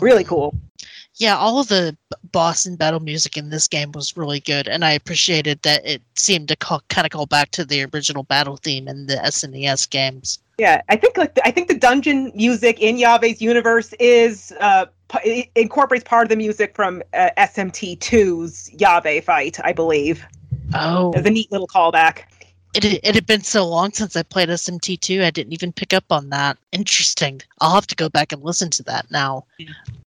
really 0.00 0.24
Mhm. 0.24 0.28
cool. 0.28 0.54
Yeah, 1.14 1.36
all 1.36 1.58
of 1.58 1.66
the 1.66 1.96
boss 2.30 2.64
and 2.64 2.78
battle 2.78 3.00
music 3.00 3.36
in 3.36 3.50
this 3.50 3.66
game 3.66 3.90
was 3.92 4.16
really 4.16 4.38
good, 4.38 4.68
and 4.68 4.84
I 4.84 4.92
appreciated 4.92 5.60
that 5.62 5.84
it 5.84 6.00
seemed 6.14 6.46
to 6.48 6.56
call, 6.56 6.80
kind 6.88 7.04
of 7.06 7.10
call 7.10 7.26
back 7.26 7.50
to 7.52 7.64
the 7.64 7.84
original 7.92 8.22
battle 8.22 8.56
theme 8.56 8.86
in 8.86 9.06
the 9.06 9.16
SNES 9.16 9.90
games. 9.90 10.38
Yeah, 10.58 10.82
I 10.88 10.96
think 10.96 11.16
like 11.16 11.34
the, 11.34 11.46
I 11.46 11.52
think 11.52 11.68
the 11.68 11.78
dungeon 11.78 12.32
music 12.34 12.80
in 12.80 12.98
Yahweh's 12.98 13.40
universe 13.40 13.92
is 14.00 14.52
uh 14.60 14.86
p- 15.08 15.50
incorporates 15.54 16.04
part 16.04 16.24
of 16.24 16.28
the 16.30 16.36
music 16.36 16.74
from 16.74 17.02
uh, 17.14 17.30
SMT2's 17.38 18.72
Yahweh 18.74 19.20
fight, 19.20 19.58
I 19.62 19.72
believe. 19.72 20.24
Oh, 20.74 21.12
a 21.14 21.22
neat 21.30 21.50
little 21.52 21.68
callback. 21.68 22.24
it, 22.74 22.84
it 22.84 23.14
had 23.14 23.26
been 23.26 23.42
so 23.42 23.66
long 23.66 23.92
since 23.92 24.16
I 24.16 24.22
played 24.22 24.48
SMT2, 24.48 25.22
I 25.22 25.30
didn't 25.30 25.52
even 25.52 25.72
pick 25.72 25.94
up 25.94 26.04
on 26.10 26.28
that. 26.30 26.58
Interesting. 26.72 27.40
I'll 27.60 27.74
have 27.74 27.86
to 27.86 27.96
go 27.96 28.08
back 28.08 28.32
and 28.32 28.42
listen 28.42 28.68
to 28.70 28.82
that 28.84 29.10
now. 29.10 29.46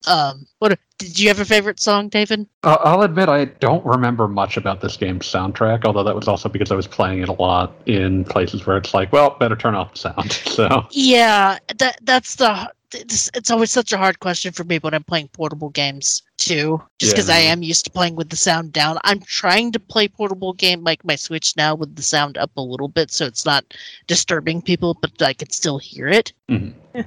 Um, 0.09 0.47
what 0.59 0.79
did 0.97 1.19
you 1.19 1.29
have 1.29 1.39
a 1.39 1.45
favorite 1.45 1.79
song, 1.79 2.09
David? 2.09 2.47
Uh, 2.65 2.79
I'll 2.81 3.03
admit 3.03 3.29
I 3.29 3.45
don't 3.45 3.85
remember 3.85 4.27
much 4.27 4.57
about 4.57 4.81
this 4.81 4.97
game's 4.97 5.27
soundtrack, 5.27 5.85
although 5.85 6.03
that 6.03 6.17
was 6.17 6.27
also 6.27 6.49
because 6.49 6.73
I 6.73 6.75
was 6.75 6.87
playing 6.87 7.23
it 7.23 7.29
a 7.29 7.35
lot 7.35 7.75
in 7.87 8.25
places 8.25 8.67
where 8.67 8.79
it's 8.79 8.95
like, 8.95 9.13
well, 9.13 9.37
better 9.39 9.55
turn 9.55 9.75
off 9.75 9.93
the 9.93 9.99
sound. 9.99 10.33
So 10.49 10.87
Yeah, 10.91 11.59
that 11.79 11.99
that's 12.03 12.37
the. 12.37 12.73
It's, 12.95 13.31
it's 13.35 13.51
always 13.51 13.71
such 13.71 13.93
a 13.93 13.99
hard 13.99 14.19
question 14.19 14.51
for 14.51 14.65
me 14.65 14.79
when 14.79 14.95
I'm 14.95 15.05
playing 15.05 15.29
portable 15.29 15.69
games 15.69 16.23
too, 16.39 16.83
just 16.99 17.13
because 17.13 17.29
I 17.29 17.37
am 17.37 17.63
used 17.63 17.85
to 17.85 17.91
playing 17.91 18.17
with 18.17 18.31
the 18.31 18.37
sound 18.37 18.73
down. 18.73 18.97
I'm 19.05 19.21
trying 19.21 19.73
to 19.73 19.79
play 19.79 20.09
portable 20.09 20.55
game 20.55 20.83
like 20.83 21.05
my 21.05 21.15
Switch 21.15 21.55
now 21.55 21.75
with 21.75 21.95
the 21.97 22.03
sound 22.03 22.39
up 22.39 22.51
a 22.57 22.63
little 22.63 22.89
bit, 22.89 23.11
so 23.11 23.27
it's 23.27 23.45
not 23.45 23.75
disturbing 24.07 24.63
people, 24.63 24.97
but 25.03 25.21
I 25.21 25.35
can 25.35 25.51
still 25.51 25.77
hear 25.77 26.09
it. 26.09 26.33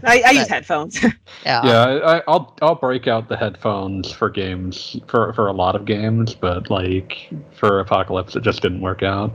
I, 0.03 0.21
I 0.25 0.31
use 0.31 0.47
headphones. 0.47 0.99
Yeah, 1.45 1.61
yeah, 1.65 1.81
I, 1.83 2.17
I- 2.17 2.23
I'll 2.27 2.55
I'll 2.61 2.75
break 2.75 3.07
out 3.07 3.27
the 3.27 3.35
headphones 3.37 4.11
for 4.11 4.29
games 4.29 4.95
for 5.07 5.33
for 5.33 5.47
a 5.47 5.53
lot 5.53 5.75
of 5.75 5.85
games, 5.85 6.35
but 6.35 6.69
like 6.69 7.29
for 7.53 7.79
Apocalypse, 7.79 8.35
it 8.35 8.43
just 8.43 8.61
didn't 8.61 8.81
work 8.81 9.01
out. 9.01 9.31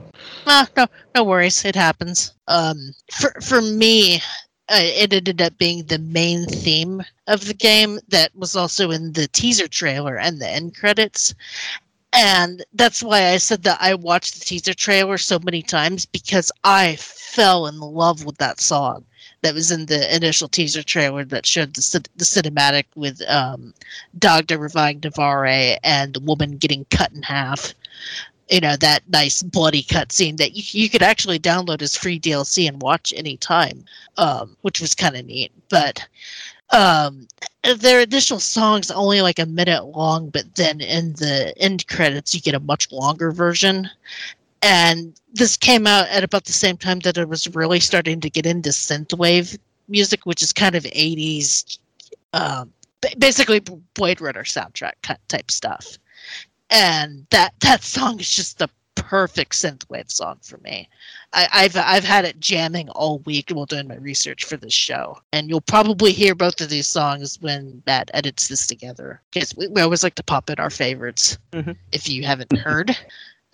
Ah, 0.47 0.69
no, 0.77 0.87
no 1.17 1.25
worries. 1.25 1.65
It 1.65 1.75
happens. 1.75 2.33
Um, 2.47 2.93
for 3.13 3.33
for 3.41 3.61
me, 3.61 4.17
uh, 4.69 4.79
it 4.81 5.13
ended 5.13 5.43
up 5.43 5.59
being 5.59 5.85
the 5.85 5.99
main 5.99 6.45
theme 6.47 7.03
of 7.27 7.47
the 7.47 7.55
game 7.55 7.99
that 8.09 8.31
was 8.37 8.55
also 8.55 8.91
in 8.93 9.13
the 9.13 9.27
teaser 9.29 9.67
trailer 9.69 10.17
and 10.17 10.41
the 10.41 10.49
end 10.49 10.77
credits. 10.77 11.35
And 12.13 12.65
that's 12.73 13.03
why 13.03 13.31
I 13.31 13.37
said 13.39 13.63
that 13.65 13.79
I 13.81 13.95
watched 13.95 14.39
the 14.39 14.45
teaser 14.45 14.75
trailer 14.75 15.19
so 15.19 15.39
many 15.41 15.61
times 15.63 16.07
because 16.07 16.53
I 16.65 16.97
fell 16.97 17.67
in 17.67 17.79
love 17.81 18.25
with 18.25 18.39
that 18.39 18.61
song 18.61 19.05
that 19.47 19.55
was 19.55 19.71
in 19.71 19.87
the 19.87 20.13
initial 20.15 20.49
teaser 20.49 20.83
trailer 20.83 21.25
that 21.25 21.47
showed 21.47 21.73
the, 21.75 22.05
the 22.17 22.25
cinematic 22.25 22.87
with 22.97 23.23
um, 23.29 23.73
Dagda 24.19 24.59
reviving 24.59 24.99
Navarre 25.05 25.79
and 25.85 26.15
the 26.15 26.21
woman 26.21 26.57
getting 26.57 26.85
cut 26.91 27.13
in 27.13 27.23
half 27.23 27.73
you 28.49 28.61
know 28.61 28.77
that 28.77 29.09
nice 29.09 29.43
bloody 29.43 29.85
cutscene 29.85 30.37
that 30.37 30.55
you, 30.55 30.83
you 30.83 30.91
could 30.91 31.03
actually 31.03 31.39
download 31.39 31.81
as 31.81 31.97
free 31.97 32.19
DLC 32.19 32.67
and 32.69 32.83
watch 32.83 33.13
anytime, 33.17 33.85
um, 34.17 34.57
which 34.63 34.81
was 34.81 34.95
kind 34.95 35.17
of 35.17 35.27
neat. 35.27 35.53
But 35.69 36.07
um, 36.71 37.29
their 37.79 38.01
additional 38.01 38.41
songs 38.41 38.91
only 38.91 39.21
like 39.21 39.39
a 39.39 39.47
minute 39.47 39.85
long, 39.85 40.31
but 40.31 40.55
then 40.57 40.81
in 40.81 41.13
the 41.15 41.55
end 41.59 41.87
credits 41.87 42.35
you 42.35 42.41
get 42.41 42.55
a 42.55 42.61
much 42.61 42.91
longer 42.93 43.31
version. 43.31 43.89
And 44.63 45.19
this 45.33 45.57
came 45.57 45.87
out 45.87 46.09
at 46.09 46.25
about 46.25 46.45
the 46.45 46.53
same 46.53 46.77
time 46.77 47.01
that 47.01 47.19
I 47.19 47.25
was 47.25 47.55
really 47.55 47.81
starting 47.81 48.21
to 48.21 48.31
get 48.31 48.47
into 48.47 48.71
synthwave 48.71 49.57
music, 49.89 50.27
which 50.27 50.43
is 50.43 50.53
kind 50.53 50.75
of 50.75 50.85
80s, 50.85 51.79
um, 52.33 52.73
basically 53.19 53.61
Blade 53.95 54.21
Runner 54.21 54.43
soundtrack 54.45 54.93
type 55.29 55.51
stuff 55.51 55.99
and 56.71 57.27
that 57.31 57.55
that 57.61 57.83
song 57.83 58.19
is 58.21 58.29
just 58.29 58.59
the 58.59 58.69
perfect 58.95 59.53
synthwave 59.53 60.11
song 60.11 60.39
for 60.43 60.59
me. 60.59 60.89
I, 61.33 61.47
I've 61.53 61.77
I've 61.77 62.05
had 62.05 62.25
it 62.25 62.41
jamming 62.41 62.89
all 62.91 63.21
week 63.21 63.51
while 63.51 63.67
doing 63.67 63.87
my 63.87 63.97
research 63.97 64.45
for 64.45 64.57
this 64.57 64.73
show, 64.73 65.19
and 65.33 65.49
you'll 65.49 65.61
probably 65.61 66.13
hear 66.13 66.35
both 66.35 66.61
of 66.61 66.69
these 66.69 66.89
songs 66.89 67.39
when 67.41 67.83
Matt 67.87 68.11
edits 68.15 68.49
this 68.49 68.67
together 68.67 69.21
because 69.33 69.55
we, 69.57 69.69
we 69.69 69.81
always 69.83 70.03
like 70.03 70.15
to 70.17 70.23
pop 70.25 70.51
in 70.51 70.59
our 70.59 70.71
favorites 70.71 71.39
Mhm. 71.53 71.77
if 71.93 72.09
you 72.09 72.25
haven't 72.25 72.57
heard. 72.57 72.97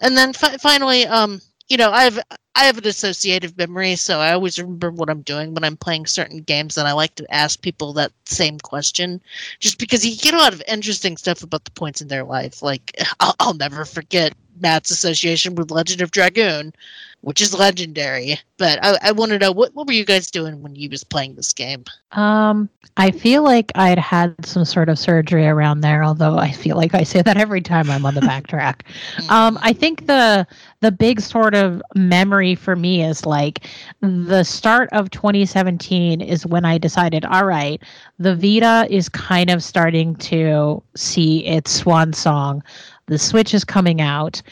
And 0.02 0.16
then 0.16 0.34
fi- 0.34 0.58
finally, 0.58 1.06
um, 1.06 1.40
you 1.68 1.78
know, 1.78 1.90
I 1.90 2.04
have 2.04 2.18
I 2.54 2.64
have 2.64 2.76
an 2.76 2.86
associative 2.86 3.56
memory, 3.56 3.96
so 3.96 4.18
I 4.18 4.32
always 4.32 4.58
remember 4.58 4.90
what 4.90 5.08
I'm 5.08 5.22
doing 5.22 5.54
when 5.54 5.64
I'm 5.64 5.76
playing 5.78 6.04
certain 6.04 6.42
games, 6.42 6.76
and 6.76 6.86
I 6.86 6.92
like 6.92 7.14
to 7.14 7.34
ask 7.34 7.62
people 7.62 7.94
that 7.94 8.12
same 8.26 8.58
question, 8.58 9.22
just 9.58 9.78
because 9.78 10.04
you 10.04 10.14
get 10.16 10.34
a 10.34 10.38
lot 10.38 10.52
of 10.52 10.62
interesting 10.68 11.16
stuff 11.16 11.42
about 11.42 11.64
the 11.64 11.70
points 11.70 12.02
in 12.02 12.08
their 12.08 12.24
life. 12.24 12.62
Like 12.62 12.92
I'll, 13.20 13.34
I'll 13.40 13.54
never 13.54 13.86
forget 13.86 14.34
Matt's 14.60 14.90
association 14.90 15.54
with 15.54 15.70
Legend 15.70 16.02
of 16.02 16.10
Dragoon, 16.10 16.74
which 17.22 17.40
is 17.40 17.58
legendary. 17.58 18.38
But 18.58 18.78
I, 18.84 18.98
I 19.02 19.12
want 19.12 19.32
to 19.32 19.38
know 19.38 19.50
what 19.50 19.74
what 19.74 19.86
were 19.86 19.92
you 19.92 20.04
guys 20.04 20.30
doing 20.30 20.62
when 20.62 20.74
you 20.74 20.90
was 20.90 21.02
playing 21.02 21.34
this 21.34 21.52
game? 21.52 21.84
Um, 22.12 22.68
I 22.96 23.10
feel 23.10 23.42
like 23.42 23.72
I'd 23.74 23.98
had 23.98 24.44
some 24.44 24.64
sort 24.64 24.88
of 24.88 24.98
surgery 24.98 25.46
around 25.46 25.80
there, 25.80 26.04
although 26.04 26.36
I 26.36 26.52
feel 26.52 26.76
like 26.76 26.94
I 26.94 27.04
say 27.04 27.22
that 27.22 27.38
every 27.38 27.62
time 27.62 27.90
I'm 27.90 28.04
on 28.04 28.14
the 28.14 28.20
backtrack. 28.20 28.82
Um, 29.28 29.58
I 29.62 29.72
think 29.72 30.06
the 30.06 30.46
the 30.80 30.90
big 30.90 31.20
sort 31.20 31.54
of 31.54 31.80
memory 31.94 32.54
for 32.54 32.76
me 32.76 33.02
is 33.02 33.24
like 33.24 33.66
the 34.00 34.42
start 34.42 34.88
of 34.92 35.10
2017 35.10 36.20
is 36.20 36.44
when 36.44 36.64
I 36.64 36.76
decided, 36.76 37.24
all 37.24 37.46
right, 37.46 37.80
the 38.18 38.34
Vita 38.34 38.86
is 38.90 39.08
kind 39.08 39.48
of 39.48 39.62
starting 39.62 40.16
to 40.16 40.82
see 40.96 41.46
its 41.46 41.70
swan 41.70 42.12
song. 42.12 42.62
The 43.06 43.18
Switch 43.18 43.54
is 43.54 43.64
coming 43.64 44.00
out. 44.00 44.42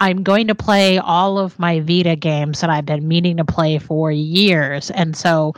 I'm 0.00 0.22
going 0.22 0.46
to 0.48 0.54
play 0.54 0.98
all 0.98 1.38
of 1.38 1.58
my 1.58 1.80
Vita 1.80 2.16
games 2.16 2.60
that 2.60 2.70
I've 2.70 2.86
been 2.86 3.06
meaning 3.06 3.36
to 3.36 3.44
play 3.44 3.78
for 3.78 4.10
years. 4.10 4.90
And 4.90 5.14
so 5.16 5.54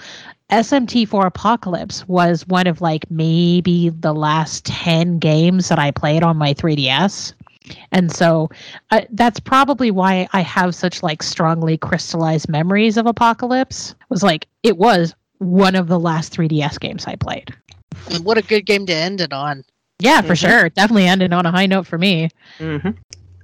SMT4 0.50 1.26
Apocalypse 1.26 2.06
was 2.08 2.46
one 2.48 2.66
of 2.66 2.80
like 2.80 3.10
maybe 3.10 3.88
the 3.90 4.12
last 4.12 4.64
10 4.66 5.18
games 5.18 5.68
that 5.68 5.78
I 5.78 5.90
played 5.92 6.22
on 6.22 6.36
my 6.36 6.52
3DS. 6.54 7.34
And 7.92 8.12
so 8.12 8.50
uh, 8.90 9.02
that's 9.10 9.38
probably 9.38 9.90
why 9.92 10.28
I 10.32 10.40
have 10.40 10.74
such 10.74 11.02
like 11.02 11.22
strongly 11.22 11.78
crystallized 11.78 12.48
memories 12.48 12.96
of 12.96 13.06
Apocalypse. 13.06 13.90
It 13.92 14.10
was 14.10 14.22
like 14.24 14.46
it 14.64 14.76
was 14.76 15.14
one 15.38 15.76
of 15.76 15.86
the 15.86 15.98
last 16.00 16.32
3DS 16.36 16.78
games 16.80 17.06
I 17.06 17.14
played. 17.16 17.54
And 18.10 18.24
what 18.24 18.36
a 18.38 18.42
good 18.42 18.66
game 18.66 18.84
to 18.86 18.92
end 18.94 19.20
it 19.20 19.32
on. 19.32 19.64
Yeah, 20.00 20.20
for 20.22 20.32
Mhm. 20.34 20.36
sure. 20.38 20.68
Definitely 20.70 21.06
ended 21.06 21.32
on 21.32 21.46
a 21.46 21.52
high 21.52 21.66
note 21.66 21.86
for 21.86 21.96
me. 21.98 22.28
hmm 22.58 22.90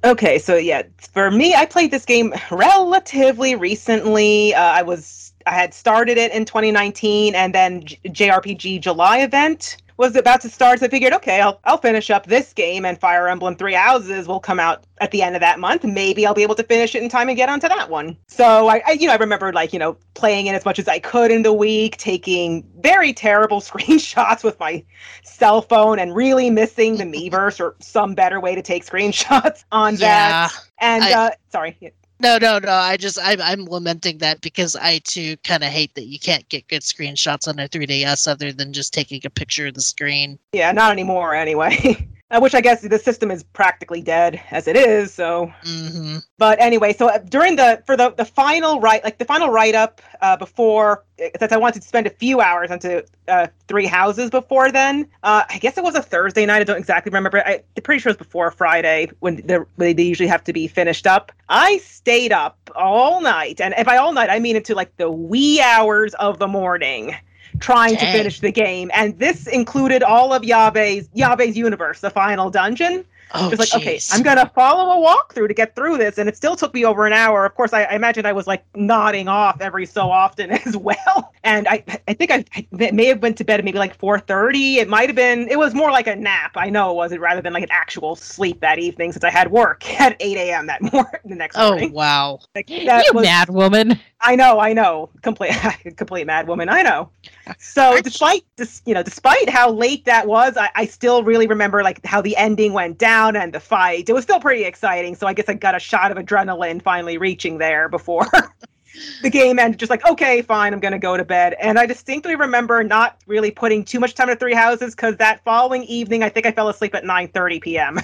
Okay, 0.04 0.38
so 0.38 0.56
yeah, 0.56 0.82
for 1.12 1.30
me, 1.30 1.54
I 1.54 1.66
played 1.66 1.90
this 1.90 2.04
game 2.04 2.32
relatively 2.50 3.54
recently. 3.54 4.54
Uh, 4.54 4.62
I 4.62 4.82
was 4.82 5.32
I 5.46 5.52
had 5.52 5.74
started 5.74 6.18
it 6.18 6.30
in 6.32 6.44
2019, 6.44 7.34
and 7.34 7.54
then 7.54 7.84
J- 7.84 7.98
JRPG 8.04 8.80
July 8.80 9.18
event 9.18 9.78
was 9.98 10.16
about 10.16 10.40
to 10.40 10.48
start. 10.48 10.78
So 10.78 10.86
I 10.86 10.88
figured, 10.88 11.12
okay, 11.12 11.40
I'll 11.40 11.60
I'll 11.64 11.76
finish 11.76 12.08
up 12.08 12.26
this 12.26 12.52
game, 12.54 12.86
and 12.86 12.98
Fire 12.98 13.28
Emblem 13.28 13.56
Three 13.56 13.74
Houses 13.74 14.26
will 14.26 14.40
come 14.40 14.58
out 14.58 14.84
at 15.00 15.10
the 15.10 15.22
end 15.22 15.34
of 15.36 15.40
that 15.40 15.58
month. 15.58 15.84
Maybe 15.84 16.24
I'll 16.26 16.34
be 16.34 16.42
able 16.44 16.54
to 16.54 16.62
finish 16.62 16.94
it 16.94 17.02
in 17.02 17.08
time 17.08 17.28
and 17.28 17.36
get 17.36 17.48
onto 17.50 17.68
that 17.68 17.90
one. 17.90 18.16
So 18.28 18.68
I, 18.68 18.82
I 18.86 18.92
you 18.92 19.08
know, 19.08 19.12
I 19.12 19.16
remember 19.16 19.52
like 19.52 19.72
you 19.74 19.78
know 19.78 19.98
playing 20.14 20.46
it 20.46 20.54
as 20.54 20.64
much 20.64 20.78
as 20.78 20.88
I 20.88 21.00
could 21.00 21.30
in 21.30 21.42
the 21.42 21.52
week, 21.52 21.96
taking 21.98 22.64
very 22.80 23.12
terrible 23.12 23.60
screenshots 23.68 24.42
with 24.42 24.58
my 24.58 24.84
cell 25.24 25.60
phone, 25.60 25.98
and 25.98 26.14
really 26.16 26.48
missing 26.48 26.96
the 26.96 27.04
Miiverse 27.04 27.60
or 27.60 27.74
some 27.80 28.14
better 28.14 28.40
way 28.40 28.54
to 28.54 28.62
take 28.62 28.86
screenshots 28.86 29.64
on 29.72 29.94
Yeah. 29.96 30.48
that. 30.48 30.52
And 30.80 31.04
I- 31.04 31.12
uh, 31.12 31.30
sorry. 31.50 31.76
No, 32.20 32.36
no, 32.38 32.58
no. 32.58 32.72
I 32.72 32.96
just 32.96 33.18
I'm 33.22 33.40
I'm 33.40 33.64
lamenting 33.64 34.18
that 34.18 34.40
because 34.40 34.74
I 34.74 34.98
too 35.04 35.36
kind 35.38 35.62
of 35.62 35.70
hate 35.70 35.94
that 35.94 36.06
you 36.06 36.18
can't 36.18 36.48
get 36.48 36.68
good 36.68 36.82
screenshots 36.82 37.46
on 37.46 37.58
a 37.58 37.68
3DS 37.68 38.26
other 38.26 38.52
than 38.52 38.72
just 38.72 38.92
taking 38.92 39.20
a 39.24 39.30
picture 39.30 39.66
of 39.68 39.74
the 39.74 39.80
screen. 39.80 40.38
yeah, 40.52 40.72
not 40.72 40.90
anymore 40.90 41.34
anyway. 41.34 42.07
Uh, 42.30 42.40
Which 42.40 42.54
I 42.54 42.60
guess 42.60 42.82
the 42.82 42.98
system 42.98 43.30
is 43.30 43.42
practically 43.42 44.02
dead 44.02 44.40
as 44.50 44.68
it 44.68 44.76
is. 44.76 45.12
So, 45.14 45.52
hmm 45.62 46.18
but 46.38 46.60
anyway, 46.60 46.92
so 46.92 47.08
uh, 47.08 47.18
during 47.18 47.56
the 47.56 47.82
for 47.84 47.96
the 47.96 48.10
the 48.10 48.24
final 48.24 48.80
write 48.80 49.02
like 49.02 49.18
the 49.18 49.24
final 49.24 49.48
write 49.50 49.74
up 49.74 50.00
uh, 50.20 50.36
before 50.36 51.04
since 51.38 51.52
I 51.52 51.56
wanted 51.56 51.82
to 51.82 51.88
spend 51.88 52.06
a 52.06 52.10
few 52.10 52.40
hours 52.40 52.70
onto 52.70 53.02
uh, 53.26 53.48
three 53.66 53.86
houses 53.86 54.30
before 54.30 54.70
then. 54.70 55.08
Uh, 55.24 55.42
I 55.48 55.58
guess 55.58 55.76
it 55.76 55.82
was 55.82 55.96
a 55.96 56.02
Thursday 56.02 56.46
night. 56.46 56.60
I 56.60 56.64
don't 56.64 56.78
exactly 56.78 57.10
remember. 57.10 57.38
I, 57.44 57.62
I'm 57.76 57.82
pretty 57.82 58.00
sure 58.00 58.10
it 58.10 58.18
was 58.18 58.26
before 58.26 58.50
Friday 58.52 59.10
when 59.18 59.36
the, 59.46 59.66
when 59.74 59.96
they 59.96 60.02
usually 60.02 60.28
have 60.28 60.44
to 60.44 60.52
be 60.52 60.68
finished 60.68 61.06
up. 61.06 61.32
I 61.48 61.78
stayed 61.78 62.30
up 62.32 62.56
all 62.76 63.20
night, 63.20 63.60
and 63.60 63.74
by 63.84 63.96
all 63.96 64.12
night 64.12 64.30
I 64.30 64.38
mean 64.38 64.54
into 64.54 64.74
like 64.74 64.96
the 64.96 65.10
wee 65.10 65.60
hours 65.60 66.14
of 66.14 66.38
the 66.38 66.46
morning. 66.46 67.16
Trying 67.60 67.94
Dang. 67.94 68.12
to 68.12 68.18
finish 68.18 68.40
the 68.40 68.52
game, 68.52 68.90
and 68.94 69.18
this 69.18 69.46
included 69.46 70.02
all 70.02 70.32
of 70.32 70.44
Yabe's 70.44 71.08
Yabe's 71.14 71.56
universe, 71.56 72.00
the 72.00 72.10
final 72.10 72.50
dungeon. 72.50 73.04
Oh, 73.34 73.50
Just 73.50 73.74
like, 73.74 73.82
okay. 73.82 74.00
I'm 74.10 74.22
gonna 74.22 74.50
follow 74.54 75.02
a 75.02 75.06
walkthrough 75.06 75.48
to 75.48 75.54
get 75.54 75.76
through 75.76 75.98
this, 75.98 76.16
and 76.16 76.30
it 76.30 76.36
still 76.36 76.56
took 76.56 76.72
me 76.72 76.86
over 76.86 77.06
an 77.06 77.12
hour. 77.12 77.44
Of 77.44 77.54
course, 77.56 77.74
I, 77.74 77.82
I 77.84 77.92
imagine 77.94 78.24
I 78.24 78.32
was 78.32 78.46
like 78.46 78.64
nodding 78.74 79.28
off 79.28 79.60
every 79.60 79.84
so 79.84 80.10
often 80.10 80.50
as 80.66 80.78
well. 80.78 81.34
And 81.44 81.68
I, 81.68 81.84
I 82.08 82.14
think 82.14 82.30
I, 82.30 82.42
I 82.56 82.66
may 82.90 83.04
have 83.04 83.20
went 83.20 83.36
to 83.36 83.44
bed 83.44 83.58
at 83.58 83.66
maybe 83.66 83.78
like 83.78 83.98
4:30. 83.98 84.76
It 84.76 84.88
might 84.88 85.10
have 85.10 85.16
been. 85.16 85.46
It 85.48 85.58
was 85.58 85.74
more 85.74 85.90
like 85.90 86.06
a 86.06 86.16
nap. 86.16 86.52
I 86.56 86.70
know 86.70 86.90
it 86.90 86.94
wasn't 86.94 87.20
rather 87.20 87.42
than 87.42 87.52
like 87.52 87.64
an 87.64 87.70
actual 87.70 88.16
sleep 88.16 88.60
that 88.60 88.78
evening, 88.78 89.12
since 89.12 89.24
I 89.24 89.30
had 89.30 89.50
work 89.50 89.86
at 90.00 90.16
8 90.20 90.36
a.m. 90.38 90.66
that 90.68 90.80
morning. 90.80 91.12
The 91.26 91.34
next 91.34 91.56
Oh 91.58 91.72
morning. 91.72 91.92
wow. 91.92 92.38
Like, 92.54 92.70
you 92.70 92.86
was- 93.12 93.24
mad 93.24 93.50
woman. 93.50 94.00
I 94.20 94.34
know, 94.34 94.58
I 94.58 94.72
know, 94.72 95.10
complete, 95.22 95.52
complete 95.96 96.26
mad 96.26 96.48
woman. 96.48 96.68
I 96.68 96.82
know. 96.82 97.10
So, 97.58 98.00
despite 98.02 98.44
this, 98.56 98.82
you 98.84 98.94
know, 98.94 99.02
despite 99.02 99.48
how 99.48 99.70
late 99.70 100.04
that 100.06 100.26
was, 100.26 100.56
I, 100.56 100.70
I 100.74 100.86
still 100.86 101.22
really 101.22 101.46
remember 101.46 101.82
like 101.82 102.04
how 102.04 102.20
the 102.20 102.36
ending 102.36 102.72
went 102.72 102.98
down 102.98 103.36
and 103.36 103.52
the 103.52 103.60
fight. 103.60 104.08
It 104.08 104.12
was 104.12 104.24
still 104.24 104.40
pretty 104.40 104.64
exciting. 104.64 105.14
So 105.14 105.26
I 105.26 105.34
guess 105.34 105.48
I 105.48 105.54
got 105.54 105.74
a 105.74 105.78
shot 105.78 106.10
of 106.10 106.18
adrenaline 106.18 106.82
finally 106.82 107.16
reaching 107.16 107.58
there 107.58 107.88
before 107.88 108.26
the 109.22 109.30
game 109.30 109.58
ended. 109.58 109.78
Just 109.78 109.90
like, 109.90 110.04
okay, 110.06 110.42
fine, 110.42 110.72
I'm 110.72 110.80
gonna 110.80 110.98
go 110.98 111.16
to 111.16 111.24
bed. 111.24 111.54
And 111.60 111.78
I 111.78 111.86
distinctly 111.86 112.34
remember 112.34 112.82
not 112.82 113.18
really 113.26 113.52
putting 113.52 113.84
too 113.84 114.00
much 114.00 114.14
time 114.14 114.28
to 114.28 114.36
Three 114.36 114.54
Houses 114.54 114.96
because 114.96 115.16
that 115.18 115.44
following 115.44 115.84
evening, 115.84 116.24
I 116.24 116.28
think 116.28 116.44
I 116.44 116.52
fell 116.52 116.68
asleep 116.68 116.94
at 116.94 117.04
9:30 117.04 117.62
p.m. 117.62 117.98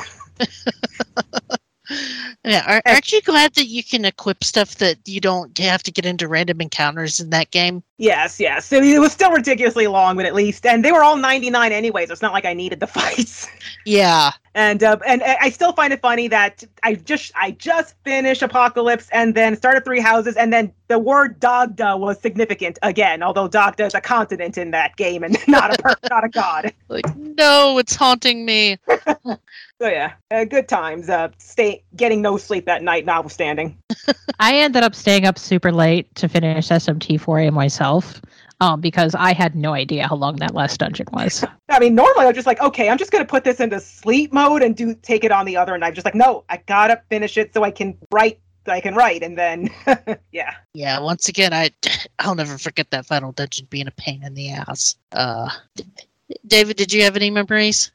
Yeah, 2.44 2.65
are, 2.66 2.82
aren't 2.86 3.12
you 3.12 3.20
glad 3.20 3.55
that 3.55 3.66
you 3.66 3.85
can 3.85 4.05
equip 4.05 4.43
stuff 4.43 4.77
that 4.77 4.98
you 5.06 5.20
don't 5.20 5.56
have 5.59 5.82
to 5.82 5.93
get 5.93 6.06
into 6.06 6.28
random 6.28 6.61
encounters 6.61 7.20
in 7.20 7.31
that 7.31 7.51
game? 7.51 7.82
Yes, 7.97 8.41
yes. 8.41 8.66
So 8.66 8.83
it 8.83 8.99
was 8.99 9.12
still 9.12 9.31
ridiculously 9.31 9.87
long, 9.87 10.16
but 10.16 10.27
at 10.27 10.35
least, 10.35 10.66
and 10.66 10.85
they 10.85 10.91
were 10.91 11.05
all 11.05 11.16
99 11.16 11.71
anyways. 11.71 12.09
so 12.09 12.12
it's 12.12 12.23
not 12.23 12.33
like 12.33 12.45
I 12.45 12.53
needed 12.53 12.81
the 12.81 12.87
fights. 12.89 13.47
Yeah. 13.85 14.33
And 14.57 14.83
uh, 14.83 14.99
and 15.07 15.23
I 15.23 15.37
I 15.43 15.51
still 15.51 15.73
find 15.73 15.93
it 15.93 16.01
funny 16.01 16.29
that 16.29 16.62
I 16.83 16.95
just 16.95 17.33
I 17.35 17.53
just 17.53 17.95
finished 18.05 18.41
Apocalypse 18.43 19.09
and 19.12 19.35
then 19.35 19.57
started 19.57 19.85
Three 19.85 20.01
Houses, 20.01 20.37
and 20.37 20.53
then 20.53 20.73
the 20.87 20.99
word 20.99 21.41
Dagda 21.41 21.97
was 21.97 22.21
significant 22.21 22.79
again, 22.83 23.23
although 23.23 23.49
Dagda 23.49 23.87
is 23.87 23.95
a 23.95 24.01
continent 24.01 24.57
in 24.57 24.71
that 24.71 24.97
game 24.97 25.25
and 25.25 25.37
not 25.49 25.77
a 25.77 25.83
per- 25.83 25.97
not 26.09 26.25
a 26.25 26.29
god. 26.29 26.73
Like, 26.89 27.16
no, 27.16 27.79
it's 27.79 27.97
haunting 27.97 28.45
me. 28.45 28.79
So 29.81 29.89
yeah, 29.89 30.12
uh, 30.31 30.45
good 30.45 30.69
times. 30.69 31.09
Uh, 31.09 31.31
stay 31.39 31.83
getting 31.97 32.23
no 32.23 32.37
sleep 32.37 32.66
that 32.66 32.83
night, 32.85 33.05
notwithstanding. 33.05 33.77
I 34.39 34.59
ended 34.59 34.85
up 34.85 34.95
staying 34.95 35.27
up 35.27 35.39
super 35.39 35.73
late 35.73 36.15
to 36.15 36.29
finish 36.29 36.69
SMT4A 36.69 37.53
myself 37.53 37.84
um, 38.61 38.81
because 38.81 39.15
I 39.15 39.32
had 39.32 39.55
no 39.55 39.73
idea 39.74 40.09
how 40.09 40.16
long 40.16 40.36
that 40.36 40.55
last 40.55 40.81
dungeon 40.81 41.06
was. 41.12 41.44
I 41.69 41.78
mean, 41.78 41.94
normally 41.94 42.27
I'm 42.27 42.35
just 42.35 42.47
like, 42.47 42.61
okay, 42.61 42.89
I'm 42.89 42.98
just 42.98 43.11
gonna 43.11 43.24
put 43.24 43.44
this 43.44 43.61
into 43.61 43.81
sleep 43.81 44.32
mode 44.32 44.62
and 44.62 44.77
do 44.77 44.94
take 44.94 45.24
it 45.24 45.32
on 45.32 45.47
the 45.47 45.56
other, 45.56 45.74
and 45.74 45.85
I'm 45.85 45.94
just 45.94 46.05
like, 46.05 46.15
no, 46.15 46.44
I 46.48 46.59
gotta 46.66 47.02
finish 47.09 47.36
it 47.36 47.52
so 47.55 47.65
I 47.65 47.70
can 47.70 47.97
write. 48.12 48.40
So 48.66 48.73
I 48.73 48.81
can 48.81 48.94
write, 48.94 49.23
and 49.23 49.36
then 49.36 49.69
yeah. 50.32 50.55
Yeah, 50.73 50.98
once 51.01 51.28
again, 51.28 51.52
I 51.52 51.70
I'll 52.19 52.35
never 52.35 52.56
forget 52.56 52.90
that 52.90 53.05
final 53.05 53.32
dungeon 53.32 53.66
being 53.69 53.89
a 53.89 53.93
pain 53.93 54.23
in 54.23 54.35
the 54.35 54.52
ass. 54.52 54.97
Uh, 55.12 55.51
David, 56.47 56.77
did 56.77 56.93
you 56.93 57.02
have 57.02 57.16
any 57.16 57.31
memories? 57.31 57.93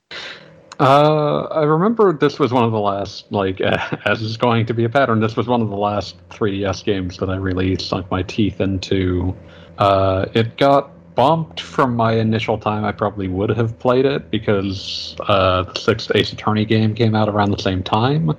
Uh, 0.80 1.42
I 1.52 1.64
remember 1.64 2.14
this 2.14 2.40
was 2.40 2.54
one 2.54 2.64
of 2.64 2.72
the 2.72 2.80
last, 2.80 3.30
like, 3.32 3.60
as 4.06 4.22
is 4.22 4.38
going 4.38 4.66
to 4.68 4.74
be 4.74 4.86
a 4.86 4.90
pattern, 4.90 5.20
this 5.20 5.36
was 5.36 5.48
one 5.48 5.62
of 5.62 5.70
the 5.70 5.76
last 5.76 6.16
3DS 6.30 6.86
games 6.86 7.18
that 7.18 7.30
I 7.30 7.36
really 7.36 7.78
sunk 7.78 8.10
my 8.10 8.24
teeth 8.24 8.62
into. 8.62 9.36
Uh, 9.80 10.26
it 10.34 10.58
got 10.58 10.92
bumped 11.16 11.62
from 11.62 11.96
my 11.96 12.14
initial 12.14 12.58
time. 12.58 12.86
I 12.86 12.92
probably 12.92 13.28
would 13.28 13.50
have 13.50 13.80
played 13.80 14.06
it 14.06 14.30
because 14.30 15.16
uh, 15.22 15.64
the 15.64 15.80
sixth 15.80 16.12
Ace 16.16 16.32
Attorney 16.32 16.66
game 16.66 16.94
came 16.94 17.16
out 17.16 17.30
around 17.30 17.52
the 17.52 17.62
same 17.62 17.82
time. 17.82 18.38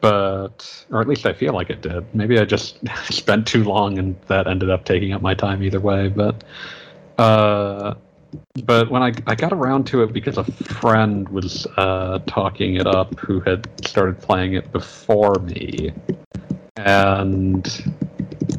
But, 0.00 0.86
or 0.90 1.02
at 1.02 1.08
least 1.08 1.26
I 1.26 1.34
feel 1.34 1.52
like 1.52 1.68
it 1.68 1.82
did. 1.82 2.06
Maybe 2.14 2.38
I 2.38 2.44
just 2.44 2.78
spent 3.12 3.46
too 3.46 3.64
long 3.64 3.98
and 3.98 4.16
that 4.28 4.46
ended 4.46 4.70
up 4.70 4.84
taking 4.84 5.12
up 5.12 5.20
my 5.20 5.34
time 5.34 5.62
either 5.62 5.80
way. 5.80 6.08
But, 6.08 6.44
uh, 7.18 7.94
but 8.64 8.90
when 8.90 9.02
I, 9.02 9.12
I 9.26 9.34
got 9.34 9.52
around 9.52 9.86
to 9.88 10.02
it 10.02 10.12
because 10.12 10.38
a 10.38 10.44
friend 10.44 11.28
was 11.28 11.66
uh, 11.76 12.20
talking 12.26 12.76
it 12.76 12.86
up 12.86 13.18
who 13.18 13.40
had 13.40 13.68
started 13.86 14.20
playing 14.20 14.54
it 14.54 14.72
before 14.72 15.34
me 15.34 15.92
and 16.76 17.94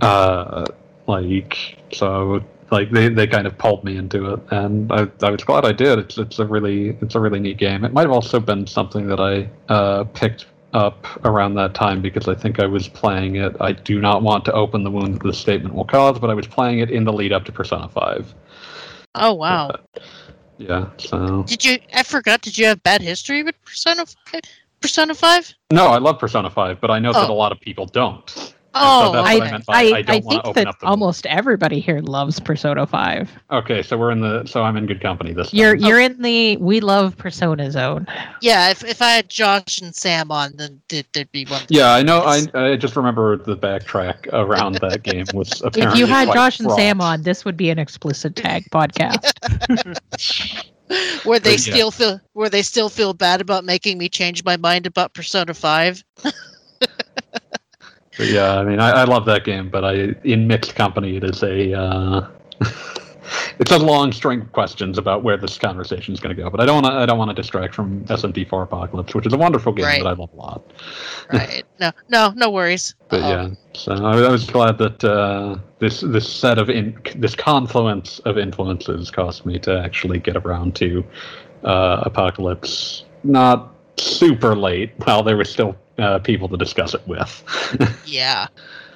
uh, 0.02 0.66
like 1.12 1.78
so 1.92 2.42
like 2.72 2.90
they, 2.92 3.10
they 3.10 3.28
kind 3.28 3.46
of 3.46 3.58
pulled 3.58 3.84
me 3.84 3.98
into 3.98 4.34
it 4.34 4.40
and 4.52 4.92
I, 4.94 5.08
I 5.22 5.30
was 5.30 5.44
glad 5.44 5.66
I 5.66 5.74
did 5.74 6.00
it's 6.00 6.18
it's 6.18 6.40
a 6.40 6.46
really 6.46 6.98
it's 7.02 7.16
a 7.16 7.20
really 7.20 7.40
neat 7.40 7.58
game 7.58 7.84
it 7.84 7.92
might 7.94 8.04
have 8.04 8.12
also 8.12 8.40
been 8.40 8.66
something 8.66 9.08
that 9.08 9.20
I 9.20 9.50
uh, 9.72 10.06
picked 10.06 10.46
up 10.74 11.06
around 11.26 11.56
that 11.56 11.74
time 11.74 12.02
because 12.02 12.30
I 12.30 12.36
think 12.36 12.60
I 12.62 12.66
was 12.66 12.88
playing 12.88 13.36
it 13.36 13.54
I 13.60 13.74
do 13.74 14.00
not 14.00 14.24
want 14.24 14.46
to 14.46 14.54
open 14.54 14.84
the 14.86 14.92
wound 14.92 15.16
that 15.16 15.24
this 15.24 15.38
statement 15.38 15.76
will 15.76 15.86
cause 15.86 16.18
but 16.18 16.30
I 16.30 16.34
was 16.34 16.48
playing 16.48 16.80
it 16.80 16.90
in 16.90 17.04
the 17.04 17.12
lead 17.14 17.34
up 17.34 17.44
to 17.46 17.52
Persona 17.52 17.90
5 17.90 18.34
Oh 19.16 19.34
wow. 19.34 19.76
yeah 20.58 20.90
so 20.98 21.44
Did 21.44 21.66
you? 21.66 21.78
I 21.94 22.04
forgot. 22.04 22.42
Did 22.42 22.58
you 22.58 22.68
have 22.68 22.82
bad 22.84 23.02
history 23.02 23.44
with 23.44 23.56
Persona? 23.66 24.06
5? 24.32 24.42
Persona 24.80 25.14
Five? 25.14 25.54
No, 25.72 25.88
I 25.88 25.98
love 25.98 26.18
Persona 26.18 26.50
5, 26.50 26.80
but 26.82 26.90
I 26.90 26.98
know 27.00 27.12
that 27.14 27.30
Oh. 27.30 27.34
a 27.34 27.40
lot 27.44 27.52
of 27.52 27.60
people 27.60 27.86
don't. 27.86 28.54
Oh, 28.74 29.12
that's 29.12 29.28
I, 29.28 29.34
what 29.38 29.48
I 29.48 29.52
meant 29.52 29.66
by 29.66 29.74
I, 29.74 29.80
I 29.80 30.02
don't 30.02 30.10
I 30.10 30.20
wanna 30.20 30.22
think 30.30 30.46
open 30.46 30.64
that 30.64 30.68
up 30.70 30.80
the- 30.80 30.86
almost 30.86 31.26
everybody 31.26 31.80
here 31.80 32.00
loves 32.00 32.40
Persona 32.40 32.88
5. 32.88 33.30
Okay, 33.52 33.82
so 33.84 33.98
we're 33.98 34.12
in 34.12 34.22
the 34.22 34.46
so 34.46 34.64
I'm 34.64 34.78
in 34.78 34.86
good 34.86 35.02
company 35.02 35.34
this. 35.34 35.54
You're 35.54 35.72
oh. 35.76 35.80
you're 35.88 36.00
in 36.00 36.22
the 36.22 36.56
we 36.58 36.80
love 36.80 37.18
Persona 37.18 37.70
zone. 37.72 38.08
yeah. 38.42 38.70
If, 38.70 38.84
if 38.84 39.02
I 39.02 39.10
had 39.12 39.30
Josh 39.30 39.82
and 39.82 39.94
Sam 39.96 40.32
on, 40.32 40.54
then 40.56 40.82
there- 40.90 41.04
there'd 41.14 41.32
be 41.32 41.46
one. 41.46 41.64
yeah, 41.70 41.94
I 41.94 42.02
know. 42.02 42.22
I, 42.22 42.44
I 42.54 42.76
just 42.78 42.96
remember 42.96 43.36
the 43.38 43.58
backtrack 43.58 44.28
around 44.32 44.76
that 44.76 45.04
game 45.04 45.26
was 45.34 45.62
apparently. 45.62 45.94
If 45.94 45.98
you 45.98 46.06
had 46.06 46.28
quite 46.28 46.36
Josh 46.36 46.60
and 46.60 46.68
fraught. 46.68 46.80
Sam 46.80 47.02
on, 47.02 47.24
this 47.24 47.44
would 47.44 47.58
be 47.58 47.70
an 47.72 47.80
explicit 47.80 48.36
tag 48.36 48.66
podcast. 48.72 49.32
where 51.26 51.40
they 51.40 51.56
But 51.56 51.68
yeah. 51.68 51.74
still 51.74 51.92
feel 51.92 52.22
where 52.34 52.50
they 52.50 52.62
still 52.62 52.90
feel 52.90 53.14
bad 53.14 53.42
about 53.42 53.64
making 53.66 53.98
me 53.98 54.10
change 54.10 54.44
my 54.44 54.58
mind 54.58 54.86
about 54.86 55.14
Persona 55.14 55.54
Five. 55.54 56.04
But 58.22 58.30
yeah, 58.30 58.60
I 58.60 58.64
mean, 58.64 58.80
I, 58.80 58.92
I 58.92 59.04
love 59.06 59.26
that 59.26 59.46
game, 59.46 59.68
but 59.68 59.84
I 59.84 60.14
in 60.24 60.46
mixed 60.46 60.76
company, 60.76 61.18
it 61.18 61.24
is 61.24 61.42
a 61.42 61.74
uh, 61.74 62.28
it's 63.58 63.72
a 63.72 63.80
long 63.80 64.12
string 64.12 64.42
of 64.42 64.52
questions 64.52 65.00
about 65.00 65.24
where 65.24 65.38
this 65.38 65.58
conversation 65.58 66.14
is 66.14 66.20
going 66.20 66.36
to 66.36 66.40
go. 66.40 66.48
But 66.48 66.60
I 66.60 66.68
don't 66.68 66.84
want 66.84 66.94
to. 66.94 67.00
I 67.00 67.08
don't 67.08 67.18
want 67.18 67.30
to 67.30 67.34
distract 67.34 67.74
from 67.74 68.06
SMT4 68.06 68.62
Apocalypse, 68.62 69.16
which 69.16 69.26
is 69.26 69.34
a 69.34 69.38
wonderful 69.38 69.74
game 69.74 69.86
Right. 69.86 70.04
that 70.04 70.08
I 70.08 70.14
love 70.14 70.32
a 70.34 70.36
lot. 70.36 70.72
right. 71.34 71.66
No, 71.80 71.92
no, 72.10 72.32
no 72.36 72.52
worries. 72.52 72.94
But 73.10 73.22
yeah, 73.22 73.50
so 73.74 73.94
I, 73.94 74.20
I 74.20 74.30
was 74.30 74.46
glad 74.46 74.78
that 74.78 75.04
uh, 75.04 75.58
this 75.80 76.02
this 76.02 76.32
set 76.32 76.60
of 76.60 76.70
in, 76.70 76.96
this 77.16 77.34
confluence 77.34 78.20
of 78.20 78.38
influences 78.38 79.10
caused 79.10 79.48
me 79.48 79.58
to 79.58 79.80
actually 79.80 80.20
get 80.20 80.36
around 80.36 80.76
to 80.76 81.04
uh, 81.64 82.04
Apocalypse. 82.06 83.06
Not 83.24 83.74
super 83.98 84.56
late, 84.56 84.92
while 85.04 85.24
there 85.24 85.38
were 85.38 85.46
still 85.46 85.76
uh, 85.98 86.20
people 86.20 86.48
to 86.50 86.58
discuss 86.58 86.94
it 86.94 87.08
with. 87.08 87.44
Yeah, 88.06 88.48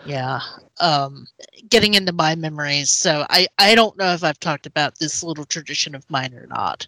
yeah. 0.05 0.41
Um, 0.79 1.27
getting 1.69 1.93
into 1.93 2.11
my 2.11 2.35
memories. 2.35 2.91
So 2.91 3.25
I 3.29 3.47
I 3.57 3.75
don't 3.75 3.97
know 3.97 4.13
if 4.13 4.23
I've 4.23 4.39
talked 4.39 4.65
about 4.65 4.99
this 4.99 5.23
little 5.23 5.45
tradition 5.45 5.95
of 5.95 6.09
mine 6.09 6.33
or 6.33 6.47
not, 6.47 6.87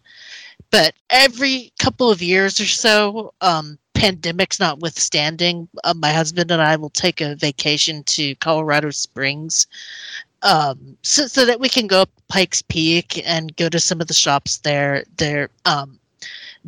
but 0.72 0.94
every 1.10 1.72
couple 1.80 2.12
of 2.12 2.22
years 2.22 2.60
or 2.60 2.66
so, 2.66 3.34
um, 3.42 3.78
pandemics 3.94 4.60
notwithstanding, 4.60 5.68
uh, 5.84 5.94
my 5.94 6.12
husband 6.12 6.52
and 6.52 6.62
I 6.62 6.76
will 6.76 6.90
take 6.90 7.22
a 7.22 7.36
vacation 7.36 8.04
to 8.04 8.36
Colorado 8.36 8.92
Springs. 8.92 9.68
Um, 10.44 10.98
so, 11.02 11.26
so 11.26 11.46
that 11.46 11.60
we 11.60 11.68
can 11.68 11.88
go 11.88 12.02
up 12.02 12.12
Pikes 12.28 12.62
Peak 12.62 13.28
and 13.28 13.56
go 13.56 13.70
to 13.70 13.80
some 13.80 14.02
of 14.02 14.08
the 14.08 14.14
shops 14.14 14.58
there. 14.60 15.04
There, 15.18 15.50
um, 15.66 15.97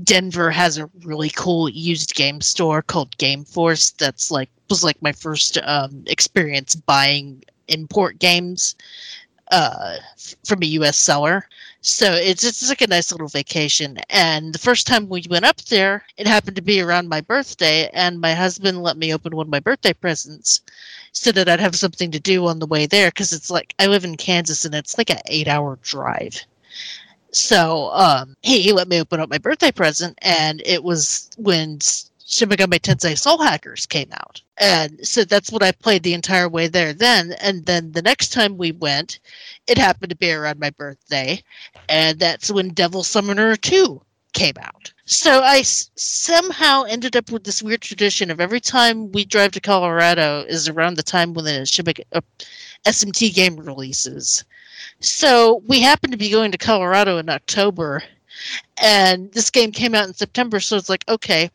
Denver 0.04 0.52
has 0.52 0.78
a 0.78 0.90
really 1.04 1.30
cool 1.30 1.70
used 1.70 2.16
game 2.16 2.42
store 2.42 2.82
called 2.82 3.18
Game 3.18 3.44
Force. 3.44 3.92
That's 3.92 4.32
like 4.32 4.50
was 4.70 4.84
like 4.84 5.02
my 5.02 5.12
first 5.12 5.58
um, 5.64 6.04
experience 6.08 6.76
buying 6.76 7.44
import 7.68 8.20
games 8.20 8.76
uh, 9.52 9.98
from 10.46 10.62
a 10.62 10.68
U.S. 10.68 10.98
seller. 10.98 11.48
So 11.82 12.14
it's 12.14 12.44
it's 12.44 12.68
like 12.70 12.82
a 12.82 12.88
nice 12.88 13.12
little 13.12 13.28
vacation. 13.28 13.98
And 14.10 14.54
the 14.54 14.60
first 14.60 14.86
time 14.86 15.10
we 15.10 15.24
went 15.30 15.46
up 15.46 15.62
there, 15.64 16.04
it 16.18 16.28
happened 16.28 16.56
to 16.58 16.62
be 16.62 16.82
around 16.82 17.10
my 17.10 17.22
birthday, 17.22 17.90
and 17.94 18.20
my 18.20 18.34
husband 18.34 18.84
let 18.84 18.98
me 18.98 19.14
open 19.14 19.36
one 19.36 19.48
of 19.48 19.52
my 19.52 19.60
birthday 19.60 19.94
presents 19.94 20.62
so 21.12 21.32
that 21.32 21.50
I'd 21.50 21.60
have 21.60 21.76
something 21.76 22.12
to 22.12 22.20
do 22.20 22.46
on 22.46 22.60
the 22.60 22.68
way 22.68 22.86
there. 22.86 23.10
Because 23.10 23.34
it's 23.34 23.50
like 23.50 23.74
I 23.80 23.88
live 23.88 24.04
in 24.04 24.18
Kansas, 24.18 24.66
and 24.66 24.76
it's 24.76 24.98
like 24.98 25.10
an 25.10 25.22
eight-hour 25.28 25.80
drive. 25.82 26.46
So 27.32 27.92
um, 27.94 28.36
he, 28.42 28.72
let 28.74 28.88
me 28.88 29.00
open 29.00 29.20
up 29.20 29.30
my 29.30 29.38
birthday 29.38 29.72
present, 29.72 30.18
and 30.22 30.62
it 30.66 30.84
was 30.84 31.30
when 31.38 31.80
Shin 32.26 32.50
Megami 32.50 32.80
Tensei 32.80 33.18
Soul 33.18 33.38
Hackers 33.38 33.86
came 33.86 34.10
out, 34.14 34.42
and 34.60 35.00
so 35.08 35.24
that's 35.24 35.52
what 35.52 35.64
I 35.64 35.72
played 35.72 36.04
the 36.04 36.14
entire 36.14 36.50
way 36.50 36.68
there. 36.68 36.94
Then, 36.94 37.34
and 37.42 37.66
then 37.66 37.92
the 37.92 38.02
next 38.02 38.30
time 38.30 38.58
we 38.58 38.72
went, 38.72 39.20
it 39.68 39.78
happened 39.78 40.10
to 40.10 40.16
be 40.16 40.32
around 40.32 40.60
my 40.60 40.72
birthday, 40.72 41.42
and 41.88 42.20
that's 42.20 42.52
when 42.52 42.70
Devil 42.70 43.04
Summoner 43.04 43.56
Two 43.56 44.02
came 44.34 44.56
out. 44.62 44.92
So 45.06 45.42
I 45.42 45.60
s- 45.60 45.90
somehow 45.96 46.84
ended 46.84 47.16
up 47.16 47.32
with 47.32 47.44
this 47.44 47.64
weird 47.64 47.82
tradition 47.82 48.30
of 48.30 48.40
every 48.40 48.60
time 48.60 49.12
we 49.12 49.26
drive 49.26 49.52
to 49.54 49.60
Colorado 49.60 50.46
is 50.48 50.68
around 50.70 50.96
the 50.98 51.04
time 51.04 51.34
when 51.34 51.46
the 51.46 51.66
Shin 51.66 51.86
Meg- 51.86 52.06
uh, 52.14 52.22
SMT 52.86 53.34
game 53.34 53.56
releases. 53.58 54.44
So 55.02 55.64
we 55.68 55.82
happened 55.82 56.12
to 56.12 56.18
be 56.18 56.30
going 56.30 56.52
to 56.52 56.58
Colorado 56.58 57.18
in 57.18 57.30
October, 57.30 58.04
and 58.82 59.32
this 59.32 59.50
game 59.50 59.72
came 59.72 59.96
out 59.96 60.08
in 60.08 60.14
September. 60.14 60.60
So 60.60 60.76
it's 60.76 60.90
like, 60.90 61.06
okay, 61.08 61.50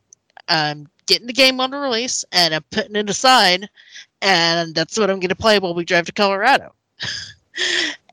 I'm 0.48 0.88
getting 1.06 1.26
the 1.26 1.32
game 1.32 1.60
on 1.60 1.70
the 1.70 1.78
release, 1.78 2.24
and 2.32 2.54
I'm 2.54 2.64
putting 2.70 2.96
it 2.96 3.10
aside, 3.10 3.68
and 4.22 4.74
that's 4.74 4.98
what 4.98 5.10
I'm 5.10 5.20
going 5.20 5.28
to 5.28 5.36
play 5.36 5.58
while 5.58 5.74
we 5.74 5.84
drive 5.84 6.06
to 6.06 6.12
Colorado. 6.12 6.74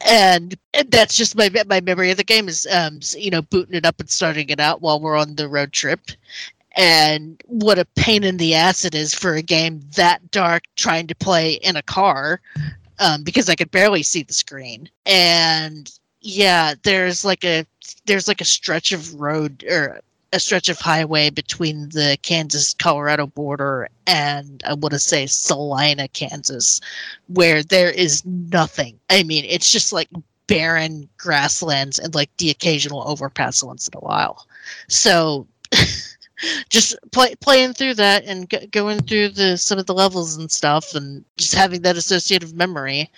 and 0.06 0.56
that's 0.90 1.16
just 1.16 1.36
my 1.38 1.50
my 1.68 1.82
memory 1.82 2.12
of 2.12 2.18
the 2.18 2.24
game 2.24 2.48
is 2.48 2.68
um 2.72 3.00
you 3.16 3.30
know 3.30 3.42
booting 3.42 3.76
it 3.76 3.86
up 3.86 4.00
and 4.00 4.10
starting 4.10 4.50
it 4.50 4.60
out 4.60 4.82
while 4.82 5.00
we're 5.00 5.18
on 5.18 5.36
the 5.36 5.48
road 5.48 5.72
trip 5.72 6.00
and 6.78 7.42
what 7.48 7.80
a 7.80 7.86
pain 7.96 8.24
in 8.24 8.38
the 8.38 8.54
ass 8.54 8.86
it 8.86 8.96
is 8.96 9.14
for 9.14 9.36
a 9.36 9.42
game 9.42 9.82
that 9.96 10.32
dark 10.32 10.64
trying 10.76 11.08
to 11.08 11.16
play 11.16 11.54
in 11.54 11.76
a 11.76 11.84
car 11.84 12.40
um, 13.00 13.24
because 13.24 13.50
I 13.50 13.56
could 13.56 13.72
barely 13.72 14.04
see 14.04 14.24
the 14.24 14.34
screen. 14.34 14.90
And 15.06 15.92
yeah, 16.22 16.76
there's 16.84 17.26
like 17.26 17.44
a 17.44 17.66
there's 18.06 18.28
like 18.28 18.42
a 18.42 18.46
stretch 18.46 18.92
of 18.92 19.20
road 19.20 19.64
or 19.70 20.02
a 20.34 20.40
stretch 20.40 20.70
of 20.70 20.80
highway 20.80 21.30
between 21.30 21.90
the 21.90 22.18
Kansas 22.22 22.74
Colorado 22.74 23.28
border 23.28 23.90
and 24.08 24.64
I 24.66 24.74
want 24.74 24.94
to 24.94 25.00
say 25.00 25.26
Salina, 25.26 26.08
Kansas, 26.08 26.80
where 27.28 27.64
there 27.64 27.92
is 27.92 28.26
nothing. 28.26 28.98
I 29.10 29.24
mean, 29.24 29.44
it's 29.46 29.72
just 29.72 29.92
like 29.92 30.08
barren 30.48 31.08
grasslands 31.18 32.00
and 32.00 32.16
like 32.16 32.30
the 32.38 32.50
occasional 32.50 33.04
overpass 33.08 33.64
once 33.64 33.88
in 33.88 33.98
a 33.98 34.02
while. 34.02 34.46
So 34.88 35.48
just 36.70 36.96
play, 37.12 37.36
playing 37.36 37.74
through 37.74 37.96
that 37.96 38.26
and 38.26 38.50
g- 38.50 38.68
going 38.68 39.00
through 39.02 39.30
the 39.30 39.58
some 39.58 39.80
of 39.80 39.86
the 39.86 39.94
levels 39.94 40.38
and 40.38 40.52
stuff 40.52 40.96
and 40.96 41.24
just 41.38 41.54
having 41.54 41.82
that 41.82 41.98
associative 41.98 42.54
memory. 42.54 43.10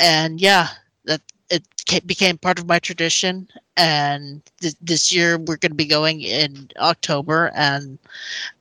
And 0.00 0.40
yeah 0.40 0.68
that 1.04 1.22
it 1.50 2.06
became 2.06 2.36
part 2.38 2.58
of 2.58 2.66
my 2.66 2.78
tradition. 2.78 3.48
And 3.76 4.42
th- 4.60 4.74
this 4.80 5.12
year 5.12 5.38
we're 5.38 5.56
going 5.56 5.72
to 5.72 5.74
be 5.74 5.86
going 5.86 6.20
in 6.20 6.68
october. 6.78 7.50
And 7.54 7.98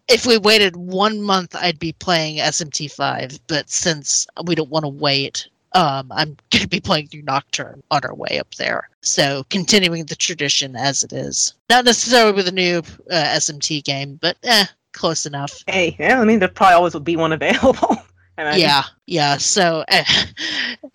if 0.08 0.26
we 0.26 0.38
waited 0.38 0.76
one 0.76 1.22
month 1.22 1.56
i'd 1.56 1.80
be 1.80 1.92
playing 1.94 2.38
smt5 2.38 3.40
but 3.48 3.70
since 3.70 4.26
we 4.46 4.56
don't 4.56 4.70
want 4.70 4.84
to 4.84 4.90
wait 4.90 5.48
um, 5.78 6.12
i'm 6.12 6.36
going 6.52 6.64
to 6.64 6.68
be 6.68 6.80
playing 6.80 7.08
through 7.08 7.22
nocturne 7.22 7.82
on 7.92 8.02
our 8.04 8.16
way 8.16 8.40
up 8.40 8.54
there 8.56 8.90
so 9.02 9.44
continuing 9.50 10.06
the 10.06 10.16
tradition 10.16 10.76
as 10.76 11.04
it 11.04 11.14
is 11.14 11.54
not 11.70 11.86
necessarily 11.86 12.34
with 12.34 12.48
a 12.48 12.52
new 12.52 12.80
uh, 13.12 13.38
smt 13.38 13.84
game 13.84 14.18
but 14.22 14.38
eh, 14.44 14.66
close 14.94 15.26
enough 15.26 15.64
Hey, 15.68 15.96
yeah, 16.00 16.20
I 16.20 16.26
mean, 16.26 16.40
there 16.40 16.48
probably 16.48 16.76
always 16.76 16.94
will 16.94 17.02
be 17.02 17.16
one 17.16 17.34
available. 17.34 17.98
Yeah, 18.40 18.84
yeah. 19.08 19.38
So 19.38 19.84
eh, 19.88 20.04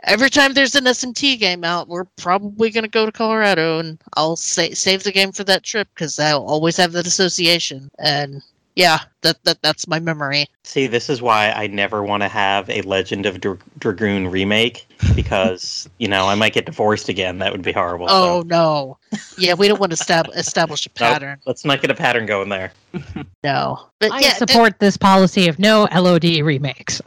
every 0.04 0.30
time 0.30 0.52
there's 0.54 0.76
an 0.76 0.84
SMT 0.84 1.40
game 1.40 1.64
out, 1.64 1.88
we're 1.88 2.04
probably 2.16 2.70
going 2.70 2.84
to 2.84 2.88
go 2.88 3.04
to 3.04 3.10
Colorado, 3.10 3.80
and 3.80 4.00
I'll 4.16 4.36
sa- 4.36 4.74
save 4.74 5.02
the 5.02 5.10
game 5.10 5.32
for 5.32 5.42
that 5.44 5.64
trip 5.64 5.88
because 5.92 6.20
I'll 6.20 6.44
always 6.44 6.76
have 6.76 6.92
that 6.92 7.04
association. 7.06 7.90
And 7.98 8.40
yeah, 8.74 8.98
that, 9.22 9.42
that 9.44 9.60
that's 9.62 9.86
my 9.86 9.98
memory. 10.00 10.46
See, 10.64 10.86
this 10.86 11.10
is 11.10 11.20
why 11.20 11.50
I 11.50 11.66
never 11.66 12.02
want 12.02 12.22
to 12.22 12.28
have 12.28 12.68
a 12.70 12.82
Legend 12.82 13.26
of 13.26 13.40
Dra- 13.40 13.58
Dragoon 13.78 14.28
remake 14.28 14.86
because 15.14 15.88
you 15.98 16.08
know 16.08 16.26
I 16.26 16.34
might 16.34 16.52
get 16.54 16.66
divorced 16.66 17.08
again. 17.08 17.38
That 17.38 17.52
would 17.52 17.62
be 17.62 17.72
horrible. 17.72 18.08
so- 18.08 18.14
Oh 18.14 18.42
no, 18.46 18.98
yeah, 19.38 19.54
we 19.54 19.68
don't 19.68 19.80
want 19.80 19.90
to 19.92 19.96
stab- 19.96 20.30
establish 20.34 20.86
a 20.86 20.88
Nope, 20.90 20.94
pattern. 21.10 21.38
let's 21.46 21.64
not 21.64 21.80
get 21.82 21.90
a 21.90 21.94
pattern 21.94 22.26
going 22.26 22.48
there. 22.48 22.72
No, 23.44 23.88
but 23.98 24.12
I 24.12 24.20
yeah, 24.20 24.28
uh, 24.28 24.30
th- 24.34 24.50
support 24.50 24.78
this 24.78 24.96
policy 24.96 25.48
of 25.48 25.58
no 25.58 25.88
LOD 25.92 26.22
remakes. 26.44 27.02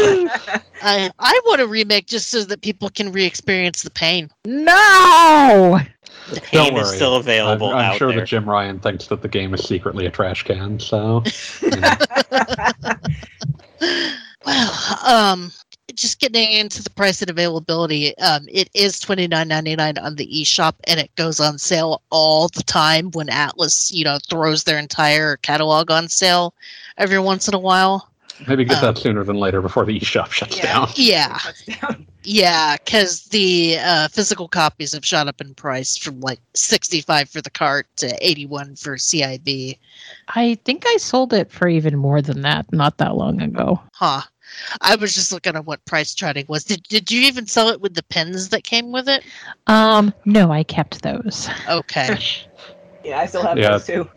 I 0.00 1.10
I 1.18 1.40
want 1.46 1.60
a 1.60 1.66
remake 1.66 2.06
just 2.06 2.30
so 2.30 2.44
that 2.44 2.60
people 2.62 2.88
can 2.90 3.10
re-experience 3.10 3.82
the 3.82 3.90
pain. 3.90 4.30
no. 4.44 5.80
The 6.28 6.40
Don't 6.52 6.70
pain 6.70 6.76
is 6.78 6.86
worry. 6.88 6.96
still 6.96 7.14
I'm, 7.14 7.20
available 7.20 7.68
I'm 7.70 7.92
out 7.92 7.96
sure 7.98 8.08
there. 8.10 8.20
that 8.20 8.26
Jim 8.26 8.48
Ryan 8.48 8.80
thinks 8.80 9.06
that 9.06 9.22
the 9.22 9.28
game 9.28 9.54
is 9.54 9.62
secretly 9.64 10.06
a 10.06 10.10
trash 10.10 10.42
can. 10.42 10.80
So 10.80 11.22
Well, 14.44 14.98
um, 15.06 15.52
just 15.94 16.20
getting 16.20 16.52
into 16.52 16.82
the 16.82 16.90
price 16.90 17.20
and 17.20 17.30
availability, 17.30 18.16
um, 18.18 18.46
it 18.50 18.68
is 18.74 19.00
twenty 19.00 19.26
nine 19.26 19.48
ninety 19.48 19.74
nine 19.76 19.98
on 19.98 20.16
the 20.16 20.26
eShop, 20.26 20.74
and 20.84 21.00
it 21.00 21.14
goes 21.16 21.40
on 21.40 21.58
sale 21.58 22.02
all 22.10 22.48
the 22.48 22.62
time 22.62 23.10
when 23.12 23.26
Atlus, 23.28 23.92
you 23.92 24.04
know, 24.04 24.18
throws 24.28 24.64
their 24.64 24.78
entire 24.78 25.36
catalog 25.38 25.90
on 25.90 26.08
sale 26.08 26.54
every 26.98 27.18
once 27.18 27.48
in 27.48 27.54
a 27.54 27.58
while. 27.58 28.08
maybe 28.46 28.64
get 28.64 28.78
Um, 28.78 28.94
that 28.94 28.98
sooner 29.00 29.24
than 29.24 29.36
later 29.36 29.60
before 29.62 29.84
the 29.84 29.98
eShop 29.98 30.30
shuts 30.30 30.56
Yeah. 30.56 30.62
down. 30.64 30.90
Yeah, 30.94 31.38
Touchdown. 31.38 32.06
Yeah, 32.26 32.76
because 32.76 33.22
the 33.26 33.78
uh, 33.78 34.08
physical 34.08 34.48
copies 34.48 34.92
have 34.92 35.04
shot 35.04 35.28
up 35.28 35.40
in 35.40 35.54
price 35.54 35.96
from 35.96 36.20
like 36.20 36.40
sixty 36.54 37.00
five 37.00 37.30
for 37.30 37.40
the 37.40 37.50
cart 37.50 37.86
to 37.96 38.16
eighty 38.20 38.46
one 38.46 38.74
for 38.74 38.96
CIB. 38.96 39.78
I 40.28 40.58
think 40.64 40.84
I 40.86 40.96
sold 40.96 41.32
it 41.32 41.50
for 41.50 41.68
even 41.68 41.96
more 41.96 42.20
than 42.20 42.42
that 42.42 42.70
not 42.72 42.98
that 42.98 43.14
long 43.14 43.40
ago. 43.40 43.80
Huh. 43.94 44.22
I 44.80 44.96
was 44.96 45.14
just 45.14 45.32
looking 45.32 45.54
at 45.56 45.66
what 45.66 45.84
price 45.84 46.14
charting 46.14 46.46
was. 46.48 46.64
Did 46.64 46.82
did 46.84 47.10
you 47.12 47.22
even 47.22 47.46
sell 47.46 47.68
it 47.68 47.80
with 47.80 47.94
the 47.94 48.02
pins 48.02 48.48
that 48.48 48.64
came 48.64 48.90
with 48.90 49.08
it? 49.08 49.22
Um, 49.68 50.12
no, 50.24 50.50
I 50.50 50.64
kept 50.64 51.02
those. 51.02 51.48
Okay. 51.68 52.18
Yeah, 53.06 53.20
I 53.20 53.26
still 53.26 53.42
have 53.42 53.56
Yeah. 53.56 53.70
those 53.70 53.86
too. 53.86 54.08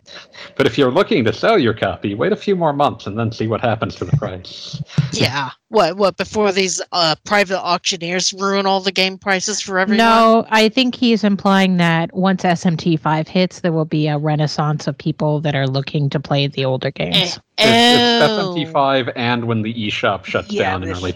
But 0.56 0.66
if 0.66 0.76
you're 0.76 0.90
looking 0.90 1.24
to 1.24 1.32
sell 1.32 1.58
your 1.60 1.74
copy, 1.74 2.16
wait 2.16 2.32
a 2.32 2.36
few 2.36 2.56
more 2.56 2.72
months 2.72 3.06
and 3.06 3.16
then 3.16 3.30
see 3.30 3.46
what 3.46 3.60
happens 3.60 3.94
to 3.96 4.04
the 4.04 4.16
price. 4.16 4.82
Yeah. 5.12 5.50
What? 5.68 5.96
What? 5.96 6.16
Before 6.16 6.50
these 6.50 6.82
uh, 6.90 7.14
private 7.24 7.60
auctioneers 7.62 8.32
ruin 8.32 8.66
all 8.66 8.80
the 8.80 8.90
game 8.90 9.16
prices 9.16 9.60
for 9.60 9.78
everyone? 9.78 9.98
No, 9.98 10.44
I 10.50 10.68
think 10.68 10.96
he's 10.96 11.22
implying 11.22 11.76
that 11.76 12.12
once 12.12 12.42
SMT5 12.42 13.28
hits, 13.28 13.60
there 13.60 13.70
will 13.72 13.84
be 13.84 14.08
a 14.08 14.18
renaissance 14.18 14.88
of 14.88 14.98
people 14.98 15.40
that 15.42 15.54
are 15.54 15.68
looking 15.68 16.10
to 16.10 16.18
play 16.18 16.48
the 16.48 16.64
older 16.64 16.88
Eh, 16.88 16.90
games. 16.90 17.16
It's, 17.16 17.38
it's 17.58 18.32
oh. 18.32 18.54
FMT5 18.56 19.12
and 19.14 19.44
when 19.44 19.62
the 19.62 19.72
eShop 19.72 20.24
shuts 20.24 20.50
Yeah, 20.50 20.62
down 20.72 20.82
in 20.82 20.88
this- 20.88 20.98
early 20.98 21.10
Or 21.12 21.14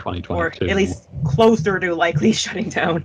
2022. 0.50 0.68
at 0.68 0.76
least 0.76 1.08
closer 1.24 1.80
to 1.80 1.92
likely 1.96 2.32
shutting 2.44 2.68
down. 2.68 3.04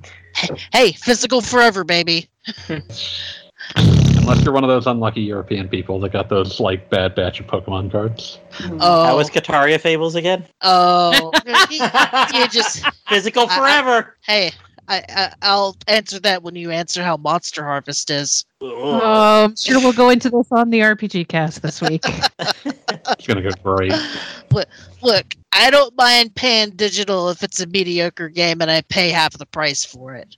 Hey, 0.72 0.92
physical 0.92 1.42
forever, 1.42 1.84
baby. 1.84 2.30
Unless 4.30 4.46
you're 4.46 4.54
one 4.54 4.64
of 4.64 4.68
those 4.68 4.86
unlucky 4.86 5.22
European 5.22 5.68
people 5.68 6.00
that 6.02 6.12
got 6.12 6.30
those 6.30 6.60
like 6.60 6.88
bad 6.92 7.16
batch 7.16 7.40
of 7.40 7.48
Pokemon 7.48 7.92
cards. 7.92 8.38
Mm-hmm. 8.60 8.78
Oh, 8.80 9.04
How 9.06 9.18
was 9.18 9.28
Kitaria 9.28 9.82
Fables 9.82 10.14
again? 10.14 10.46
oh, 10.62 11.32
you, 11.72 12.40
you 12.40 12.48
just 12.48 12.86
Physical 13.10 13.48
I- 13.50 13.56
I- 13.56 13.58
forever. 13.58 14.18
hey. 14.22 14.52
I, 14.88 15.04
I 15.08 15.34
I'll 15.44 15.78
answer 15.88 16.20
that 16.22 16.42
when 16.42 16.56
you 16.56 16.72
answer 16.72 17.04
how 17.04 17.16
Monster 17.18 17.64
Harvest 17.64 18.10
is. 18.10 18.44
Ugh. 18.62 18.72
Oh, 18.74 19.44
I'm 19.46 19.56
sure 19.56 19.80
we'll 19.80 19.94
go 19.94 20.10
into 20.10 20.32
this 20.32 20.48
on 20.52 20.72
the 20.72 20.80
RPG 20.80 21.28
cast 21.28 21.62
this 21.62 21.80
week. 21.82 22.04
It's 23.12 23.26
gonna 23.28 23.42
go 23.42 23.50
great. 23.64 23.94
Look, 25.02 25.36
I 25.54 25.70
don't 25.72 25.96
mind 25.96 26.34
paying 26.36 26.72
digital 26.72 27.30
if 27.30 27.44
it's 27.44 27.60
a 27.60 27.68
mediocre 27.68 28.30
game 28.30 28.62
and 28.62 28.70
I 28.70 28.82
pay 28.82 29.10
half 29.10 29.38
the 29.38 29.46
price 29.46 29.84
for 29.86 30.16
it. 30.16 30.36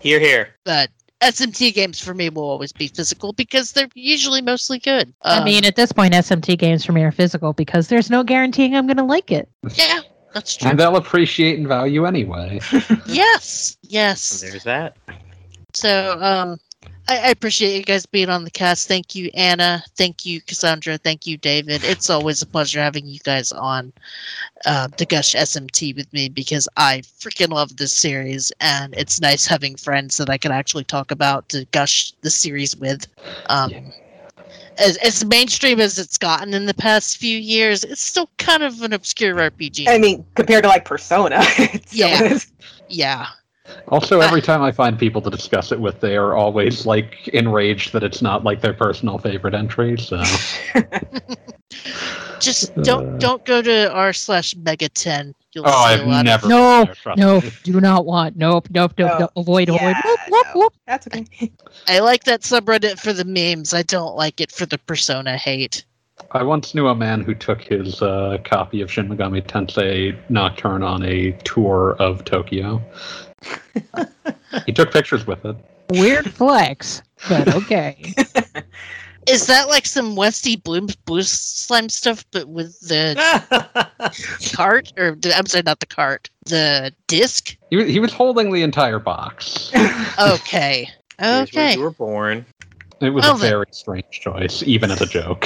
Here, 0.00 0.18
here. 0.20 0.48
But 0.64 0.90
SMT 1.22 1.72
games 1.74 2.00
for 2.00 2.12
me 2.14 2.28
will 2.28 2.44
always 2.44 2.72
be 2.72 2.88
physical 2.88 3.32
because 3.32 3.72
they're 3.72 3.88
usually 3.94 4.42
mostly 4.42 4.78
good. 4.78 5.12
I 5.22 5.38
Um, 5.38 5.44
mean, 5.44 5.64
at 5.64 5.76
this 5.76 5.92
point, 5.92 6.12
SMT 6.14 6.58
games 6.58 6.84
for 6.84 6.92
me 6.92 7.02
are 7.02 7.12
physical 7.12 7.52
because 7.52 7.88
there's 7.88 8.10
no 8.10 8.22
guaranteeing 8.22 8.76
I'm 8.76 8.86
going 8.86 8.98
to 8.98 9.04
like 9.04 9.32
it. 9.32 9.48
yeah, 9.74 10.00
that's 10.34 10.56
true. 10.56 10.70
And 10.70 10.78
they'll 10.78 10.96
appreciate 10.96 11.58
and 11.58 11.66
value 11.66 12.04
anyway. 12.04 12.60
yes, 13.06 13.76
yes. 13.82 14.40
There's 14.42 14.64
that. 14.64 14.96
So, 15.72 16.18
um, 16.20 16.58
I, 17.08 17.30
appreciate 17.30 17.76
you 17.76 17.82
guys 17.84 18.06
being 18.06 18.28
on 18.28 18.44
the 18.44 18.50
cast. 18.50 18.88
Thank 18.88 19.14
you, 19.14 19.30
Anna. 19.34 19.82
Thank 19.96 20.26
you, 20.26 20.40
Cassandra. 20.40 20.98
Thank 20.98 21.26
you, 21.26 21.36
David. 21.36 21.84
It's 21.84 22.10
always 22.10 22.42
a 22.42 22.46
pleasure 22.46 22.80
having 22.80 23.06
you 23.06 23.18
guys 23.20 23.52
on 23.52 23.92
uh, 24.64 24.88
to 24.88 25.04
gush 25.06 25.34
SMT 25.34 25.96
with 25.96 26.12
me 26.12 26.28
because 26.28 26.68
I 26.76 26.98
freaking 27.20 27.50
love 27.50 27.76
this 27.76 27.92
series, 27.92 28.52
and 28.60 28.94
it's 28.96 29.20
nice 29.20 29.46
having 29.46 29.76
friends 29.76 30.16
that 30.16 30.30
I 30.30 30.38
can 30.38 30.50
actually 30.52 30.84
talk 30.84 31.10
about 31.10 31.48
to 31.50 31.64
gush 31.66 32.12
the 32.22 32.30
series 32.30 32.76
with. 32.76 33.06
Um, 33.48 33.70
Yeah. 33.70 33.80
As, 34.78 34.98
as 34.98 35.24
mainstream 35.24 35.80
as 35.80 35.98
it's 35.98 36.18
gotten 36.18 36.52
in 36.52 36.66
the 36.66 36.74
past 36.74 37.16
few 37.16 37.38
years, 37.38 37.82
it's 37.82 38.02
still 38.02 38.28
kind 38.36 38.62
of 38.62 38.82
an 38.82 38.92
obscure 38.92 39.34
RPG. 39.34 39.88
I 39.88 39.96
mean, 39.96 40.22
compared 40.34 40.64
to 40.64 40.68
like 40.68 40.84
Persona, 40.84 41.42
Yeah. 41.90 42.22
is. 42.24 42.52
yeah. 42.88 43.26
Also, 43.88 44.20
every 44.20 44.42
time 44.42 44.62
I 44.62 44.72
find 44.72 44.98
people 44.98 45.20
to 45.22 45.30
discuss 45.30 45.70
it 45.72 45.78
with, 45.80 46.00
they 46.00 46.16
are 46.16 46.34
always 46.34 46.86
like 46.86 47.28
enraged 47.28 47.92
that 47.92 48.02
it's 48.02 48.20
not 48.22 48.42
like 48.44 48.60
their 48.60 48.74
personal 48.74 49.18
favorite 49.18 49.54
entry. 49.54 49.96
So 49.98 50.22
Just 52.40 52.74
don't 52.82 53.14
Uh. 53.14 53.18
don't 53.18 53.44
go 53.44 53.62
to 53.62 53.92
r 53.92 54.12
slash 54.12 54.54
mega 54.56 54.88
ten. 54.90 55.34
You'll 55.52 55.64
Oh, 55.66 55.70
see 55.70 55.94
I've 55.94 56.00
a 56.00 56.06
lot 56.06 56.24
never- 56.26 56.44
Of, 56.46 56.50
No, 56.50 56.84
there, 56.84 57.14
no, 57.16 57.40
me. 57.40 57.50
do 57.62 57.80
not 57.80 58.04
want. 58.04 58.36
Nope, 58.36 58.68
nope, 58.70 58.92
nope, 58.98 59.10
No. 59.12 59.18
nope. 59.20 59.30
Avoid, 59.36 59.68
avoid. 59.70 59.96
Whoop, 60.04 60.18
whoop, 60.28 60.46
no. 60.54 60.60
whoop. 60.60 60.72
That's 60.86 61.06
okay. 61.06 61.26
I 61.88 62.00
like 62.00 62.24
that 62.24 62.42
subreddit 62.42 62.98
for 63.00 63.12
the 63.14 63.24
memes. 63.24 63.72
I 63.72 63.82
don't 63.82 64.16
like 64.16 64.40
it 64.40 64.52
for 64.52 64.66
the 64.66 64.76
persona 64.78 65.36
hate. 65.38 65.84
I 66.32 66.42
once 66.42 66.74
knew 66.74 66.88
a 66.88 66.94
man 66.94 67.22
who 67.22 67.34
took 67.34 67.62
his 67.62 68.02
uh, 68.02 68.38
copy 68.44 68.80
of 68.82 68.90
Shin 68.90 69.08
Megami 69.08 69.42
Tensei 69.46 70.16
Nocturne 70.28 70.82
on 70.82 71.02
a 71.04 71.32
tour 71.44 71.94
of 71.98 72.24
Tokyo. 72.24 72.82
He 74.66 74.72
took 74.72 74.92
pictures 74.92 75.26
with 75.26 75.44
it. 75.44 75.56
Weird 75.90 76.32
flex, 76.32 77.02
but 77.28 77.54
okay. 77.54 78.12
Is 79.28 79.46
that 79.48 79.68
like 79.68 79.86
some 79.86 80.14
Westy 80.14 80.54
Bloom 80.54 80.86
Blue 81.04 81.22
Slime 81.22 81.88
stuff, 81.88 82.24
but 82.30 82.48
with 82.48 82.78
the 82.80 83.16
cart? 84.54 84.92
Or 84.96 85.18
I'm 85.34 85.46
sorry, 85.46 85.62
not 85.64 85.80
the 85.80 85.86
cart. 85.86 86.30
The 86.44 86.92
disc? 87.08 87.56
He, 87.70 87.90
he 87.92 87.98
was 87.98 88.12
holding 88.12 88.52
the 88.52 88.62
entire 88.62 88.98
box. 89.00 89.72
Okay. 90.18 90.88
Here's 91.18 91.52
where 91.52 91.64
Okay. 91.64 91.74
you 91.74 91.80
were 91.80 91.90
born. 91.90 92.46
It 93.00 93.10
was 93.10 93.22
Well, 93.24 93.32
a 93.32 93.34
oh, 93.34 93.38
then. 93.38 93.50
very 93.50 93.66
strange 93.72 94.06
choice, 94.10 94.62
even 94.62 94.90
as 94.90 95.00
a 95.02 95.06
joke. 95.06 95.44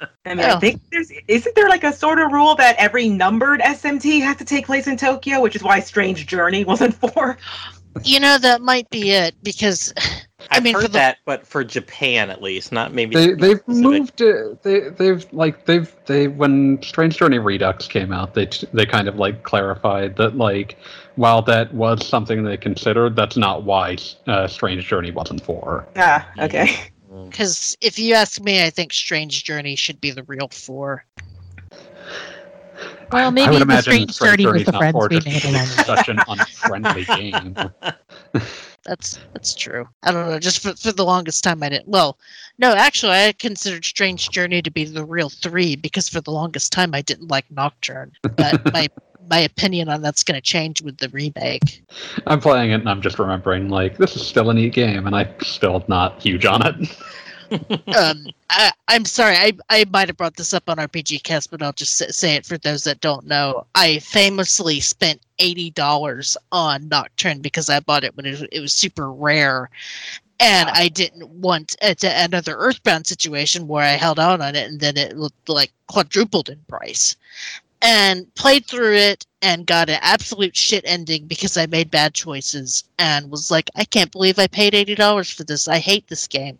I 0.26 0.34
mean, 0.34 0.40
Oh. 0.44 0.56
I 0.56 0.60
think 0.60 0.80
there's 0.90 1.10
isn't 1.28 1.54
there 1.54 1.68
like 1.68 1.84
a 1.84 1.92
sort 1.92 2.18
of 2.18 2.32
rule 2.32 2.54
that 2.56 2.76
every 2.76 3.08
numbered 3.08 3.60
SMT 3.60 4.20
has 4.22 4.36
to 4.38 4.44
take 4.44 4.66
place 4.66 4.86
in 4.86 4.96
Tokyo, 4.96 5.40
which 5.40 5.56
is 5.56 5.62
why 5.62 5.80
Strange 5.80 6.26
Journey 6.26 6.64
wasn't 6.64 6.94
for. 7.12 7.38
You 8.04 8.20
know, 8.20 8.36
that 8.36 8.60
might 8.60 8.90
be 8.90 9.10
it 9.12 9.34
because 9.42 9.94
I 10.50 10.56
I've 10.58 10.62
mean, 10.62 10.74
for 10.74 10.82
heard 10.82 10.90
the- 10.92 10.98
that, 10.98 11.16
but 11.24 11.46
for 11.46 11.64
Japan 11.64 12.28
at 12.28 12.42
least, 12.42 12.70
not 12.70 12.92
maybe. 12.92 13.14
they 13.14 13.32
they've 13.32 13.58
specific. 13.60 13.68
moved. 13.82 14.20
Uh, 14.22 14.54
they 14.62 14.90
they've 14.90 15.26
like 15.32 15.64
they've 15.64 15.90
they 16.04 16.28
when 16.28 16.82
Strange 16.82 17.16
Journey 17.16 17.38
Redux 17.38 17.88
came 17.88 18.12
out, 18.12 18.34
they 18.34 18.50
they 18.74 18.84
kind 18.84 19.08
of 19.08 19.16
like 19.16 19.44
clarified 19.44 20.14
that 20.16 20.36
like 20.36 20.76
while 21.14 21.40
that 21.40 21.72
was 21.72 22.06
something 22.06 22.44
they 22.44 22.58
considered, 22.58 23.16
that's 23.16 23.38
not 23.38 23.62
why 23.64 23.96
uh, 24.26 24.46
Strange 24.46 24.86
Journey 24.86 25.10
wasn't 25.10 25.42
for. 25.42 25.88
Ah, 25.96 26.28
okay. 26.40 26.76
Mm. 27.16 27.30
because 27.30 27.76
if 27.80 27.98
you 27.98 28.14
ask 28.14 28.40
me, 28.40 28.62
I 28.62 28.70
think 28.70 28.92
Strange 28.92 29.44
Journey 29.44 29.74
should 29.74 30.00
be 30.00 30.10
the 30.10 30.22
real 30.24 30.48
four. 30.48 31.04
Well, 33.10 33.28
I 33.28 33.30
maybe 33.30 33.52
would 33.52 33.58
the 33.58 33.62
imagine 33.62 34.08
Strange 34.08 34.18
Journey 34.18 34.46
was 34.46 34.52
Journey's 34.52 34.66
the 34.66 34.72
not 34.72 34.78
friends 34.80 35.08
we 35.08 35.16
made 35.16 35.42
being 35.42 35.54
along 35.54 35.66
the 35.66 35.84
such 35.84 36.08
an 36.08 36.18
unfriendly 36.28 37.04
game. 37.04 37.56
That's 38.84 39.18
that's 39.32 39.52
true. 39.52 39.88
I 40.04 40.12
don't 40.12 40.30
know. 40.30 40.38
Just 40.38 40.60
for, 40.60 40.72
for 40.76 40.92
the 40.92 41.04
longest 41.04 41.42
time, 41.42 41.60
I 41.60 41.70
didn't. 41.70 41.88
Well, 41.88 42.18
no, 42.58 42.72
actually, 42.72 43.14
I 43.14 43.32
considered 43.32 43.84
Strange 43.84 44.30
Journey 44.30 44.62
to 44.62 44.70
be 44.70 44.84
the 44.84 45.04
real 45.04 45.28
three 45.28 45.74
because 45.74 46.08
for 46.08 46.20
the 46.20 46.30
longest 46.30 46.72
time 46.72 46.94
I 46.94 47.02
didn't 47.02 47.26
like 47.26 47.50
Nocturne. 47.50 48.12
But 48.22 48.64
my 48.72 48.88
my 49.28 49.38
opinion 49.40 49.88
on 49.88 50.02
that's 50.02 50.22
going 50.22 50.36
to 50.36 50.40
change 50.40 50.82
with 50.82 50.98
the 50.98 51.08
remake. 51.10 51.82
I'm 52.26 52.40
playing 52.40 52.70
it 52.70 52.74
and 52.80 52.88
I'm 52.88 53.02
just 53.02 53.18
remembering 53.18 53.68
like 53.68 53.96
this 53.98 54.16
is 54.16 54.26
still 54.26 54.50
a 54.50 54.54
neat 54.54 54.72
game, 54.72 55.06
and 55.06 55.14
I'm 55.14 55.28
still 55.42 55.84
not 55.88 56.20
huge 56.22 56.44
on 56.44 56.62
it. 56.66 56.96
um, 57.96 58.26
I, 58.50 58.72
I'm 58.88 59.04
sorry. 59.04 59.36
I, 59.36 59.52
I 59.70 59.84
might 59.92 60.08
have 60.08 60.16
brought 60.16 60.36
this 60.36 60.52
up 60.52 60.68
on 60.68 60.78
RPG 60.78 61.22
Cast, 61.22 61.50
but 61.50 61.62
I'll 61.62 61.72
just 61.72 61.96
sa- 61.96 62.06
say 62.10 62.34
it 62.34 62.44
for 62.44 62.58
those 62.58 62.82
that 62.84 63.00
don't 63.00 63.26
know. 63.26 63.66
I 63.76 64.00
famously 64.00 64.80
spent 64.80 65.20
eighty 65.38 65.70
dollars 65.70 66.36
on 66.50 66.88
Nocturne 66.88 67.40
because 67.40 67.70
I 67.70 67.78
bought 67.80 68.02
it 68.04 68.16
when 68.16 68.26
it, 68.26 68.30
was- 68.32 68.48
it 68.50 68.60
was 68.60 68.72
super 68.72 69.12
rare, 69.12 69.70
and 70.40 70.68
I 70.70 70.88
didn't 70.88 71.28
want 71.30 71.76
it 71.80 71.98
to 72.00 72.08
another 72.24 72.56
Earthbound 72.56 73.06
situation 73.06 73.68
where 73.68 73.84
I 73.84 73.92
held 73.92 74.18
out 74.18 74.40
on 74.40 74.56
it 74.56 74.68
and 74.68 74.80
then 74.80 74.96
it 74.96 75.16
looked 75.16 75.48
like 75.48 75.72
quadrupled 75.86 76.48
in 76.48 76.58
price. 76.68 77.14
And 77.82 78.34
played 78.34 78.66
through 78.66 78.94
it 78.96 79.26
and 79.42 79.66
got 79.66 79.90
an 79.90 79.98
absolute 80.00 80.56
shit 80.56 80.82
ending 80.86 81.26
because 81.26 81.56
I 81.56 81.66
made 81.66 81.90
bad 81.90 82.14
choices 82.14 82.84
and 82.98 83.30
was 83.30 83.50
like, 83.50 83.70
I 83.76 83.84
can't 83.84 84.10
believe 84.10 84.38
I 84.38 84.46
paid 84.46 84.74
eighty 84.74 84.94
dollars 84.94 85.30
for 85.30 85.44
this. 85.44 85.68
I 85.68 85.78
hate 85.78 86.08
this 86.08 86.26
game 86.26 86.58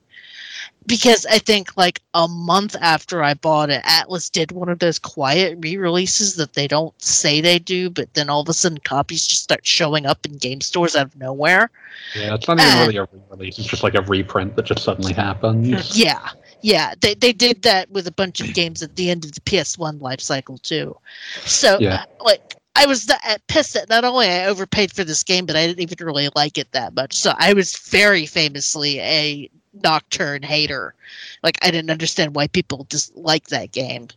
because 0.87 1.27
I 1.27 1.39
think 1.39 1.77
like 1.77 2.01
a 2.15 2.29
month 2.29 2.77
after 2.81 3.23
I 3.23 3.35
bought 3.35 3.71
it, 3.71 3.83
Atlus 3.85 4.31
did 4.31 4.53
one 4.53 4.69
of 4.69 4.79
those 4.79 4.99
quiet 4.99 5.59
re-releases 5.61 6.37
that 6.37 6.53
they 6.53 6.69
don't 6.69 6.95
say 7.03 7.41
they 7.41 7.59
do, 7.59 7.91
but 7.91 8.13
then 8.15 8.31
all 8.31 8.41
of 8.43 8.49
a 8.49 8.53
sudden 8.53 8.79
copies 8.79 9.27
just 9.27 9.43
start 9.43 9.67
showing 9.67 10.07
up 10.07 10.25
in 10.25 10.37
game 10.37 10.61
stores 10.61 10.95
out 10.95 11.07
of 11.07 11.17
nowhere. 11.17 11.71
Yeah, 12.15 12.35
it's 12.35 12.47
not 12.47 12.61
even 12.61 12.71
Uh, 12.71 12.81
really 12.83 12.97
a 12.97 13.05
re-release. 13.05 13.59
It's 13.59 13.69
just 13.69 13.83
like 13.83 13.95
a 13.95 14.03
reprint 14.03 14.55
that 14.57 14.67
just 14.67 14.85
suddenly 14.85 15.13
happens. 15.13 15.99
Yeah, 15.99 16.29
yeah, 16.67 16.95
they 17.01 17.15
they 17.15 17.33
did 17.33 17.63
that 17.63 17.89
with 17.93 18.09
a 18.09 18.13
bunch 18.13 18.41
of 18.41 18.53
games 18.61 18.83
at 18.83 18.97
the 18.97 19.09
end 19.09 19.25
of 19.25 19.33
the 19.33 19.41
PS1 19.43 20.03
life 20.03 20.21
cycle 20.21 20.59
too. 20.59 20.97
So 21.45 21.79
Yeah. 21.81 22.05
like. 22.21 22.57
I 22.79 22.85
was 22.85 23.11
pissed 23.49 23.73
that 23.73 23.89
not 23.89 24.05
only 24.05 24.29
I 24.29 24.45
overpaid 24.45 24.93
for 24.93 25.03
this 25.03 25.23
game, 25.23 25.47
but 25.47 25.57
I 25.57 25.67
didn't 25.67 25.81
even 25.81 26.05
really 26.07 26.29
like 26.37 26.59
it 26.59 26.73
that 26.73 26.95
much. 26.95 27.15
So 27.15 27.33
I 27.39 27.55
was 27.55 27.75
very 27.75 28.27
famously 28.27 29.01
a 29.01 29.49
Nocturne 29.83 30.43
hater. 30.43 30.95
Like 31.43 31.57
I 31.63 31.71
didn't 31.71 31.91
understand 31.91 32.35
why 32.35 32.49
people 32.49 32.87
just 32.91 33.17
like 33.17 33.47
that 33.47 33.73
game. 33.73 34.09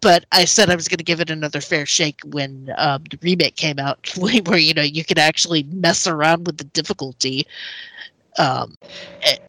But 0.00 0.24
I 0.32 0.46
said 0.46 0.70
I 0.70 0.76
was 0.76 0.88
going 0.88 0.96
to 0.96 1.04
give 1.04 1.20
it 1.20 1.28
another 1.28 1.60
fair 1.60 1.84
shake 1.84 2.20
when 2.24 2.72
um, 2.78 3.04
the 3.10 3.18
remake 3.20 3.56
came 3.56 3.78
out, 3.78 4.10
where 4.46 4.56
you 4.58 4.72
know 4.72 4.80
you 4.80 5.04
could 5.04 5.18
actually 5.18 5.64
mess 5.64 6.06
around 6.06 6.46
with 6.46 6.56
the 6.56 6.64
difficulty. 6.64 7.46
Um, 8.38 8.76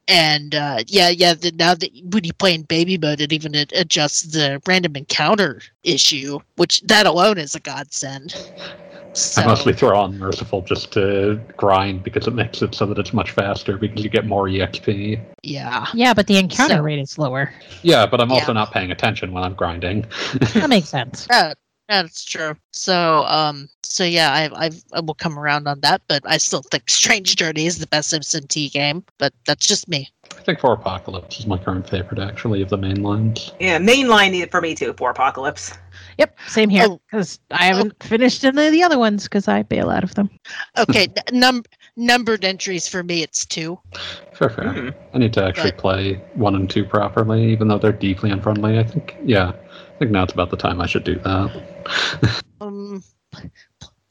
and 0.08 0.56
uh, 0.56 0.84
yeah, 0.88 1.10
yeah. 1.10 1.34
The, 1.34 1.52
now 1.52 1.76
that 1.76 1.90
when 2.12 2.24
you 2.24 2.34
play 2.34 2.54
in 2.54 2.64
baby 2.64 2.98
mode, 2.98 3.22
it 3.22 3.32
even 3.32 3.56
ad- 3.56 3.74
adjusts 3.76 4.24
the 4.24 4.62
random 4.68 4.96
encounter 4.96 5.62
issue, 5.84 6.40
which 6.58 6.82
that 6.82 7.06
alone 7.06 7.38
is 7.38 7.56
a 7.56 7.60
godsend. 7.60 8.36
So 9.14 9.42
I 9.42 9.46
mostly 9.46 9.74
throw 9.74 10.00
on 10.00 10.18
Merciful 10.18 10.62
just 10.62 10.94
to 10.94 11.38
grind 11.58 12.02
because 12.02 12.28
it 12.28 12.34
makes 12.34 12.62
it 12.62 12.74
so 12.74 12.86
that 12.86 12.98
it's 12.98 13.12
much 13.12 13.32
faster 13.32 13.78
because 13.78 14.04
you 14.06 14.10
get 14.10 14.26
more 14.26 14.46
EXP. 14.48 15.20
yeah, 15.44 15.86
Yeah, 15.94 16.14
but 16.14 16.28
the 16.28 16.38
encounter 16.38 16.76
So- 16.78 16.82
rate 16.82 17.00
is 17.00 17.18
lower. 17.18 17.52
Yeah, 17.82 18.06
but 18.06 18.22
I'm 18.22 18.32
also 18.32 18.48
Yeah. 18.48 18.54
not 18.54 18.72
paying 18.72 18.90
attention 18.90 19.34
when 19.34 19.44
I'm 19.44 19.54
grinding. 19.54 20.06
That 20.54 20.70
makes 20.70 20.88
sense. 20.88 21.28
Yeah, 21.30 21.54
that's 21.92 22.24
true. 22.26 22.56
So, 22.72 23.24
um, 23.26 23.68
so 23.84 24.04
yeah, 24.04 24.32
I, 24.32 24.66
I've, 24.66 24.84
I 24.94 25.02
will 25.02 25.14
come 25.14 25.38
around 25.38 25.68
on 25.68 25.82
that, 25.82 26.02
but 26.08 26.22
I 26.26 26.38
still 26.38 26.62
think 26.62 26.84
Strange 26.90 27.36
Journey 27.36 27.66
is 27.66 27.80
the 27.80 27.88
best 27.88 28.14
SMT 28.14 28.72
game. 28.72 29.04
But 29.18 29.34
that's 29.46 29.68
just 29.68 29.88
me. 29.88 30.10
I 30.32 30.42
think 30.44 30.60
Four 30.60 30.74
Apocalypse 30.74 31.40
is 31.40 31.46
my 31.48 31.58
current 31.58 31.90
favorite, 31.90 32.20
actually, 32.20 32.62
of 32.62 32.70
the 32.70 32.78
main 32.78 33.04
lines. 33.04 33.52
Yeah, 33.60 33.80
mainline 33.80 34.32
needed 34.32 34.50
for 34.50 34.62
me 34.62 34.74
too 34.76 34.94
for 34.98 35.10
Apocalypse. 35.12 35.74
Yep, 36.18 36.38
same 36.48 36.70
here. 36.70 36.86
Oh. 36.88 37.02
Because 37.12 37.40
I 37.52 37.66
haven't 37.66 38.02
finished 38.02 38.44
any 38.46 38.66
of 38.68 38.72
the 38.72 38.82
other 38.84 38.98
ones 38.98 39.24
because 39.24 39.48
I 39.48 39.64
bail 39.64 39.90
out 39.90 40.04
of 40.04 40.16
them. 40.16 40.30
Okay, 40.78 41.08
n- 41.32 41.40
num- 41.40 41.64
numbered 41.98 42.46
entries 42.46 42.88
for 42.88 43.04
me, 43.04 43.24
it's 43.24 43.46
two. 43.46 43.78
Fair, 44.34 44.50
fair. 44.50 44.66
Mhm. 44.66 44.94
I 45.14 45.18
need 45.18 45.34
to 45.34 45.44
actually 45.44 45.72
But- 45.72 45.80
play 45.80 46.14
one 46.36 46.56
and 46.56 46.70
two 46.70 46.86
properly, 46.86 47.52
even 47.52 47.68
though 47.68 47.78
they're 47.78 47.92
deeply 47.92 48.32
unfriendly. 48.32 48.80
I 48.80 48.84
think, 48.84 49.18
yeah, 49.26 49.50
I 49.50 49.91
think 50.02 50.12
now 50.12 50.24
it's 50.24 50.34
about 50.34 50.50
the 50.50 50.58
time 50.58 50.82
I 50.82 50.88
should 50.88 51.04
do 51.04 51.16
that. 51.20 52.42
Um, 52.60 53.04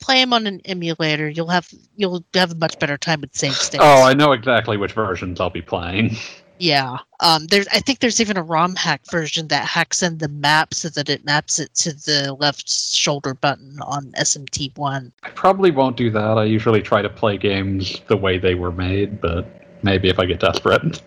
play 0.01 0.21
them 0.21 0.33
on 0.33 0.47
an 0.47 0.61
emulator. 0.65 1.29
You'll 1.29 1.49
have 1.49 1.69
you'll 1.97 2.25
have 2.35 2.53
a 2.53 2.55
much 2.55 2.79
better 2.79 2.97
time 2.97 3.21
with 3.21 3.35
save 3.35 3.55
states. 3.55 3.83
Oh, 3.85 4.03
I 4.03 4.15
know 4.15 4.33
exactly 4.33 4.77
which 4.77 4.93
versions 4.93 5.41
I'll 5.41 5.51
be 5.51 5.63
playing. 5.63 6.17
Yeah. 6.59 6.99
Um. 7.21 7.47
There's. 7.47 7.67
I 7.69 7.81
think 7.81 7.99
there's 7.99 8.21
even 8.21 8.37
a 8.37 8.43
ROM 8.43 8.77
hack 8.77 9.03
version 9.11 9.49
that 9.49 9.67
hacks 9.67 10.03
in 10.03 10.19
the 10.19 10.29
map 10.29 10.75
so 10.75 10.89
that 10.91 11.09
it 11.09 11.25
maps 11.25 11.59
it 11.59 11.75
to 11.77 11.93
the 11.93 12.37
left 12.39 12.69
shoulder 12.69 13.35
button 13.35 13.81
on 13.81 14.13
SMT 14.13 14.77
one. 14.77 15.13
I 15.23 15.31
probably 15.31 15.71
won't 15.71 15.97
do 15.97 16.11
that. 16.11 16.39
I 16.39 16.45
usually 16.45 16.83
try 16.83 17.03
to 17.03 17.09
play 17.09 17.37
games 17.37 18.01
the 18.09 18.17
way 18.17 18.39
they 18.39 18.55
were 18.55 18.73
made, 18.73 19.21
but 19.21 19.60
maybe 19.83 20.09
if 20.09 20.19
I 20.19 20.27
get 20.27 20.41
desperate. 20.41 21.01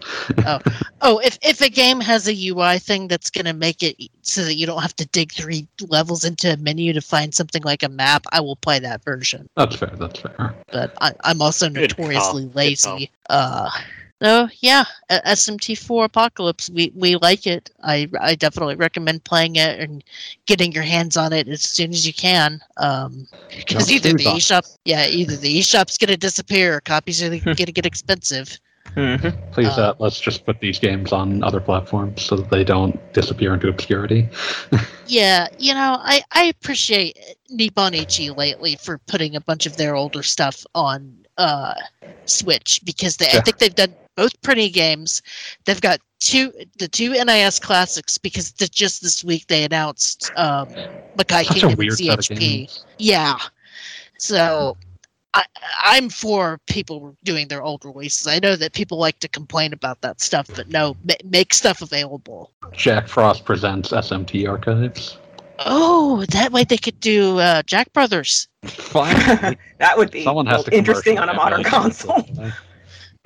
Oh, 0.45 0.59
oh, 1.01 1.19
if 1.19 1.37
if 1.41 1.61
a 1.61 1.69
game 1.69 1.99
has 1.99 2.27
a 2.27 2.47
UI 2.49 2.79
thing 2.79 3.07
that's 3.07 3.29
gonna 3.29 3.53
make 3.53 3.83
it 3.83 3.95
so 4.21 4.43
that 4.43 4.55
you 4.55 4.65
don't 4.65 4.81
have 4.81 4.95
to 4.97 5.05
dig 5.07 5.31
three 5.31 5.67
levels 5.87 6.23
into 6.23 6.53
a 6.53 6.57
menu 6.57 6.93
to 6.93 7.01
find 7.01 7.33
something 7.33 7.63
like 7.63 7.83
a 7.83 7.89
map, 7.89 8.25
I 8.31 8.41
will 8.41 8.55
play 8.57 8.79
that 8.79 9.03
version. 9.03 9.47
that's 9.55 9.75
fair. 9.75 9.91
That's 9.95 10.19
fair. 10.19 10.55
But 10.71 10.93
I, 11.01 11.13
I'm 11.23 11.41
also 11.41 11.69
notoriously 11.69 12.49
lazy. 12.53 13.11
Uh. 13.29 13.69
So 14.23 14.47
yeah, 14.61 14.85
SMT4 15.11 16.05
Apocalypse, 16.05 16.69
we, 16.69 16.93
we 16.95 17.17
like 17.17 17.45
it. 17.45 17.69
I 17.83 18.07
I 18.21 18.35
definitely 18.35 18.75
recommend 18.75 19.25
playing 19.25 19.57
it 19.57 19.81
and 19.81 20.01
getting 20.45 20.71
your 20.71 20.83
hands 20.83 21.17
on 21.17 21.33
it 21.33 21.49
as 21.49 21.61
soon 21.61 21.91
as 21.91 22.07
you 22.07 22.13
can. 22.13 22.61
Um, 22.77 23.27
because 23.49 23.87
Don't 23.87 23.95
either 23.95 24.13
the 24.13 24.27
on 24.27 24.37
it. 24.37 24.39
eShop, 24.39 24.77
yeah, 24.85 25.07
either 25.07 25.35
the 25.35 25.59
eShop's 25.59 25.97
gonna 25.97 26.15
disappear 26.15 26.77
or 26.77 26.79
copies 26.79 27.21
are 27.21 27.37
gonna 27.37 27.53
get 27.55 27.85
expensive. 27.85 28.57
Mm-hmm. 28.95 29.51
Please, 29.51 29.67
Uh, 29.77 29.89
uh, 29.89 29.93
let's 29.99 30.19
just 30.19 30.45
put 30.45 30.59
these 30.59 30.77
games 30.79 31.11
on 31.11 31.43
other 31.43 31.59
platforms 31.59 32.21
so 32.21 32.35
that 32.35 32.49
they 32.49 32.63
don't 32.63 32.99
disappear 33.13 33.53
into 33.53 33.67
obscurity. 33.69 34.29
Yeah, 35.05 35.47
you 35.59 35.73
know, 35.73 35.97
I, 36.01 36.21
I 36.31 36.45
appreciate 36.45 37.19
Nippon 37.49 37.93
Ichi 37.93 38.29
lately 38.29 38.77
for 38.77 38.97
putting 38.99 39.35
a 39.35 39.41
bunch 39.41 39.65
of 39.65 39.75
their 39.75 39.95
older 39.95 40.23
stuff 40.23 40.65
on 40.75 41.13
uh, 41.37 41.73
Switch 42.25 42.79
because 42.85 43.17
they, 43.17 43.27
I 43.27 43.41
think 43.41 43.57
they've 43.57 43.75
done 43.75 43.93
both 44.15 44.41
pretty 44.41 44.69
games. 44.69 45.21
They've 45.65 45.81
got 45.81 45.99
two 46.19 46.53
the 46.79 46.87
two 46.87 47.11
NIS 47.11 47.59
classics 47.59 48.17
because 48.17 48.51
th- 48.53 48.71
just 48.71 49.01
this 49.03 49.25
week 49.25 49.47
they 49.47 49.65
announced 49.65 50.31
um, 50.37 50.69
Makai 51.17 51.43
Such 51.43 51.57
a 51.57 51.59
Kingdom 51.59 51.77
weird 51.77 51.97
set 51.97 52.19
of 52.19 52.25
CHP. 52.25 52.39
games. 52.39 52.85
Yeah, 52.97 53.37
so. 54.17 54.77
I, 55.33 55.45
I'm 55.83 56.09
for 56.09 56.59
people 56.67 57.15
doing 57.23 57.47
their 57.47 57.63
old 57.63 57.83
releases. 57.85 58.27
I 58.27 58.39
know 58.39 58.55
that 58.55 58.73
people 58.73 58.97
like 58.97 59.19
to 59.19 59.27
complain 59.27 59.73
about 59.73 60.01
that 60.01 60.21
stuff, 60.21 60.47
but 60.55 60.69
no, 60.69 60.95
ma- 61.03 61.15
make 61.25 61.53
stuff 61.53 61.81
available. 61.81 62.51
Jack 62.71 63.07
Frost 63.07 63.45
presents 63.45 63.91
SMT 63.91 64.47
archives. 64.47 65.17
Oh, 65.59 66.25
that 66.29 66.51
way 66.51 66.63
they 66.63 66.77
could 66.77 66.99
do 66.99 67.39
uh, 67.39 67.63
Jack 67.63 67.91
Brothers. 67.93 68.47
Finally, 68.63 69.57
that 69.79 69.97
would 69.97 70.11
be 70.11 70.23
someone 70.23 70.45
has 70.45 70.63
to 70.65 70.75
interesting 70.75 71.19
on 71.19 71.29
a 71.29 71.33
modern 71.33 71.63
console. 71.63 72.25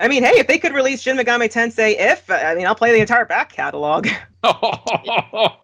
I 0.00 0.06
mean, 0.06 0.22
hey, 0.22 0.38
if 0.38 0.46
they 0.46 0.58
could 0.58 0.74
release 0.74 1.02
Shin 1.02 1.16
Megami 1.16 1.52
Tensei, 1.52 1.96
if 1.98 2.30
I 2.30 2.54
mean, 2.54 2.66
I'll 2.66 2.74
play 2.74 2.92
the 2.92 3.00
entire 3.00 3.24
back 3.24 3.50
catalog. 3.50 4.06
oh, 4.44 5.58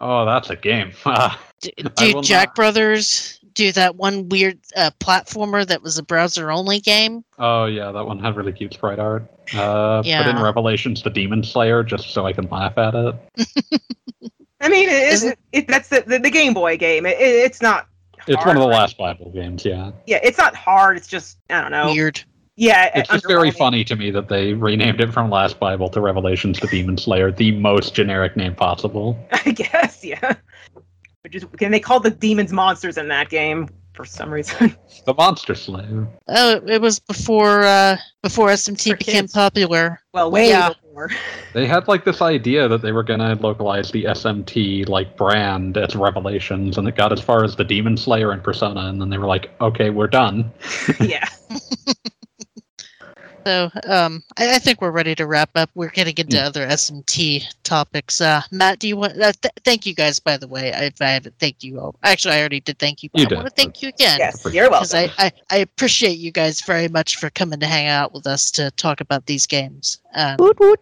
that's 0.00 0.48
a 0.48 0.56
game. 0.56 0.92
Ah, 1.04 1.38
D- 1.60 1.74
I 1.78 2.12
do 2.12 2.22
Jack 2.22 2.48
not. 2.50 2.54
Brothers 2.54 3.40
do 3.54 3.72
that 3.72 3.96
one 3.96 4.28
weird 4.28 4.58
uh, 4.76 4.90
platformer 5.00 5.66
that 5.66 5.82
was 5.82 5.98
a 5.98 6.02
browser 6.02 6.50
only 6.50 6.80
game? 6.80 7.24
oh 7.38 7.64
yeah, 7.66 7.90
that 7.92 8.04
one 8.06 8.18
had 8.18 8.36
really 8.36 8.52
cute 8.52 8.74
sprite 8.74 8.98
art. 8.98 9.30
Uh, 9.54 10.02
Put 10.02 10.26
in 10.26 10.40
Revelations 10.42 11.02
the 11.02 11.10
Demon 11.10 11.42
Slayer 11.42 11.82
just 11.82 12.10
so 12.10 12.26
I 12.26 12.32
can 12.32 12.48
laugh 12.48 12.78
at 12.78 12.94
it. 12.94 13.14
I 14.60 14.68
mean, 14.68 14.88
it, 14.88 14.92
it, 14.92 15.12
Isn't- 15.12 15.38
it, 15.52 15.68
that's 15.68 15.88
the, 15.88 16.02
the, 16.06 16.18
the 16.18 16.30
Game 16.30 16.54
Boy 16.54 16.76
game. 16.76 17.04
It, 17.04 17.18
it, 17.20 17.44
it's 17.44 17.60
not. 17.60 17.86
It's 18.26 18.44
one 18.46 18.56
of 18.56 18.62
the 18.62 18.68
right? 18.68 18.78
last 18.78 18.96
Bible 18.96 19.30
games, 19.30 19.66
yeah. 19.66 19.90
Yeah, 20.06 20.18
it's 20.22 20.38
not 20.38 20.54
hard. 20.54 20.96
It's 20.96 21.06
just 21.06 21.38
I 21.50 21.60
don't 21.60 21.70
know. 21.70 21.92
Weird. 21.92 22.22
Yeah, 22.56 22.90
It's 22.94 23.10
just 23.10 23.26
very 23.26 23.50
funny 23.50 23.82
to 23.82 23.96
me 23.96 24.12
that 24.12 24.28
they 24.28 24.54
renamed 24.54 25.00
it 25.00 25.12
from 25.12 25.28
Last 25.28 25.58
Bible 25.58 25.88
to 25.88 26.00
Revelations 26.00 26.60
the 26.60 26.68
Demon 26.68 26.96
Slayer, 26.96 27.32
the 27.32 27.50
most 27.50 27.96
generic 27.96 28.36
name 28.36 28.54
possible. 28.54 29.18
I 29.44 29.50
guess, 29.50 30.04
yeah. 30.04 30.36
Which 31.24 31.34
is, 31.36 31.46
and 31.60 31.72
they 31.74 31.80
call 31.80 32.00
the 32.00 32.10
demons 32.10 32.52
monsters 32.52 32.98
in 32.98 33.08
that 33.08 33.30
game 33.30 33.68
for 33.94 34.04
some 34.04 34.30
reason. 34.30 34.76
The 35.06 35.12
Monster 35.14 35.54
Slayer. 35.54 36.06
Oh, 36.28 36.62
it 36.66 36.80
was 36.80 36.98
before 36.98 37.62
uh, 37.62 37.98
before 38.22 38.48
SMT 38.48 38.90
For 38.92 38.96
became 38.96 39.14
kids. 39.24 39.32
popular. 39.34 40.00
well, 40.14 40.30
way 40.30 40.48
Yeah. 40.48 40.68
before. 40.70 41.10
They 41.52 41.66
had 41.66 41.86
like 41.88 42.04
this 42.04 42.20
idea 42.22 42.66
that 42.68 42.80
they 42.82 42.90
were 42.90 43.02
gonna 43.04 43.34
localize 43.34 43.90
the 43.92 44.04
SMT 44.04 44.88
like 44.88 45.16
brand 45.16 45.76
as 45.76 45.94
Revelations, 45.94 46.78
and 46.78 46.88
it 46.88 46.96
got 46.96 47.12
as 47.12 47.20
far 47.20 47.44
as 47.44 47.54
the 47.56 47.64
Demon 47.64 47.96
Slayer 47.96 48.32
and 48.32 48.42
Persona, 48.42 48.86
and 48.86 49.00
then 49.00 49.08
they 49.10 49.18
were 49.18 49.26
like, 49.26 49.50
"Okay, 49.60 49.90
we're 49.90 50.06
done." 50.08 50.50
yeah. 51.00 51.28
So 53.44 53.70
um, 53.86 54.22
I, 54.38 54.54
I 54.56 54.58
think 54.58 54.80
we're 54.80 54.90
ready 54.90 55.14
to 55.16 55.26
wrap 55.26 55.50
up. 55.54 55.70
We're 55.74 55.88
getting 55.90 56.14
into 56.16 56.38
Hmm. 56.38 56.46
other 56.46 56.66
SMT 56.66 57.44
topics. 57.62 58.20
Uh, 58.20 58.42
Matt, 58.50 58.78
do 58.78 58.88
you 58.88 58.96
want? 58.96 59.12
Uh, 59.20 59.32
th- 59.40 59.52
thank 59.64 59.84
you 59.86 59.94
guys, 59.94 60.18
by 60.18 60.36
the 60.36 60.48
way. 60.48 60.72
I, 60.72 60.90
I 61.04 61.10
haven't 61.10 61.34
thank 61.38 61.62
you. 61.62 61.78
All. 61.80 61.94
Actually, 62.02 62.34
I 62.34 62.40
already 62.40 62.60
did 62.60 62.78
thank 62.78 63.02
you. 63.02 63.10
But 63.12 63.20
You 63.20 63.26
I 63.26 63.28
did, 63.28 63.34
want 63.36 63.48
to 63.48 63.54
thank 63.54 63.82
you 63.82 63.88
again. 63.88 64.18
Yes, 64.18 64.44
you're 64.52 64.70
welcome. 64.70 64.88
because 64.88 64.94
I, 64.94 65.10
I, 65.26 65.32
I 65.50 65.56
appreciate 65.58 66.18
you 66.18 66.30
guys 66.32 66.60
very 66.62 66.88
much 66.88 67.16
for 67.16 67.30
coming 67.30 67.60
to 67.60 67.66
hang 67.66 67.86
out 67.88 68.12
with 68.14 68.26
us 68.26 68.50
to 68.52 68.70
talk 68.72 69.00
about 69.00 69.26
these 69.26 69.46
games. 69.46 69.98
Um, 70.14 70.36
Woot 70.38 70.58
woot. 70.60 70.80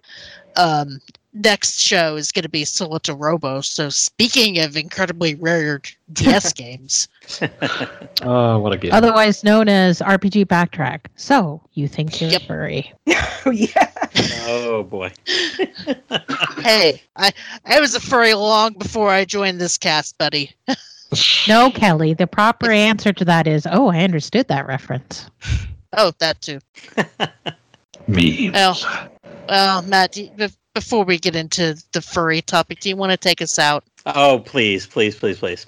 um, 0.57 1.01
next 1.35 1.81
show 1.81 2.17
is 2.17 2.31
going 2.33 2.43
to 2.43 2.49
be 2.49 2.63
Solatorobo. 2.65 3.65
So 3.65 3.89
speaking 3.89 4.59
of 4.59 4.77
incredibly 4.77 5.35
rare 5.35 5.81
DS 6.13 6.53
games, 6.55 7.09
Oh, 8.23 8.59
what 8.59 8.73
a 8.73 8.77
game! 8.77 8.93
Otherwise 8.93 9.43
known 9.45 9.69
as 9.69 10.01
RPG 10.01 10.47
Backtrack. 10.47 11.01
So, 11.17 11.61
you 11.73 11.89
think 11.89 12.21
you're 12.21 12.31
Yep. 12.31 12.43
furry. 12.43 12.93
Oh, 13.45 13.51
yeah. 13.51 13.91
oh 14.47 14.85
boy. 14.85 15.11
hey, 16.63 17.03
I 17.17 17.33
I 17.65 17.81
was 17.81 17.95
a 17.97 18.01
furry 18.01 18.35
long 18.35 18.75
before 18.75 19.11
I 19.11 19.25
joined 19.25 19.61
this 19.61 19.77
cast, 19.77 20.17
buddy. 20.19 20.53
No, 21.49 21.71
Kelly. 21.73 22.15
The 22.15 22.27
proper 22.29 22.71
answer 22.71 23.13
to 23.13 23.25
that 23.25 23.47
is, 23.49 23.67
oh, 23.71 23.89
I 23.89 23.99
understood 24.05 24.47
that 24.49 24.67
reference. 24.69 25.29
Oh, 25.93 26.13
that 26.21 26.41
too. 26.41 26.61
Me. 28.07 28.51
Well, 28.51 28.79
well, 29.49 29.83
Matt, 29.83 30.13
do 30.13 30.23
you- 30.25 30.31
bef- 30.31 30.57
before 30.75 31.05
we 31.05 31.19
get 31.19 31.37
into 31.37 31.77
the 31.93 32.01
furry 32.01 32.43
topic, 32.43 32.81
do 32.81 32.89
you 32.89 32.97
want 32.97 33.13
to 33.13 33.17
take 33.17 33.43
us 33.43 33.59
out? 33.59 33.85
Oh, 34.07 34.43
please, 34.45 34.87
please, 34.87 35.15
please, 35.15 35.39
please. 35.39 35.67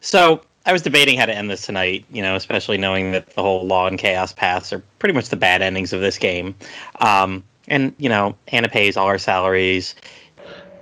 So 0.00 0.42
I 0.66 0.72
was 0.72 0.82
debating 0.82 1.18
how 1.18 1.26
to 1.26 1.34
end 1.34 1.50
this 1.50 1.66
tonight, 1.66 2.04
you 2.10 2.22
know, 2.22 2.36
especially 2.36 2.78
knowing 2.78 3.12
that 3.12 3.34
the 3.34 3.42
whole 3.42 3.66
law 3.66 3.86
and 3.86 3.98
chaos 3.98 4.32
paths 4.32 4.72
are 4.72 4.82
pretty 4.98 5.14
much 5.14 5.28
the 5.28 5.36
bad 5.36 5.62
endings 5.62 5.92
of 5.92 6.00
this 6.00 6.18
game. 6.18 6.54
Um, 7.00 7.42
and, 7.68 7.94
you 7.98 8.08
know, 8.08 8.36
Anna 8.48 8.68
pays 8.68 8.96
all 8.96 9.06
our 9.06 9.18
salaries. 9.18 9.94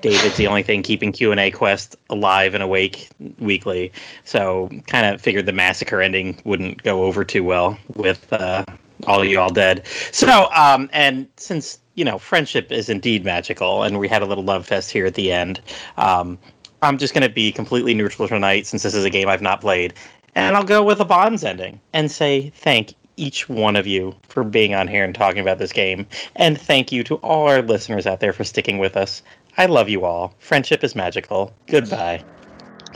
David's 0.01 0.36
the 0.36 0.47
only 0.47 0.62
thing 0.62 0.82
keeping 0.82 1.12
Q&A 1.12 1.51
Quest 1.51 1.97
alive 2.09 2.55
and 2.55 2.62
awake 2.62 3.09
weekly. 3.38 3.92
So 4.24 4.70
kind 4.86 5.06
of 5.06 5.20
figured 5.20 5.47
the 5.47 5.52
massacre 5.52 6.01
ending 6.01 6.40
wouldn't 6.44 6.82
go 6.82 7.05
over 7.05 7.24
too 7.24 7.44
well 7.44 7.78
with 7.94 8.32
uh, 8.32 8.64
all 9.06 9.20
of 9.20 9.28
you 9.28 9.38
all 9.38 9.52
dead. 9.52 9.86
So, 10.10 10.48
um, 10.55 10.88
and 10.92 11.28
since, 11.36 11.78
you 12.01 12.05
know, 12.06 12.18
friendship 12.18 12.72
is 12.72 12.89
indeed 12.89 13.27
magical 13.27 13.82
and 13.82 13.98
we 13.98 14.09
had 14.09 14.22
a 14.22 14.24
little 14.24 14.43
love 14.43 14.66
fest 14.66 14.90
here 14.90 15.05
at 15.05 15.16
the 15.16 15.31
end, 15.31 15.60
um, 15.98 16.39
I'm 16.81 16.97
just 16.97 17.12
going 17.12 17.28
to 17.28 17.32
be 17.32 17.52
completely 17.52 17.93
neutral 17.93 18.27
tonight 18.27 18.66
since 18.66 18.82
this 18.82 18.94
is 18.94 19.05
a 19.05 19.10
game 19.10 19.28
I've 19.28 19.43
not 19.43 19.60
played. 19.60 19.93
And 20.35 20.56
I'll 20.56 20.64
go 20.64 20.82
with 20.82 20.98
a 20.98 21.05
Bonds 21.05 21.44
ending 21.44 21.78
and 21.93 22.10
say 22.10 22.55
thank 22.56 22.94
each 23.18 23.51
one 23.51 23.77
of 23.77 23.86
you 23.86 24.14
for 24.28 24.43
being 24.44 24.74
on 24.74 24.89
here 24.89 25.05
and 25.05 25.14
talking 25.14 25.43
about 25.43 25.59
this 25.59 25.74
game. 25.74 26.06
And 26.36 26.59
thank 26.59 26.90
you 26.90 27.05
to 27.05 27.16
all 27.16 27.47
our 27.48 27.60
listeners 27.60 28.06
out 28.06 28.20
there 28.20 28.32
for 28.32 28.44
sticking 28.44 28.78
with 28.78 28.97
us. 28.97 29.22
I 29.59 29.66
love 29.66 29.90
you 29.90 30.06
all. 30.06 30.32
Friendship 30.39 30.82
is 30.82 30.97
magical. 30.97 31.52
Goodbye. 31.66 32.24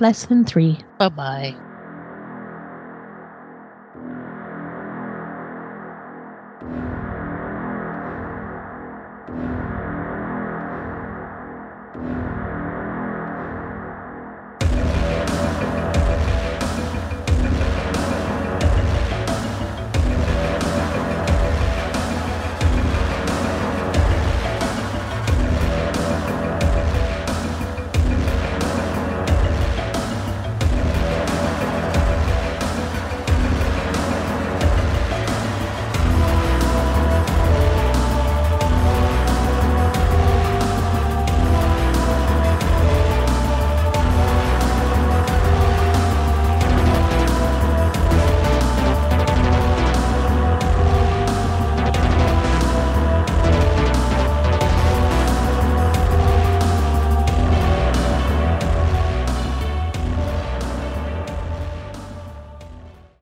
Lesson 0.01 0.47
three. 0.47 0.81
Bye 0.99 1.11
bye. 1.11 1.74